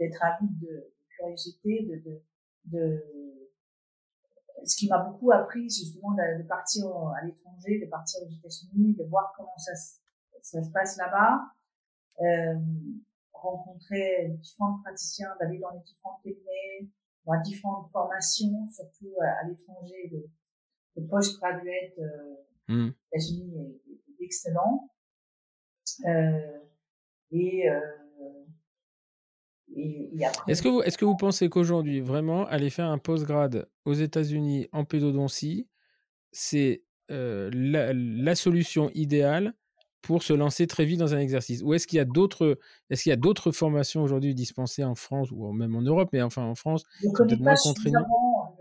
d'être 0.00 0.24
avide 0.24 0.58
de, 0.58 0.92
curiosité, 1.16 1.82
de, 1.82 2.10
de, 2.10 2.22
de, 2.64 3.04
ce 4.64 4.76
qui 4.76 4.88
m'a 4.88 4.98
beaucoup 4.98 5.30
appris 5.30 5.68
justement 5.68 6.12
de, 6.12 6.42
partir 6.44 6.86
à 6.86 7.24
l'étranger, 7.24 7.80
de 7.80 7.86
partir 7.86 8.20
aux 8.22 8.30
États-Unis, 8.30 8.94
de 8.94 9.04
voir 9.04 9.32
comment 9.36 9.56
ça, 9.58 9.74
se 9.74 10.70
passe 10.70 10.96
là-bas, 10.96 11.42
euh, 12.22 12.54
rencontrer 13.40 14.28
différents 14.40 14.80
praticiens, 14.82 15.34
d'aller 15.40 15.58
dans 15.58 15.70
les 15.70 15.80
différents 15.80 16.20
cabinets, 16.22 16.88
voir 17.24 17.42
différentes 17.42 17.90
formations, 17.90 18.68
surtout 18.70 19.14
à, 19.20 19.48
l'étranger, 19.48 20.10
de, 20.12 20.28
de 21.00 21.06
post-graduate 21.06 21.98
euh, 21.98 22.36
mmh. 22.68 22.88
aux 22.88 23.16
États-Unis 23.16 23.80
est, 24.18 24.24
excellent. 24.24 24.90
Euh, 26.06 26.60
et 27.32 27.68
euh, 27.68 27.80
est-ce 30.48 30.62
que, 30.62 30.68
vous, 30.68 30.82
est 30.82 30.96
que 30.96 31.04
vous 31.04 31.16
pensez 31.16 31.48
qu'aujourd'hui, 31.48 32.00
vraiment, 32.00 32.46
aller 32.46 32.70
faire 32.70 32.86
un 32.86 32.98
postgrad 32.98 33.68
aux 33.84 33.92
États-Unis 33.92 34.68
en 34.72 34.84
pédodontie, 34.84 35.68
c'est 36.32 36.84
euh, 37.10 37.50
la, 37.52 38.34
solution 38.34 38.90
idéale 38.94 39.54
pour 40.02 40.22
se 40.22 40.32
lancer 40.32 40.66
très 40.66 40.84
vite 40.84 40.98
dans 40.98 41.14
un 41.14 41.18
exercice? 41.18 41.62
Ou 41.62 41.74
est-ce 41.74 41.86
qu'il 41.86 41.96
y 41.98 42.00
a 42.00 42.04
d'autres, 42.04 42.58
est-ce 42.88 43.04
qu'il 43.04 43.10
y 43.10 43.12
a 43.12 43.16
d'autres 43.16 43.52
formations 43.52 44.02
aujourd'hui 44.02 44.34
dispensées 44.34 44.84
en 44.84 44.94
France 44.94 45.30
ou 45.30 45.52
même 45.52 45.74
en 45.76 45.82
Europe, 45.82 46.10
mais 46.12 46.22
enfin 46.22 46.42
en 46.42 46.54
France, 46.54 46.84
peut-être 47.16 47.40
moins 47.40 47.54
contraignant? 47.62 48.06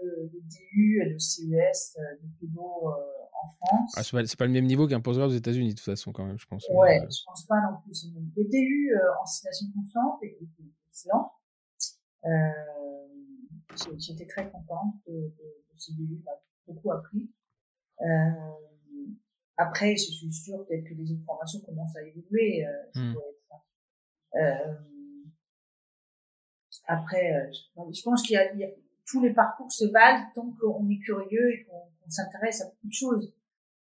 le, 0.02 0.30
le, 0.34 0.42
DU 0.42 1.02
et 1.02 1.10
le 1.10 1.20
CES 1.20 1.98
euh, 1.98 2.02
de 2.22 2.30
pédo 2.40 2.62
euh, 2.62 2.92
en 3.34 3.48
France. 3.48 3.94
Ah, 3.96 4.04
c'est 4.04 4.12
pas, 4.12 4.24
pas, 4.38 4.46
le 4.46 4.52
même 4.52 4.66
niveau 4.66 4.88
qu'un 4.88 5.02
postgrad 5.02 5.30
aux 5.30 5.34
États-Unis, 5.34 5.70
de 5.70 5.76
toute 5.76 5.86
façon, 5.86 6.12
quand 6.12 6.26
même, 6.26 6.40
je 6.40 6.48
pense. 6.48 6.68
Ouais, 6.74 7.00
je 7.02 7.24
pense 7.26 7.46
pas 7.46 7.62
non 7.62 7.78
plus. 7.84 8.08
Le 8.36 8.44
DU 8.44 8.92
en 9.22 9.26
situation 9.26 9.68
confiante 9.76 10.20
et 10.24 10.38
excellent. 10.90 11.32
Euh, 12.26 12.30
J'étais 13.98 14.26
très 14.26 14.50
contente 14.50 14.96
de, 15.08 15.14
de, 15.14 15.20
de 15.20 15.78
ce 15.78 15.92
début, 15.94 16.22
j'ai 16.68 16.74
beaucoup 16.74 16.92
appris. 16.92 17.30
Euh, 18.02 18.06
après, 19.60 19.98
je 19.98 20.10
suis 20.10 20.32
sûre 20.32 20.66
peut-être 20.66 20.86
que 20.86 20.94
les 20.94 21.12
autres 21.12 21.26
formations 21.26 21.60
commencent 21.60 21.96
à 21.98 22.02
évoluer. 22.02 22.66
Euh, 22.66 22.72
mmh. 22.96 23.16
euh, 24.36 24.76
après, 26.88 27.36
euh, 27.36 27.52
je, 27.92 28.02
pense 28.02 28.24
qu'il 28.24 28.36
y, 28.36 28.64
a, 28.64 28.70
tous 29.06 29.22
les 29.22 29.34
parcours 29.34 29.70
se 29.70 29.84
valent 29.84 30.26
tant 30.34 30.50
qu'on 30.62 30.90
est 30.90 31.00
curieux 31.00 31.52
et 31.52 31.66
qu'on 31.66 32.10
s'intéresse 32.10 32.62
à 32.62 32.66
beaucoup 32.68 32.88
de 32.88 32.94
choses. 32.94 33.34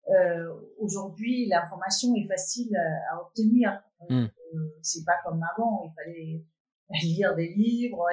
Euh, 0.10 0.52
Aujourd'hui, 0.80 1.46
l'information 1.46 2.16
est 2.16 2.28
facile 2.28 2.76
à, 2.76 3.14
à 3.14 3.22
obtenir. 3.22 3.80
Mmh. 4.10 4.26
C'est 4.82 5.06
pas 5.06 5.20
comme 5.24 5.44
avant, 5.54 5.84
il 5.86 5.94
fallait 5.94 6.44
lire 7.04 7.36
des 7.36 7.54
livres. 7.54 8.08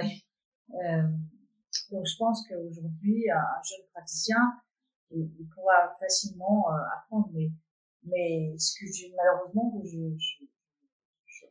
Donc 1.91 2.05
je 2.05 2.17
pense 2.19 2.47
qu'aujourd'hui, 2.47 3.31
un 3.31 3.63
jeune 3.63 3.87
praticien, 3.95 4.61
il, 5.11 5.49
pourra 5.55 5.95
facilement 6.01 6.71
euh, 6.71 6.79
apprendre. 6.97 7.31
Mais, 7.33 7.51
mais 8.05 8.57
ce 8.59 8.79
que 8.79 8.87
j'ai 8.93 9.13
malheureusement 9.17 9.71
que 9.71 9.87
je, 9.87 10.17
je, 11.27 11.45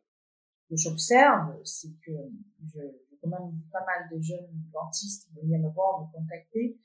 j'observe, 0.71 1.59
c'est 1.63 1.91
que 2.05 2.11
je, 2.65 2.79
quand 3.21 3.29
même 3.29 3.53
pas 3.71 3.85
mal 3.85 4.09
de 4.11 4.21
jeunes 4.21 4.49
dentistes 4.71 5.29
venir 5.35 5.59
me 5.59 5.69
voir, 5.69 6.01
me 6.01 6.11
contacter, 6.11 6.77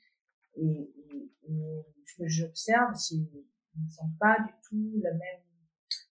et, 0.56 0.62
et, 0.62 1.32
et 1.48 1.84
ce 2.04 2.22
que 2.22 2.28
j'observe, 2.28 2.94
c'est 2.94 3.16
qu'ils 3.16 3.84
ne 3.84 3.88
sont 3.88 4.10
pas 4.18 4.36
du 4.40 4.52
tout 4.68 5.00
la 5.02 5.12
même 5.12 5.42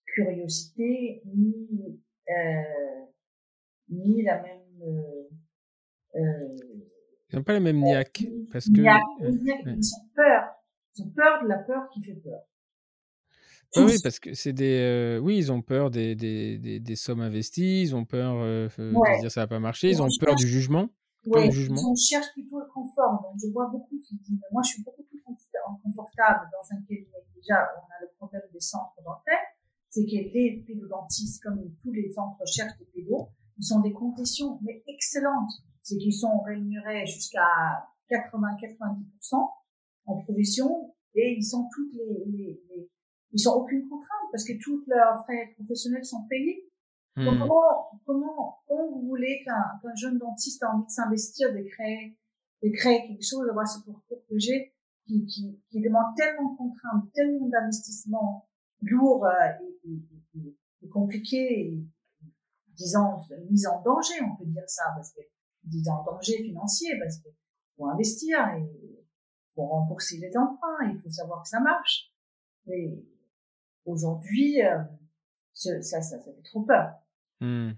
curiosité 0.05 1.21
ni 1.25 1.99
euh, 2.29 3.05
ni 3.89 4.21
la 4.21 4.41
même. 4.41 4.59
Euh, 4.81 5.29
euh, 6.15 6.57
ils 7.31 7.35
n'ont 7.35 7.43
pas 7.43 7.53
la 7.53 7.59
même 7.59 7.81
niaque. 7.81 8.23
Parce 8.51 8.65
que, 8.65 8.81
Ils 8.81 9.93
ont 9.95 10.09
peur. 10.15 10.48
Ils 10.99 11.03
ont 11.03 11.09
peur 11.09 11.43
de 11.43 11.47
la 11.47 11.57
peur 11.57 11.87
qui 11.93 12.01
fait 12.03 12.15
peur. 12.15 12.41
oui, 13.77 13.95
parce 14.03 14.19
que 14.19 14.33
c'est 14.33 14.53
des. 14.53 14.79
Euh, 14.79 15.19
oui, 15.19 15.37
ils 15.37 15.51
ont 15.51 15.61
peur 15.61 15.89
des, 15.91 16.15
des, 16.15 16.57
des, 16.57 16.79
des, 16.79 16.95
sommes 16.95 17.21
investies, 17.21 17.81
ils 17.81 17.95
ont 17.95 18.05
peur 18.05 18.35
de 18.35 19.21
dire 19.21 19.31
ça 19.31 19.41
va 19.41 19.47
pas 19.47 19.59
marcher, 19.59 19.89
ils 19.89 20.01
ont 20.01 20.09
peur 20.19 20.35
du 20.35 20.47
jugement. 20.47 20.89
Oui, 21.25 21.51
jugement. 21.51 21.91
on 21.91 21.95
cherche 21.95 22.27
plutôt 22.33 22.59
le 22.59 22.65
confort. 22.73 23.21
Donc, 23.21 23.35
je 23.41 23.51
vois 23.51 23.67
beaucoup 23.67 23.99
qui 24.07 24.15
disent, 24.17 24.39
moi, 24.51 24.61
je 24.63 24.69
suis 24.69 24.83
beaucoup 24.83 25.03
plus 25.03 25.21
confortable 25.21 26.49
dans 26.51 26.75
un 26.75 26.81
cabinet. 26.81 27.07
Déjà, 27.35 27.55
on 27.75 27.85
a 27.85 28.01
le 28.01 28.09
problème 28.17 28.41
des 28.53 28.59
centres 28.59 28.95
dentaires, 29.03 29.47
c'est 29.89 30.05
que 30.05 30.11
les 30.11 30.63
pédodontistes, 30.65 31.43
comme 31.43 31.59
tous 31.81 31.91
les 31.91 32.09
centres 32.09 32.37
recherche 32.39 32.77
des 32.79 32.85
pédos, 32.85 33.29
ils 33.57 33.63
sont 33.63 33.81
des 33.81 33.91
conditions 33.91 34.59
mais 34.61 34.83
excellentes. 34.87 35.51
C'est 35.81 35.97
qu'ils 35.97 36.13
sont 36.13 36.41
rémunérés 36.41 37.05
jusqu'à 37.05 37.47
80-90% 38.09 39.49
en 40.09 40.17
provision 40.21 40.93
et 41.15 41.35
ils 41.37 41.43
sont 41.43 41.67
toutes 41.73 41.93
les, 41.93 42.25
les, 42.25 42.61
les, 42.69 42.89
ils 43.31 43.39
sont 43.39 43.53
aucune 43.53 43.87
contrainte 43.87 44.27
parce 44.31 44.43
que 44.43 44.53
tous 44.61 44.83
leurs 44.87 45.23
frais 45.23 45.53
professionnels 45.55 46.05
sont 46.05 46.25
payés. 46.29 46.65
Donc 47.17 47.37
comment, 47.37 47.99
comment, 48.05 48.59
comment 48.65 48.91
vous 48.91 49.07
voulez 49.07 49.41
qu'un 49.43 49.95
jeune 49.95 50.17
dentiste 50.17 50.63
a 50.63 50.73
envie 50.73 50.85
de 50.85 50.91
s'investir, 50.91 51.51
de 51.51 51.63
créer, 51.63 52.17
de 52.63 52.69
créer 52.69 53.07
quelque 53.07 53.25
chose, 53.25 53.45
d'avoir 53.45 53.67
ce 53.67 53.83
parcours 53.83 54.23
que 54.29 54.37
j'ai, 54.37 54.73
qui, 55.05 55.25
qui, 55.25 55.59
qui 55.69 55.81
demande 55.81 56.15
tellement 56.15 56.53
de 56.53 56.57
contraintes, 56.57 57.11
tellement 57.13 57.47
d'investissements 57.47 58.47
lourds 58.81 59.25
euh, 59.25 59.65
et, 59.83 59.89
et, 59.89 60.39
et, 60.39 60.57
et 60.81 60.87
compliqués 60.87 61.59
et, 61.59 61.83
disons, 62.77 63.19
mise 63.49 63.67
en 63.67 63.81
danger, 63.81 64.13
on 64.23 64.37
peut 64.37 64.49
dire 64.49 64.63
ça, 64.67 64.83
parce 64.95 65.11
que, 65.11 65.21
disons, 65.65 65.91
en 65.91 66.03
danger 66.05 66.41
financier, 66.41 66.97
parce 66.99 67.17
qu'il 67.17 67.33
faut 67.75 67.87
investir 67.87 68.37
et 68.55 68.88
faut 69.59 69.65
rembourser 69.65 70.17
les 70.17 70.35
emprunts, 70.37 70.89
il 70.89 70.99
faut 71.01 71.09
savoir 71.09 71.43
que 71.43 71.49
ça 71.49 71.59
marche. 71.59 72.11
Et 72.67 73.05
aujourd'hui, 73.85 74.63
euh, 74.63 74.77
ça, 75.53 76.01
ça, 76.01 76.19
fait 76.19 76.41
trop 76.43 76.61
peur. 76.61 76.93
Mmh. 77.41 77.71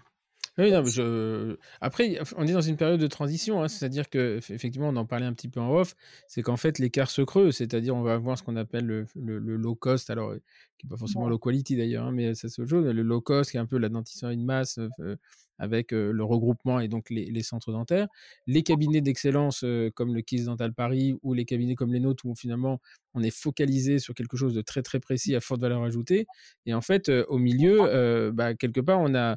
Oui, 0.58 0.70
non, 0.70 0.84
je... 0.84 1.56
Après, 1.80 2.18
on 2.36 2.46
est 2.46 2.52
dans 2.52 2.60
une 2.60 2.76
période 2.76 3.00
de 3.00 3.06
transition, 3.06 3.62
hein, 3.62 3.68
c'est-à-dire 3.68 4.10
que 4.10 4.36
effectivement, 4.36 4.90
on 4.90 4.96
en 4.96 5.06
parlait 5.06 5.24
un 5.24 5.32
petit 5.32 5.48
peu 5.48 5.60
en 5.60 5.70
off, 5.74 5.94
c'est 6.28 6.42
qu'en 6.42 6.58
fait, 6.58 6.78
l'écart 6.78 7.10
se 7.10 7.22
creuse, 7.22 7.56
c'est-à-dire 7.56 7.96
on 7.96 8.02
va 8.02 8.12
avoir 8.12 8.36
ce 8.36 8.42
qu'on 8.42 8.56
appelle 8.56 8.84
le, 8.84 9.06
le, 9.14 9.56
low 9.56 9.74
cost, 9.74 10.10
alors 10.10 10.34
qui 10.76 10.86
n'est 10.86 10.90
pas 10.90 10.98
forcément 10.98 11.26
low 11.26 11.38
quality 11.38 11.76
d'ailleurs, 11.76 12.04
hein, 12.04 12.12
mais 12.12 12.34
ça 12.34 12.50
c'est 12.50 12.60
autre 12.60 12.70
chose, 12.70 12.84
le 12.84 13.02
low 13.02 13.22
cost 13.22 13.50
qui 13.52 13.56
est 13.56 13.60
un 13.60 13.66
peu 13.66 13.78
la 13.78 13.88
dentisterie 13.88 14.36
de 14.36 14.42
masse 14.42 14.78
euh, 15.00 15.16
avec 15.58 15.94
euh, 15.94 16.12
le 16.12 16.24
regroupement 16.24 16.80
et 16.80 16.88
donc 16.88 17.08
les, 17.08 17.30
les 17.30 17.42
centres 17.42 17.72
dentaires, 17.72 18.08
les 18.46 18.62
cabinets 18.62 19.00
d'excellence 19.00 19.62
euh, 19.64 19.90
comme 19.94 20.14
le 20.14 20.20
Kiss 20.20 20.44
Dental 20.44 20.74
Paris 20.74 21.14
ou 21.22 21.32
les 21.32 21.46
cabinets 21.46 21.76
comme 21.76 21.94
les 21.94 22.00
nôtres 22.00 22.26
où 22.26 22.34
finalement 22.34 22.80
on 23.14 23.22
est 23.22 23.34
focalisé 23.34 23.98
sur 23.98 24.14
quelque 24.14 24.36
chose 24.36 24.54
de 24.54 24.60
très 24.60 24.82
très 24.82 25.00
précis 25.00 25.34
à 25.34 25.40
forte 25.40 25.62
valeur 25.62 25.82
ajoutée, 25.82 26.26
et 26.66 26.74
en 26.74 26.82
fait, 26.82 27.08
au 27.28 27.38
milieu, 27.38 28.30
bah, 28.32 28.54
quelque 28.54 28.80
part, 28.80 29.00
on 29.00 29.14
a 29.14 29.32
euh, 29.32 29.36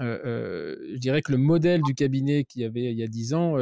je 0.00 0.96
dirais 0.96 1.22
que 1.22 1.32
le 1.32 1.38
modèle 1.38 1.82
du 1.82 1.94
cabinet 1.94 2.44
qu'il 2.44 2.62
y 2.62 2.64
avait 2.64 2.92
il 2.92 2.98
y 2.98 3.02
a 3.02 3.08
10 3.08 3.34
ans, 3.34 3.56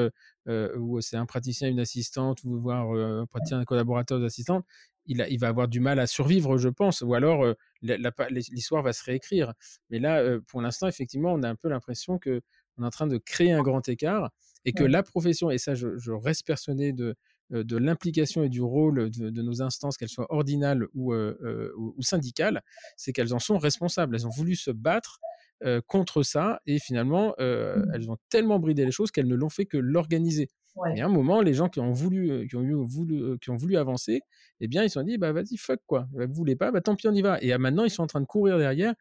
euh, 0.49 0.77
où 0.77 1.01
c'est 1.01 1.17
un 1.17 1.27
praticien, 1.27 1.69
une 1.69 1.81
assistante, 1.81 2.43
ou 2.45 2.59
voir 2.59 2.91
un 2.93 3.27
praticien, 3.27 3.61
un 3.61 3.65
collaborateur 3.65 4.21
d'assistante, 4.21 4.65
il, 5.07 5.21
a, 5.21 5.29
il, 5.29 5.39
va 5.39 5.49
avoir 5.49 5.69
du 5.69 5.81
mal 5.81 5.99
à 5.99 6.07
survivre, 6.07 6.59
je 6.59 6.69
pense, 6.69 7.01
ou 7.03 7.15
alors 7.15 7.45
l'histoire 7.83 8.83
va 8.83 8.93
se 8.93 9.05
réécrire. 9.05 9.53
Mais 9.91 9.99
là, 9.99 10.39
pour 10.47 10.63
l'instant, 10.63 10.87
effectivement, 10.87 11.33
on 11.33 11.43
a 11.43 11.49
un 11.49 11.57
peu 11.57 11.69
l'impression 11.69 12.19
que 12.19 12.41
on 12.79 12.85
est 12.85 12.87
en 12.87 12.91
train 12.91 13.07
de 13.07 13.19
créer 13.19 13.53
un 13.53 13.63
grand 13.63 13.87
écart 13.89 14.31
et 14.65 14.73
que 14.73 14.85
la 14.85 15.03
profession, 15.03 15.51
et 15.51 15.59
ça, 15.59 15.75
je, 15.75 15.99
je 15.99 16.13
reste 16.13 16.47
persuadé 16.47 16.93
de, 16.93 17.15
de 17.51 17.77
l'implication 17.77 18.43
et 18.43 18.49
du 18.49 18.63
rôle 18.63 19.11
de, 19.11 19.29
de 19.29 19.43
nos 19.43 19.61
instances, 19.61 19.97
qu'elles 19.97 20.09
soient 20.09 20.33
ordinales 20.33 20.87
ou, 20.95 21.15
ou, 21.15 21.95
ou 21.97 22.03
syndicales, 22.03 22.63
c'est 22.97 23.13
qu'elles 23.13 23.35
en 23.35 23.39
sont 23.39 23.59
responsables. 23.59 24.17
Elles 24.17 24.27
ont 24.27 24.31
voulu 24.31 24.57
se 24.57 24.71
battre 24.71 25.21
euh, 25.65 25.81
contre 25.87 26.23
ça 26.23 26.61
et 26.67 26.79
finalement 26.81 27.35
euh, 27.39 27.77
mmh. 27.77 27.91
elles 27.95 28.11
ont 28.11 28.17
tellement 28.31 28.59
bridé 28.59 28.85
les 28.85 28.91
choses 28.91 29.13
qu'elles 29.13 29.29
ne 29.29 29.35
l'ont 29.37 29.49
fait 29.49 29.67
que 29.67 29.77
l'organiser. 29.77 30.49
Et 30.97 31.03
à 31.03 31.05
un 31.05 31.11
moment, 31.11 31.43
les 31.43 31.53
gens 31.53 31.69
qui 31.69 31.81
ont 31.81 31.93
voulu, 31.93 32.31
euh, 32.31 32.47
qui 32.47 32.57
ont 32.57 32.85
voulu, 32.85 33.39
qui 33.41 33.51
ont 33.51 33.57
voulu 33.57 33.77
avancer, 33.77 34.23
eh 34.61 34.69
bien, 34.69 34.83
ils 34.83 34.89
se 34.89 34.95
sont 34.95 35.03
dit, 35.03 35.19
bah 35.19 35.31
vas-y, 35.31 35.59
fuck 35.59 35.81
quoi. 35.87 36.09
Bah, 36.13 36.25
vous 36.27 36.33
voulez 36.33 36.57
pas, 36.57 36.71
bah 36.71 36.81
tant 36.81 36.97
pis, 36.97 37.07
on 37.09 37.13
y 37.13 37.21
va. 37.21 37.39
Et 37.43 37.57
maintenant, 37.59 37.85
ils 37.85 37.91
sont 37.91 38.03
en 38.03 38.07
train 38.07 38.23
de 38.23 38.27
courir 38.27 38.57
derrière. 38.57 38.95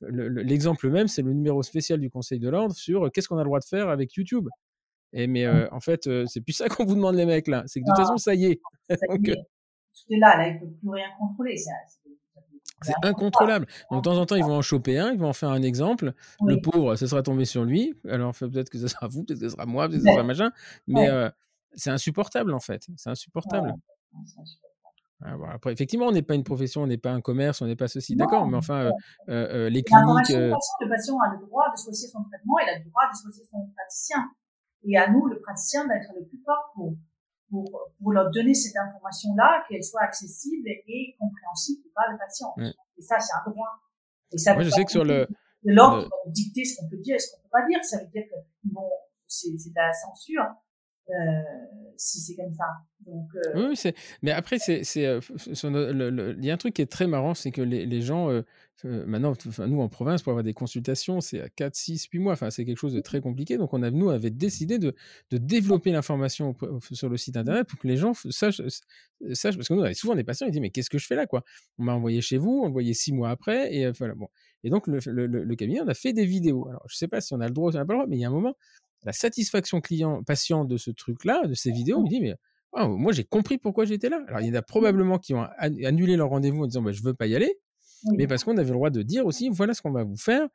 L'exemple 0.00 0.88
même, 0.88 1.06
c'est 1.06 1.20
le 1.20 1.34
numéro 1.34 1.62
spécial 1.62 2.00
du 2.00 2.08
Conseil 2.08 2.38
de 2.38 2.48
l'ordre 2.48 2.74
sur 2.74 3.12
qu'est-ce 3.12 3.28
qu'on 3.28 3.36
a 3.36 3.42
le 3.42 3.48
droit 3.48 3.60
de 3.60 3.66
faire 3.66 3.90
avec 3.90 4.14
YouTube? 4.14 4.48
Et 5.12 5.26
mais 5.26 5.46
en 5.46 5.80
fait, 5.80 6.08
c'est 6.26 6.40
plus 6.40 6.54
ça 6.54 6.68
qu'on 6.68 6.86
vous 6.86 6.94
demande 6.94 7.14
les 7.14 7.26
mecs 7.26 7.46
là. 7.46 7.62
C'est 7.66 7.80
que 7.80 7.84
de 7.84 7.90
toute 7.90 8.04
façon, 8.04 8.16
ça 8.16 8.34
y 8.34 8.46
est. 8.46 8.60
tout 8.88 10.14
est 10.14 10.18
là, 10.18 10.36
là, 10.38 10.48
ils 10.48 10.58
peuvent 10.58 10.78
plus 10.80 10.90
rien 10.90 11.08
contrôler. 11.18 11.56
C'est 11.58 11.70
incontrôlable. 13.02 13.66
Donc, 13.90 14.04
de 14.04 14.10
temps 14.10 14.18
en 14.18 14.26
temps, 14.26 14.36
ils 14.36 14.44
vont 14.44 14.56
en 14.56 14.62
choper 14.62 14.98
un, 14.98 15.12
ils 15.12 15.18
vont 15.18 15.28
en 15.28 15.32
faire 15.32 15.50
un 15.50 15.62
exemple. 15.62 16.14
Le 16.46 16.60
pauvre, 16.60 16.96
ça 16.96 17.06
sera 17.06 17.22
tombé 17.22 17.44
sur 17.44 17.64
lui. 17.64 17.94
Alors, 18.08 18.34
peut-être 18.34 18.70
que 18.70 18.78
ce 18.78 18.88
sera 18.88 19.08
vous, 19.08 19.24
peut-être 19.24 19.40
que 19.40 19.48
ce 19.48 19.54
sera 19.54 19.66
moi, 19.66 19.88
peut-être 19.88 20.02
que 20.02 20.08
ce 20.08 20.12
sera 20.12 20.24
machin. 20.24 20.50
Mais 20.86 21.08
c'est 21.74 21.90
insupportable, 21.90 22.52
en 22.54 22.60
fait. 22.60 22.86
C'est 22.96 23.10
insupportable. 23.10 23.74
Ah, 25.20 25.34
après, 25.52 25.72
effectivement, 25.72 26.06
on 26.06 26.12
n'est 26.12 26.22
pas 26.22 26.36
une 26.36 26.44
profession, 26.44 26.82
on 26.82 26.86
n'est 26.86 26.96
pas 26.96 27.10
un 27.10 27.20
commerce, 27.20 27.60
on 27.60 27.66
n'est 27.66 27.74
pas 27.74 27.88
ceci, 27.88 28.14
d'accord, 28.14 28.46
mais 28.46 28.56
enfin, 28.56 28.90
les 29.26 29.82
cliniques. 29.82 30.28
Le 30.28 30.88
patient 30.88 31.18
a 31.18 31.34
le 31.34 31.46
droit 31.46 31.64
de 31.74 31.82
choisir 31.82 32.08
son 32.10 32.22
traitement, 32.22 32.58
il 32.60 32.68
a 32.68 32.78
le 32.78 32.84
droit 32.88 33.02
de 33.12 33.16
choisir 33.20 33.44
son 33.50 33.68
praticien. 33.74 34.30
Et 34.84 34.96
à 34.96 35.10
nous, 35.10 35.26
le 35.26 35.40
praticien, 35.40 35.88
d'être 35.88 36.12
le 36.16 36.24
plus 36.24 36.40
fort 36.44 36.70
pour, 36.74 36.94
pour, 37.50 37.92
pour 38.00 38.12
leur 38.12 38.30
donner 38.30 38.54
cette 38.54 38.76
information-là, 38.76 39.64
qu'elle 39.68 39.82
soit 39.82 40.02
accessible 40.02 40.68
et 40.68 41.16
compréhensible 41.18 41.82
par 41.94 42.04
le 42.10 42.18
patient. 42.18 42.54
Et 42.96 43.02
ça, 43.02 43.18
c'est 43.18 43.32
un 43.34 43.50
droit. 43.50 43.80
Et 44.32 44.38
ça 44.38 44.54
Moi, 44.54 44.62
je 44.62 44.70
sais 44.70 44.84
que 44.84 44.90
sur 44.90 45.04
le. 45.04 45.26
De 45.64 45.72
l'ordre, 45.72 46.08
le... 46.26 46.32
dicter 46.32 46.64
ce 46.64 46.80
qu'on 46.80 46.88
peut 46.88 46.98
dire 46.98 47.16
et 47.16 47.18
ce 47.18 47.32
qu'on 47.32 47.42
peut 47.42 47.48
pas 47.50 47.66
dire. 47.66 47.82
Ça 47.82 47.98
veut 47.98 48.06
dire 48.06 48.22
que, 48.30 48.36
bon, 48.64 48.88
c'est 49.26 49.50
de 49.50 49.74
la 49.74 49.92
censure. 49.92 50.44
Euh, 51.10 51.14
si 51.96 52.20
c'est 52.20 52.36
comme 52.36 52.52
ça. 52.52 52.66
Donc, 53.00 53.28
euh... 53.34 53.70
Oui. 53.70 53.92
Mais 54.22 54.30
après, 54.30 54.58
c'est, 54.58 54.84
c'est, 54.84 55.06
euh, 55.06 55.20
il 55.32 56.44
y 56.44 56.50
a 56.50 56.54
un 56.54 56.58
truc 56.58 56.74
qui 56.74 56.82
est 56.82 56.90
très 56.90 57.06
marrant, 57.06 57.32
c'est 57.34 57.50
que 57.50 57.62
les, 57.62 57.86
les 57.86 58.02
gens, 58.02 58.30
euh, 58.30 58.42
maintenant, 58.84 59.32
nous 59.66 59.80
en 59.80 59.88
province, 59.88 60.22
pour 60.22 60.30
avoir 60.30 60.44
des 60.44 60.54
consultations, 60.54 61.20
c'est 61.20 61.40
à 61.40 61.48
4, 61.48 61.74
6, 61.74 62.08
8 62.12 62.18
mois. 62.18 62.32
Enfin, 62.32 62.50
c'est 62.50 62.64
quelque 62.64 62.78
chose 62.78 62.94
de 62.94 63.00
très 63.00 63.20
compliqué. 63.20 63.56
Donc, 63.56 63.74
on 63.74 63.82
a, 63.82 63.90
nous, 63.90 64.10
avait 64.10 64.30
décidé 64.30 64.78
de, 64.78 64.94
de 65.30 65.38
développer 65.38 65.90
l'information 65.92 66.56
sur 66.92 67.08
le 67.08 67.16
site 67.16 67.36
internet 67.36 67.66
pour 67.66 67.78
que 67.78 67.88
les 67.88 67.96
gens 67.96 68.12
sachent, 68.14 68.62
sachent 69.32 69.56
parce 69.56 69.68
que 69.68 69.74
nous, 69.74 69.80
on 69.80 69.84
avait 69.84 69.94
souvent 69.94 70.14
des 70.14 70.24
patients, 70.24 70.46
ils 70.46 70.52
disent 70.52 70.60
mais 70.60 70.70
qu'est-ce 70.70 70.90
que 70.90 70.98
je 70.98 71.06
fais 71.06 71.16
là, 71.16 71.26
quoi? 71.26 71.44
On 71.78 71.84
m'a 71.84 71.94
envoyé 71.94 72.20
chez 72.20 72.38
vous, 72.38 72.60
on 72.62 72.66
le 72.66 72.72
voyait 72.72 72.94
6 72.94 73.12
mois 73.12 73.30
après, 73.30 73.74
et 73.74 73.90
voilà. 73.90 74.14
Bon. 74.14 74.28
Et 74.64 74.70
donc, 74.70 74.86
le, 74.86 74.98
le, 75.06 75.26
le, 75.26 75.56
cabinet, 75.56 75.80
on 75.80 75.88
a 75.88 75.94
fait 75.94 76.12
des 76.12 76.24
vidéos. 76.24 76.68
Alors, 76.68 76.82
je 76.88 76.96
sais 76.96 77.08
pas 77.08 77.20
si 77.20 77.34
on 77.34 77.40
a 77.40 77.46
le 77.46 77.54
droit 77.54 77.70
ou 77.70 77.74
on 77.74 77.78
n'a 77.78 77.84
pas 77.84 77.92
le 77.94 77.98
droit, 77.98 78.06
mais 78.08 78.16
il 78.16 78.20
y 78.20 78.24
a 78.24 78.28
un 78.28 78.32
moment, 78.32 78.54
la 79.04 79.12
satisfaction 79.12 79.80
client 79.80 80.22
patient 80.24 80.64
de 80.64 80.76
ce 80.76 80.90
truc-là, 80.90 81.46
de 81.46 81.54
ces 81.54 81.70
vidéos, 81.70 82.02
me 82.02 82.08
dit 82.08 82.20
mais 82.20 82.34
moi 82.74 83.12
j'ai 83.12 83.24
compris 83.24 83.58
pourquoi 83.58 83.84
j'étais 83.84 84.08
là. 84.08 84.22
Alors 84.28 84.40
il 84.40 84.48
y 84.48 84.50
en 84.50 84.54
a 84.54 84.62
probablement 84.62 85.18
qui 85.18 85.34
ont 85.34 85.46
annulé 85.58 86.16
leur 86.16 86.28
rendez-vous 86.28 86.64
en 86.64 86.66
disant 86.66 86.82
bah, 86.82 86.92
je 86.92 87.02
veux 87.02 87.14
pas 87.14 87.26
y 87.26 87.34
aller, 87.34 87.58
mais 88.16 88.26
parce 88.26 88.44
qu'on 88.44 88.56
avait 88.56 88.68
le 88.68 88.74
droit 88.74 88.90
de 88.90 89.02
dire 89.02 89.26
aussi 89.26 89.48
voilà 89.48 89.74
ce 89.74 89.82
qu'on 89.82 89.90
va 89.90 90.04
vous 90.04 90.16
faire. 90.16 90.48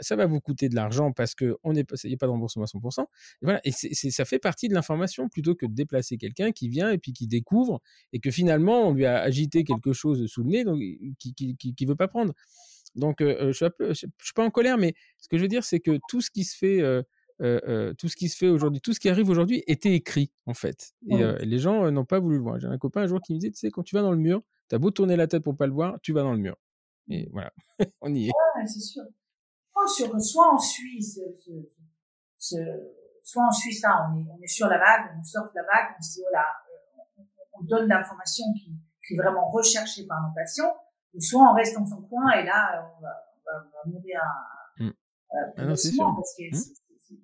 ça 0.00 0.16
va 0.16 0.26
vous 0.26 0.40
coûter 0.40 0.68
de 0.68 0.74
l'argent 0.74 1.12
parce 1.12 1.34
qu'il 1.34 1.54
n'y 1.64 1.80
a 1.80 2.16
pas 2.16 2.26
de 2.26 2.30
remboursement 2.30 2.64
à 2.64 2.66
100%. 2.66 3.02
Et 3.02 3.04
voilà, 3.42 3.60
et 3.64 3.72
ça 3.72 4.24
fait 4.24 4.38
partie 4.38 4.68
de 4.68 4.74
l'information 4.74 5.28
plutôt 5.28 5.54
que 5.54 5.66
de 5.66 5.74
déplacer 5.74 6.16
quelqu'un 6.16 6.52
qui 6.52 6.68
vient 6.68 6.90
et 6.90 6.98
puis 6.98 7.12
qui 7.12 7.26
découvre 7.26 7.80
et 8.12 8.20
que 8.20 8.30
finalement 8.30 8.88
on 8.88 8.94
lui 8.94 9.06
a 9.06 9.20
agité 9.20 9.64
quelque 9.64 9.92
chose 9.92 10.26
sous 10.26 10.42
le 10.42 10.50
nez 10.50 10.64
donc, 10.64 10.80
qui 11.18 11.34
ne 11.40 11.72
qui, 11.72 11.86
veut 11.86 11.96
pas 11.96 12.08
prendre. 12.08 12.32
Donc 12.94 13.16
je 13.20 13.84
ne 13.84 13.94
suis, 13.94 14.06
pas 14.34 14.44
en 14.44 14.50
colère, 14.50 14.78
mais 14.78 14.94
ce 15.18 15.28
que 15.28 15.36
je 15.36 15.42
veux 15.42 15.48
dire, 15.48 15.64
c'est 15.64 15.80
que 15.80 15.98
tout 16.08 16.20
ce 16.20 16.30
qui 16.30 16.44
se 16.44 16.56
fait 16.56 16.82
tout 17.38 18.08
ce 18.08 18.16
qui 18.16 18.28
se 18.28 18.36
fait 18.36 18.48
aujourd'hui, 18.48 18.80
tout 18.80 18.92
ce 18.92 19.00
qui 19.00 19.08
arrive 19.08 19.28
aujourd'hui 19.28 19.62
était 19.66 19.94
écrit 19.94 20.30
en 20.46 20.54
fait. 20.54 20.92
Et 21.08 21.22
les 21.44 21.58
gens 21.58 21.90
n'ont 21.90 22.04
pas 22.04 22.18
voulu 22.18 22.36
le 22.36 22.42
voir. 22.42 22.58
J'ai 22.58 22.68
un 22.68 22.78
copain 22.78 23.02
un 23.02 23.06
jour 23.06 23.20
qui 23.20 23.34
me 23.34 23.38
disait, 23.38 23.52
tu 23.52 23.58
sais, 23.58 23.70
quand 23.70 23.82
tu 23.82 23.94
vas 23.94 24.02
dans 24.02 24.12
le 24.12 24.18
mur, 24.18 24.42
tu 24.68 24.74
as 24.74 24.78
beau 24.78 24.90
tourner 24.90 25.16
la 25.16 25.26
tête 25.26 25.42
pour 25.42 25.56
pas 25.56 25.66
le 25.66 25.72
voir, 25.72 25.98
tu 26.02 26.12
vas 26.12 26.22
dans 26.22 26.32
le 26.32 26.38
mur. 26.38 26.56
Et 27.08 27.26
mmh. 27.26 27.30
voilà, 27.32 27.52
on 28.00 28.14
y 28.14 28.28
est. 28.28 28.32
Ouais, 28.56 28.66
c'est 28.66 28.80
sûr. 28.80 29.02
Oh, 29.74 29.86
sur, 29.86 30.20
soit 30.20 30.54
on 30.54 30.58
suit 30.58 31.02
ce, 31.02 31.20
ce, 32.36 32.56
soit 33.22 33.44
on 33.48 33.52
suit 33.52 33.74
ça, 33.74 34.08
on 34.10 34.18
est, 34.18 34.24
on 34.30 34.42
est 34.42 34.48
sur 34.48 34.66
la 34.66 34.78
vague, 34.78 35.16
on 35.18 35.22
surfe 35.22 35.50
la 35.54 35.62
vague, 35.62 35.94
on 35.98 36.02
se 36.02 36.14
dit, 36.14 36.22
voilà, 36.30 36.46
on, 37.16 37.60
on 37.60 37.64
donne 37.64 37.88
l'information 37.88 38.44
qui, 38.54 38.72
qui, 39.06 39.14
est 39.14 39.16
vraiment 39.16 39.48
recherchée 39.50 40.06
par 40.06 40.20
nos 40.26 40.34
patients, 40.34 40.74
ou 41.14 41.20
soit 41.20 41.42
on 41.42 41.54
reste 41.54 41.78
dans 41.78 41.86
son 41.86 42.02
coin 42.02 42.30
et 42.32 42.44
là, 42.44 42.92
on 42.98 43.02
va, 43.02 43.08
on 43.36 43.44
va, 43.44 43.66
on 43.66 43.90
va 43.90 43.92
mourir 43.92 44.20
à, 44.20 44.82
mmh. 44.82 44.90
ah 45.56 45.64
non, 45.64 45.76
c'est 45.76 45.92
sûr. 45.92 46.12
Parce 46.16 46.34
que 46.36 46.54
mmh 46.54 46.74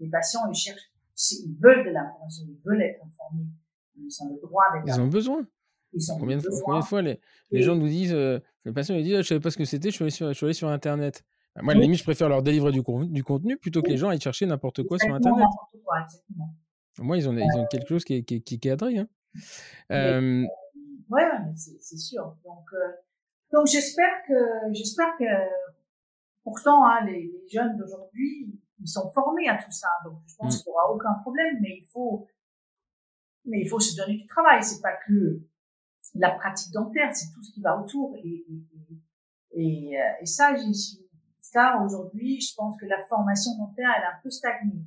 les 0.00 0.08
patients, 0.08 0.48
ils 0.50 0.54
cherchent, 0.54 0.90
ils 1.32 1.56
veulent 1.60 1.84
de 1.84 1.90
l'information, 1.90 2.44
ils 2.48 2.60
veulent 2.64 2.82
être 2.82 3.04
informés. 3.04 3.46
Ils 3.96 4.22
ont 4.22 4.28
le 4.28 4.40
droit 4.40 4.64
d'être 4.72 4.96
Ils 4.96 5.00
ont 5.00 5.08
besoin. 5.08 5.46
Combien, 6.18 6.36
de 6.36 6.42
fois, 6.42 6.60
combien 6.64 6.80
de 6.80 6.84
fois 6.84 7.02
les, 7.02 7.20
les 7.50 7.62
gens 7.62 7.74
nous 7.74 7.88
disent, 7.88 8.14
euh, 8.14 8.40
le 8.64 8.72
patient 8.72 8.94
nous 8.94 9.02
dit, 9.02 9.14
ah, 9.14 9.22
je 9.22 9.28
savais 9.28 9.40
pas 9.40 9.50
ce 9.50 9.56
que 9.56 9.64
c'était, 9.64 9.90
je 9.90 9.94
suis 9.94 10.04
allé 10.04 10.10
sur, 10.10 10.28
je 10.28 10.34
suis 10.34 10.44
allé 10.44 10.54
sur 10.54 10.68
Internet. 10.68 11.24
Bah, 11.54 11.62
moi, 11.62 11.72
à 11.72 11.76
la 11.76 11.82
limite, 11.82 11.98
je 11.98 12.04
préfère 12.04 12.28
leur 12.28 12.42
délivrer 12.42 12.72
du, 12.72 12.82
du 13.08 13.24
contenu 13.24 13.56
plutôt 13.56 13.82
que 13.82 13.90
les 13.90 13.96
gens 13.96 14.08
aillent 14.08 14.20
chercher 14.20 14.46
n'importe 14.46 14.82
quoi 14.82 14.98
sur 14.98 15.14
Internet. 15.14 15.46
Quoi, 15.84 16.00
exactement. 16.02 16.54
Moi, 16.98 17.16
ils 17.16 17.28
ont, 17.28 17.36
ils 17.36 17.58
ont 17.58 17.66
quelque 17.66 17.88
chose 17.88 18.04
qui 18.04 18.14
est, 18.14 18.22
qui, 18.22 18.42
qui, 18.42 18.54
est 18.56 18.58
cadré. 18.58 18.98
Hein. 18.98 19.08
Euh... 19.90 20.44
Ouais, 21.10 21.22
c'est 21.54 21.96
sûr. 21.96 22.36
Donc, 22.44 22.64
euh, 22.72 22.92
donc 23.52 23.66
j'espère 23.66 24.22
que, 24.26 24.72
j'espère 24.72 25.16
que, 25.18 25.24
pourtant, 26.42 26.86
hein, 26.86 27.04
les, 27.06 27.32
les 27.32 27.48
jeunes 27.48 27.76
d'aujourd'hui, 27.76 28.60
ils 28.80 28.88
sont 28.88 29.10
formés 29.12 29.48
à 29.48 29.56
tout 29.56 29.70
ça. 29.70 29.88
Donc, 30.04 30.18
je 30.26 30.34
pense 30.36 30.56
mm. 30.56 30.62
qu'il 30.62 30.70
n'y 30.70 30.74
aura 30.74 30.92
aucun 30.92 31.14
problème, 31.22 31.58
mais 31.60 31.78
il 31.80 31.86
faut, 31.92 32.26
mais 33.44 33.60
il 33.60 33.68
faut 33.68 33.80
se 33.80 33.96
donner 33.96 34.16
du 34.16 34.26
travail. 34.26 34.62
C'est 34.62 34.80
pas 34.80 34.96
que 35.06 35.40
la 36.14 36.30
pratique 36.32 36.72
dentaire, 36.72 37.14
c'est 37.14 37.32
tout 37.32 37.42
ce 37.42 37.52
qui 37.52 37.60
va 37.60 37.80
autour. 37.80 38.16
Et, 38.16 38.44
et, 38.48 38.64
et, 39.52 40.00
euh, 40.00 40.02
et 40.20 40.26
ça, 40.26 40.54
ça, 41.40 41.80
aujourd'hui, 41.84 42.40
je 42.40 42.54
pense 42.56 42.76
que 42.78 42.86
la 42.86 43.04
formation 43.06 43.56
dentaire, 43.58 43.90
elle 43.96 44.02
est 44.02 44.06
un 44.06 44.20
peu 44.22 44.30
stagnée. 44.30 44.84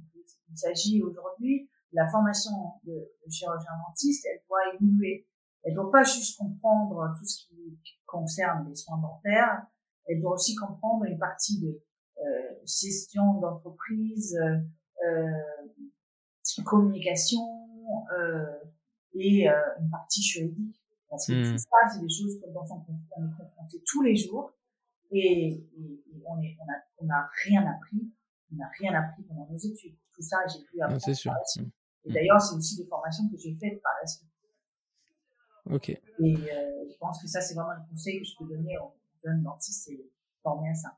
Il 0.49 0.57
s'agit 0.57 1.01
aujourd'hui, 1.03 1.69
la 1.91 2.09
formation 2.09 2.51
de, 2.83 3.11
chirurgien 3.29 3.71
dentiste, 3.87 4.25
elle 4.25 4.41
doit 4.47 4.73
évoluer. 4.73 5.27
Elle 5.63 5.73
doit 5.73 5.91
pas 5.91 6.03
juste 6.03 6.37
comprendre 6.37 7.13
tout 7.17 7.25
ce 7.25 7.47
qui 7.47 7.77
concerne 8.05 8.67
les 8.69 8.75
soins 8.75 8.97
dentaires, 8.99 9.67
elle 10.07 10.21
doit 10.21 10.33
aussi 10.33 10.55
comprendre 10.55 11.05
une 11.05 11.19
partie 11.19 11.59
de 11.59 11.81
euh, 12.19 12.55
gestion 12.65 13.39
d'entreprise, 13.39 14.37
euh, 14.41 14.57
euh, 15.05 16.63
communication 16.65 17.39
et 19.13 19.47
une 19.47 19.89
partie 19.91 20.23
juridique. 20.23 20.81
Parce 21.09 21.27
que 21.27 21.33
tout 21.33 21.53
mmh. 21.53 21.57
ça, 21.57 21.77
c'est 21.93 22.01
des 22.01 22.09
choses 22.09 22.39
dont 22.53 22.65
on 22.69 23.25
est 23.25 23.37
confronté 23.37 23.81
tous 23.85 24.01
les 24.01 24.15
jours 24.15 24.51
et, 25.11 25.53
et, 25.53 26.03
on 26.25 26.33
on 26.33 26.41
a, 26.41 26.75
on 26.99 27.09
a 27.09 27.27
rien 27.45 27.65
appris, 27.65 28.11
on 28.51 28.55
n'a 28.57 28.69
rien 28.79 28.93
appris 28.93 29.23
pendant 29.23 29.47
nos 29.49 29.57
études. 29.57 29.95
Tout 30.13 30.21
ça, 30.21 30.37
j'ai 30.47 30.63
pu 30.65 30.81
apprendre. 30.81 31.01
C'est 31.01 31.13
sûr. 31.13 31.31
Mmh. 31.31 31.63
Et 32.05 32.13
d'ailleurs, 32.13 32.41
c'est 32.41 32.55
aussi 32.55 32.77
des 32.77 32.85
formations 32.85 33.29
que 33.29 33.37
j'ai 33.37 33.53
faites 33.55 33.81
par 33.81 33.93
la 34.01 34.07
suite. 34.07 34.27
Ok. 35.69 35.89
Et 35.89 35.99
euh, 36.21 36.85
je 36.89 36.97
pense 36.97 37.21
que 37.21 37.27
ça, 37.27 37.41
c'est 37.41 37.53
vraiment 37.53 37.71
un 37.71 37.85
conseil 37.89 38.19
que 38.19 38.25
je 38.25 38.31
peux 38.37 38.45
donner 38.45 38.77
aux 38.77 38.93
jeunes 39.23 39.43
dentistes, 39.43 39.85
c'est 39.85 39.99
former 40.41 40.69
à 40.69 40.75
ça. 40.75 40.97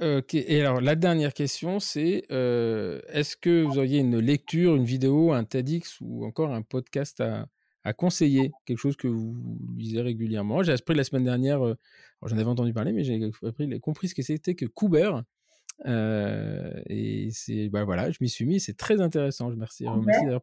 Euh, 0.00 0.22
et 0.32 0.60
alors, 0.60 0.80
la 0.80 0.94
dernière 0.94 1.34
question, 1.34 1.80
c'est 1.80 2.24
euh, 2.30 3.00
est-ce 3.08 3.36
que 3.36 3.64
vous 3.64 3.78
auriez 3.78 3.98
une 3.98 4.18
lecture, 4.18 4.76
une 4.76 4.84
vidéo, 4.84 5.32
un 5.32 5.44
TEDx 5.44 6.00
ou 6.00 6.24
encore 6.24 6.52
un 6.52 6.62
podcast 6.62 7.20
à, 7.20 7.46
conseiller 7.92 8.52
Quelque 8.64 8.78
chose 8.78 8.96
que 8.96 9.08
vous 9.08 9.36
lisez 9.76 10.00
régulièrement 10.00 10.62
J'ai 10.62 10.72
appris 10.72 10.94
la 10.94 11.04
semaine 11.04 11.24
dernière, 11.24 11.64
euh, 11.64 11.74
j'en 12.24 12.36
avais 12.36 12.44
entendu 12.44 12.72
parler, 12.72 12.92
mais 12.92 13.04
j'ai 13.04 13.30
compris 13.80 14.08
ce 14.08 14.14
que 14.14 14.22
c'était 14.22 14.54
que 14.54 14.66
Couber. 14.66 15.10
et 15.84 17.28
c'est, 17.32 17.68
bah 17.68 17.84
voilà, 17.84 18.10
je 18.10 18.18
m'y 18.20 18.28
suis 18.28 18.46
mis, 18.46 18.60
c'est 18.60 18.76
très 18.76 19.00
intéressant. 19.00 19.50
Je 19.50 19.54
remercie, 19.54 19.84
d'ailleurs 19.84 20.42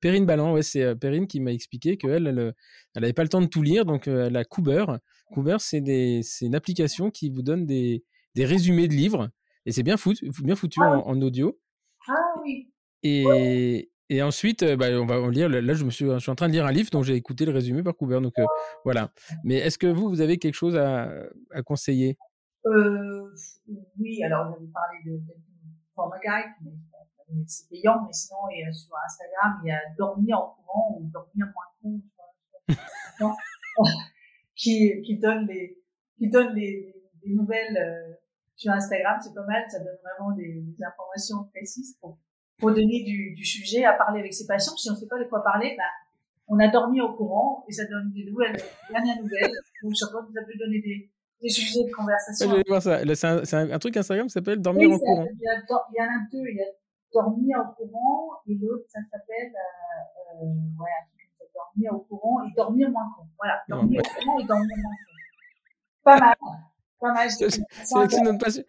Perrine, 0.00 0.26
Ballant, 0.26 0.52
ouais, 0.52 0.62
c'est 0.62 0.94
Perrine 0.96 1.26
qui 1.26 1.40
m'a 1.40 1.52
expliqué 1.52 1.96
qu'elle, 1.96 2.26
elle 2.26 2.54
n'avait 2.94 3.12
pas 3.12 3.22
le 3.22 3.28
temps 3.28 3.40
de 3.40 3.46
tout 3.46 3.62
lire, 3.62 3.84
donc 3.84 4.08
elle 4.08 4.36
a 4.36 4.44
Couber. 4.44 4.84
Couber, 5.32 5.56
c'est 5.60 6.22
une 6.42 6.54
application 6.54 7.10
qui 7.10 7.30
vous 7.30 7.42
donne 7.42 7.66
des 7.66 8.04
des 8.36 8.44
résumés 8.44 8.86
de 8.86 8.92
livres. 8.92 9.30
Et 9.64 9.72
c'est 9.72 9.82
bien 9.82 9.96
foutu, 9.96 10.30
bien 10.44 10.54
foutu 10.54 10.78
ah 10.80 11.02
en, 11.04 11.20
audio. 11.20 11.58
Ah 12.06 12.34
oui. 12.44 12.70
Et, 13.02 13.90
et 14.08 14.22
ensuite, 14.22 14.62
euh, 14.62 14.76
bah, 14.76 14.86
on 15.00 15.06
va 15.06 15.18
lire. 15.30 15.48
Là, 15.48 15.74
je, 15.74 15.84
me 15.84 15.90
suis, 15.90 16.06
je 16.06 16.18
suis 16.18 16.30
en 16.30 16.34
train 16.34 16.48
de 16.48 16.52
lire 16.52 16.66
un 16.66 16.72
livre 16.72 16.90
dont 16.90 17.02
j'ai 17.02 17.14
écouté 17.14 17.44
le 17.44 17.52
résumé 17.52 17.82
par 17.82 17.96
Couber. 17.96 18.20
Donc 18.20 18.38
euh, 18.38 18.44
voilà. 18.84 19.10
Mais 19.44 19.56
est-ce 19.56 19.78
que 19.78 19.86
vous, 19.86 20.08
vous 20.08 20.20
avez 20.20 20.38
quelque 20.38 20.54
chose 20.54 20.76
à, 20.76 21.10
à 21.52 21.62
conseiller? 21.62 22.16
Euh, 22.66 23.32
Oui, 23.98 24.22
alors 24.22 24.46
on 24.50 24.54
avait 24.54 24.72
parlé 24.72 24.98
de, 25.04 25.16
de 25.16 25.34
Forma 25.94 26.16
Guide, 26.18 26.52
mais 26.62 27.44
c'est 27.46 27.68
payant. 27.68 28.04
Mais 28.06 28.12
sinon, 28.12 28.38
et, 28.50 28.72
sur 28.72 28.94
Instagram, 29.04 29.60
il 29.64 29.68
y 29.68 29.72
a 29.72 29.80
Dormir 29.98 30.38
en 30.38 30.56
courant 30.62 30.98
ou 30.98 31.10
Dormir 31.12 31.46
moins 31.54 31.66
con. 31.82 32.00
qui, 34.54 35.02
qui 35.02 35.18
donne 35.18 35.46
les, 35.46 35.78
qui 36.18 36.30
donne 36.30 36.54
les, 36.54 36.94
les 37.24 37.34
nouvelles 37.34 38.16
sur 38.56 38.72
Instagram, 38.72 39.18
c'est 39.22 39.34
pas 39.34 39.44
mal, 39.44 39.64
ça 39.68 39.78
donne 39.78 39.98
vraiment 40.02 40.34
des, 40.34 40.62
des 40.62 40.82
informations 40.82 41.44
précises 41.52 41.98
pour 42.58 42.70
donner 42.70 43.02
du, 43.04 43.34
du, 43.34 43.44
sujet 43.44 43.84
à 43.84 43.92
parler 43.92 44.20
avec 44.20 44.32
ses 44.34 44.46
patients. 44.46 44.76
Si 44.76 44.88
on 44.90 44.94
ne 44.94 44.98
sait 44.98 45.06
pas 45.06 45.18
de 45.18 45.24
quoi 45.24 45.42
parler, 45.42 45.74
bah, 45.76 45.84
on 46.48 46.58
a 46.58 46.68
dormi 46.68 47.00
au 47.00 47.12
courant 47.12 47.64
et 47.68 47.72
ça 47.72 47.84
donne 47.84 48.12
des 48.12 48.24
nouvelles, 48.24 48.56
dernières 48.90 49.20
nouvelles. 49.22 49.52
Donc, 49.82 49.92
je 49.98 50.06
crois 50.06 50.22
que 50.22 50.32
ça 50.32 50.40
peut 50.46 50.58
donner 50.58 50.80
des, 50.80 51.10
des 51.42 51.48
sujets 51.48 51.84
de 51.84 51.92
conversation. 51.92 52.50
Ouais, 52.50 52.62
voir 52.66 52.82
ça. 52.82 53.00
C'est 53.14 53.26
un, 53.26 53.42
un, 53.52 53.70
un, 53.72 53.78
truc 53.78 53.96
Instagram 53.96 54.26
qui 54.26 54.32
s'appelle 54.32 54.60
Dormir 54.60 54.88
oui, 54.88 54.94
au 54.94 54.98
courant. 54.98 55.26
Il 55.30 55.40
y, 55.40 55.48
a, 55.48 55.60
il 55.60 55.96
y 55.96 56.00
en 56.00 56.04
a 56.04 56.18
deux. 56.32 56.48
Il 56.48 56.56
y 56.56 56.62
a 56.62 56.66
dormir 57.12 57.58
au 57.60 57.86
courant 57.86 58.28
et 58.46 58.54
l'autre, 58.54 58.84
ça 58.88 59.00
s'appelle, 59.10 59.52
euh, 59.54 60.44
euh, 60.44 60.82
ouais, 60.82 61.48
dormir 61.54 61.94
au 61.94 62.00
courant 62.00 62.42
et 62.44 62.52
dormir 62.54 62.90
moins 62.90 63.08
con. 63.16 63.24
Voilà, 63.38 63.62
dormir 63.68 64.00
au 64.00 64.20
courant 64.20 64.38
et 64.38 64.44
dormir 64.44 64.76
moins 64.76 64.92
con. 64.92 65.12
Pas 66.04 66.18
mal. 66.18 66.36
Patient. 67.00 68.64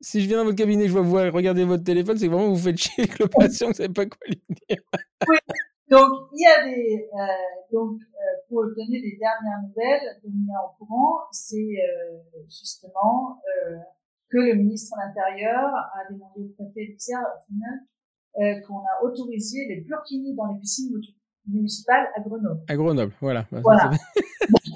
Si, 0.00 0.20
je 0.20 0.26
viens 0.26 0.38
dans 0.38 0.44
votre 0.44 0.56
cabinet, 0.56 0.88
je 0.88 0.92
vois 0.92 1.02
vous 1.02 1.14
regarder 1.14 1.64
votre 1.64 1.84
téléphone, 1.84 2.18
c'est 2.18 2.26
vraiment 2.26 2.48
vous 2.48 2.56
faites 2.56 2.76
chier 2.76 3.04
avec 3.04 3.18
le 3.20 3.28
patient, 3.28 3.68
vous 3.68 3.74
savez 3.74 3.88
pas 3.88 4.06
quoi 4.06 4.18
lui 4.26 4.42
dire. 4.68 4.78
oui. 5.28 5.36
Donc, 5.88 6.08
il 6.32 6.42
y 6.42 6.46
a 6.46 6.64
des, 6.64 7.08
euh, 7.12 7.26
donc, 7.70 8.00
euh, 8.00 8.24
pour 8.48 8.64
donner 8.64 9.00
des 9.00 9.18
dernières 9.20 9.60
nouvelles, 9.68 10.18
dormir 10.24 10.56
au 10.64 10.84
courant, 10.84 11.18
c'est 11.30 11.56
euh, 11.56 12.18
justement 12.48 13.40
euh, 13.46 13.76
que 14.30 14.38
le 14.38 14.54
ministre 14.54 14.96
de 14.96 15.02
l'Intérieur 15.06 15.68
a 15.74 16.10
demandé 16.10 16.40
au 16.40 16.48
préfet 16.54 16.86
d'Ixelles 16.86 17.18
euh, 18.40 18.60
qu'on 18.66 18.78
a 18.78 19.04
autorisé 19.04 19.66
les 19.68 19.82
burkinis 19.82 20.34
dans 20.34 20.46
les 20.46 20.58
piscines 20.58 20.98
municipales 21.46 22.08
à 22.16 22.20
Grenoble. 22.20 22.62
À 22.68 22.76
Grenoble, 22.76 23.12
voilà. 23.20 23.46
Bah, 23.52 23.60
voilà. 23.62 23.90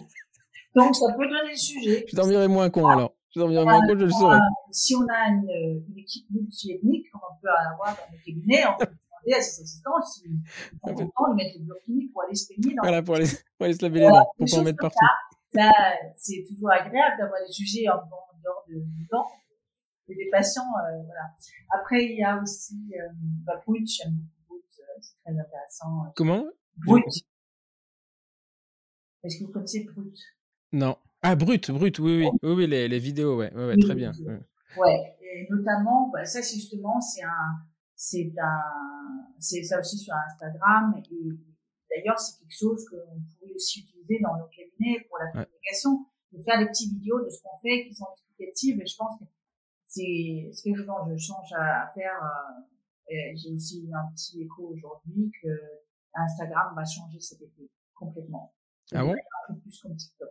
Donc, 0.77 0.95
ça 0.95 1.07
peut 1.17 1.27
donner 1.27 1.51
le 1.51 1.57
sujet. 1.57 2.05
Je 2.07 2.15
dormirai 2.15 2.49
moins 2.49 2.69
con 2.69 2.87
alors. 2.87 3.15
Je 3.35 3.41
dormirai 3.41 3.65
moins 3.65 3.81
con, 3.81 3.99
je 3.99 4.05
le 4.05 4.11
saurai. 4.11 4.39
Si 4.71 4.95
on 4.95 5.07
a 5.09 5.29
une, 5.31 5.83
une 5.89 5.99
équipe 5.99 6.27
multi-ethnique, 6.31 7.11
comme 7.11 7.23
on 7.31 7.41
peut 7.41 7.49
avoir 7.73 7.97
dans 7.97 8.13
nos 8.13 8.23
cabinets, 8.25 8.65
on 8.67 8.79
peut 8.79 8.85
demander 8.85 9.39
à 9.39 9.43
ses 9.43 9.63
assistants 9.63 10.03
s'ils 10.03 10.39
ont 10.83 10.91
le 10.91 10.97
temps 10.97 11.31
de 11.31 11.35
mettre 11.35 11.59
le 11.59 11.65
burkini 11.65 12.09
pour 12.09 12.23
aller 12.25 12.35
se. 12.35 12.53
Dans 12.59 12.83
voilà, 12.83 13.03
pour 13.03 13.15
aller, 13.17 13.27
pour 13.57 13.65
aller 13.65 13.75
se 13.75 13.83
laver 13.83 14.01
les 14.01 14.09
dents, 14.09 14.27
pour 14.37 14.47
pas 14.47 14.59
en 14.59 14.63
mettre 14.63 14.79
partout. 14.79 15.07
Ça, 15.55 15.73
c'est 16.17 16.45
toujours 16.47 16.71
agréable 16.71 17.17
d'avoir 17.19 17.41
des 17.47 17.53
sujets 17.53 17.89
en 17.89 17.97
dehors 17.97 18.65
de, 18.69 19.09
temps 19.11 19.27
et 20.09 20.15
des 20.15 20.29
patients, 20.31 20.63
euh, 20.63 21.03
voilà. 21.05 21.23
Après, 21.71 22.05
il 22.05 22.19
y 22.19 22.23
a 22.23 22.41
aussi 22.41 22.77
euh, 22.95 23.09
bah, 23.45 23.61
Brut, 23.67 23.89
j'aime 23.89 24.13
beaucoup 24.13 24.61
Brut, 24.61 24.65
euh, 24.79 25.01
c'est 25.01 25.17
très 25.25 25.33
intéressant. 25.33 26.13
Comment? 26.15 26.45
Brut. 26.77 27.05
Est-ce 29.25 29.39
que 29.39 29.45
vous 29.45 29.53
connaissez 29.53 29.85
Brut? 29.85 30.17
Non. 30.73 30.97
Ah, 31.23 31.35
Brut, 31.35 31.71
Brut, 31.71 31.99
oui, 31.99 32.25
oui, 32.25 32.31
oui, 32.43 32.53
oui 32.53 32.67
les, 32.67 32.89
les 32.89 32.99
vidéos, 32.99 33.37
ouais, 33.37 33.53
ouais, 33.55 33.67
ouais 33.67 33.77
très 33.79 33.95
bien. 33.95 34.13
Ouais. 34.25 34.39
ouais. 34.79 35.17
et 35.21 35.47
notamment, 35.51 36.09
bah, 36.13 36.25
ça, 36.25 36.41
justement, 36.41 37.01
c'est 37.01 37.23
un, 37.23 37.63
c'est 37.95 38.33
un, 38.41 39.27
c'est 39.39 39.63
ça 39.63 39.81
aussi 39.81 39.99
sur 39.99 40.15
Instagram, 40.15 40.95
et 41.11 41.29
d'ailleurs, 41.91 42.19
c'est 42.19 42.39
quelque 42.39 42.57
chose 42.57 42.85
qu'on 42.89 43.21
pourrait 43.39 43.55
aussi 43.55 43.81
utiliser 43.81 44.21
dans 44.23 44.37
nos 44.37 44.47
cabinets 44.47 45.05
pour 45.09 45.19
la 45.19 45.31
communication, 45.33 46.07
de 46.33 46.43
faire 46.43 46.59
des 46.59 46.67
petites 46.67 46.93
vidéos 46.93 47.25
de 47.25 47.29
ce 47.31 47.41
qu'on 47.43 47.57
fait 47.63 47.89
qui 47.89 47.95
sont 47.95 48.07
explicatives, 48.13 48.81
et 48.81 48.87
je 48.87 48.97
pense 48.97 49.19
que 49.19 49.25
c'est 49.87 50.51
ce 50.53 50.63
que 50.63 50.77
je 50.77 51.17
change 51.17 51.53
à 51.57 51.87
faire. 51.95 52.21
Euh, 53.09 53.13
J'ai 53.37 53.55
aussi 53.55 53.87
eu 53.87 53.95
un 53.95 54.13
petit 54.13 54.43
écho 54.43 54.75
aujourd'hui 54.75 55.31
que 55.43 55.49
Instagram 56.13 56.75
va 56.75 56.85
changer 56.85 57.21
cet 57.21 57.41
été 57.41 57.71
complètement. 57.95 58.53
Ah 58.93 59.05
bon? 59.05 59.15
Un 59.49 59.55
peu 59.55 59.61
plus 59.61 59.81
comme 59.81 59.97
TikTok. 59.97 60.29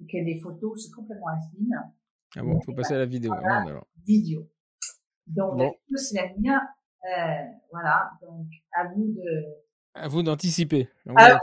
Que 0.00 0.16
les 0.16 0.38
photos, 0.40 0.84
c'est 0.84 0.92
complètement 0.94 1.28
inspiré. 1.28 1.64
Ah 2.36 2.42
bon, 2.42 2.58
il 2.60 2.64
faut 2.64 2.72
passer 2.72 2.94
à 2.94 2.98
la 2.98 3.06
vidéo. 3.06 3.32
Voilà, 3.32 3.62
alors. 3.62 3.86
Vidéo. 4.06 4.48
Donc, 5.26 5.58
bon. 5.58 5.74
c'est 5.96 6.16
la 6.16 6.28
mienne. 6.38 6.60
Euh, 7.04 7.44
voilà, 7.70 8.10
donc 8.22 8.46
à 8.72 8.84
vous 8.88 9.14
de 9.14 9.44
à 9.98 10.08
vous 10.08 10.22
d'anticiper. 10.22 10.88
À... 11.16 11.38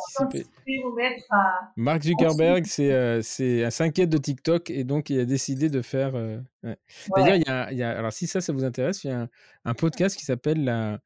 Mark 1.75 2.03
Zuckerberg, 2.03 2.65
c'est 2.65 2.91
euh, 2.91 3.21
c'est 3.21 3.69
s'inquiète 3.69 4.09
de 4.09 4.17
TikTok 4.17 4.69
et 4.69 4.83
donc 4.83 5.09
il 5.09 5.19
a 5.19 5.25
décidé 5.25 5.69
de 5.69 5.81
faire. 5.81 6.15
Euh, 6.15 6.39
ouais. 6.63 6.69
ouais. 6.69 6.77
D'ailleurs, 7.15 7.35
il 7.35 7.43
y 7.45 7.49
a, 7.49 7.71
il 7.71 7.77
y 7.77 7.83
a, 7.83 7.97
alors 7.97 8.13
si 8.13 8.27
ça, 8.27 8.41
ça 8.41 8.53
vous 8.53 8.63
intéresse, 8.63 9.03
il 9.03 9.07
y 9.07 9.11
a 9.11 9.21
un, 9.21 9.29
un 9.65 9.73
podcast 9.73 10.17
qui 10.17 10.25
s'appelle 10.25 10.63
la, 10.63 10.99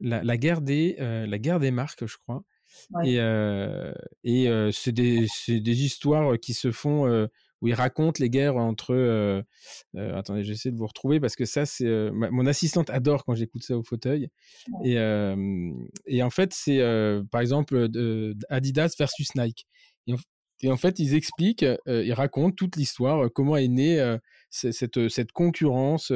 la, 0.00 0.22
la, 0.22 0.36
guerre 0.36 0.60
des 0.60 0.96
euh, 1.00 1.26
la 1.26 1.38
guerre 1.38 1.60
des 1.60 1.70
marques, 1.70 2.06
je 2.06 2.16
crois. 2.18 2.44
Ouais. 2.90 3.10
Et, 3.10 3.20
euh, 3.20 3.92
et 4.24 4.48
euh, 4.48 4.70
c'est 4.72 4.92
des, 4.92 5.26
des 5.48 5.84
histoires 5.84 6.38
qui 6.38 6.54
se 6.54 6.70
font 6.70 7.28
où 7.60 7.68
il 7.68 7.74
raconte 7.74 8.18
les 8.18 8.28
guerres 8.28 8.56
entre. 8.56 9.44
Attendez, 9.96 10.44
j'essaie 10.44 10.70
de 10.70 10.76
vous 10.76 10.86
retrouver 10.86 11.20
parce 11.20 11.36
que 11.36 11.44
ça, 11.44 11.66
c'est 11.66 12.10
mon 12.12 12.46
assistante 12.46 12.90
adore 12.90 13.24
quand 13.24 13.34
j'écoute 13.34 13.62
ça 13.62 13.76
au 13.78 13.82
fauteuil. 13.82 14.28
Ouais. 14.72 14.90
Et, 14.90 16.16
et 16.16 16.22
en 16.22 16.30
fait, 16.30 16.52
c'est 16.52 16.80
par 17.30 17.40
exemple 17.40 17.88
Adidas 18.48 18.94
versus 18.98 19.34
Nike. 19.36 19.66
Et 20.08 20.14
et 20.62 20.70
en 20.70 20.76
fait, 20.76 20.98
ils 20.98 21.14
expliquent, 21.14 21.66
ils 21.86 22.12
racontent 22.12 22.54
toute 22.54 22.76
l'histoire, 22.76 23.28
comment 23.34 23.56
est 23.56 23.68
née 23.68 24.16
cette, 24.50 25.08
cette 25.08 25.32
concurrence, 25.32 26.12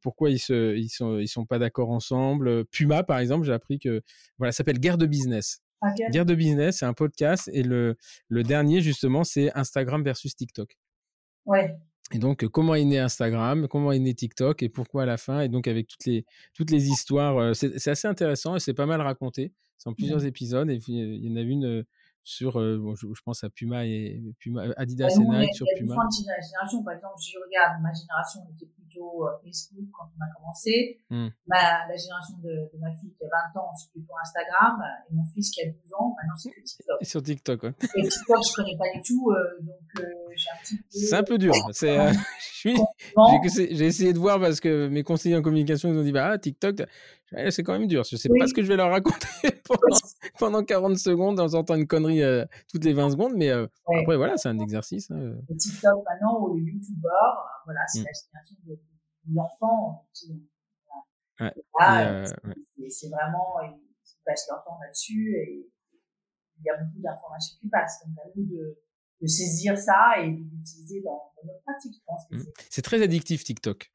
pourquoi 0.00 0.30
ils 0.30 0.38
se, 0.38 0.76
ils 0.76 0.88
sont, 0.88 1.18
ils 1.18 1.28
sont 1.28 1.46
pas 1.46 1.58
d'accord 1.58 1.90
ensemble. 1.90 2.64
Puma, 2.66 3.02
par 3.02 3.18
exemple, 3.18 3.44
j'ai 3.44 3.52
appris 3.52 3.78
que 3.78 4.02
voilà, 4.38 4.52
ça 4.52 4.58
s'appelle 4.58 4.78
guerre 4.78 4.98
de 4.98 5.06
business. 5.06 5.60
Okay. 5.82 6.10
Guerre 6.10 6.26
de 6.26 6.34
business, 6.34 6.78
c'est 6.78 6.86
un 6.86 6.94
podcast. 6.94 7.50
Et 7.52 7.64
le, 7.64 7.96
le 8.28 8.42
dernier, 8.44 8.80
justement, 8.80 9.24
c'est 9.24 9.50
Instagram 9.56 10.04
versus 10.04 10.36
TikTok. 10.36 10.78
Ouais. 11.44 11.74
Et 12.14 12.18
donc, 12.18 12.46
comment 12.48 12.74
est 12.76 12.84
né 12.84 12.98
Instagram, 12.98 13.66
comment 13.68 13.90
est 13.90 13.98
né 13.98 14.14
TikTok 14.14 14.62
et 14.62 14.68
pourquoi 14.68 15.02
à 15.02 15.06
la 15.06 15.16
fin. 15.16 15.40
Et 15.40 15.48
donc, 15.48 15.66
avec 15.66 15.88
toutes 15.88 16.04
les, 16.06 16.24
toutes 16.54 16.70
les 16.70 16.86
histoires, 16.88 17.56
c'est 17.56 17.88
assez 17.88 18.06
intéressant 18.06 18.54
et 18.54 18.60
c'est 18.60 18.74
pas 18.74 18.86
mal 18.86 19.00
raconté. 19.00 19.52
C'est 19.76 19.88
en 19.88 19.94
plusieurs 19.94 20.20
mmh. 20.20 20.26
épisodes. 20.26 20.70
Et 20.70 20.78
il 20.86 21.26
y 21.26 21.32
en 21.32 21.36
a 21.36 21.40
une 21.40 21.84
sur, 22.24 22.60
euh, 22.60 22.78
bon, 22.78 22.94
je, 22.94 23.06
je, 23.12 23.22
pense 23.24 23.42
à 23.42 23.50
Puma 23.50 23.84
et 23.84 24.22
Puma, 24.38 24.64
Adidas 24.76 25.08
et 25.08 25.18
Nike 25.18 25.54
sur 25.54 25.66
il 25.66 25.70
y 25.70 25.74
a 25.74 25.78
Puma. 25.78 25.94
différentes 26.08 26.12
générations. 26.12 26.82
Par 26.84 26.94
exemple, 26.94 27.18
si 27.18 27.32
je 27.32 27.38
regarde 27.38 27.82
ma 27.82 27.92
génération, 27.92 28.40
on 28.46 28.54
était 28.54 28.66
plutôt 28.66 29.26
euh, 29.26 29.32
Facebook 29.42 29.88
quand 29.92 30.04
on 30.06 30.22
a 30.22 30.28
commencé. 30.36 31.00
Mm. 31.10 31.28
Ma, 31.46 31.88
la 31.88 31.96
génération 31.96 32.38
de, 32.38 32.70
de, 32.72 32.78
ma 32.78 32.92
fille 32.92 33.12
qui 33.12 33.24
a 33.24 33.28
20 33.54 33.60
ans, 33.60 33.72
c'est 33.74 33.90
plutôt 33.90 34.12
Instagram. 34.22 34.82
Et 35.10 35.14
mon 35.14 35.24
fils 35.24 35.50
qui 35.50 35.62
a 35.62 35.66
12 35.66 35.74
ans, 35.98 36.14
maintenant 36.16 36.36
c'est 36.36 36.50
que 36.50 36.62
TikTok. 36.62 36.96
Et 37.00 37.04
sur 37.04 37.22
TikTok, 37.22 37.62
ouais. 37.64 37.74
Et 37.96 38.02
TikTok, 38.08 38.38
je 38.46 38.54
connais 38.54 38.76
pas 38.76 38.90
du 38.94 39.02
tout, 39.02 39.30
euh, 39.30 39.64
donc 39.64 40.06
j'ai 40.36 40.50
un 40.50 40.62
petit 40.62 40.76
peu. 40.76 40.82
C'est 40.90 41.16
un 41.16 41.24
peu 41.24 41.38
dur. 41.38 41.54
C'est, 41.72 41.98
euh, 41.98 42.12
j'ai 42.62 43.86
essayé 43.86 44.12
de 44.12 44.18
voir 44.18 44.38
parce 44.38 44.60
que 44.60 44.88
mes 44.88 45.02
conseillers 45.02 45.36
en 45.36 45.42
communication 45.42 45.88
ils 45.88 45.98
ont 45.98 46.02
dit 46.02 46.12
bah 46.12 46.30
ah, 46.32 46.38
TikTok, 46.38 46.82
c'est 47.50 47.62
quand 47.62 47.72
même 47.72 47.86
dur. 47.86 48.04
Je 48.04 48.16
sais 48.16 48.30
oui. 48.30 48.38
pas 48.38 48.46
ce 48.46 48.54
que 48.54 48.62
je 48.62 48.68
vais 48.68 48.76
leur 48.76 48.90
raconter 48.90 49.26
pendant, 49.64 49.96
pendant 50.38 50.64
40 50.64 50.96
secondes 50.98 51.40
en 51.40 51.48
sortant 51.48 51.74
une 51.74 51.86
connerie 51.86 52.22
euh, 52.22 52.44
toutes 52.70 52.84
les 52.84 52.92
20 52.92 53.10
secondes, 53.10 53.34
mais 53.36 53.50
euh, 53.50 53.66
ouais. 53.88 54.00
après 54.00 54.16
voilà, 54.16 54.36
c'est 54.36 54.48
un 54.48 54.58
exercice. 54.58 55.10
Hein. 55.10 55.36
Le 55.48 55.56
TikTok 55.56 56.04
maintenant 56.08 56.40
ou 56.40 56.56
le 56.56 56.62
YouTuber, 56.62 57.08
voilà, 57.64 57.80
c'est 57.88 58.00
mmh. 58.00 58.04
la 58.04 58.12
génération 58.12 58.56
de, 58.66 58.74
de 58.74 59.34
l'enfant. 59.34 60.08
Ouais. 61.40 61.52
Là, 61.78 62.22
ouais. 62.22 62.88
c'est 62.88 63.08
vraiment 63.08 63.60
ils 63.62 64.24
passent 64.24 64.46
leur 64.50 64.62
temps 64.64 64.78
là-dessus 64.84 65.36
et 65.36 65.68
il 66.58 66.64
y 66.64 66.70
a 66.70 66.76
beaucoup 66.76 67.00
d'informations 67.00 67.56
qui 67.60 67.68
passent. 67.68 68.04
Donc 68.06 68.16
à 68.18 68.28
nous 68.36 68.44
de, 68.46 68.78
de 69.20 69.26
saisir 69.26 69.76
ça 69.76 70.14
et 70.20 70.30
d'utiliser 70.30 71.00
dans, 71.02 71.32
dans, 71.36 71.46
notre 71.46 71.62
pratique. 71.62 71.94
Je 71.94 72.04
pense 72.06 72.22
mmh. 72.30 72.50
c'est 72.70 72.82
très 72.82 73.02
addictif 73.02 73.44
TikTok. 73.44 73.92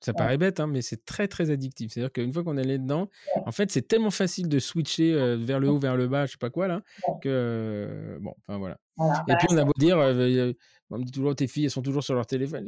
Ça 0.00 0.12
paraît 0.12 0.38
bête, 0.38 0.60
hein, 0.60 0.68
mais 0.68 0.80
c'est 0.80 1.04
très 1.04 1.26
très 1.26 1.50
addictif. 1.50 1.92
C'est-à-dire 1.92 2.12
qu'une 2.12 2.32
fois 2.32 2.44
qu'on 2.44 2.56
est 2.56 2.62
allé 2.62 2.78
dedans, 2.78 3.08
en 3.44 3.50
fait, 3.50 3.70
c'est 3.72 3.82
tellement 3.82 4.10
facile 4.10 4.48
de 4.48 4.58
switcher 4.60 5.12
euh, 5.12 5.36
vers 5.36 5.58
le 5.58 5.68
haut, 5.68 5.78
vers 5.78 5.96
le 5.96 6.06
bas, 6.06 6.26
je 6.26 6.32
sais 6.32 6.38
pas 6.38 6.50
quoi 6.50 6.68
là, 6.68 6.82
que 7.20 7.28
euh, 7.28 8.18
bon, 8.20 8.32
enfin 8.46 8.58
voilà. 8.58 8.78
voilà. 8.96 9.24
Et 9.26 9.32
bah, 9.32 9.36
puis 9.38 9.48
on 9.50 9.56
a 9.56 9.64
beau 9.64 9.72
dire, 9.76 9.98
euh, 9.98 10.52
on 10.90 10.98
me 10.98 11.04
dit 11.04 11.10
toujours 11.10 11.34
tes 11.34 11.48
filles, 11.48 11.64
elles 11.64 11.70
sont 11.70 11.82
toujours 11.82 12.04
sur 12.04 12.14
leur 12.14 12.26
téléphone. 12.26 12.66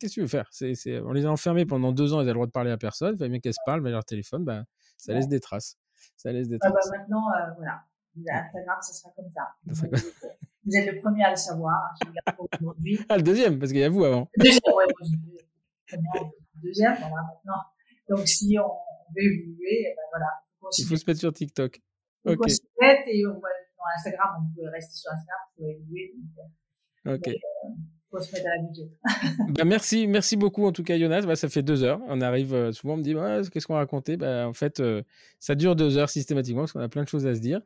Qu'est-ce 0.00 0.14
que 0.14 0.14
tu 0.14 0.20
veux 0.22 0.26
faire? 0.26 0.48
C'est, 0.50 0.74
c'est... 0.74 0.98
On 1.00 1.12
les 1.12 1.26
a 1.26 1.30
enfermées 1.30 1.64
pendant 1.64 1.92
deux 1.92 2.12
ans, 2.12 2.20
elles 2.20 2.26
ont 2.26 2.28
le 2.28 2.34
droit 2.34 2.46
de 2.46 2.52
parler 2.52 2.72
à 2.72 2.76
personne. 2.76 3.16
Il 3.20 3.28
bien 3.28 3.38
qu'elles 3.38 3.54
se 3.54 3.58
parlent, 3.64 3.80
mais 3.80 3.90
leur 3.90 4.04
téléphone, 4.04 4.44
bah, 4.44 4.64
ça 4.96 5.14
laisse 5.14 5.28
des 5.28 5.40
traces. 5.40 5.76
Ça 6.16 6.32
laisse 6.32 6.48
des 6.48 6.58
traces. 6.58 6.72
Ah 6.74 6.90
bah, 6.90 6.98
maintenant, 6.98 7.22
voilà. 7.56 7.82
Instagram, 8.16 8.78
ça 8.80 8.92
sera 8.92 9.12
comme 9.14 9.30
ça. 9.30 9.42
ça 9.68 9.74
sera... 9.74 10.28
Vous 10.66 10.76
êtes 10.76 10.92
le 10.92 11.00
premier 11.00 11.24
à 11.24 11.30
le 11.30 11.36
savoir. 11.36 11.74
Hein, 12.06 12.32
aujourd'hui. 12.50 12.98
Ah, 13.08 13.16
le 13.16 13.22
deuxième, 13.22 13.58
parce 13.58 13.70
qu'il 13.70 13.80
y 13.80 13.84
a 13.84 13.88
vous 13.88 14.04
avant. 14.04 14.28
Le 14.36 14.44
deuxième, 14.44 14.74
ouais 14.74 14.86
deuxième, 16.62 16.94
voilà, 16.94 17.22
maintenant. 17.28 17.62
Donc, 18.08 18.26
si 18.28 18.56
on 18.58 18.68
veut 19.14 19.22
évoluer, 19.22 19.94
ben 19.96 20.02
voilà. 20.10 20.26
Il 20.78 20.86
faut 20.86 20.96
se 20.96 21.04
mettre 21.06 21.20
sur 21.20 21.32
TikTok. 21.32 21.80
Il 22.26 22.36
faut 22.36 22.48
se 22.48 22.60
mettre 22.80 23.02
et 23.06 23.26
on 23.26 23.34
va, 23.34 23.48
dans 23.76 23.84
Instagram, 23.96 24.30
on 24.40 24.54
peut 24.54 24.68
rester 24.70 24.94
sur 24.94 25.12
Instagram 25.12 25.40
pour 25.56 25.68
évoluer. 25.68 26.14
Donc, 26.36 27.16
ok. 27.16 27.26
Mais, 27.26 27.32
euh, 27.32 27.68
bah, 29.50 29.64
merci, 29.64 30.06
merci 30.06 30.36
beaucoup 30.36 30.66
en 30.66 30.72
tout 30.72 30.82
cas, 30.82 30.98
Jonas. 30.98 31.22
Bah, 31.22 31.36
ça 31.36 31.48
fait 31.48 31.62
deux 31.62 31.82
heures. 31.82 32.00
On 32.08 32.20
arrive 32.20 32.54
euh, 32.54 32.72
souvent, 32.72 32.94
on 32.94 32.96
me 32.98 33.02
dit 33.02 33.14
qu'est-ce 33.50 33.66
qu'on 33.66 33.74
a 33.74 33.78
raconté 33.78 34.16
bah, 34.16 34.46
En 34.48 34.52
fait, 34.52 34.80
euh, 34.80 35.02
ça 35.40 35.54
dure 35.54 35.76
deux 35.76 35.98
heures 35.98 36.10
systématiquement 36.10 36.62
parce 36.62 36.72
qu'on 36.72 36.80
a 36.80 36.88
plein 36.88 37.02
de 37.02 37.08
choses 37.08 37.26
à 37.26 37.34
se 37.34 37.40
dire. 37.40 37.60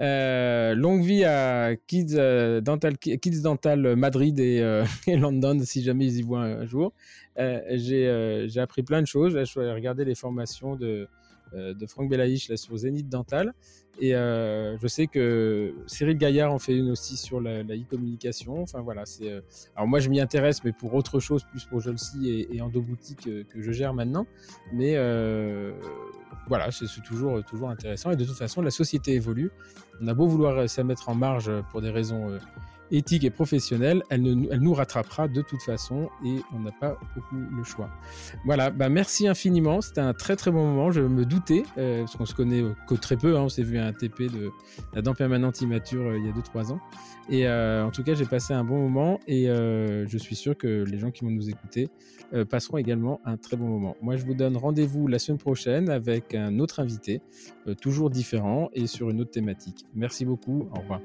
Euh, 0.00 0.74
longue 0.74 1.02
vie 1.02 1.24
à 1.24 1.74
Kids, 1.86 2.16
Dental, 2.62 2.98
Kids 2.98 3.40
Dental 3.42 3.96
Madrid 3.96 4.38
et, 4.38 4.60
euh, 4.60 4.84
London, 5.06 5.60
si 5.64 5.82
jamais 5.82 6.06
ils 6.06 6.18
y 6.18 6.22
voient 6.22 6.42
un, 6.42 6.66
jour. 6.66 6.92
J'ai 7.36 8.60
appris 8.60 8.82
plein 8.82 9.00
de 9.02 9.06
choses. 9.06 9.38
Je 9.38 9.44
suis 9.44 9.60
regarder 9.60 10.04
les 10.04 10.14
formations 10.14 10.76
de, 10.76 11.08
de 11.54 11.86
Franck 11.86 12.08
Belaïch 12.08 12.48
là, 12.48 12.56
sur 12.56 12.76
Zénith 12.76 13.08
Dental. 13.08 13.54
Et 14.00 14.14
euh, 14.14 14.76
je 14.78 14.86
sais 14.86 15.06
que 15.06 15.74
Cyril 15.86 16.16
Gaillard 16.16 16.52
en 16.52 16.58
fait 16.58 16.76
une 16.76 16.90
aussi 16.90 17.16
sur 17.16 17.40
la 17.40 17.62
e-communication. 17.62 18.62
enfin 18.62 18.80
voilà, 18.80 19.04
c'est. 19.04 19.30
Euh, 19.30 19.40
alors 19.76 19.86
moi 19.86 20.00
je 20.00 20.08
m'y 20.08 20.20
intéresse, 20.20 20.64
mais 20.64 20.72
pour 20.72 20.94
autre 20.94 21.20
chose, 21.20 21.44
plus 21.44 21.64
pour 21.64 21.80
Jolcy 21.80 22.28
et, 22.28 22.56
et 22.56 22.62
Endo 22.62 22.80
Boutique 22.80 23.26
euh, 23.26 23.44
que 23.44 23.60
je 23.60 23.70
gère 23.70 23.92
maintenant. 23.92 24.26
Mais 24.72 24.96
voilà, 26.48 26.70
c'est 26.70 26.86
toujours 27.02 27.44
toujours 27.44 27.70
intéressant. 27.70 28.10
Et 28.10 28.16
de 28.16 28.24
toute 28.24 28.36
façon, 28.36 28.62
la 28.62 28.70
société 28.70 29.12
évolue. 29.12 29.50
On 30.00 30.08
a 30.08 30.14
beau 30.14 30.26
vouloir 30.26 30.68
se 30.68 30.80
mettre 30.80 31.08
en 31.08 31.14
marge 31.14 31.50
pour 31.70 31.80
des 31.80 31.90
raisons 31.90 32.36
éthique 32.92 33.24
et 33.24 33.30
professionnelle, 33.30 34.02
elle, 34.10 34.22
nous 34.22 34.74
rattrapera 34.74 35.26
de 35.26 35.40
toute 35.40 35.62
façon 35.62 36.10
et 36.24 36.36
on 36.54 36.60
n'a 36.60 36.70
pas 36.70 36.98
beaucoup 37.14 37.36
le 37.36 37.64
choix. 37.64 37.90
Voilà, 38.44 38.70
bah 38.70 38.90
merci 38.90 39.26
infiniment, 39.26 39.80
c'était 39.80 40.02
un 40.02 40.12
très 40.12 40.36
très 40.36 40.50
bon 40.50 40.64
moment, 40.64 40.92
je 40.92 41.00
me 41.00 41.24
doutais, 41.24 41.64
euh, 41.78 42.00
parce 42.00 42.16
qu'on 42.16 42.26
se 42.26 42.34
connaît 42.34 42.62
que 42.86 42.94
très 42.94 43.16
peu, 43.16 43.36
hein, 43.36 43.42
on 43.42 43.48
s'est 43.48 43.62
vu 43.62 43.78
à 43.78 43.86
un 43.86 43.92
TP 43.92 44.30
de 44.30 44.50
la 44.92 45.00
dent 45.00 45.14
permanente 45.14 45.62
immature 45.62 46.02
euh, 46.02 46.18
il 46.18 46.26
y 46.26 46.28
a 46.28 46.32
2-3 46.32 46.72
ans. 46.72 46.80
Et 47.30 47.48
euh, 47.48 47.84
en 47.86 47.90
tout 47.90 48.02
cas, 48.02 48.14
j'ai 48.14 48.26
passé 48.26 48.52
un 48.52 48.64
bon 48.64 48.78
moment 48.78 49.20
et 49.26 49.46
je 49.46 50.18
suis 50.18 50.36
sûr 50.36 50.56
que 50.56 50.84
les 50.84 50.98
gens 50.98 51.10
qui 51.10 51.24
vont 51.24 51.30
nous 51.30 51.48
écouter 51.48 51.88
passeront 52.50 52.78
également 52.78 53.20
un 53.24 53.36
très 53.36 53.56
bon 53.56 53.68
moment. 53.68 53.96
Moi, 54.02 54.16
je 54.16 54.24
vous 54.24 54.34
donne 54.34 54.56
rendez-vous 54.56 55.06
la 55.06 55.20
semaine 55.20 55.38
prochaine 55.38 55.88
avec 55.88 56.34
un 56.34 56.58
autre 56.58 56.80
invité, 56.80 57.22
toujours 57.80 58.10
différent 58.10 58.70
et 58.72 58.88
sur 58.88 59.08
une 59.08 59.20
autre 59.20 59.30
thématique. 59.30 59.86
Merci 59.94 60.24
beaucoup, 60.24 60.68
au 60.74 60.80
revoir. 60.80 61.00